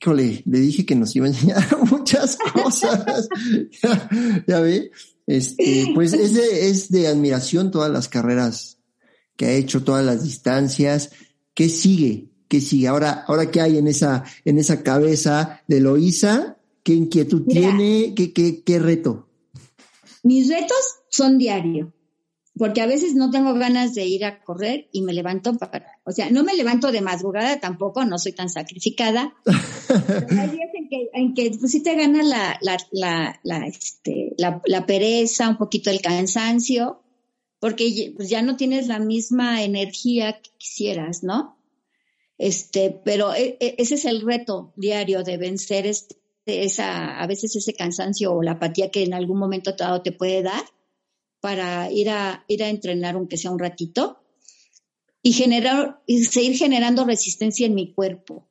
híjole, 0.00 0.42
le 0.44 0.60
dije 0.60 0.86
que 0.86 0.94
nos 0.94 1.14
iba 1.16 1.26
a 1.26 1.30
enseñar 1.30 1.66
muchas 1.90 2.36
cosas. 2.36 3.28
ya, 3.82 4.10
ya 4.46 4.60
ve. 4.60 4.90
Este, 5.26 5.90
pues 5.94 6.12
es 6.12 6.34
de, 6.34 6.68
es 6.68 6.88
de 6.90 7.08
admiración 7.08 7.70
todas 7.70 7.90
las 7.90 8.08
carreras 8.08 8.78
que 9.36 9.46
ha 9.46 9.52
hecho, 9.52 9.82
todas 9.82 10.04
las 10.04 10.22
distancias. 10.22 11.10
¿Qué 11.54 11.68
sigue? 11.68 12.30
¿Qué 12.48 12.60
sigue? 12.60 12.88
Ahora, 12.88 13.24
ahora 13.26 13.50
qué 13.50 13.60
hay 13.60 13.78
en 13.78 13.88
esa, 13.88 14.24
en 14.44 14.58
esa 14.58 14.82
cabeza 14.82 15.62
de 15.66 15.80
Loisa? 15.80 16.58
¿Qué 16.82 16.94
inquietud 16.94 17.42
Mira. 17.46 17.60
tiene? 17.60 18.14
¿Qué, 18.14 18.32
qué, 18.32 18.62
qué 18.62 18.78
reto? 18.78 19.28
Mis 20.22 20.48
retos 20.48 20.78
son 21.08 21.38
diario, 21.38 21.92
porque 22.58 22.80
a 22.80 22.86
veces 22.86 23.14
no 23.14 23.30
tengo 23.30 23.52
ganas 23.54 23.94
de 23.94 24.06
ir 24.06 24.24
a 24.24 24.42
correr 24.42 24.88
y 24.90 25.02
me 25.02 25.12
levanto 25.12 25.54
para, 25.58 26.00
o 26.04 26.12
sea, 26.12 26.30
no 26.30 26.42
me 26.42 26.54
levanto 26.54 26.90
de 26.90 27.02
madrugada 27.02 27.60
tampoco, 27.60 28.04
no 28.04 28.18
soy 28.18 28.32
tan 28.32 28.48
sacrificada. 28.48 29.34
Pero 29.44 30.40
hay 30.40 30.50
días 30.50 30.70
en 30.74 30.88
que, 30.88 31.10
en 31.12 31.34
que 31.34 31.50
pues, 31.58 31.70
sí 31.70 31.82
te 31.82 31.94
gana 31.94 32.22
la, 32.22 32.58
la, 32.62 32.78
la, 32.92 33.40
la, 33.42 33.66
este, 33.66 34.34
la, 34.38 34.62
la 34.64 34.86
pereza, 34.86 35.50
un 35.50 35.58
poquito 35.58 35.90
el 35.90 36.00
cansancio, 36.00 37.02
porque 37.60 38.14
pues, 38.16 38.30
ya 38.30 38.40
no 38.40 38.56
tienes 38.56 38.86
la 38.86 39.00
misma 39.00 39.62
energía 39.62 40.40
que 40.40 40.50
quisieras, 40.56 41.22
¿no? 41.22 41.58
Este, 42.38 42.90
pero 43.04 43.34
e- 43.34 43.58
e- 43.60 43.74
ese 43.78 43.96
es 43.96 44.04
el 44.06 44.22
reto 44.22 44.72
diario 44.76 45.24
de 45.24 45.36
vencer 45.36 45.86
este, 45.86 46.16
esa, 46.46 47.20
a 47.20 47.26
veces 47.26 47.54
ese 47.54 47.74
cansancio 47.74 48.32
o 48.32 48.42
la 48.42 48.52
apatía 48.52 48.90
que 48.90 49.02
en 49.02 49.12
algún 49.12 49.38
momento 49.38 49.72
dado 49.72 50.00
te 50.00 50.12
puede 50.12 50.42
dar 50.42 50.62
para 51.46 51.92
ir 51.92 52.10
a, 52.10 52.44
ir 52.48 52.64
a 52.64 52.68
entrenar 52.68 53.14
aunque 53.14 53.36
sea 53.36 53.52
un 53.52 53.60
ratito 53.60 54.18
y 55.22 55.32
generar, 55.32 56.02
y 56.04 56.24
seguir 56.24 56.56
generando 56.56 57.04
resistencia 57.04 57.66
en 57.68 57.76
mi 57.76 57.94
cuerpo. 57.94 58.48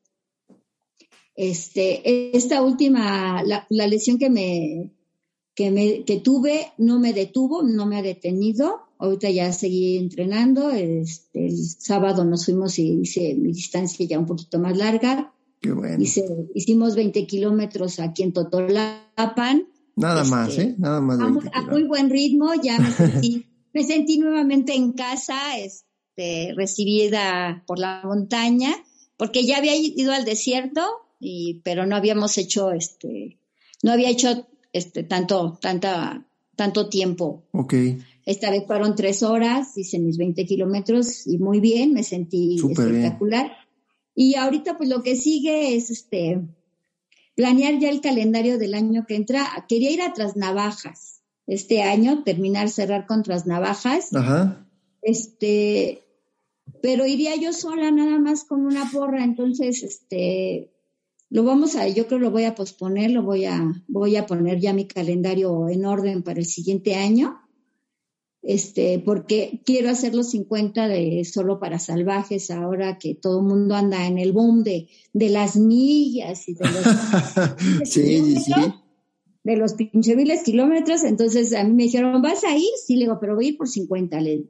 Este, 1.36 2.38
esta 2.38 2.62
última, 2.62 3.44
la, 3.44 3.68
la 3.70 3.88
lesión 3.88 4.18
que 4.18 4.30
me, 4.30 4.92
que 5.56 5.72
me, 5.72 6.06
que 6.06 6.22
tuve 6.22 6.68
no 6.78 6.98
me 6.98 7.12
detuvo, 7.12 7.64
no 7.64 7.86
me 7.86 7.98
ha 7.98 8.02
detenido. 8.02 8.80
Ahorita 8.98 9.30
ya 9.30 9.52
seguí 9.52 9.98
entrenando. 9.98 10.72
Este, 10.72 11.48
el 11.48 11.58
sábado 11.58 12.24
nos 12.24 12.46
fuimos 12.46 12.80
y 12.80 13.02
hice 13.02 13.36
mi 13.36 13.52
distancia 13.52 14.08
ya 14.08 14.18
un 14.18 14.26
poquito 14.26 14.58
más 14.58 14.78
larga. 14.78 15.34
Qué 15.60 15.74
bueno. 15.74 16.02
Hice, 16.02 16.24
hicimos 16.54 16.96
20 16.96 17.28
kilómetros 17.28 18.00
aquí 18.00 18.24
en 18.24 18.32
Totolapan. 18.32 19.68
Nada 19.96 20.22
Este, 20.22 20.36
más, 20.36 20.58
¿eh? 20.58 20.76
Nada 20.78 21.02
más. 21.02 21.20
A 21.20 21.28
muy, 21.28 21.42
20 21.42 21.58
a 21.58 21.62
muy 21.64 21.84
buen 21.84 22.10
ritmo, 22.10 22.54
ya 22.62 22.80
me 22.80 22.92
sentí, 22.92 23.46
me 23.74 23.84
sentí 23.84 24.18
nuevamente 24.18 24.74
en 24.74 24.94
casa. 24.94 25.58
Este, 25.58 25.86
este, 26.16 26.54
recibida 26.56 27.64
por 27.68 27.78
la 27.78 28.02
montaña, 28.06 28.72
porque 29.18 29.44
ya 29.44 29.58
había 29.58 29.76
ido 29.76 30.14
al 30.14 30.24
desierto, 30.24 30.82
y, 31.20 31.62
pero 31.66 31.86
no 31.86 31.98
habíamos 31.98 32.38
hecho, 32.38 32.72
este, 32.72 33.38
no 33.84 33.92
había 33.92 34.10
hecho 34.10 34.48
este, 34.72 35.04
tanto, 35.04 35.60
tanta, 35.62 36.26
tanto 36.56 36.88
tiempo. 36.88 37.44
Ok. 37.52 37.74
Esta 38.26 38.50
vez 38.50 38.66
fueron 38.66 38.96
tres 38.96 39.24
horas, 39.24 39.78
hice 39.78 40.00
mis 40.00 40.18
20 40.18 40.46
kilómetros 40.46 41.28
y 41.28 41.38
muy 41.38 41.60
bien, 41.60 41.92
me 41.92 42.04
sentí 42.04 42.56
espectacular. 42.56 43.52
Y 44.16 44.36
ahorita 44.36 44.78
pues 44.78 44.88
lo 44.88 45.04
que 45.04 45.18
sigue 45.18 45.76
es 45.76 45.92
este 45.92 46.42
planear 47.36 47.80
ya 47.80 47.90
el 47.90 48.02
calendario 48.02 48.58
del 48.58 48.74
año 48.74 49.06
que 49.08 49.16
entra. 49.16 49.66
Quería 49.68 49.92
ir 49.92 50.02
a 50.02 50.14
Trasnavajas 50.14 51.22
este 51.48 51.84
año, 51.84 52.24
terminar, 52.24 52.70
cerrar 52.70 53.06
con 53.06 53.24
Trasnavajas. 53.24 54.14
Ajá. 54.16 54.68
Este, 55.02 56.04
pero 56.82 57.06
iría 57.06 57.36
yo 57.36 57.54
sola 57.54 57.92
nada 57.92 58.18
más 58.20 58.46
con 58.46 58.66
una 58.66 58.90
porra, 58.92 59.24
entonces 59.24 59.84
este 59.84 60.72
lo 61.30 61.44
vamos 61.44 61.76
a, 61.76 61.88
yo 61.88 62.08
creo 62.08 62.20
lo 62.20 62.32
voy 62.32 62.46
a 62.46 62.56
posponer, 62.56 63.12
lo 63.12 63.24
voy 63.24 63.46
a, 63.46 63.84
voy 63.88 64.16
a 64.16 64.26
poner 64.26 64.60
ya 64.60 64.74
mi 64.74 64.88
calendario 64.88 65.70
en 65.70 65.86
orden 65.86 66.24
para 66.24 66.40
el 66.40 66.46
siguiente 66.46 66.96
año 66.96 67.45
este, 68.48 69.00
porque 69.00 69.62
quiero 69.66 69.90
hacer 69.90 70.14
los 70.14 70.30
50 70.30 70.88
de 70.88 71.26
solo 71.26 71.60
para 71.60 71.80
salvajes 71.80 72.52
ahora 72.52 73.00
que 73.00 73.16
todo 73.16 73.40
el 73.40 73.46
mundo 73.48 73.76
anda 73.76 74.06
en 74.06 74.20
el 74.20 74.34
boom 74.34 74.64
de, 74.64 74.88
de 75.14 75.30
las 75.30 75.56
millas 75.56 76.48
y 76.48 76.54
de 76.54 76.66
los, 76.66 76.84
sí, 77.90 78.36
sí. 78.36 78.54
de 79.44 79.56
los 79.58 79.74
pinche 79.74 80.16
miles 80.16 80.44
kilómetros. 80.44 81.04
Entonces 81.04 81.54
a 81.56 81.64
mí 81.64 81.74
me 81.74 81.84
dijeron, 81.84 82.22
¿vas 82.22 82.44
a 82.44 82.56
ir? 82.56 82.70
Sí, 82.86 82.96
le 82.96 83.06
digo, 83.06 83.18
pero 83.20 83.36
voy 83.36 83.46
a 83.46 83.50
ir 83.50 83.58
por 83.58 83.68
50. 83.68 84.22
Le 84.22 84.46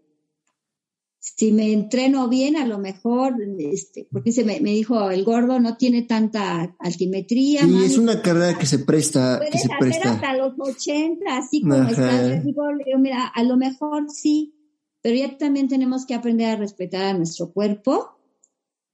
si 1.27 1.51
me 1.51 1.73
entreno 1.73 2.29
bien, 2.29 2.55
a 2.55 2.67
lo 2.67 2.77
mejor, 2.77 3.33
este, 3.57 4.07
porque 4.11 4.31
se 4.31 4.45
me, 4.45 4.59
dijo 4.59 5.09
el 5.09 5.23
gordo 5.23 5.59
no 5.59 5.75
tiene 5.75 6.03
tanta 6.03 6.75
altimetría. 6.77 7.61
Sí, 7.61 7.83
es 7.83 7.97
una 7.97 8.21
carrera 8.21 8.59
que 8.59 8.67
se 8.67 8.79
presta. 8.79 9.37
Puedes 9.37 9.53
que 9.53 9.57
se 9.57 9.65
hacer 9.65 9.79
presta. 9.79 10.11
hasta 10.11 10.37
los 10.37 10.53
80, 10.57 11.35
así 11.35 11.61
como 11.61 11.89
estás. 11.89 12.45
Digo, 12.45 12.63
mira, 12.99 13.25
a 13.25 13.41
lo 13.41 13.57
mejor 13.57 14.05
sí, 14.11 14.53
pero 15.01 15.15
ya 15.15 15.35
también 15.35 15.67
tenemos 15.67 16.05
que 16.05 16.13
aprender 16.13 16.49
a 16.49 16.57
respetar 16.57 17.03
a 17.03 17.17
nuestro 17.17 17.51
cuerpo. 17.51 18.19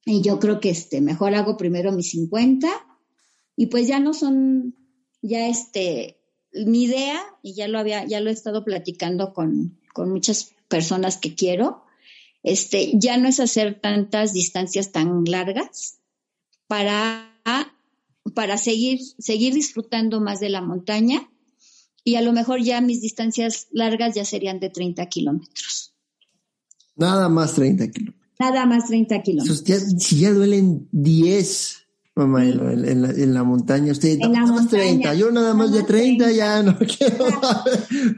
Y 0.06 0.22
yo 0.22 0.40
creo 0.40 0.62
que 0.62 0.70
este, 0.70 1.02
mejor 1.02 1.36
hago 1.36 1.58
primero 1.58 1.92
mis 1.92 2.12
50 2.12 2.70
y 3.58 3.66
pues 3.68 3.88
ya 3.88 4.00
no 4.00 4.14
son, 4.14 4.76
ya 5.22 5.48
este, 5.48 6.18
mi 6.54 6.84
idea, 6.84 7.20
y 7.44 7.56
ya 7.56 7.68
lo 7.68 7.78
había, 7.78 8.06
ya 8.06 8.22
lo 8.22 8.30
he 8.30 8.34
estado 8.34 8.64
platicando 8.64 9.34
con, 9.34 9.80
con 9.94 10.10
muchas 10.10 10.54
personas 10.70 11.18
que 11.18 11.36
quiero, 11.36 11.84
este, 12.44 12.92
ya 12.96 13.18
no 13.18 13.28
es 13.28 13.40
hacer 13.40 13.80
tantas 13.80 14.34
distancias 14.34 14.92
tan 14.92 15.24
largas 15.26 16.00
para, 16.68 17.30
para 18.34 18.58
seguir, 18.58 19.00
seguir 19.20 19.54
disfrutando 19.54 20.22
más 20.22 20.40
de 20.40 20.50
la 20.50 20.62
montaña 20.62 21.30
y 22.04 22.16
a 22.16 22.22
lo 22.22 22.34
mejor 22.34 22.62
ya 22.62 22.82
mis 22.82 23.02
distancias 23.02 23.68
largas 23.72 24.16
ya 24.16 24.26
serían 24.26 24.60
de 24.60 24.70
30 24.70 25.06
kilómetros. 25.08 25.94
Nada 26.96 27.30
más 27.30 27.54
30 27.54 27.90
kilómetros. 27.90 28.22
Nada 28.40 28.66
más 28.66 28.88
30 28.88 29.22
kilómetros. 29.22 29.64
si 30.00 30.20
ya 30.20 30.32
duelen 30.32 30.88
10 30.92 31.81
Mamá, 32.28 32.46
en, 32.46 33.34
la, 33.34 33.44
montaña, 33.44 33.92
usted 33.92 34.18
nada 34.20 34.52
más 34.52 34.68
30, 34.70 35.14
yo 35.16 35.32
nada 35.32 35.54
más 35.54 35.72
de 35.72 35.84
30, 35.84 36.32
ya 36.32 36.64
no 36.64 36.78
quiero 36.98 37.26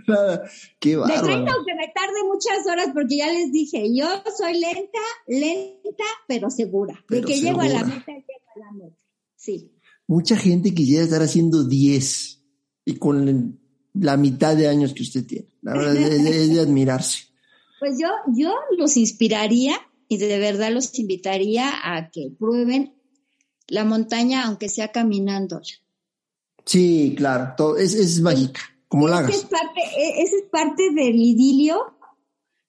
nada. 0.07 0.43
Qué 0.79 0.97
De 0.97 1.03
30 1.03 1.29
aunque 1.29 1.75
me 1.75 1.87
tarde 1.93 2.23
muchas 2.27 2.67
horas 2.67 2.89
porque 2.93 3.17
ya 3.17 3.31
les 3.31 3.51
dije, 3.51 3.95
yo 3.95 4.05
soy 4.37 4.59
lenta, 4.59 4.99
lenta, 5.27 6.03
pero 6.27 6.49
segura. 6.49 7.03
de 7.09 7.21
que 7.21 7.39
llego 7.39 7.61
a 7.61 7.67
la 7.67 7.83
meta, 7.83 8.11
llego 8.11 8.49
a 8.55 8.59
la 8.59 8.71
meta. 8.71 8.97
Sí. 9.35 9.71
Mucha 10.07 10.35
gente 10.37 10.73
quisiera 10.73 11.03
estar 11.03 11.21
haciendo 11.21 11.63
10 11.63 12.43
y 12.85 12.95
con 12.97 13.59
la 13.93 14.17
mitad 14.17 14.55
de 14.55 14.67
años 14.67 14.93
que 14.93 15.03
usted 15.03 15.25
tiene. 15.25 15.47
La 15.61 15.73
verdad 15.73 15.95
es 15.95 16.53
de 16.53 16.59
admirarse. 16.59 17.25
Pues 17.79 17.99
yo, 17.99 18.07
yo 18.33 18.53
los 18.77 18.95
inspiraría 18.95 19.75
y 20.07 20.15
de 20.15 20.39
verdad 20.39 20.71
los 20.71 20.97
invitaría 20.97 21.69
a 21.83 22.11
que 22.11 22.31
prueben 22.39 22.93
la 23.73 23.83
montaña, 23.83 24.45
aunque 24.45 24.69
sea 24.69 24.91
caminando. 24.91 25.61
Sí, 26.63 27.15
claro, 27.17 27.53
todo, 27.57 27.77
es, 27.77 27.95
es 27.95 28.21
mágica, 28.21 28.61
como 28.87 29.07
la 29.07 29.17
hagas. 29.17 29.35
Es 29.35 29.45
parte, 29.45 29.81
e, 29.97 30.21
esa 30.21 30.35
es 30.35 30.43
parte 30.51 30.91
del 30.93 31.15
idilio, 31.15 31.97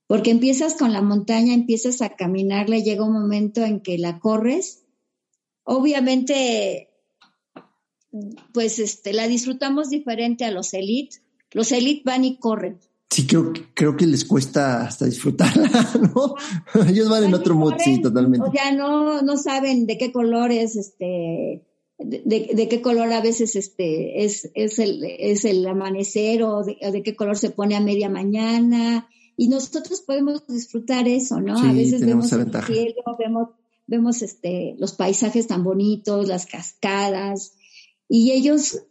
porque 0.06 0.30
empiezas 0.30 0.74
con 0.74 0.94
la 0.94 1.02
montaña, 1.02 1.52
empiezas 1.52 2.00
a 2.00 2.16
caminarla, 2.16 2.78
llega 2.78 3.04
un 3.04 3.12
momento 3.12 3.62
en 3.62 3.80
que 3.80 3.98
la 3.98 4.18
corres. 4.18 4.84
Obviamente, 5.62 6.90
pues 8.54 8.78
este, 8.78 9.12
la 9.12 9.28
disfrutamos 9.28 9.90
diferente 9.90 10.46
a 10.46 10.50
los 10.50 10.72
elite. 10.72 11.18
Los 11.52 11.70
elite 11.70 12.02
van 12.04 12.24
y 12.24 12.38
corren 12.38 12.80
sí 13.14 13.28
creo, 13.28 13.52
creo 13.74 13.96
que 13.96 14.06
les 14.06 14.24
cuesta 14.24 14.82
hasta 14.82 15.04
disfrutarla, 15.04 15.70
¿no? 16.14 16.34
Ellos 16.88 17.08
van 17.08 17.24
en 17.24 17.34
otro 17.34 17.54
mood, 17.54 17.74
sí, 17.78 18.00
totalmente. 18.00 18.48
O 18.48 18.52
sea, 18.52 18.72
no, 18.72 19.22
no 19.22 19.36
saben 19.36 19.86
de 19.86 19.96
qué 19.98 20.10
color 20.10 20.50
es 20.50 20.74
este, 20.74 21.64
de, 21.98 22.66
qué 22.68 22.82
color 22.82 23.12
a 23.12 23.20
veces 23.20 23.54
este 23.54 24.24
es, 24.24 24.50
es, 24.54 24.80
el, 24.80 25.04
es 25.04 25.44
el 25.44 25.64
amanecer 25.64 26.42
o 26.42 26.64
de, 26.64 27.02
qué 27.04 27.14
color 27.14 27.38
se 27.38 27.50
pone 27.50 27.76
a 27.76 27.80
media 27.80 28.08
mañana. 28.08 29.08
Y 29.36 29.48
nosotros 29.48 30.00
podemos 30.00 30.46
disfrutar 30.48 31.06
eso, 31.06 31.40
¿no? 31.40 31.58
a 31.58 31.72
veces 31.72 32.04
vemos 32.04 32.32
el 32.32 32.50
cielo, 32.66 33.02
vemos, 33.18 33.48
vemos 33.86 34.22
este, 34.22 34.74
los 34.78 34.92
paisajes 34.92 35.46
tan 35.46 35.62
bonitos, 35.62 36.28
las 36.28 36.46
cascadas, 36.46 37.54
y 38.08 38.32
ellos 38.32 38.82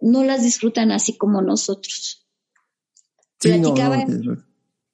no 0.00 0.24
las 0.24 0.42
disfrutan 0.42 0.90
así 0.90 1.16
como 1.16 1.42
nosotros 1.42 2.27
platicaba, 3.40 4.06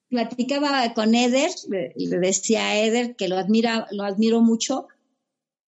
platicaba 0.08 0.94
con 0.94 1.14
Eder, 1.14 1.50
y 1.96 2.06
le 2.06 2.18
decía 2.18 2.68
a 2.68 2.78
Eder 2.78 3.16
que 3.16 3.28
lo 3.28 3.36
admira, 3.36 3.86
lo 3.90 4.04
admiro 4.04 4.40
mucho 4.40 4.88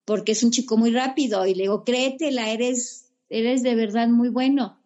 porque 0.07 0.33
es 0.33 0.43
un 0.45 0.53
chico 0.53 0.79
muy 0.79 0.93
rápido 0.93 1.45
y 1.47 1.55
le 1.55 1.65
digo, 1.65 1.85
créetela, 1.85 2.51
eres, 2.51 3.11
eres 3.29 3.63
de 3.63 3.75
verdad 3.75 4.09
muy 4.09 4.31
bueno. 4.31 4.81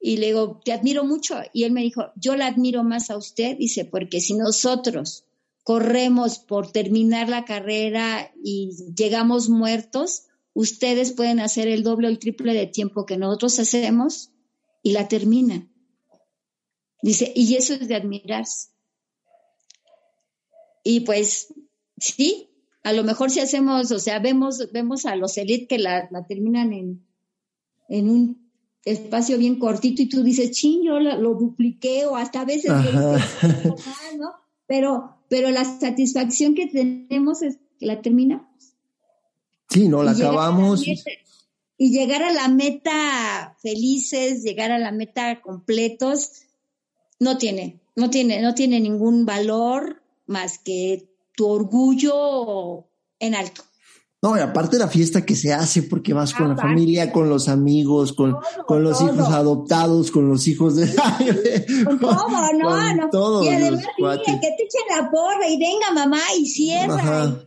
Y 0.00 0.18
le 0.18 0.26
digo, 0.26 0.60
te 0.64 0.72
admiro 0.72 1.04
mucho. 1.04 1.34
Y 1.52 1.64
él 1.64 1.72
me 1.72 1.82
dijo, 1.82 2.12
yo 2.14 2.36
la 2.36 2.46
admiro 2.46 2.84
más 2.84 3.10
a 3.10 3.16
usted, 3.16 3.58
dice, 3.58 3.84
porque 3.84 4.20
si 4.20 4.34
nosotros 4.34 5.24
corremos 5.64 6.38
por 6.38 6.70
terminar 6.70 7.28
la 7.28 7.44
carrera 7.44 8.32
y 8.42 8.70
llegamos 8.96 9.48
muertos, 9.48 10.26
ustedes 10.54 11.10
pueden 11.10 11.40
hacer 11.40 11.66
el 11.66 11.82
doble 11.82 12.06
o 12.06 12.10
el 12.10 12.20
triple 12.20 12.54
de 12.54 12.68
tiempo 12.68 13.04
que 13.04 13.16
nosotros 13.16 13.58
hacemos 13.58 14.30
y 14.80 14.92
la 14.92 15.08
terminan. 15.08 15.72
Dice, 17.02 17.32
y 17.34 17.56
eso 17.56 17.74
es 17.74 17.88
de 17.88 17.94
admirarse. 17.94 18.68
Y 20.82 21.00
pues 21.00 21.52
sí, 21.98 22.48
a 22.82 22.92
lo 22.92 23.02
mejor 23.02 23.30
si 23.30 23.40
hacemos, 23.40 23.90
o 23.90 23.98
sea, 23.98 24.20
vemos, 24.20 24.70
vemos 24.72 25.06
a 25.06 25.16
los 25.16 25.36
elite 25.36 25.66
que 25.66 25.78
la, 25.78 26.08
terminan 26.28 26.72
en, 26.72 27.04
en 27.88 28.08
un 28.08 28.50
espacio 28.84 29.38
bien 29.38 29.58
cortito 29.58 30.02
y 30.02 30.08
tú 30.08 30.22
dices, 30.22 30.52
ching, 30.52 30.84
yo 30.84 31.00
lo, 31.00 31.34
dupliqué 31.34 32.06
o 32.06 32.14
hasta 32.14 32.42
a 32.42 32.44
veces 32.44 32.70
¿no? 34.18 34.32
Pero, 34.68 35.16
pero 35.28 35.50
la 35.50 35.64
satisfacción 35.64 36.54
que 36.54 36.66
tenemos 36.66 37.42
es 37.42 37.58
que 37.78 37.86
la 37.86 38.00
terminamos. 38.00 38.46
Sí, 39.68 39.88
no, 39.88 40.04
la 40.04 40.12
acabamos. 40.12 40.86
y 40.86 41.90
llegar 41.90 42.22
a 42.22 42.32
la 42.32 42.46
meta 42.46 43.56
felices, 43.60 44.44
llegar 44.44 44.70
a 44.70 44.78
la 44.78 44.92
meta 44.92 45.40
completos, 45.40 46.45
no 47.18 47.38
tiene, 47.38 47.80
no 47.94 48.10
tiene, 48.10 48.40
no 48.42 48.54
tiene 48.54 48.80
ningún 48.80 49.26
valor 49.26 50.02
más 50.26 50.58
que 50.58 51.08
tu 51.34 51.46
orgullo 51.46 52.86
en 53.18 53.34
alto. 53.34 53.62
No, 54.22 54.36
y 54.36 54.40
aparte 54.40 54.78
la 54.78 54.88
fiesta 54.88 55.24
que 55.24 55.36
se 55.36 55.52
hace 55.52 55.82
porque 55.82 56.14
vas 56.14 56.32
con 56.32 56.48
la 56.48 56.56
familia, 56.56 57.12
con 57.12 57.28
los 57.28 57.48
amigos, 57.48 58.12
con, 58.14 58.36
con 58.66 58.82
los 58.82 59.00
hijos 59.00 59.28
adoptados, 59.28 60.10
con 60.10 60.28
los 60.28 60.48
hijos 60.48 60.74
de... 60.74 60.86
con 61.84 62.00
todo, 62.00 62.28
no, 62.58 62.94
no. 62.96 63.10
Todos 63.10 63.44
y 63.44 63.48
además 63.50 63.84
que 64.24 64.32
te 64.32 64.64
echen 64.64 64.96
la 64.96 65.10
porra 65.10 65.48
y 65.48 65.58
venga 65.58 65.92
mamá 65.94 66.20
y 66.36 66.46
cierra. 66.46 67.46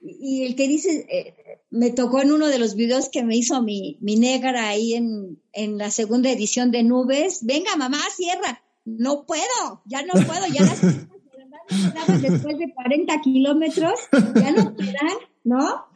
Y, 0.00 0.44
el 0.44 0.54
que 0.54 0.68
dice, 0.68 1.06
eh, 1.10 1.64
me 1.70 1.90
tocó 1.90 2.20
en 2.20 2.30
uno 2.30 2.48
de 2.48 2.58
los 2.58 2.74
videos 2.74 3.08
que 3.08 3.24
me 3.24 3.36
hizo 3.36 3.62
mi, 3.62 3.98
mi 4.00 4.16
negra 4.16 4.68
ahí 4.68 4.94
en, 4.94 5.40
en 5.52 5.78
la 5.78 5.90
segunda 5.90 6.30
edición 6.30 6.70
de 6.70 6.82
Nubes, 6.82 7.40
venga 7.42 7.74
mamá, 7.76 7.98
cierra 8.14 8.62
no 8.84 9.24
puedo, 9.26 9.82
ya 9.86 10.02
no 10.02 10.12
puedo, 10.12 10.46
ya 10.46 10.62
las 10.62 12.22
después 12.22 12.58
de 12.58 12.72
40 12.74 13.20
kilómetros, 13.20 14.00
ya 14.34 14.52
no 14.52 14.76
quedan, 14.76 15.18
¿no? 15.44 15.86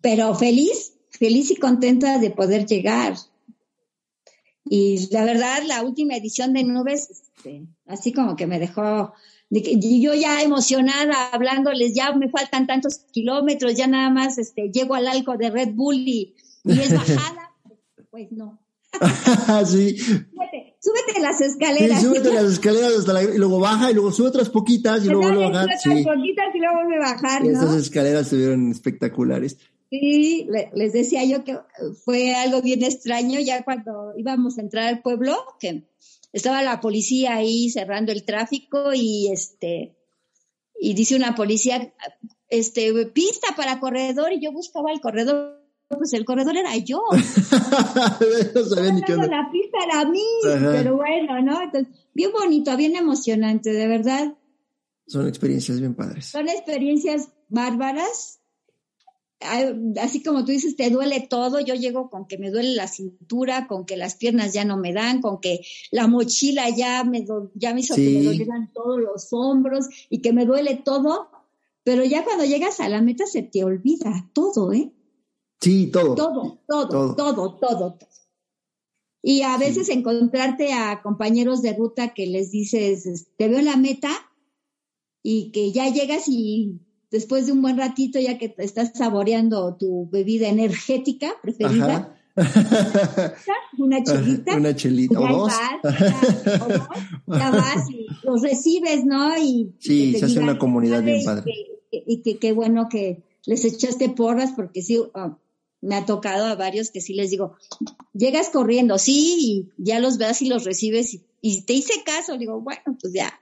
Pero 0.00 0.34
feliz, 0.34 0.94
feliz 1.10 1.50
y 1.50 1.56
contenta 1.56 2.18
de 2.18 2.30
poder 2.30 2.66
llegar. 2.66 3.14
Y 4.64 5.08
la 5.10 5.24
verdad, 5.24 5.62
la 5.66 5.82
última 5.82 6.16
edición 6.16 6.52
de 6.52 6.64
Nubes, 6.64 7.10
este, 7.10 7.66
así 7.86 8.12
como 8.12 8.36
que 8.36 8.46
me 8.46 8.58
dejó, 8.58 9.12
de 9.48 9.62
que 9.62 9.78
yo 9.78 10.14
ya 10.14 10.42
emocionada 10.42 11.30
hablándoles, 11.32 11.94
ya 11.94 12.12
me 12.12 12.28
faltan 12.28 12.66
tantos 12.66 12.98
kilómetros, 13.10 13.74
ya 13.74 13.86
nada 13.86 14.10
más 14.10 14.38
este, 14.38 14.70
llego 14.70 14.94
al 14.94 15.08
alco 15.08 15.36
de 15.36 15.50
Red 15.50 15.70
Bull 15.74 15.96
y, 15.96 16.36
y 16.64 16.78
es 16.78 16.94
bajada, 16.94 17.52
pues 18.10 18.30
no. 18.30 18.60
sí. 19.66 19.96
Súbete, 20.82 21.20
las 21.20 21.40
escaleras. 21.42 22.00
Sí, 22.00 22.06
súbete 22.06 22.32
las 22.32 22.44
escaleras 22.44 22.92
hasta 22.98 23.12
la, 23.12 23.22
y 23.22 23.36
luego 23.38 23.60
baja 23.60 23.90
y 23.90 23.94
luego 23.94 24.12
sube 24.12 24.28
otras 24.28 24.48
poquitas 24.48 25.04
y 25.04 25.08
luego 25.08 25.22
vuelve 25.22 25.44
a 25.44 25.48
bajar. 25.50 25.78
Sube 25.78 26.00
otras 26.00 26.16
poquitas 26.16 26.46
y 26.54 26.58
luego 26.58 26.74
vuelve 26.76 26.96
a 26.96 27.12
bajar, 27.12 27.44
Y 27.44 27.48
¿no? 27.48 27.52
esas 27.62 27.76
escaleras 27.76 28.22
estuvieron 28.22 28.70
espectaculares. 28.70 29.58
Sí, 29.90 30.46
le- 30.50 30.70
les 30.74 30.92
decía 30.92 31.24
yo 31.24 31.44
que 31.44 31.58
fue 32.04 32.34
algo 32.34 32.62
bien 32.62 32.82
extraño 32.82 33.40
ya 33.40 33.62
cuando 33.64 34.12
íbamos 34.16 34.56
a 34.56 34.62
entrar 34.62 34.86
al 34.86 35.02
pueblo, 35.02 35.36
que 35.58 35.84
estaba 36.32 36.62
la 36.62 36.80
policía 36.80 37.34
ahí 37.34 37.68
cerrando 37.70 38.12
el 38.12 38.24
tráfico 38.24 38.94
y 38.94 39.28
este 39.32 39.96
y 40.80 40.94
dice 40.94 41.14
una 41.16 41.34
policía 41.34 41.92
este 42.48 43.04
pista 43.06 43.48
para 43.56 43.80
corredor 43.80 44.32
y 44.32 44.40
yo 44.40 44.50
buscaba 44.52 44.92
el 44.92 45.00
corredor, 45.00 45.59
pues 45.98 46.12
el 46.12 46.24
corredor 46.24 46.56
era 46.56 46.76
yo. 46.76 47.02
no 47.10 48.64
sabía 48.64 48.92
ni 48.92 49.02
qué 49.02 49.12
Dando 49.12 49.26
onda. 49.26 49.42
la 49.42 49.50
pista 49.50 49.78
era 49.84 50.00
a 50.00 50.04
mí, 50.06 50.22
Ajá. 50.46 50.72
pero 50.72 50.96
bueno, 50.96 51.42
¿no? 51.42 51.60
Entonces, 51.62 51.92
bien 52.14 52.30
bonito, 52.32 52.76
bien 52.76 52.96
emocionante, 52.96 53.72
de 53.72 53.86
verdad. 53.88 54.34
Son 55.06 55.26
experiencias 55.26 55.80
bien 55.80 55.94
padres. 55.94 56.26
Son 56.26 56.48
experiencias 56.48 57.30
bárbaras. 57.48 58.38
Así 60.00 60.22
como 60.22 60.44
tú 60.44 60.52
dices, 60.52 60.76
te 60.76 60.90
duele 60.90 61.26
todo. 61.28 61.60
Yo 61.60 61.74
llego 61.74 62.10
con 62.10 62.26
que 62.28 62.36
me 62.38 62.50
duele 62.50 62.74
la 62.74 62.86
cintura, 62.86 63.66
con 63.66 63.86
que 63.86 63.96
las 63.96 64.14
piernas 64.16 64.52
ya 64.52 64.64
no 64.66 64.76
me 64.76 64.92
dan, 64.92 65.22
con 65.22 65.40
que 65.40 65.62
la 65.90 66.06
mochila 66.06 66.68
ya 66.68 67.04
me, 67.04 67.22
do- 67.22 67.50
ya 67.54 67.72
me 67.74 67.80
hizo 67.80 67.94
que 67.96 68.06
Sí. 68.06 68.18
me 68.18 68.24
dolieran 68.24 68.70
todos 68.72 69.00
los 69.00 69.28
hombros 69.32 69.86
y 70.10 70.20
que 70.20 70.32
me 70.34 70.44
duele 70.44 70.76
todo. 70.84 71.30
Pero 71.82 72.04
ya 72.04 72.22
cuando 72.22 72.44
llegas 72.44 72.80
a 72.80 72.88
la 72.90 73.00
meta 73.00 73.24
se 73.26 73.42
te 73.42 73.64
olvida 73.64 74.28
todo, 74.34 74.72
¿eh? 74.74 74.92
Sí, 75.60 75.88
todo. 75.92 76.14
Todo, 76.14 76.58
todo, 76.66 76.88
Todo. 76.88 77.14
todo, 77.14 77.54
todo. 77.58 77.98
Y 79.22 79.42
a 79.42 79.58
veces 79.58 79.90
encontrarte 79.90 80.72
a 80.72 81.02
compañeros 81.02 81.60
de 81.60 81.74
ruta 81.74 82.14
que 82.14 82.26
les 82.26 82.50
dices, 82.50 83.28
te 83.36 83.48
veo 83.48 83.58
en 83.58 83.66
la 83.66 83.76
meta 83.76 84.08
y 85.22 85.50
que 85.52 85.72
ya 85.72 85.88
llegas 85.90 86.24
y 86.28 86.80
después 87.10 87.44
de 87.44 87.52
un 87.52 87.60
buen 87.60 87.76
ratito, 87.76 88.18
ya 88.18 88.38
que 88.38 88.48
te 88.48 88.64
estás 88.64 88.92
saboreando 88.94 89.76
tu 89.78 90.08
bebida 90.10 90.48
energética 90.48 91.32
preferida, 91.42 92.16
Ajá. 92.36 93.34
una 93.76 94.02
chelita, 94.02 94.56
Una 94.56 94.74
chelita. 94.74 95.20
ya 95.20 95.32
O 95.34 95.36
dos. 95.38 95.52
vas, 95.52 95.98
ya, 96.00 96.64
o 96.64 96.68
dos, 96.68 96.88
ya 97.38 97.50
vas 97.50 97.90
y 97.90 98.06
los 98.22 98.40
recibes, 98.40 99.04
¿no? 99.04 99.36
Y 99.36 99.74
Sí, 99.80 100.12
se 100.12 100.18
hace 100.24 100.26
digan, 100.28 100.44
una 100.44 100.58
comunidad 100.58 101.02
bien 101.02 101.22
"Padre", 101.22 101.42
padre. 101.42 101.52
Y 101.52 101.90
que- 101.90 102.04
y 102.06 102.22
que 102.22 102.38
qué 102.38 102.52
bueno 102.52 102.88
que 102.88 103.22
les 103.44 103.64
echaste 103.66 104.08
porras, 104.08 104.52
porque 104.56 104.80
sí, 104.80 104.98
ah, 105.14 105.36
me 105.82 105.94
ha 105.94 106.04
tocado 106.06 106.46
a 106.46 106.54
varios 106.54 106.90
que 106.90 107.00
sí 107.00 107.14
les 107.14 107.30
digo, 107.30 107.56
llegas 108.12 108.50
corriendo, 108.50 108.98
sí, 108.98 109.36
y 109.76 109.82
ya 109.82 109.98
los 109.98 110.18
veas 110.18 110.42
y 110.42 110.48
los 110.48 110.64
recibes 110.64 111.14
y, 111.14 111.22
y 111.40 111.62
te 111.62 111.72
hice 111.72 111.94
caso, 112.04 112.36
digo, 112.36 112.60
bueno, 112.60 112.96
pues 113.00 113.12
ya, 113.12 113.40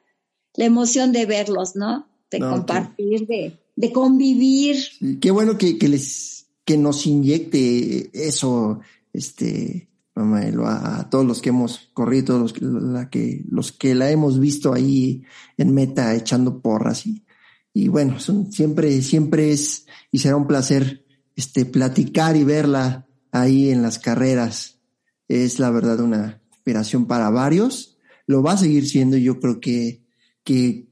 la 0.54 0.64
emoción 0.64 1.12
de 1.12 1.26
verlos, 1.26 1.76
¿no? 1.76 2.06
De 2.30 2.38
No, 2.40 2.50
compartir, 2.50 3.26
de, 3.26 3.58
de 3.74 3.92
convivir. 3.92 4.76
Sí, 4.76 5.18
qué 5.20 5.30
bueno 5.30 5.56
que, 5.56 5.78
que 5.78 5.88
les 5.88 6.46
que 6.64 6.76
nos 6.76 7.06
inyecte 7.06 8.10
eso, 8.12 8.80
este, 9.14 9.88
Mamaelo, 10.14 10.66
a, 10.66 11.00
a 11.00 11.08
todos 11.10 11.24
los 11.24 11.40
que 11.40 11.48
hemos 11.48 11.88
corrido, 11.94 12.26
todos 12.26 12.40
los 12.40 12.52
que 12.52 12.60
la 12.64 13.08
que 13.08 13.44
los 13.48 13.72
que 13.72 13.94
la 13.94 14.10
hemos 14.10 14.38
visto 14.38 14.74
ahí 14.74 15.22
en 15.56 15.72
meta 15.72 16.14
echando 16.14 16.60
porras 16.60 17.06
y, 17.06 17.24
y 17.72 17.88
bueno, 17.88 18.20
son, 18.20 18.52
siempre 18.52 19.00
siempre 19.00 19.50
es 19.50 19.86
y 20.12 20.18
será 20.18 20.36
un 20.36 20.46
placer 20.46 21.06
este 21.38 21.64
platicar 21.64 22.36
y 22.36 22.42
verla 22.44 23.06
ahí 23.32 23.70
en 23.70 23.80
las 23.82 23.98
carreras. 23.98 24.80
Es 25.28 25.58
la 25.58 25.70
verdad 25.70 26.00
una 26.00 26.42
inspiración 26.52 27.06
para 27.06 27.30
varios. 27.30 27.96
Lo 28.26 28.42
va 28.42 28.52
a 28.52 28.56
seguir 28.58 28.86
siendo 28.88 29.16
y 29.16 29.22
yo 29.22 29.38
creo 29.40 29.60
que 29.60 30.02
que 30.44 30.88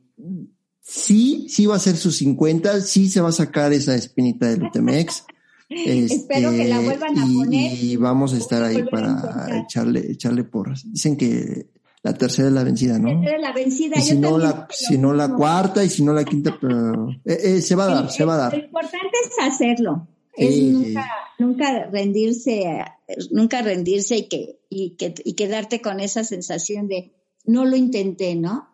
sí, 0.81 1.47
sí 1.48 1.66
va 1.66 1.77
a 1.77 1.81
ser 1.81 1.97
sus 1.97 2.16
50, 2.16 2.81
sí 2.82 3.09
se 3.09 3.20
va 3.20 3.31
a 3.31 3.32
sacar 3.32 3.73
esa 3.73 3.94
espinita 3.94 4.47
del 4.48 4.64
UTMX. 4.64 5.24
Espero 5.68 6.51
que 6.52 6.68
la 6.68 6.78
vuelvan 6.81 7.18
a 7.18 7.23
Este, 7.23 7.32
y, 7.32 7.36
poner. 7.36 7.85
y 7.85 7.97
vamos 7.97 8.35
a 8.35 8.36
estar 8.39 8.62
ahí 8.62 8.82
para 8.85 9.62
echarle, 9.64 10.12
echarle 10.12 10.44
porras. 10.44 10.85
Dicen 10.90 11.16
que 11.16 11.70
la 12.02 12.14
tercera 12.14 12.47
es 12.48 12.55
la 12.55 12.62
vencida, 12.62 12.98
¿no? 13.01 13.20
Era 13.23 13.39
la 13.39 13.52
vencida. 13.52 13.97
Y 13.98 14.02
si 14.02 14.14
yo 14.14 14.20
no 14.20 14.39
la, 14.39 14.68
si 14.70 14.97
no 14.98 15.12
la 15.12 15.28
cuarta 15.35 15.82
y 15.82 15.89
si 15.90 16.05
no 16.05 16.12
la 16.12 16.24
quinta, 16.24 16.56
pero 16.60 17.10
eh, 17.24 17.39
eh, 17.56 17.62
se 17.62 17.74
va 17.74 17.85
a 17.85 17.94
dar, 17.94 18.05
El- 18.05 18.10
se 18.10 18.24
va 18.24 18.35
a 18.35 18.36
Lo 18.36 18.43
dar. 18.44 18.55
importante 18.64 19.16
es 19.24 19.44
hacerlo. 19.44 20.06
Es 20.36 20.54
Sí, 20.54 20.70
nunca, 20.70 21.04
nunca 21.38 21.90
rendirse, 21.90 22.84
nunca 23.30 23.62
rendirse 23.62 24.18
y 24.18 24.28
que, 24.28 24.60
y 24.68 24.90
que, 24.96 25.14
y 25.24 25.34
quedarte 25.34 25.80
con 25.80 26.00
esa 26.00 26.24
sensación 26.24 26.88
de 26.88 27.14
no 27.44 27.64
lo 27.64 27.76
intenté, 27.76 28.34
¿no? 28.34 28.68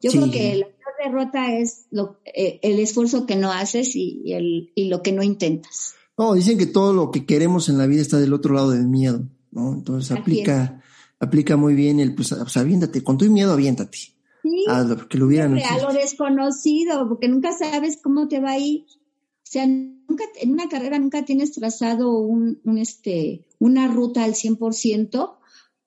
Yo 0.00 0.10
Sí. 0.10 0.18
creo 0.18 0.30
que 0.30 0.56
la 0.56 0.66
peor 0.66 0.94
derrota 1.04 1.54
es 1.54 1.86
lo, 1.90 2.20
eh, 2.24 2.60
el 2.62 2.78
esfuerzo 2.78 3.26
que 3.26 3.36
no 3.36 3.50
haces 3.50 3.96
y, 3.96 4.22
y 4.24 4.32
el, 4.34 4.72
y 4.74 4.88
lo 4.88 5.02
que 5.02 5.12
no 5.12 5.22
intentas. 5.22 5.94
No, 6.16 6.34
dicen 6.34 6.58
que 6.58 6.66
todo 6.66 6.92
lo 6.92 7.10
que 7.10 7.24
queremos 7.24 7.68
en 7.68 7.78
la 7.78 7.86
vida 7.86 8.02
está 8.02 8.18
del 8.18 8.32
otro 8.34 8.54
lado 8.54 8.70
del 8.70 8.86
miedo, 8.86 9.22
¿no? 9.50 9.72
Entonces 9.72 10.10
Así 10.10 10.20
aplica, 10.20 10.82
aplica 11.18 11.56
muy 11.56 11.74
bien 11.74 11.98
el, 11.98 12.14
pues, 12.14 12.34
pues 12.38 12.56
aviéntate, 12.56 13.02
con 13.02 13.18
tu 13.18 13.24
miedo 13.30 13.52
aviéntate. 13.52 13.98
Sí, 14.42 14.64
Hazlo, 14.68 14.96
porque 14.96 15.18
lo 15.18 15.26
hubieran 15.26 15.58
a 15.58 15.78
lo 15.78 15.92
desconocido, 15.92 17.08
porque 17.08 17.28
nunca 17.28 17.52
sabes 17.52 17.98
cómo 18.02 18.28
te 18.28 18.40
va 18.40 18.52
a 18.52 18.58
ir. 18.58 18.84
O 19.50 19.52
sea, 19.52 19.66
nunca, 19.66 20.22
en 20.40 20.52
una 20.52 20.68
carrera 20.68 20.96
nunca 21.00 21.24
tienes 21.24 21.50
trazado 21.50 22.12
un, 22.20 22.60
un, 22.64 22.78
este, 22.78 23.48
una 23.58 23.88
ruta 23.88 24.22
al 24.22 24.34
100%, 24.34 25.38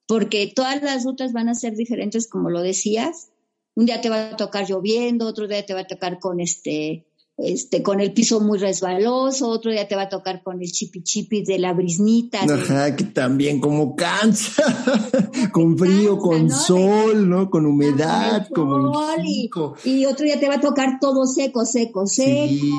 porque 0.06 0.52
todas 0.54 0.84
las 0.84 1.06
rutas 1.06 1.32
van 1.32 1.48
a 1.48 1.56
ser 1.56 1.74
diferentes, 1.78 2.28
como 2.28 2.50
lo 2.50 2.62
decías. 2.62 3.30
Un 3.76 3.86
día 3.86 4.02
te 4.02 4.10
va 4.10 4.32
a 4.32 4.36
tocar 4.36 4.68
lloviendo, 4.68 5.28
otro 5.28 5.48
día 5.48 5.66
te 5.66 5.74
va 5.74 5.80
a 5.80 5.88
tocar 5.88 6.20
con 6.20 6.42
este, 6.42 7.06
este, 7.38 7.82
con 7.82 8.02
el 8.02 8.12
piso 8.12 8.42
muy 8.42 8.60
resbaloso, 8.60 9.48
otro 9.48 9.72
día 9.72 9.88
te 9.88 9.96
va 9.96 10.04
a 10.04 10.10
tocar 10.10 10.44
con 10.44 10.62
el 10.62 10.70
chipi 10.70 11.02
chipi 11.02 11.46
de 11.46 11.58
la 11.58 11.72
brisnita. 11.72 12.42
Ajá, 12.42 12.98
que 12.98 13.06
también 13.06 13.62
como 13.62 13.96
cansa, 13.96 14.62
con 15.54 15.78
frío, 15.78 16.18
cansa, 16.18 16.28
con 16.28 16.48
¿no? 16.48 16.60
sol, 16.60 17.30
¿no? 17.30 17.50
Con 17.50 17.66
humedad, 17.66 18.46
con 18.54 18.68
el 18.68 18.76
como 18.76 19.10
el 19.14 19.26
y-. 19.26 19.50
Y 19.86 20.06
otro 20.06 20.26
día 20.26 20.38
te 20.38 20.50
va 20.50 20.56
a 20.56 20.62
tocar 20.62 21.00
todo 21.00 21.26
seco, 21.26 21.64
seco, 21.64 22.06
seco. 22.06 22.58
Sí, 22.58 22.74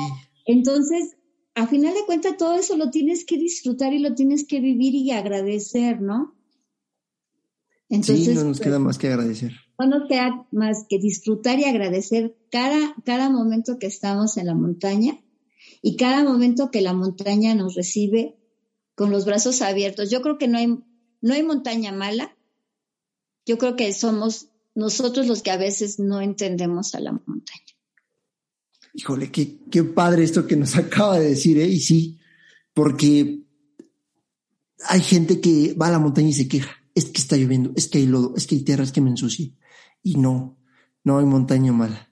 Entonces, 0.45 1.17
a 1.55 1.67
final 1.67 1.93
de 1.93 2.05
cuentas, 2.05 2.37
todo 2.37 2.55
eso 2.55 2.77
lo 2.77 2.91
tienes 2.91 3.25
que 3.25 3.37
disfrutar 3.37 3.93
y 3.93 3.99
lo 3.99 4.13
tienes 4.13 4.45
que 4.45 4.59
vivir 4.59 4.93
y 4.93 5.11
agradecer, 5.11 6.01
¿no? 6.01 6.35
Entonces, 7.89 8.25
sí, 8.25 8.33
no 8.33 8.43
nos 8.43 8.57
pues, 8.57 8.67
queda 8.67 8.79
más 8.79 8.97
que 8.97 9.07
agradecer. 9.07 9.53
no 9.79 9.87
nos 9.87 10.07
queda 10.07 10.47
más 10.51 10.85
que 10.89 10.99
disfrutar 10.99 11.59
y 11.59 11.65
agradecer 11.65 12.35
cada, 12.51 12.95
cada 13.05 13.29
momento 13.29 13.77
que 13.79 13.87
estamos 13.87 14.37
en 14.37 14.47
la 14.47 14.55
montaña 14.55 15.19
y 15.81 15.95
cada 15.97 16.23
momento 16.23 16.71
que 16.71 16.81
la 16.81 16.93
montaña 16.93 17.53
nos 17.55 17.75
recibe 17.75 18.35
con 18.95 19.11
los 19.11 19.25
brazos 19.25 19.61
abiertos. 19.61 20.09
Yo 20.09 20.21
creo 20.21 20.37
que 20.37 20.47
no 20.47 20.57
hay, 20.57 20.67
no 21.21 21.33
hay 21.33 21.43
montaña 21.43 21.91
mala. 21.91 22.35
Yo 23.45 23.57
creo 23.57 23.75
que 23.75 23.93
somos 23.93 24.49
nosotros 24.73 25.27
los 25.27 25.43
que 25.43 25.51
a 25.51 25.57
veces 25.57 25.99
no 25.99 26.21
entendemos 26.21 26.95
a 26.95 26.99
la 26.99 27.11
montaña. 27.11 27.74
Híjole, 28.97 29.29
qué, 29.29 29.59
qué 29.69 29.83
padre 29.83 30.23
esto 30.23 30.47
que 30.47 30.55
nos 30.55 30.75
acaba 30.77 31.19
de 31.19 31.29
decir, 31.29 31.57
¿eh? 31.59 31.67
Y 31.67 31.79
sí, 31.79 32.17
porque 32.73 33.41
hay 34.87 35.01
gente 35.01 35.41
que 35.41 35.73
va 35.73 35.87
a 35.87 35.91
la 35.91 35.99
montaña 35.99 36.29
y 36.29 36.33
se 36.33 36.47
queja. 36.47 36.71
Es 36.93 37.05
que 37.05 37.19
está 37.21 37.35
lloviendo, 37.35 37.71
es 37.75 37.87
que 37.89 37.97
hay 37.97 38.05
lodo, 38.05 38.33
es 38.37 38.47
que 38.47 38.55
hay 38.55 38.61
tierra, 38.61 38.83
es 38.83 38.91
que 38.93 39.01
me 39.01 39.09
ensucie. 39.09 39.53
Y 40.01 40.15
no, 40.15 40.57
no 41.03 41.17
hay 41.17 41.25
montaña 41.25 41.73
mala. 41.73 42.09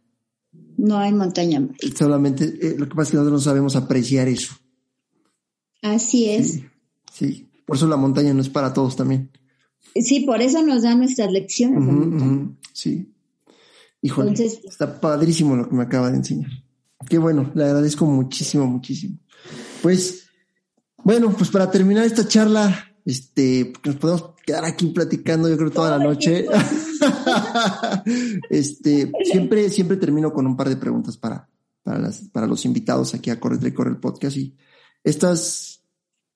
No 0.78 0.98
hay 0.98 1.14
montaña 1.14 1.62
mala. 1.62 1.76
Solamente 1.98 2.44
eh, 2.62 2.76
lo 2.78 2.90
que 2.90 2.96
pasa 2.96 3.04
es 3.04 3.10
que 3.12 3.18
nosotros 3.18 3.40
no 3.40 3.40
sabemos 3.40 3.76
apreciar 3.78 4.28
eso. 4.28 4.54
Así 5.82 6.30
es. 6.30 6.54
Sí, 6.54 6.66
sí. 7.14 7.50
Por 7.66 7.78
eso 7.78 7.88
la 7.88 7.96
montaña 7.96 8.34
no 8.34 8.42
es 8.42 8.50
para 8.50 8.74
todos 8.74 8.96
también. 8.98 9.32
Sí, 9.96 10.22
por 10.22 10.42
eso 10.42 10.62
nos 10.64 10.84
dan 10.84 10.98
nuestras 11.00 11.32
lecciones. 11.32 11.82
Sí. 12.74 13.10
Híjole, 14.02 14.32
Entonces- 14.32 14.60
está 14.66 15.00
padrísimo 15.00 15.56
lo 15.56 15.70
que 15.70 15.76
me 15.76 15.84
acaba 15.84 16.12
de 16.12 16.18
enseñar. 16.18 16.52
Qué 17.10 17.18
bueno, 17.18 17.52
le 17.54 17.64
agradezco 17.64 18.06
muchísimo, 18.06 18.66
muchísimo. 18.66 19.18
Pues, 19.82 20.28
bueno, 20.98 21.34
pues 21.36 21.50
para 21.50 21.70
terminar 21.70 22.06
esta 22.06 22.28
charla, 22.28 22.94
este, 23.06 23.66
porque 23.66 23.90
nos 23.90 24.00
podemos 24.00 24.34
quedar 24.46 24.66
aquí 24.66 24.88
platicando, 24.88 25.50
yo 25.50 25.58
creo, 25.58 25.72
toda 25.72 25.98
la 25.98 26.04
noche. 26.04 26.46
este, 28.50 29.12
siempre, 29.24 29.70
siempre 29.70 29.98
termino 29.98 30.32
con 30.32 30.48
un 30.48 30.56
par 30.56 30.70
de 30.70 30.78
preguntas 30.78 31.18
para, 31.18 31.50
para 31.84 32.00
las, 32.00 32.20
para 32.32 32.48
los 32.48 32.66
invitados 32.66 33.14
aquí 33.14 33.30
a 33.30 33.40
Correr 33.40 33.66
y 33.66 33.74
Correr 33.74 34.00
Podcast. 34.00 34.38
Y 34.38 34.56
estas, 35.04 35.82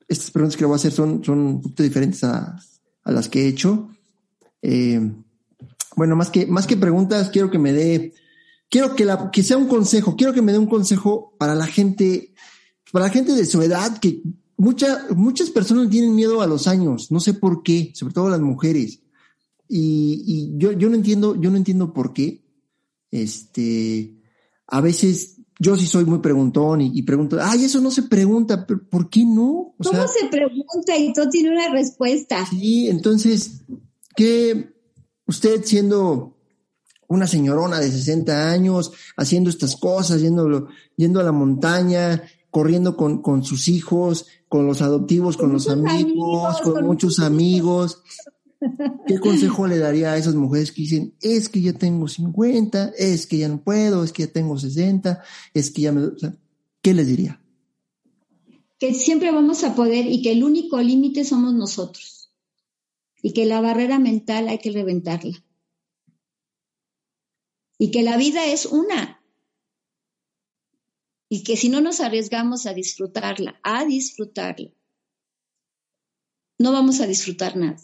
estas 0.07 0.31
preguntas 0.31 0.57
que 0.57 0.64
le 0.64 0.68
voy 0.68 0.76
a 0.76 0.77
hacer 0.77 0.91
son, 0.91 1.23
son 1.23 1.39
un 1.39 1.61
poquito 1.61 1.84
diferentes 1.84 2.23
a, 2.23 2.60
a 3.03 3.11
las 3.11 3.30
que 3.30 3.44
he 3.44 3.48
hecho. 3.48 3.89
Eh, 4.61 4.99
bueno, 5.95 6.15
más 6.15 6.30
que, 6.30 6.45
más 6.45 6.68
que 6.68 6.77
preguntas, 6.77 7.30
quiero 7.30 7.49
que 7.49 7.57
me 7.57 7.73
dé 7.73 8.14
quiero 8.69 8.95
que, 8.95 9.06
la, 9.06 9.31
que 9.31 9.44
sea 9.44 9.57
un 9.57 9.68
consejo, 9.68 10.15
quiero 10.15 10.34
que 10.34 10.41
me 10.41 10.52
dé 10.52 10.57
un 10.57 10.68
consejo 10.68 11.35
para 11.38 11.56
la 11.56 11.68
gente, 11.68 12.34
para 12.91 13.06
la 13.06 13.11
gente 13.11 13.34
de 13.34 13.45
su 13.45 13.61
edad, 13.61 13.99
que 13.99 14.22
mucha, 14.57 15.07
muchas 15.15 15.49
personas 15.49 15.89
tienen 15.89 16.15
miedo 16.15 16.41
a 16.41 16.48
los 16.48 16.68
años, 16.68 17.11
no 17.11 17.19
sé 17.19 17.34
por 17.34 17.64
qué, 17.64 17.91
sobre 17.94 18.14
todo 18.14 18.30
las 18.30 18.41
mujeres. 18.41 19.02
Y, 19.69 20.23
y 20.26 20.57
yo, 20.57 20.72
yo 20.72 20.89
no 20.89 20.95
entiendo, 20.95 21.35
yo 21.39 21.49
no 21.52 21.57
entiendo 21.57 21.94
por 21.94 22.14
qué. 22.14 22.44
Este, 23.11 24.15
a 24.68 24.81
veces 24.81 25.38
yo 25.60 25.76
sí 25.76 25.88
soy 25.88 26.06
muy 26.06 26.19
preguntón 26.19 26.81
y, 26.81 27.02
pregunto, 27.02 27.38
ay, 27.41 27.64
eso 27.65 27.81
no 27.81 27.89
se 27.89 28.03
pregunta, 28.03 28.65
¿por 28.68 29.10
qué 29.10 29.26
no? 29.26 29.73
¿Cómo 29.81 30.07
se 30.07 30.27
pregunta 30.27 30.98
y 30.98 31.14
todo 31.14 31.30
tiene 31.30 31.49
una 31.49 31.69
respuesta? 31.69 32.45
Sí, 32.45 32.88
entonces, 32.88 33.61
¿qué 34.15 34.69
usted 35.26 35.64
siendo 35.64 36.36
una 37.08 37.28
señorona 37.28 37.80
de 37.80 37.92
60 37.92 38.52
años, 38.52 38.92
haciendo 39.16 39.50
estas 39.50 39.76
cosas, 39.76 40.22
yendo, 40.22 40.68
yendo 40.96 41.20
a 41.20 41.24
la 41.24 41.32
montaña, 41.32 42.24
corriendo 42.52 42.98
con, 42.98 43.22
con 43.22 43.44
sus 43.44 43.68
hijos, 43.68 44.28
con 44.50 44.66
los 44.66 44.82
adoptivos, 44.82 45.38
con, 45.38 45.52
los 45.52 45.70
amigos, 45.70 46.62
con, 46.62 46.86
muchos 46.86 47.20
amigos. 47.20 48.02
¿Qué 49.06 49.20
consejo 49.20 49.68
le 49.68 49.78
daría 49.78 50.14
a 50.14 50.18
esas 50.18 50.36
mujeres 50.36 50.72
que 50.72 50.82
dicen, 50.82 51.14
es 51.22 51.50
que 51.50 51.62
ya 51.62 51.74
tengo 51.74 52.08
50, 52.08 52.94
es 52.98 53.28
que 53.28 53.38
ya 53.38 53.48
no 53.48 53.62
puedo, 53.62 54.04
es 54.04 54.12
que 54.12 54.24
ya 54.24 54.32
tengo 54.32 54.58
60, 54.58 55.22
es 55.54 55.72
que 55.72 55.82
ya 55.84 55.92
me... 55.92 56.10
¿Qué 56.82 56.94
les 56.94 57.08
diría? 57.08 57.42
Que 58.80 58.94
siempre 58.94 59.32
vamos 59.32 59.64
a 59.64 59.76
poder 59.76 60.06
y 60.06 60.22
que 60.22 60.32
el 60.32 60.44
único 60.44 60.80
límite 60.82 61.26
somos 61.26 61.54
nosotros. 61.54 62.32
Y 63.22 63.34
que 63.34 63.46
la 63.46 63.62
barrera 63.62 64.00
mental 64.00 64.48
hay 64.48 64.60
que 64.60 64.72
reventarla. 64.72 65.44
Y 67.78 67.91
que 67.91 68.04
la 68.04 68.18
vida 68.18 68.45
es 68.45 68.66
una. 68.66 69.22
Y 71.30 71.44
que 71.44 71.58
si 71.58 71.70
no 71.70 71.82
nos 71.82 71.99
arriesgamos 71.99 72.66
a 72.66 72.74
disfrutarla, 72.74 73.60
a 73.64 73.86
disfrutarla, 73.86 74.72
no 76.60 76.72
vamos 76.72 77.02
a 77.02 77.08
disfrutar 77.08 77.56
nada. 77.56 77.82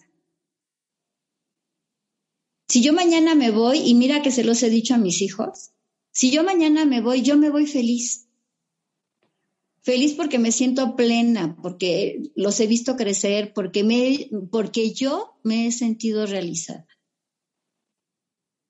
Si 2.67 2.81
yo 2.81 2.93
mañana 2.93 3.35
me 3.35 3.51
voy, 3.51 3.79
y 3.79 3.93
mira 3.93 4.21
que 4.21 4.31
se 4.31 4.43
los 4.43 4.63
he 4.63 4.69
dicho 4.69 4.95
a 4.95 4.97
mis 4.97 5.21
hijos, 5.21 5.73
si 6.11 6.31
yo 6.31 6.43
mañana 6.43 6.85
me 6.85 7.01
voy, 7.01 7.21
yo 7.21 7.37
me 7.37 7.49
voy 7.49 7.67
feliz. 7.67 8.27
Feliz 9.81 10.13
porque 10.13 10.39
me 10.39 10.51
siento 10.51 10.95
plena, 10.95 11.57
porque 11.61 12.31
los 12.35 12.59
he 12.59 12.67
visto 12.67 12.95
crecer, 12.95 13.53
porque, 13.53 13.83
me, 13.83 14.29
porque 14.49 14.93
yo 14.93 15.37
me 15.43 15.67
he 15.67 15.71
sentido 15.71 16.25
realizada. 16.25 16.87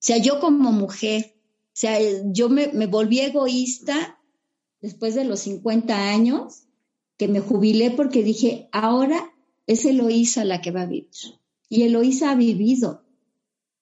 Sea, 0.04 0.18
yo 0.18 0.42
como 0.42 0.74
mujer, 0.74 1.34
o 1.38 1.72
sea, 1.72 1.98
yo 2.26 2.50
me, 2.50 2.68
me 2.74 2.88
volví 2.88 3.22
egoísta 3.22 4.20
después 4.82 5.16
de 5.16 5.24
los 5.24 5.40
50 5.40 6.10
años, 6.10 6.64
que 7.18 7.30
me 7.30 7.40
jubilé 7.40 7.90
porque 7.90 8.22
dije, 8.22 8.68
ahora 8.74 9.34
es 9.66 9.86
Eloísa 9.86 10.44
la 10.44 10.60
que 10.60 10.72
va 10.72 10.82
a 10.82 10.88
vivir. 10.88 11.08
Y 11.70 11.84
Eloísa 11.84 12.32
ha 12.32 12.36
vivido. 12.36 13.06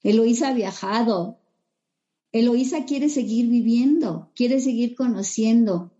Eloísa 0.03 0.49
ha 0.49 0.53
viajado. 0.53 1.39
Eloísa 2.31 2.85
quiere 2.85 3.09
seguir 3.09 3.47
viviendo, 3.47 4.29
quiere 4.35 4.59
seguir 4.59 4.93
conociendo. 4.93 5.91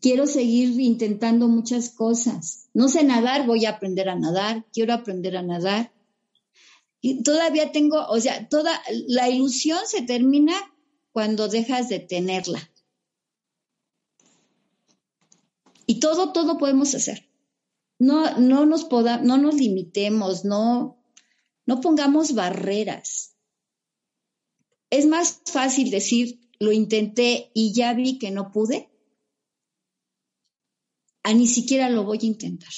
Quiero 0.00 0.26
seguir 0.26 0.80
intentando 0.80 1.46
muchas 1.46 1.90
cosas. 1.90 2.68
No 2.74 2.88
sé 2.88 3.04
nadar, 3.04 3.46
voy 3.46 3.64
a 3.64 3.70
aprender 3.70 4.08
a 4.08 4.16
nadar, 4.16 4.66
quiero 4.72 4.92
aprender 4.92 5.36
a 5.36 5.42
nadar. 5.42 5.92
Y 7.08 7.22
todavía 7.22 7.70
tengo, 7.70 8.04
o 8.08 8.20
sea, 8.20 8.48
toda 8.48 8.82
la 9.06 9.28
ilusión 9.28 9.78
se 9.86 10.02
termina 10.02 10.54
cuando 11.12 11.46
dejas 11.46 11.88
de 11.88 12.00
tenerla. 12.00 12.68
Y 15.86 16.00
todo, 16.00 16.32
todo 16.32 16.58
podemos 16.58 16.96
hacer. 16.96 17.30
No, 18.00 18.38
no 18.38 18.66
nos 18.66 18.82
poda, 18.82 19.18
no 19.18 19.38
nos 19.38 19.54
limitemos, 19.54 20.44
no, 20.44 21.00
no 21.64 21.80
pongamos 21.80 22.34
barreras. 22.34 23.36
Es 24.90 25.06
más 25.06 25.42
fácil 25.46 25.92
decir, 25.92 26.40
lo 26.58 26.72
intenté 26.72 27.52
y 27.54 27.72
ya 27.72 27.94
vi 27.94 28.18
que 28.18 28.32
no 28.32 28.50
pude, 28.50 28.90
a 31.22 31.32
ni 31.34 31.46
siquiera 31.46 31.88
lo 31.88 32.02
voy 32.02 32.18
a 32.22 32.26
intentar. 32.26 32.74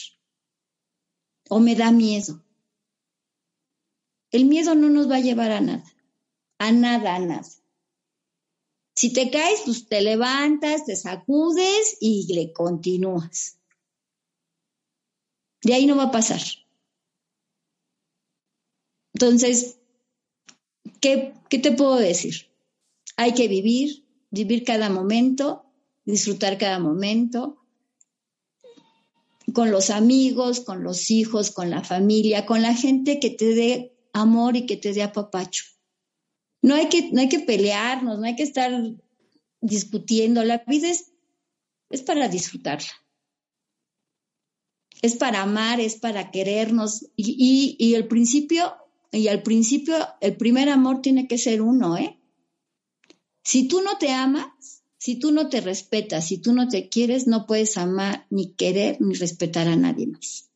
O 1.49 1.61
me 1.61 1.75
da 1.75 1.93
miedo. 1.93 2.45
El 4.31 4.45
miedo 4.45 4.75
no 4.75 4.91
nos 4.91 5.11
va 5.11 5.17
a 5.17 5.21
llevar 5.21 5.53
a 5.53 5.61
nada, 5.61 5.85
a 6.59 6.73
nada, 6.73 7.17
a 7.17 7.19
nada. 7.19 7.49
Si 8.95 9.13
te 9.13 9.31
caes, 9.31 9.63
pues 9.65 9.89
te 9.89 10.01
levantas, 10.01 10.85
te 10.85 10.97
sacudes 10.97 11.97
y 12.01 12.35
le 12.35 12.53
continúas. 12.53 13.59
De 15.63 15.75
ahí 15.75 15.87
no 15.87 15.97
va 15.97 16.05
a 16.05 16.11
pasar. 16.11 16.41
Entonces, 19.15 19.79
¿qué, 21.01 21.35
te 21.49 21.73
puedo 21.73 21.97
decir? 21.97 22.49
Hay 23.17 23.35
que 23.35 23.49
vivir, 23.49 24.05
vivir 24.31 24.65
cada 24.65 24.91
momento, 24.91 25.65
disfrutar 26.05 26.59
cada 26.59 26.79
momento, 26.79 27.65
con 29.55 29.71
los 29.71 29.91
amigos, 29.91 30.61
con 30.61 30.85
los 30.85 31.11
hijos, 31.11 31.51
con 31.51 31.71
la 31.71 31.83
familia, 31.83 32.47
con 32.47 32.63
la 32.63 32.75
gente 32.75 33.19
que 33.19 33.31
te 33.31 33.55
dé 33.55 33.98
amor 34.19 34.57
y 34.57 34.67
que 34.67 34.77
te 34.77 34.93
dé 34.93 35.03
apapacho. 35.03 35.65
No 36.63 36.75
hay 36.75 36.89
que, 36.89 37.11
no 37.13 37.21
hay 37.21 37.29
que 37.29 37.41
pelearnos, 37.41 38.19
no 38.19 38.27
hay 38.27 38.37
que 38.37 38.43
estar 38.43 38.73
discutiendo. 39.61 40.45
La 40.45 40.65
vida 40.67 40.89
es, 40.89 41.13
es 41.91 42.03
para 42.03 42.29
disfrutarla. 42.29 42.91
Es 45.01 45.17
para 45.17 45.43
amar, 45.43 45.81
es 45.81 45.97
para 45.97 46.31
querernos. 46.31 47.07
Y, 47.17 47.77
y, 47.79 47.87
y 47.87 47.95
el 47.95 48.09
principio 48.09 48.75
y 49.11 49.29
al 49.29 49.43
principio, 49.43 49.97
el 50.21 50.37
primer 50.37 50.69
amor 50.69 51.01
tiene 51.01 51.27
que 51.27 51.39
ser 51.39 51.63
uno, 51.63 51.97
¿eh? 51.97 52.19
Si 53.43 53.67
tú 53.67 53.81
no 53.81 53.97
te 53.97 54.11
amas, 54.11 54.83
si 54.99 55.17
tú 55.19 55.33
no 55.33 55.49
te 55.49 55.61
respetas, 55.61 56.27
si 56.27 56.39
tú 56.39 56.53
no 56.53 56.69
te 56.69 56.89
quieres, 56.89 57.27
no 57.27 57.47
puedes 57.47 57.79
amar, 57.79 58.27
ni 58.29 58.53
querer, 58.53 59.01
ni 59.01 59.15
respetar 59.15 59.69
a 59.69 59.77
nadie 59.77 60.07
más. 60.09 60.48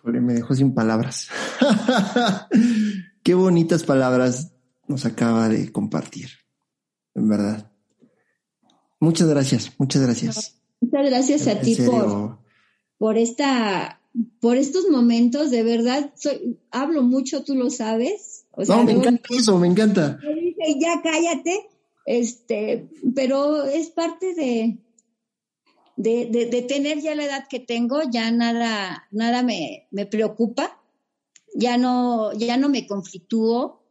Híjole, 0.00 0.20
me 0.22 0.32
dejó 0.32 0.54
sin 0.54 0.72
palabras. 0.72 1.28
Qué 3.22 3.34
bonitas 3.34 3.84
palabras 3.84 4.52
nos 4.88 5.04
acaba 5.04 5.50
de 5.50 5.70
compartir, 5.70 6.30
en 7.14 7.28
verdad. 7.28 7.70
Muchas 8.98 9.28
gracias, 9.28 9.72
muchas 9.76 10.02
gracias. 10.02 10.58
Muchas 10.80 11.04
gracias 11.04 11.46
a 11.48 11.60
ti 11.60 11.76
por, 11.76 12.38
por 12.96 13.18
esta 13.18 14.00
por 14.40 14.56
estos 14.56 14.88
momentos, 14.88 15.50
de 15.50 15.62
verdad, 15.62 16.12
soy, 16.16 16.58
hablo 16.70 17.02
mucho, 17.02 17.44
tú 17.44 17.54
lo 17.54 17.68
sabes. 17.68 18.46
no, 18.56 18.84
me 18.84 18.92
encanta 18.92 19.28
eso, 19.30 19.58
me 19.58 19.66
encanta. 19.66 20.18
dije, 20.34 20.78
ya 20.80 21.02
cállate, 21.02 21.68
este, 22.06 22.88
pero 23.14 23.64
es 23.66 23.90
parte 23.90 24.34
de, 24.34 24.78
de, 26.02 26.26
de, 26.50 26.62
tener 26.62 27.00
ya 27.00 27.14
la 27.14 27.24
edad 27.24 27.48
que 27.48 27.60
tengo, 27.60 28.00
ya 28.10 28.30
nada, 28.30 29.06
nada 29.10 29.42
me, 29.42 29.88
me 29.90 30.06
preocupa, 30.06 30.80
ya 31.54 31.76
no, 31.76 32.32
ya 32.32 32.56
no 32.56 32.68
me 32.68 32.86
conflictúo. 32.86 33.82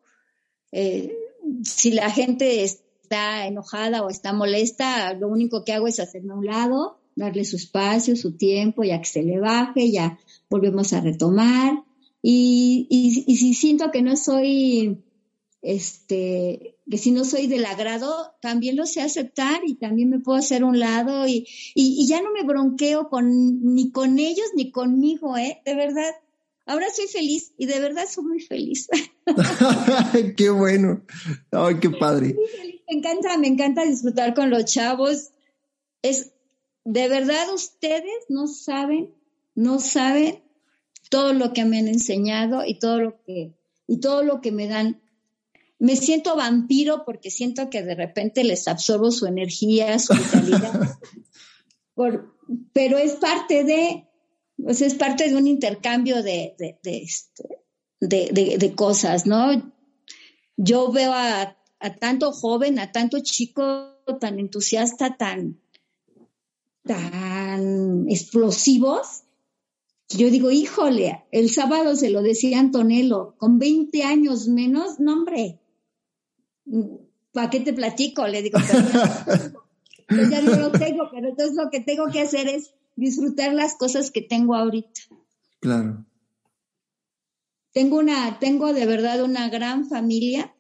Eh, 0.71 1.15
si 1.63 1.91
la 1.91 2.09
gente 2.09 2.63
está 2.63 3.45
enojada 3.45 4.03
o 4.03 4.09
está 4.09 4.33
molesta, 4.33 5.13
lo 5.13 5.27
único 5.27 5.63
que 5.63 5.73
hago 5.73 5.87
es 5.87 5.99
hacerme 5.99 6.33
a 6.33 6.37
un 6.37 6.45
lado 6.45 6.99
darle 7.19 7.43
su 7.45 7.57
espacio, 7.57 8.15
su 8.15 8.37
tiempo, 8.37 8.83
ya 8.83 8.99
que 8.99 9.05
se 9.07 9.23
le 9.23 9.39
baje, 9.39 9.91
ya 9.91 10.17
volvemos 10.49 10.93
a 10.93 11.01
retomar. 11.01 11.83
Y, 12.21 12.87
y, 12.89 13.35
si 13.35 13.53
siento 13.53 13.91
que 13.91 14.01
no 14.01 14.15
soy, 14.15 15.03
este, 15.61 16.77
que 16.89 16.97
si 16.97 17.11
no 17.11 17.23
soy 17.23 17.47
del 17.47 17.65
agrado, 17.65 18.33
también 18.41 18.75
lo 18.75 18.85
sé 18.85 19.01
aceptar 19.01 19.61
y 19.65 19.75
también 19.75 20.09
me 20.09 20.19
puedo 20.19 20.39
hacer 20.39 20.63
un 20.63 20.79
lado 20.79 21.27
y, 21.27 21.47
y, 21.75 22.07
ya 22.07 22.21
no 22.21 22.31
me 22.31 22.43
bronqueo 22.43 23.09
con, 23.09 23.73
ni 23.73 23.91
con 23.91 24.17
ellos 24.17 24.47
ni 24.55 24.71
conmigo, 24.71 25.37
¿eh? 25.37 25.61
De 25.65 25.75
verdad. 25.75 26.11
Ahora 26.65 26.85
soy 26.93 27.07
feliz 27.07 27.53
y 27.57 27.65
de 27.65 27.79
verdad 27.79 28.05
soy 28.07 28.25
muy 28.25 28.39
feliz. 28.39 28.87
qué 30.37 30.49
bueno. 30.49 31.03
Ay, 31.51 31.79
qué 31.79 31.89
padre. 31.89 32.35
Me 32.87 32.97
encanta, 32.97 33.37
me 33.37 33.47
encanta 33.47 33.83
disfrutar 33.85 34.33
con 34.33 34.49
los 34.49 34.65
chavos. 34.65 35.29
Es, 36.03 36.31
de 36.85 37.07
verdad 37.07 37.53
ustedes 37.53 38.25
no 38.29 38.47
saben, 38.47 39.13
no 39.55 39.79
saben 39.79 40.43
todo 41.09 41.33
lo 41.33 41.53
que 41.53 41.65
me 41.65 41.79
han 41.79 41.87
enseñado 41.87 42.65
y 42.65 42.77
todo 42.77 42.99
lo 42.99 43.23
que 43.23 43.53
y 43.87 43.99
todo 43.99 44.23
lo 44.23 44.39
que 44.39 44.51
me 44.51 44.67
dan. 44.67 45.01
Me 45.79 45.95
siento 45.95 46.35
vampiro 46.35 47.03
porque 47.05 47.31
siento 47.31 47.69
que 47.69 47.81
de 47.81 47.95
repente 47.95 48.43
les 48.43 48.67
absorbo 48.67 49.11
su 49.11 49.25
energía, 49.25 49.97
su 49.97 50.13
vitalidad. 50.13 50.97
pero 52.73 52.97
es 52.97 53.13
parte 53.13 53.63
de, 53.63 54.07
es 54.67 54.93
parte 54.95 55.29
de 55.29 55.35
un 55.35 55.47
intercambio 55.47 56.21
de, 56.21 56.55
de, 56.59 56.79
de, 56.83 56.97
este, 56.97 57.59
de, 57.99 58.73
cosas, 58.75 59.25
¿no? 59.25 59.51
yo 60.61 60.91
veo 60.91 61.13
a, 61.13 61.55
tanto 61.99 62.33
joven, 62.33 62.79
a 62.79 62.91
tanto 62.91 63.19
chico 63.21 63.95
tan 64.19 64.39
entusiasta, 64.39 65.15
tan, 65.15 65.61
tan 66.83 68.09
explosivos, 68.09 69.23
yo 70.09 70.29
digo, 70.29 70.51
híjole, 70.51 71.23
el 71.31 71.49
sábado 71.49 71.95
se 71.95 72.09
lo 72.09 72.21
decía 72.21 72.59
Antonello, 72.59 73.35
con 73.37 73.59
20 73.59 74.03
años 74.03 74.47
menos, 74.47 74.99
no 74.99 75.13
hombre, 75.13 75.58
¿para 77.31 77.49
qué 77.49 77.59
te 77.59 77.73
platico? 77.73 78.27
Le 78.27 78.41
digo, 78.41 78.59
pues 80.07 80.29
ya 80.29 80.41
no 80.41 80.55
lo 80.55 80.71
tengo, 80.71 81.09
pero 81.11 81.29
entonces 81.29 81.55
lo 81.55 81.69
que 81.69 81.79
tengo 81.79 82.07
que 82.11 82.21
hacer 82.21 82.47
es 82.47 82.73
disfrutar 82.95 83.53
las 83.53 83.75
cosas 83.75 84.11
que 84.11 84.21
tengo 84.21 84.55
ahorita. 84.55 85.01
Claro. 85.59 86.05
Tengo 87.71 87.97
una, 87.97 88.39
tengo 88.39 88.73
de 88.73 88.85
verdad 88.85 89.23
una 89.23 89.49
gran 89.49 89.87
familia. 89.87 90.53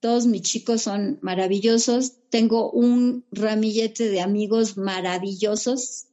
Todos 0.00 0.26
mis 0.26 0.42
chicos 0.42 0.82
son 0.82 1.18
maravillosos. 1.22 2.14
Tengo 2.28 2.70
un 2.70 3.24
ramillete 3.30 4.08
de 4.08 4.20
amigos 4.20 4.76
maravillosos. 4.76 6.08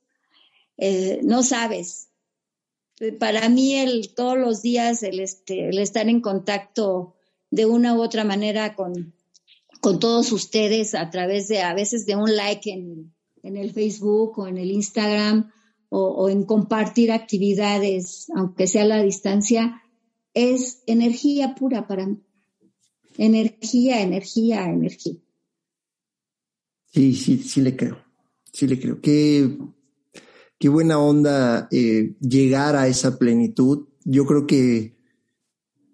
Eh, 0.77 1.19
no 1.23 1.43
sabes. 1.43 2.09
Para 3.19 3.47
mí 3.49 3.75
el 3.75 4.13
todos 4.13 4.37
los 4.37 4.61
días 4.61 5.03
el, 5.03 5.19
este, 5.19 5.69
el 5.69 5.79
estar 5.79 6.07
en 6.07 6.21
contacto 6.21 7.15
de 7.51 7.65
una 7.65 7.95
u 7.95 8.01
otra 8.01 8.23
manera 8.23 8.75
con, 8.75 9.13
con 9.79 9.99
todos 9.99 10.31
ustedes 10.31 10.95
a 10.95 11.09
través 11.09 11.47
de 11.47 11.61
a 11.61 11.73
veces 11.73 12.05
de 12.05 12.15
un 12.15 12.35
like 12.35 12.71
en, 12.71 13.13
en 13.43 13.57
el 13.57 13.71
Facebook 13.71 14.39
o 14.39 14.47
en 14.47 14.57
el 14.57 14.71
Instagram 14.71 15.51
o, 15.91 16.29
en 16.29 16.43
compartir 16.43 17.11
actividades, 17.11 18.27
aunque 18.35 18.67
sea 18.67 18.83
a 18.83 18.85
la 18.85 19.01
distancia, 19.01 19.81
es 20.35 20.83
energía 20.85 21.55
pura 21.55 21.87
para 21.87 22.05
mí. 22.05 22.19
Energía, 23.17 24.01
energía, 24.01 24.65
energía. 24.65 25.15
Sí, 26.93 27.15
sí, 27.15 27.39
sí 27.39 27.61
le 27.61 27.75
creo. 27.75 27.97
Sí 28.53 28.67
le 28.67 28.79
creo. 28.79 29.01
Qué, 29.01 29.57
qué 30.59 30.69
buena 30.69 30.99
onda 30.99 31.67
eh, 31.71 32.15
llegar 32.21 32.75
a 32.75 32.87
esa 32.87 33.17
plenitud. 33.17 33.87
Yo 34.05 34.25
creo 34.25 34.45
que 34.45 34.98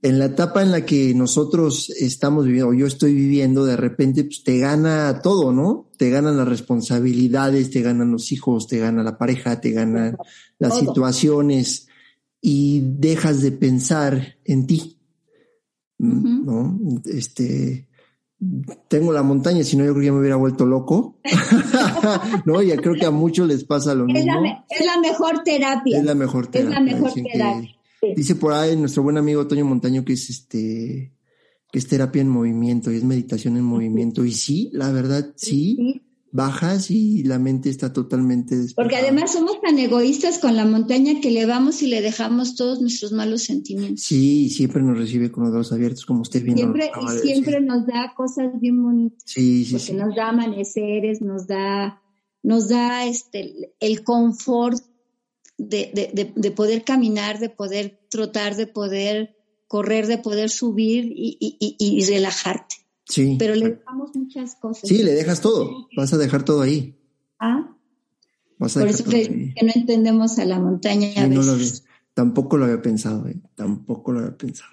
en 0.05 0.19
la 0.19 0.25
etapa 0.25 0.61
en 0.61 0.71
la 0.71 0.85
que 0.85 1.15
nosotros 1.15 1.89
estamos 1.89 2.45
viviendo, 2.45 2.69
o 2.69 2.73
yo 2.75 2.85
estoy 2.85 3.15
viviendo, 3.15 3.65
de 3.65 3.75
repente 3.75 4.23
pues, 4.23 4.43
te 4.43 4.59
gana 4.59 5.19
todo, 5.23 5.51
¿no? 5.51 5.89
Te 5.97 6.11
ganan 6.11 6.37
las 6.37 6.47
responsabilidades, 6.47 7.71
te 7.71 7.81
ganan 7.81 8.11
los 8.11 8.31
hijos, 8.31 8.67
te 8.67 8.77
gana 8.77 9.01
la 9.01 9.17
pareja, 9.17 9.59
te 9.59 9.71
ganan 9.71 10.15
las 10.59 10.77
situaciones 10.77 11.87
y 12.39 12.83
dejas 12.83 13.41
de 13.41 13.51
pensar 13.51 14.37
en 14.45 14.67
ti, 14.67 14.99
¿no? 15.97 16.79
Este, 17.05 17.87
tengo 18.87 19.11
la 19.11 19.23
montaña, 19.23 19.63
si 19.63 19.75
no 19.75 19.85
yo 19.85 19.93
creo 19.93 20.01
que 20.01 20.05
ya 20.05 20.13
me 20.13 20.19
hubiera 20.19 20.35
vuelto 20.35 20.67
loco, 20.67 21.17
¿no? 22.45 22.61
Ya 22.61 22.77
creo 22.77 22.93
que 22.93 23.07
a 23.07 23.11
muchos 23.11 23.47
les 23.47 23.63
pasa 23.63 23.95
lo 23.95 24.05
mismo. 24.05 24.19
es 24.69 24.85
la 24.85 24.99
mejor 24.99 25.41
terapia. 25.43 25.97
Es 25.97 26.05
la 26.05 26.13
mejor 26.13 26.45
terapia. 26.45 26.77
Es 26.77 26.85
la 26.85 26.93
mejor 26.93 27.11
terapia. 27.11 27.75
Dice 28.15 28.35
por 28.35 28.53
ahí 28.53 28.75
nuestro 28.75 29.03
buen 29.03 29.17
amigo 29.17 29.47
Toño 29.47 29.65
Montaño 29.65 30.03
que 30.03 30.13
es 30.13 30.29
este 30.29 31.13
que 31.71 31.79
es 31.79 31.87
terapia 31.87 32.21
en 32.21 32.29
movimiento 32.29 32.91
y 32.91 32.95
es 32.95 33.03
meditación 33.03 33.57
en 33.57 33.63
movimiento. 33.63 34.23
Y 34.23 34.31
sí, 34.31 34.69
la 34.71 34.91
verdad, 34.91 35.33
sí, 35.35 36.05
bajas 36.31 36.91
y 36.91 37.23
la 37.23 37.39
mente 37.39 37.69
está 37.69 37.93
totalmente 37.93 38.57
Porque 38.75 38.97
además 38.97 39.31
somos 39.31 39.61
tan 39.61 39.79
egoístas 39.79 40.39
con 40.39 40.55
la 40.55 40.65
montaña 40.65 41.21
que 41.21 41.31
le 41.31 41.45
vamos 41.45 41.81
y 41.81 41.87
le 41.87 42.01
dejamos 42.01 42.55
todos 42.55 42.81
nuestros 42.81 43.13
malos 43.13 43.43
sentimientos. 43.43 44.03
Sí, 44.03 44.49
siempre 44.49 44.81
nos 44.83 44.97
recibe 44.97 45.31
con 45.31 45.45
los 45.45 45.53
brazos 45.53 45.73
abiertos, 45.73 46.05
como 46.05 46.21
usted 46.21 46.43
viendo. 46.43 46.61
Siempre, 46.61 46.91
y 47.01 47.19
siempre 47.19 47.61
nos 47.61 47.85
da 47.87 48.13
cosas 48.15 48.59
bien 48.59 48.83
bonitas. 48.83 49.21
Sí, 49.25 49.65
sí, 49.65 49.75
porque 49.75 49.93
nos 49.93 50.15
da 50.15 50.29
amaneceres, 50.29 51.21
nos 51.21 51.47
da, 51.47 52.01
nos 52.43 52.67
da 52.69 53.05
este 53.05 53.73
el 53.79 54.03
confort 54.03 54.81
de, 55.57 56.31
de, 56.35 56.51
poder 56.51 56.83
caminar, 56.83 57.39
de 57.39 57.49
poder 57.49 57.99
trotar, 58.09 58.55
de 58.55 58.67
poder 58.67 59.35
correr, 59.67 60.07
de 60.07 60.17
poder 60.17 60.49
subir 60.49 61.05
y, 61.05 61.37
y, 61.39 61.75
y, 61.79 62.05
relajarte. 62.05 62.75
Sí. 63.05 63.35
Pero 63.39 63.55
le 63.55 63.69
dejamos 63.69 64.15
muchas 64.15 64.55
cosas. 64.55 64.87
Sí, 64.87 65.03
le 65.03 65.13
dejas 65.13 65.41
todo. 65.41 65.87
Vas 65.95 66.13
a 66.13 66.17
dejar 66.17 66.43
todo 66.43 66.61
ahí. 66.61 66.97
Ah. 67.39 67.75
Vas 68.57 68.77
a 68.77 68.81
Por 68.81 68.89
eso 68.89 69.03
que, 69.05 69.53
no 69.61 69.71
entendemos 69.73 70.39
a 70.39 70.45
la 70.45 70.59
montaña 70.59 71.09
a 71.17 71.27
veces. 71.27 71.83
tampoco 72.13 72.57
lo 72.57 72.65
había 72.65 72.81
pensado, 72.81 73.27
¿eh? 73.27 73.35
tampoco 73.55 74.11
lo 74.11 74.19
había 74.19 74.37
pensado. 74.37 74.69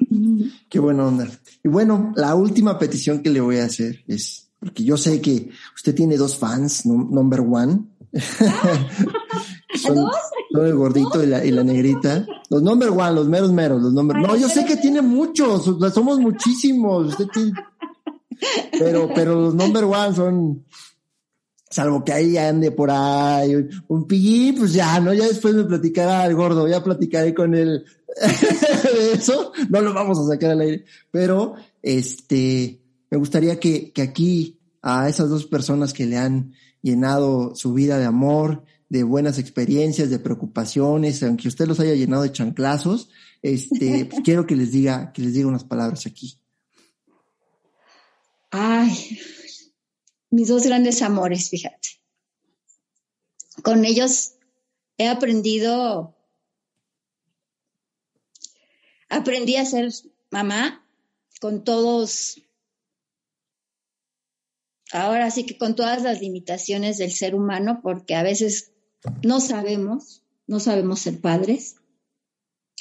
Qué 0.68 0.78
buena 0.78 1.06
onda. 1.06 1.28
Y 1.64 1.68
bueno, 1.68 2.12
la 2.16 2.34
última 2.34 2.78
petición 2.78 3.22
que 3.22 3.30
le 3.30 3.40
voy 3.40 3.58
a 3.58 3.64
hacer 3.64 4.04
es, 4.06 4.50
porque 4.58 4.84
yo 4.84 4.96
sé 4.96 5.20
que 5.20 5.50
usted 5.74 5.94
tiene 5.94 6.16
dos 6.16 6.36
fans, 6.36 6.86
number 6.86 7.40
one. 7.40 7.86
Ah. 9.84 9.94
¿Dos? 9.94 10.14
El 10.54 10.74
gordito 10.74 11.22
y 11.22 11.26
la, 11.26 11.44
y 11.44 11.50
la 11.50 11.64
negrita. 11.64 12.26
Los 12.50 12.62
number 12.62 12.90
one, 12.90 13.12
los 13.12 13.28
meros 13.28 13.52
meros, 13.52 13.82
los 13.82 13.92
number. 13.92 14.16
No, 14.18 14.36
yo 14.36 14.48
sé 14.48 14.64
que 14.64 14.76
tiene 14.76 15.02
muchos, 15.02 15.64
somos 15.92 16.18
muchísimos. 16.18 17.16
Pero, 18.78 19.08
pero 19.14 19.40
los 19.40 19.54
number 19.54 19.84
one 19.84 20.14
son, 20.14 20.64
salvo 21.70 22.04
que 22.04 22.12
ahí 22.12 22.36
ande 22.36 22.70
por 22.72 22.90
ahí 22.90 23.54
un, 23.54 23.70
un 23.88 24.06
pues 24.06 24.72
ya, 24.72 25.00
¿no? 25.00 25.14
Ya 25.14 25.26
después 25.26 25.54
me 25.54 25.64
platicará 25.64 26.26
el 26.26 26.34
gordo, 26.34 26.68
ya 26.68 26.82
platicaré 26.82 27.34
con 27.34 27.54
él 27.54 27.84
de 28.94 29.12
eso, 29.12 29.52
no 29.70 29.80
lo 29.80 29.94
vamos 29.94 30.18
a 30.18 30.26
sacar 30.26 30.50
al 30.50 30.60
aire, 30.60 30.84
pero 31.10 31.54
este, 31.80 32.82
me 33.10 33.16
gustaría 33.16 33.58
que, 33.58 33.90
que 33.92 34.02
aquí 34.02 34.58
a 34.82 35.08
esas 35.08 35.30
dos 35.30 35.46
personas 35.46 35.92
que 35.92 36.06
le 36.06 36.18
han 36.18 36.52
llenado 36.82 37.54
su 37.54 37.72
vida 37.72 37.98
de 37.98 38.04
amor, 38.04 38.64
de 38.92 39.04
buenas 39.04 39.38
experiencias, 39.38 40.10
de 40.10 40.18
preocupaciones, 40.18 41.22
aunque 41.22 41.48
usted 41.48 41.66
los 41.66 41.80
haya 41.80 41.94
llenado 41.94 42.24
de 42.24 42.32
chanclazos, 42.32 43.08
este, 43.40 44.04
pues 44.10 44.20
quiero 44.22 44.46
que 44.46 44.54
les 44.54 44.70
diga, 44.70 45.14
que 45.14 45.22
les 45.22 45.32
diga 45.32 45.48
unas 45.48 45.64
palabras 45.64 46.04
aquí. 46.04 46.38
Ay, 48.50 49.18
mis 50.28 50.48
dos 50.48 50.64
grandes 50.64 51.00
amores, 51.00 51.48
fíjate. 51.48 52.02
Con 53.62 53.86
ellos 53.86 54.34
he 54.98 55.08
aprendido, 55.08 56.14
aprendí 59.08 59.56
a 59.56 59.64
ser 59.64 59.90
mamá 60.30 60.86
con 61.40 61.64
todos, 61.64 62.42
ahora 64.92 65.30
sí 65.30 65.46
que 65.46 65.56
con 65.56 65.76
todas 65.76 66.02
las 66.02 66.20
limitaciones 66.20 66.98
del 66.98 67.10
ser 67.10 67.34
humano, 67.34 67.80
porque 67.82 68.14
a 68.14 68.22
veces 68.22 68.71
no 69.22 69.40
sabemos, 69.40 70.22
no 70.46 70.60
sabemos 70.60 71.00
ser 71.00 71.20
padres, 71.20 71.76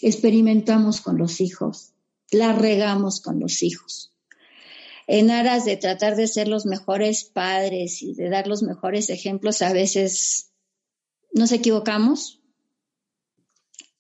experimentamos 0.02 1.02
con 1.02 1.18
los 1.18 1.42
hijos, 1.42 1.94
la 2.32 2.54
regamos 2.54 3.22
con 3.22 3.40
los 3.40 3.64
hijos. 3.64 4.14
En 5.08 5.32
aras 5.32 5.66
de 5.66 5.78
tratar 5.78 6.16
de 6.16 6.28
ser 6.28 6.48
los 6.48 6.66
mejores 6.66 7.26
padres 7.26 8.02
y 8.02 8.14
de 8.14 8.30
dar 8.30 8.48
los 8.48 8.64
mejores 8.64 9.10
ejemplos, 9.10 9.62
a 9.62 9.74
veces 9.74 10.52
nos 11.34 11.52
equivocamos. 11.52 12.40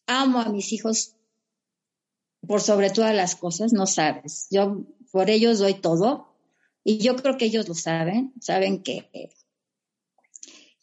Amo 0.06 0.40
a 0.40 0.50
mis 0.50 0.72
hijos 0.74 1.16
por 2.48 2.62
sobre 2.62 2.90
todas 2.90 3.16
las 3.16 3.36
cosas, 3.36 3.74
no 3.74 3.88
sabes. 3.88 4.48
Yo 4.52 4.86
por 5.12 5.30
ellos 5.30 5.60
doy 5.60 5.74
todo 5.74 6.34
y 6.84 7.00
yo 7.00 7.16
creo 7.16 7.38
que 7.38 7.46
ellos 7.46 7.68
lo 7.68 7.74
saben, 7.74 8.34
saben 8.40 8.82
que, 8.84 9.10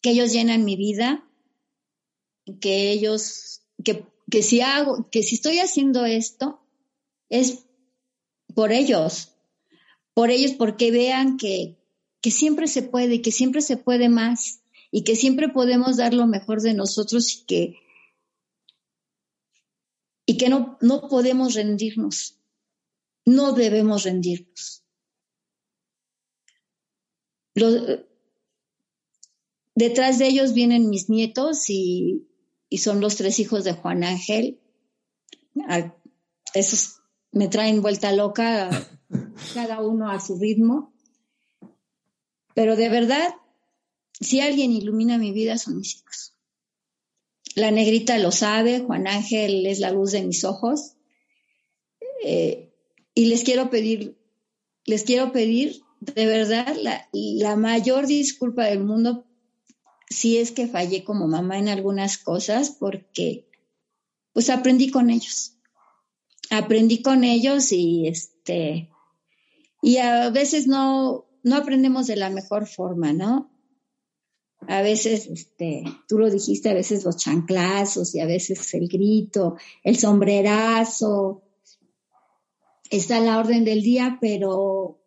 que 0.01 0.11
ellos 0.11 0.33
llenan 0.33 0.65
mi 0.65 0.77
vida 0.77 1.28
que 2.61 2.91
ellos, 2.91 3.63
que, 3.85 4.05
que 4.31 4.43
si 4.43 4.61
hago, 4.61 5.09
que 5.11 5.23
si 5.23 5.37
estoy 5.37 5.59
haciendo 5.59 6.05
esto, 6.05 6.61
es 7.29 7.67
por 8.55 8.73
ellos, 8.73 9.35
por 10.15 10.31
ellos, 10.31 10.53
porque 10.53 10.91
vean 10.91 11.37
que, 11.37 11.77
que 12.21 12.31
siempre 12.31 12.67
se 12.67 12.83
puede, 12.83 13.23
que 13.23 13.33
siempre 13.33 13.61
se 13.61 13.77
puede 13.77 14.09
más 14.09 14.61
y 14.91 15.05
que 15.05 15.17
siempre 15.17 15.49
podemos 15.49 15.97
dar 15.97 16.15
lo 16.15 16.27
mejor 16.27 16.63
de 16.63 16.75
nosotros 16.75 17.33
y 17.35 17.45
que, 17.47 17.75
y 20.27 20.37
que 20.37 20.49
no, 20.49 20.79
no 20.81 21.09
podemos 21.09 21.55
rendirnos, 21.55 22.39
no 23.25 23.53
debemos 23.53 24.05
rendirnos. 24.05 24.83
detrás 29.75 30.19
de 30.19 30.29
ellos 30.29 30.55
vienen 30.55 30.91
mis 30.91 31.09
nietos 31.09 31.69
y 31.69 32.29
y 32.69 32.79
son 32.79 33.01
los 33.01 33.17
tres 33.17 33.39
hijos 33.39 33.65
de 33.65 33.73
Juan 33.73 34.05
Ángel. 34.05 34.61
Esos 36.55 37.01
me 37.33 37.49
traen 37.49 37.83
vuelta 37.83 38.13
loca, 38.13 38.71
cada 39.55 39.81
uno 39.81 40.11
a 40.11 40.21
su 40.21 40.39
ritmo. 40.39 40.93
Pero 42.55 42.77
de 42.77 42.89
verdad, 42.89 43.35
si 44.21 44.41
alguien 44.41 44.73
ilumina 44.73 45.19
mi 45.19 45.33
vida 45.33 45.59
son 45.59 45.79
mis 45.79 45.97
hijos. 45.97 46.35
La 47.55 47.71
negrita 47.71 48.19
lo 48.19 48.31
sabe, 48.31 48.81
Juan 48.81 49.07
Ángel 49.07 49.67
es 49.67 49.81
la 49.81 49.91
luz 49.91 50.13
de 50.13 50.23
mis 50.23 50.45
ojos. 50.45 50.95
Eh, 52.25 52.73
y 53.15 53.27
les 53.27 53.43
quiero 53.45 53.71
pedir 53.71 54.19
les 54.89 55.05
quiero 55.05 55.33
pedir 55.33 55.83
de 56.01 56.25
verdad 56.25 56.75
la, 56.81 57.09
la 57.13 57.57
mayor 57.57 58.07
disculpa 58.07 58.65
del 58.65 58.83
mundo 58.83 59.27
si 60.11 60.39
es 60.39 60.53
que 60.53 60.69
fallé 60.69 61.05
como 61.05 61.27
mamá 61.27 61.59
en 61.59 61.69
algunas 61.69 62.19
cosas, 62.19 62.71
porque 62.71 63.49
pues 64.33 64.51
aprendí 64.51 64.91
con 64.91 65.11
ellos. 65.11 65.55
Aprendí 66.51 67.03
con 67.03 67.25
ellos 67.25 67.73
y 67.73 68.09
este, 68.09 68.89
y 69.83 69.99
a 69.99 70.31
veces 70.31 70.67
no, 70.67 71.27
no 71.43 71.57
aprendemos 71.57 72.07
de 72.07 72.17
la 72.17 72.31
mejor 72.31 72.67
forma, 72.67 73.13
¿no? 73.13 73.51
A 74.67 74.83
veces, 74.83 75.27
este, 75.27 75.85
tú 76.09 76.19
lo 76.19 76.31
dijiste, 76.31 76.71
a 76.71 76.75
veces 76.75 77.05
los 77.05 77.17
chanclazos 77.17 78.15
y 78.15 78.21
a 78.21 78.27
veces 78.27 78.75
el 78.75 78.89
grito, 78.89 79.57
el 79.85 79.97
sombrerazo, 79.97 81.43
está 82.91 83.19
a 83.19 83.21
la 83.21 83.39
orden 83.39 83.65
del 83.65 83.83
día, 83.83 84.19
pero, 84.21 85.01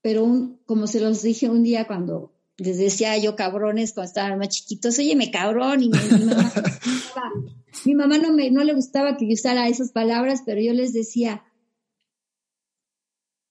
pero 0.00 0.58
como 0.64 0.86
se 0.86 1.00
los 1.00 1.22
dije 1.22 1.48
un 1.48 1.62
día 1.62 1.86
cuando 1.86 2.32
les 2.58 2.78
decía 2.78 3.16
yo 3.18 3.36
cabrones 3.36 3.92
cuando 3.92 4.08
estaban 4.08 4.38
más 4.38 4.48
chiquitos, 4.48 4.98
oye, 4.98 5.16
me 5.16 5.30
cabrón, 5.30 5.82
y 5.82 5.88
mi, 5.88 5.98
mamá, 5.98 6.52
mi 7.84 7.94
mamá 7.94 8.18
no, 8.18 8.32
me, 8.32 8.50
no 8.50 8.62
le 8.64 8.74
gustaba 8.74 9.16
que 9.16 9.26
yo 9.26 9.34
usara 9.34 9.68
esas 9.68 9.92
palabras, 9.92 10.42
pero 10.44 10.60
yo 10.60 10.72
les 10.72 10.92
decía, 10.92 11.44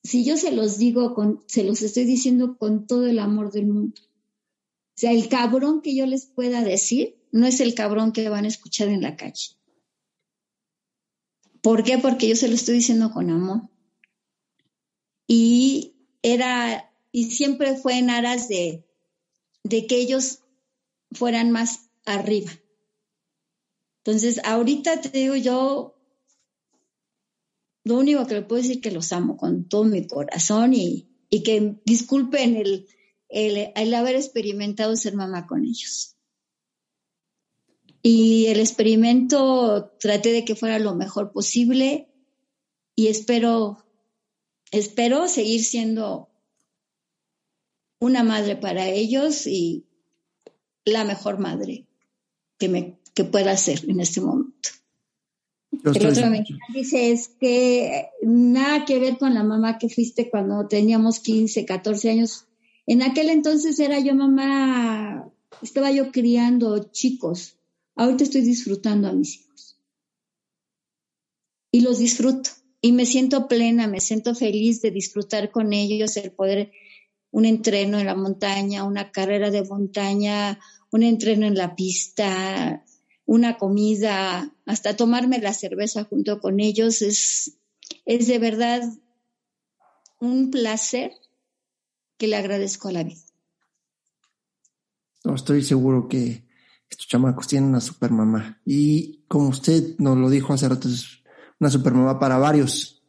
si 0.04 0.24
yo 0.24 0.38
se 0.38 0.52
los 0.52 0.78
digo, 0.78 1.14
con, 1.14 1.44
se 1.48 1.64
los 1.64 1.82
estoy 1.82 2.06
diciendo 2.06 2.58
con 2.58 2.88
todo 2.88 3.08
el 3.08 3.20
amor 3.20 3.52
del 3.52 3.68
mundo. 3.68 4.02
O 4.02 5.00
sea, 5.02 5.12
el 5.12 5.30
cabrón 5.30 5.82
que 5.82 5.96
yo 5.96 6.06
les 6.06 6.26
pueda 6.26 6.64
decir 6.64 7.18
no 7.32 7.48
es 7.48 7.60
el 7.60 7.74
cabrón 7.74 8.12
que 8.12 8.28
van 8.30 8.46
a 8.46 8.50
escuchar 8.50 8.90
en 8.90 9.02
la 9.02 9.16
calle. 9.16 9.56
¿Por 11.62 11.84
qué? 11.84 11.98
Porque 11.98 12.28
yo 12.28 12.36
se 12.36 12.48
lo 12.48 12.56
estoy 12.56 12.76
diciendo 12.76 13.12
con 13.12 13.30
amor. 13.30 13.70
Y 15.28 15.94
era, 16.24 16.94
y 17.12 17.32
siempre 17.32 17.76
fue 17.76 17.98
en 17.98 18.10
aras 18.10 18.48
de, 18.48 18.84
de 19.64 19.88
que 19.88 19.98
ellos 19.98 20.40
fueran 21.12 21.52
más 21.52 21.90
arriba. 22.06 22.52
Entonces, 24.04 24.42
ahorita 24.44 25.02
te 25.02 25.10
digo 25.10 25.36
yo, 25.36 25.96
lo 27.84 27.98
único 27.98 28.26
que 28.26 28.36
le 28.36 28.42
puedo 28.42 28.62
decir 28.62 28.78
es 28.78 28.82
que 28.82 28.92
los 28.92 29.12
amo 29.12 29.38
con 29.38 29.68
todo 29.68 29.84
mi 29.84 30.08
corazón 30.08 30.74
y, 30.74 31.08
que 31.30 31.80
disculpen 31.86 32.58
el, 32.58 32.88
el, 33.30 33.94
haber 33.94 34.16
experimentado 34.16 34.96
ser 34.96 35.16
mamá 35.16 35.48
con 35.48 35.64
ellos. 35.64 36.18
Y 38.04 38.48
el 38.48 38.60
experimento 38.60 39.96
traté 40.00 40.32
de 40.32 40.44
que 40.44 40.56
fuera 40.56 40.80
lo 40.80 40.96
mejor 40.96 41.32
posible 41.32 42.12
y 42.96 43.08
espero, 43.08 43.86
espero 44.72 45.28
seguir 45.28 45.64
siendo 45.64 46.31
una 48.02 48.24
madre 48.24 48.58
para 48.58 48.90
ellos 48.90 49.48
y 49.48 49.86
la 50.84 51.06
mejor 51.06 51.40
madre 51.40 51.86
que, 52.58 52.68
me, 52.68 53.00
que 53.14 53.24
pueda 53.24 53.56
ser 53.56 53.90
en 53.90 54.02
este 54.02 54.20
momento. 54.20 54.70
El 55.72 56.06
otro 56.06 56.30
me 56.30 56.44
dice 56.74 57.12
es 57.12 57.30
que 57.30 58.08
nada 58.24 58.86
que 58.86 59.00
ver 59.00 59.18
con 59.18 59.34
la 59.34 59.44
mamá 59.44 59.78
que 59.78 59.88
fuiste 59.88 60.30
cuando 60.30 60.68
teníamos 60.68 61.20
15, 61.20 61.66
14 61.66 62.10
años. 62.10 62.46
En 62.86 63.04
aquel 63.04 63.30
entonces 63.30 63.80
era 63.80 64.00
yo 64.00 64.14
mamá, 64.14 65.32
estaba 65.62 65.92
yo 65.92 66.12
criando 66.12 66.92
chicos. 66.92 67.56
Ahorita 67.96 68.24
estoy 68.24 68.42
disfrutando 68.42 69.08
a 69.08 69.14
mis 69.14 69.36
hijos. 69.36 69.78
Y 71.72 71.82
los 71.82 72.00
disfruto. 72.00 72.50
Y 72.82 72.92
me 72.94 73.06
siento 73.06 73.48
plena, 73.48 73.88
me 73.88 74.02
siento 74.02 74.34
feliz 74.34 74.82
de 74.82 74.92
disfrutar 74.92 75.52
con 75.52 75.72
ellos, 75.72 76.18
el 76.18 76.32
poder, 76.32 76.72
un 77.32 77.46
entreno 77.46 78.00
en 78.00 78.06
la 78.06 78.16
montaña, 78.16 78.84
una 78.84 79.12
carrera 79.12 79.50
de 79.50 79.64
montaña, 79.64 80.60
un 80.92 81.04
entreno 81.04 81.46
en 81.46 81.56
la 81.56 81.76
pista, 81.76 82.84
una 83.26 83.58
comida, 83.58 84.54
hasta 84.66 84.96
tomarme 84.96 85.40
la 85.40 85.54
cerveza 85.54 86.04
junto 86.04 86.40
con 86.40 86.60
ellos, 86.60 87.02
es, 87.02 87.58
es 88.06 88.28
de 88.28 88.40
verdad 88.40 88.84
un 90.20 90.52
placer 90.52 91.12
que 92.18 92.28
le 92.28 92.36
agradezco 92.36 92.90
a 92.90 92.92
la 92.92 93.04
vida. 93.04 93.22
No, 95.24 95.36
estoy 95.36 95.64
seguro 95.64 96.08
que 96.08 96.46
estos 96.90 97.08
chamacos 97.08 97.48
tienen 97.48 97.70
una 97.70 97.80
super 97.80 98.12
mamá. 98.12 98.62
Y 98.66 99.24
como 99.28 99.50
usted 99.50 99.98
nos 99.98 100.18
lo 100.18 100.30
dijo 100.30 100.54
hace 100.54 100.68
rato, 100.68 100.88
es 100.88 101.24
una 101.60 101.70
super 101.70 101.94
mamá 101.94 102.20
para 102.20 102.38
varios. 102.38 103.04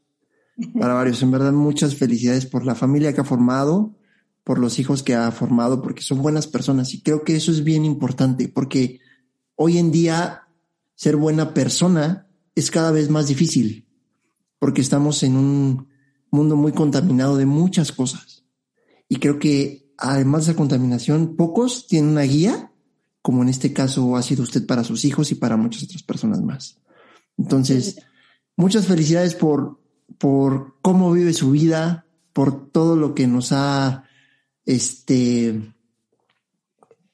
Para 0.79 0.95
varios. 0.95 1.23
En 1.23 1.31
verdad, 1.31 1.53
muchas 1.53 1.97
felicidades 1.97 2.47
por 2.47 2.65
la 2.65 2.75
familia 2.75 3.13
que 3.13 3.23
ha 3.23 3.25
formado, 3.25 3.99
por 4.45 4.59
los 4.59 4.79
hijos 4.79 5.03
que 5.03 5.15
ha 5.15 5.31
formado, 5.31 5.83
porque 5.83 6.03
son 6.03 6.23
buenas 6.23 6.47
personas. 6.47 6.95
Y 6.95 7.03
creo 7.03 7.25
que 7.25 7.37
eso 7.37 7.51
es 7.53 7.65
bien 7.65 7.85
importante, 7.85 8.49
porque 8.49 9.01
hoy 9.57 9.79
en 9.79 9.93
día 9.93 10.49
ser 10.95 11.17
buena 11.17 11.55
persona 11.55 12.29
es 12.55 12.71
cada 12.71 12.91
vez 12.91 13.09
más 13.09 13.29
difícil 13.29 13.87
porque 14.63 14.81
estamos 14.81 15.25
en 15.25 15.37
un 15.37 15.89
mundo 16.31 16.55
muy 16.55 16.71
contaminado 16.71 17.37
de 17.37 17.47
muchas 17.47 17.91
cosas. 17.91 18.45
Y 19.09 19.17
creo 19.17 19.41
que 19.41 19.93
además 19.99 20.47
de 20.47 20.53
esa 20.53 20.57
contaminación, 20.57 21.35
pocos 21.35 21.89
tienen 21.89 22.13
una 22.13 22.23
guía, 22.23 22.71
como 23.23 23.43
en 23.43 23.49
este 23.49 23.73
caso 23.73 24.15
ha 24.17 24.23
sido 24.23 24.45
usted 24.45 24.65
para 24.65 24.85
sus 24.85 25.05
hijos 25.05 25.33
y 25.33 25.35
para 25.35 25.57
muchas 25.57 25.83
otras 25.83 26.05
personas 26.05 26.43
más. 26.43 26.79
Entonces, 27.37 28.07
muchas 28.57 28.87
felicidades 28.87 29.35
por, 29.35 29.81
por 30.17 30.77
cómo 30.81 31.11
vive 31.11 31.33
su 31.33 31.51
vida, 31.51 32.07
por 32.33 32.71
todo 32.71 32.95
lo 32.95 33.17
que 33.17 33.27
nos 33.27 33.51
ha 33.51 34.05
este, 34.67 35.75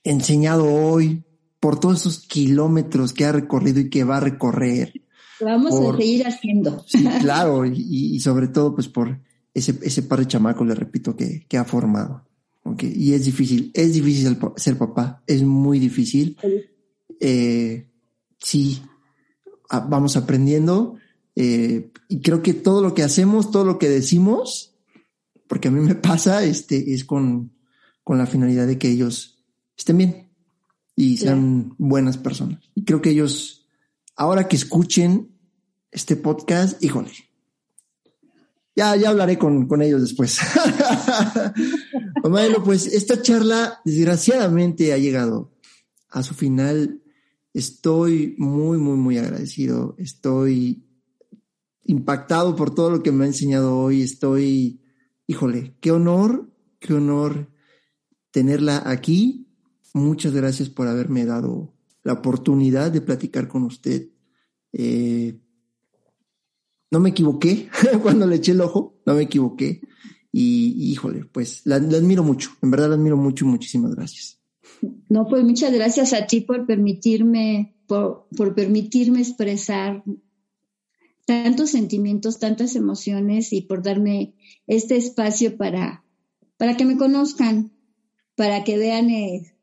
enseñado 0.05 0.67
hoy, 0.67 1.25
por 1.61 1.81
todos 1.81 2.01
esos 2.01 2.27
kilómetros 2.27 3.13
que 3.13 3.25
ha 3.25 3.33
recorrido 3.33 3.81
y 3.81 3.91
que 3.91 4.05
va 4.05 4.19
a 4.19 4.21
recorrer. 4.21 4.93
vamos 5.41 5.75
a 5.75 5.97
seguir 5.97 6.27
haciendo. 6.27 6.85
Sí, 6.87 7.05
claro, 7.21 7.65
y, 7.67 8.19
sobre 8.21 8.49
todo 8.49 8.75
pues 8.75 8.89
por 8.89 9.21
ese, 9.55 9.79
ese 9.83 10.03
par 10.03 10.21
de 10.21 10.27
chamacos, 10.27 10.67
le 10.67 10.75
repito, 10.75 11.17
que, 11.17 11.47
que 11.49 11.59
ha 11.59 11.65
formado. 11.65 12.25
Okay. 12.63 12.93
Y 12.95 13.15
es 13.15 13.25
difícil, 13.25 13.71
es 13.75 13.95
difícil 13.95 14.39
ser 14.57 14.77
papá, 14.77 15.23
es 15.27 15.43
muy 15.43 15.79
difícil. 15.79 16.37
Eh, 17.19 17.89
sí, 18.39 18.83
vamos 19.71 20.17
aprendiendo 20.17 20.97
eh, 21.35 21.91
y 22.09 22.21
creo 22.21 22.43
que 22.43 22.55
todo 22.55 22.83
lo 22.83 22.95
que 22.95 23.03
hacemos, 23.03 23.51
todo 23.51 23.65
lo 23.65 23.79
que 23.79 23.89
decimos, 23.89 24.75
porque 25.49 25.69
a 25.69 25.71
mí 25.71 25.81
me 25.81 25.95
pasa, 25.95 26.45
este, 26.45 26.95
es 26.95 27.05
con, 27.05 27.53
con 28.05 28.19
la 28.19 28.27
finalidad 28.27 28.67
de 28.67 28.79
que 28.79 28.91
ellos 28.91 29.45
estén 29.77 29.99
bien, 29.99 30.31
y 30.95 31.17
sean 31.17 31.75
buenas 31.79 32.19
personas. 32.19 32.71
Y 32.75 32.85
creo 32.85 33.01
que 33.01 33.11
ellos, 33.11 33.67
ahora 34.17 34.49
que 34.49 34.57
escuchen 34.57 35.31
este 35.93 36.17
podcast, 36.17 36.83
híjole, 36.83 37.13
ya, 38.75 38.95
ya 38.97 39.09
hablaré 39.09 39.39
con, 39.39 39.67
con 39.67 39.83
ellos 39.83 40.01
después. 40.01 40.39
bueno, 42.23 42.63
pues 42.63 42.87
esta 42.87 43.21
charla 43.23 43.81
desgraciadamente 43.85 44.93
ha 44.93 44.99
llegado 44.99 45.53
a 46.11 46.23
su 46.23 46.35
final. 46.35 47.03
Estoy 47.53 48.35
muy, 48.39 48.79
muy, 48.79 48.97
muy 48.97 49.19
agradecido. 49.19 49.97
Estoy 49.99 50.85
impactado 51.85 52.55
por 52.55 52.75
todo 52.75 52.91
lo 52.91 53.03
que 53.03 53.13
me 53.13 53.25
ha 53.25 53.29
enseñado 53.29 53.79
hoy. 53.79 54.03
Estoy, 54.03 54.81
híjole, 55.29 55.77
qué 55.81 55.93
honor, 55.93 56.51
qué 56.81 56.95
honor 56.95 57.49
tenerla 58.33 58.83
aquí 58.85 59.49
Muchas 59.95 60.33
gracias 60.33 60.69
por 60.69 60.87
haberme 60.87 61.25
dado 61.25 61.73
la 62.05 62.15
oportunidad 62.15 62.93
de 62.93 63.01
platicar 63.01 63.49
con 63.49 63.65
usted. 63.65 64.09
Eh, 64.73 65.39
no 66.91 67.01
me 67.01 67.11
equivoqué 67.11 67.69
cuando 68.03 68.27
le 68.27 68.37
eché 68.37 68.53
el 68.53 68.61
ojo, 68.61 69.01
no 69.07 69.15
me 69.15 69.23
equivoqué. 69.23 69.81
Y, 70.31 70.91
híjole, 70.91 71.25
pues 71.25 71.63
la, 71.65 71.77
admiro 71.77 72.23
mucho, 72.23 72.51
en 72.63 72.71
verdad 72.71 72.91
la 72.91 72.95
admiro 72.95 73.17
mucho 73.17 73.45
y 73.45 73.49
muchísimas 73.49 73.95
gracias. 73.95 74.39
No, 75.09 75.27
pues 75.27 75.43
muchas 75.43 75.73
gracias 75.73 76.13
a 76.13 76.27
ti 76.27 76.43
por 76.43 76.67
permitirme, 76.67 77.77
por, 77.87 78.29
por 78.37 78.55
permitirme 78.55 79.21
expresar 79.21 80.05
tantos 81.29 81.73
sentimientos, 81.73 82.39
tantas 82.39 82.75
emociones 82.75 83.53
y 83.53 83.61
por 83.61 83.83
darme 83.83 84.33
este 84.67 84.97
espacio 84.97 85.59
para, 85.59 86.03
para 86.57 86.75
que 86.79 86.87
me 86.87 86.97
conozcan, 86.97 87.71
para 88.35 88.65
que 88.65 88.79
vean 88.79 89.11
eh, 89.11 89.55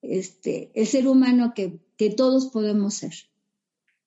este, 0.00 0.70
el 0.74 0.86
ser 0.86 1.06
humano 1.06 1.52
que, 1.54 1.78
todos 2.16 2.46
podemos 2.46 2.94
ser. 2.94 3.12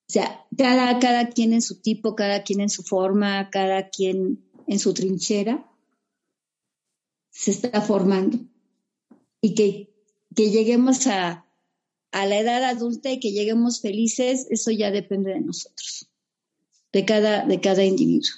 O 0.09 0.11
sea, 0.11 0.47
cada, 0.57 0.97
cada 0.97 1.29
quien 1.29 1.53
en 1.53 1.61
su 1.61 1.79
tipo, 1.79 2.15
cada 2.15 2.41
quien 2.41 2.61
en 2.61 2.69
su 2.69 2.81
forma, 2.81 3.51
cada 3.51 3.89
quien 3.89 4.43
en 4.65 4.79
su 4.79 4.95
trinchera, 4.95 5.69
se 7.29 7.51
está 7.51 7.79
formando. 7.81 8.39
Y 9.39 9.53
que, 9.53 9.93
que 10.35 10.49
lleguemos 10.49 11.05
a, 11.05 11.45
a 12.09 12.25
la 12.25 12.39
edad 12.39 12.63
adulta 12.63 13.11
y 13.11 13.19
que 13.19 13.33
lleguemos 13.33 13.81
felices, 13.81 14.47
eso 14.49 14.71
ya 14.71 14.89
depende 14.89 15.31
de 15.31 15.41
nosotros, 15.41 16.09
de 16.93 17.05
cada, 17.05 17.45
de 17.45 17.59
cada 17.59 17.83
individuo. 17.83 18.31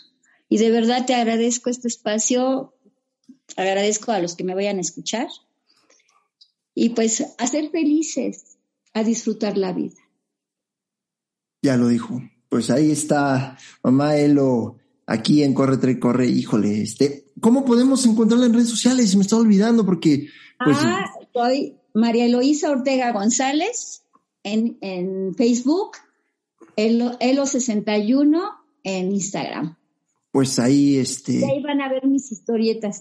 Y 0.49 0.57
de 0.57 0.71
verdad 0.71 1.05
te 1.05 1.13
agradezco 1.13 1.69
este 1.69 1.87
espacio, 1.87 2.73
agradezco 3.57 4.11
a 4.11 4.19
los 4.19 4.35
que 4.35 4.43
me 4.43 4.55
vayan 4.55 4.77
a 4.77 4.81
escuchar 4.81 5.27
y 6.73 6.89
pues 6.89 7.23
a 7.37 7.47
ser 7.47 7.69
felices, 7.69 8.57
a 8.93 9.03
disfrutar 9.03 9.57
la 9.57 9.73
vida. 9.73 9.97
Ya 11.61 11.77
lo 11.77 11.87
dijo. 11.89 12.21
Pues 12.49 12.69
ahí 12.69 12.91
está 12.91 13.57
mamá 13.83 14.15
Elo 14.17 14.77
aquí 15.05 15.43
en 15.43 15.53
Corre 15.53 15.77
Tre 15.77 15.99
Corre. 15.99 16.27
Híjole, 16.27 16.81
este, 16.81 17.25
¿cómo 17.41 17.65
podemos 17.65 18.05
encontrarla 18.05 18.45
en 18.45 18.53
redes 18.53 18.69
sociales? 18.69 19.15
Me 19.15 19.23
estaba 19.23 19.41
olvidando 19.41 19.85
porque 19.85 20.29
pues, 20.63 20.77
ah, 20.79 21.05
soy 21.33 21.75
María 21.93 22.25
Eloísa 22.25 22.69
Ortega 22.69 23.11
González 23.11 24.03
en, 24.43 24.77
en 24.81 25.35
Facebook, 25.35 25.97
Elo, 26.75 27.17
Elo61 27.19 28.51
en 28.83 29.11
Instagram 29.11 29.77
pues 30.35 30.59
ahí 30.59 30.97
este. 30.97 31.45
ahí 31.45 31.63
van 31.63 31.79
a 31.79 31.87
ver 31.87 32.05
mis 32.05 32.29
historietas. 32.29 32.99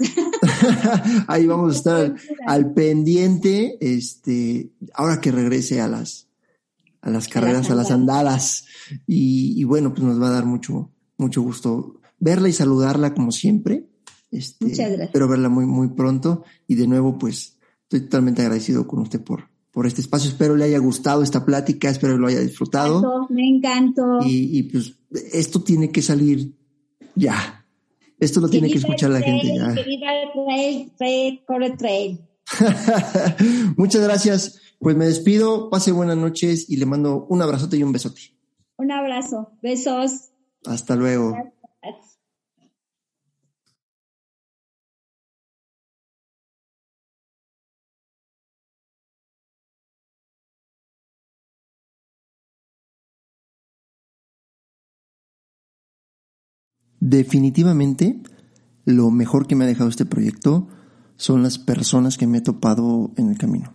ahí 1.26 1.46
vamos 1.46 1.74
a 1.74 1.76
estar 1.78 2.14
al, 2.46 2.72
pendiente, 2.74 3.76
este, 3.80 4.70
ahora 4.92 5.20
que 5.20 5.32
regrese 5.32 5.80
a 5.80 5.88
las, 5.88 6.28
a 7.02 7.10
las 7.10 7.26
carreras, 7.26 7.68
a 7.72 7.74
las, 7.74 7.90
andadas. 7.90 8.66
Y, 9.08 9.64
bueno, 9.64 9.92
pues 9.92 10.04
nos 10.04 10.22
va 10.22 10.28
a 10.28 10.30
dar 10.30 10.44
mucho, 10.44 10.92
mucho 11.18 11.42
gusto 11.42 12.00
verla 12.20 12.48
y 12.48 12.52
saludarla 12.52 13.14
como 13.14 13.32
siempre. 13.32 13.88
Este, 14.30 14.66
Muchas 14.66 14.86
gracias. 14.90 15.06
Espero 15.08 15.26
verla 15.26 15.48
muy, 15.48 15.66
muy 15.66 15.88
pronto. 15.88 16.44
Y 16.68 16.76
de 16.76 16.86
nuevo, 16.86 17.18
pues, 17.18 17.58
estoy 17.82 18.02
totalmente 18.02 18.42
agradecido 18.42 18.86
con 18.86 19.00
usted 19.00 19.20
por, 19.20 19.48
por 19.74 19.86
este 19.86 20.00
espacio. 20.00 20.30
Espero 20.30 20.56
le 20.56 20.64
haya 20.64 20.78
gustado 20.78 21.22
esta 21.22 21.44
plática, 21.44 21.90
espero 21.90 22.16
lo 22.16 22.28
haya 22.28 22.40
disfrutado. 22.40 23.26
Me 23.28 23.46
encantó. 23.46 24.20
Y, 24.24 24.58
y 24.58 24.62
pues 24.62 24.94
esto 25.32 25.60
tiene 25.62 25.90
que 25.90 26.00
salir 26.00 26.54
ya. 27.14 27.66
Esto 28.18 28.40
lo 28.40 28.48
tiene 28.48 28.70
que 28.70 28.78
escuchar 28.78 29.10
la 29.10 29.20
gente 29.20 29.54
ya. 29.54 29.74
Muchas 33.76 34.02
gracias. 34.02 34.60
Pues 34.78 34.96
me 34.96 35.06
despido, 35.06 35.68
pase 35.70 35.92
buenas 35.92 36.16
noches 36.16 36.70
y 36.70 36.76
le 36.76 36.86
mando 36.86 37.26
un 37.28 37.42
abrazote 37.42 37.76
y 37.76 37.82
un 37.82 37.92
besote. 37.92 38.20
Un 38.76 38.92
abrazo, 38.92 39.52
besos. 39.60 40.30
Hasta 40.64 40.94
luego. 40.94 41.36
Definitivamente, 57.06 58.18
lo 58.86 59.10
mejor 59.10 59.46
que 59.46 59.54
me 59.54 59.64
ha 59.64 59.66
dejado 59.66 59.90
este 59.90 60.06
proyecto 60.06 60.68
son 61.16 61.42
las 61.42 61.58
personas 61.58 62.16
que 62.16 62.26
me 62.26 62.38
he 62.38 62.40
topado 62.40 63.12
en 63.18 63.28
el 63.28 63.36
camino. 63.36 63.74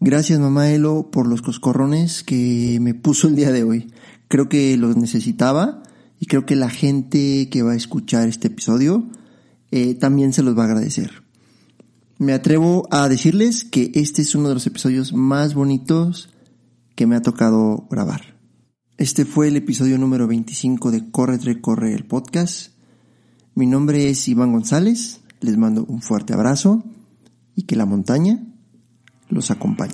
Gracias 0.00 0.40
mamá 0.40 0.72
Elo 0.72 1.12
por 1.12 1.28
los 1.28 1.40
coscorrones 1.40 2.24
que 2.24 2.78
me 2.80 2.94
puso 2.94 3.28
el 3.28 3.36
día 3.36 3.52
de 3.52 3.62
hoy. 3.62 3.92
Creo 4.26 4.48
que 4.48 4.76
los 4.76 4.96
necesitaba 4.96 5.84
y 6.18 6.26
creo 6.26 6.46
que 6.46 6.56
la 6.56 6.68
gente 6.68 7.48
que 7.48 7.62
va 7.62 7.74
a 7.74 7.76
escuchar 7.76 8.26
este 8.26 8.48
episodio 8.48 9.06
eh, 9.70 9.94
también 9.94 10.32
se 10.32 10.42
los 10.42 10.58
va 10.58 10.64
a 10.64 10.66
agradecer. 10.66 11.22
Me 12.18 12.32
atrevo 12.32 12.88
a 12.90 13.08
decirles 13.08 13.62
que 13.62 13.92
este 13.94 14.22
es 14.22 14.34
uno 14.34 14.48
de 14.48 14.54
los 14.54 14.66
episodios 14.66 15.12
más 15.12 15.54
bonitos 15.54 16.30
que 16.96 17.06
me 17.06 17.14
ha 17.14 17.22
tocado 17.22 17.86
grabar. 17.88 18.35
Este 18.98 19.26
fue 19.26 19.48
el 19.48 19.56
episodio 19.56 19.98
número 19.98 20.26
25 20.26 20.90
de 20.90 21.10
Corre 21.10 21.36
Tre 21.36 21.60
Corre 21.60 21.92
el 21.92 22.06
podcast. 22.06 22.72
Mi 23.54 23.66
nombre 23.66 24.08
es 24.08 24.26
Iván 24.26 24.52
González. 24.52 25.20
Les 25.40 25.58
mando 25.58 25.84
un 25.84 26.00
fuerte 26.00 26.32
abrazo 26.32 26.82
y 27.54 27.64
que 27.64 27.76
la 27.76 27.84
montaña 27.84 28.42
los 29.28 29.50
acompañe. 29.50 29.92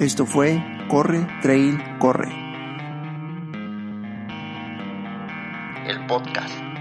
Esto 0.00 0.26
fue 0.26 0.60
Corre 0.90 1.24
Trail 1.40 1.78
Corre. 2.00 2.32
El 5.86 6.04
podcast. 6.08 6.71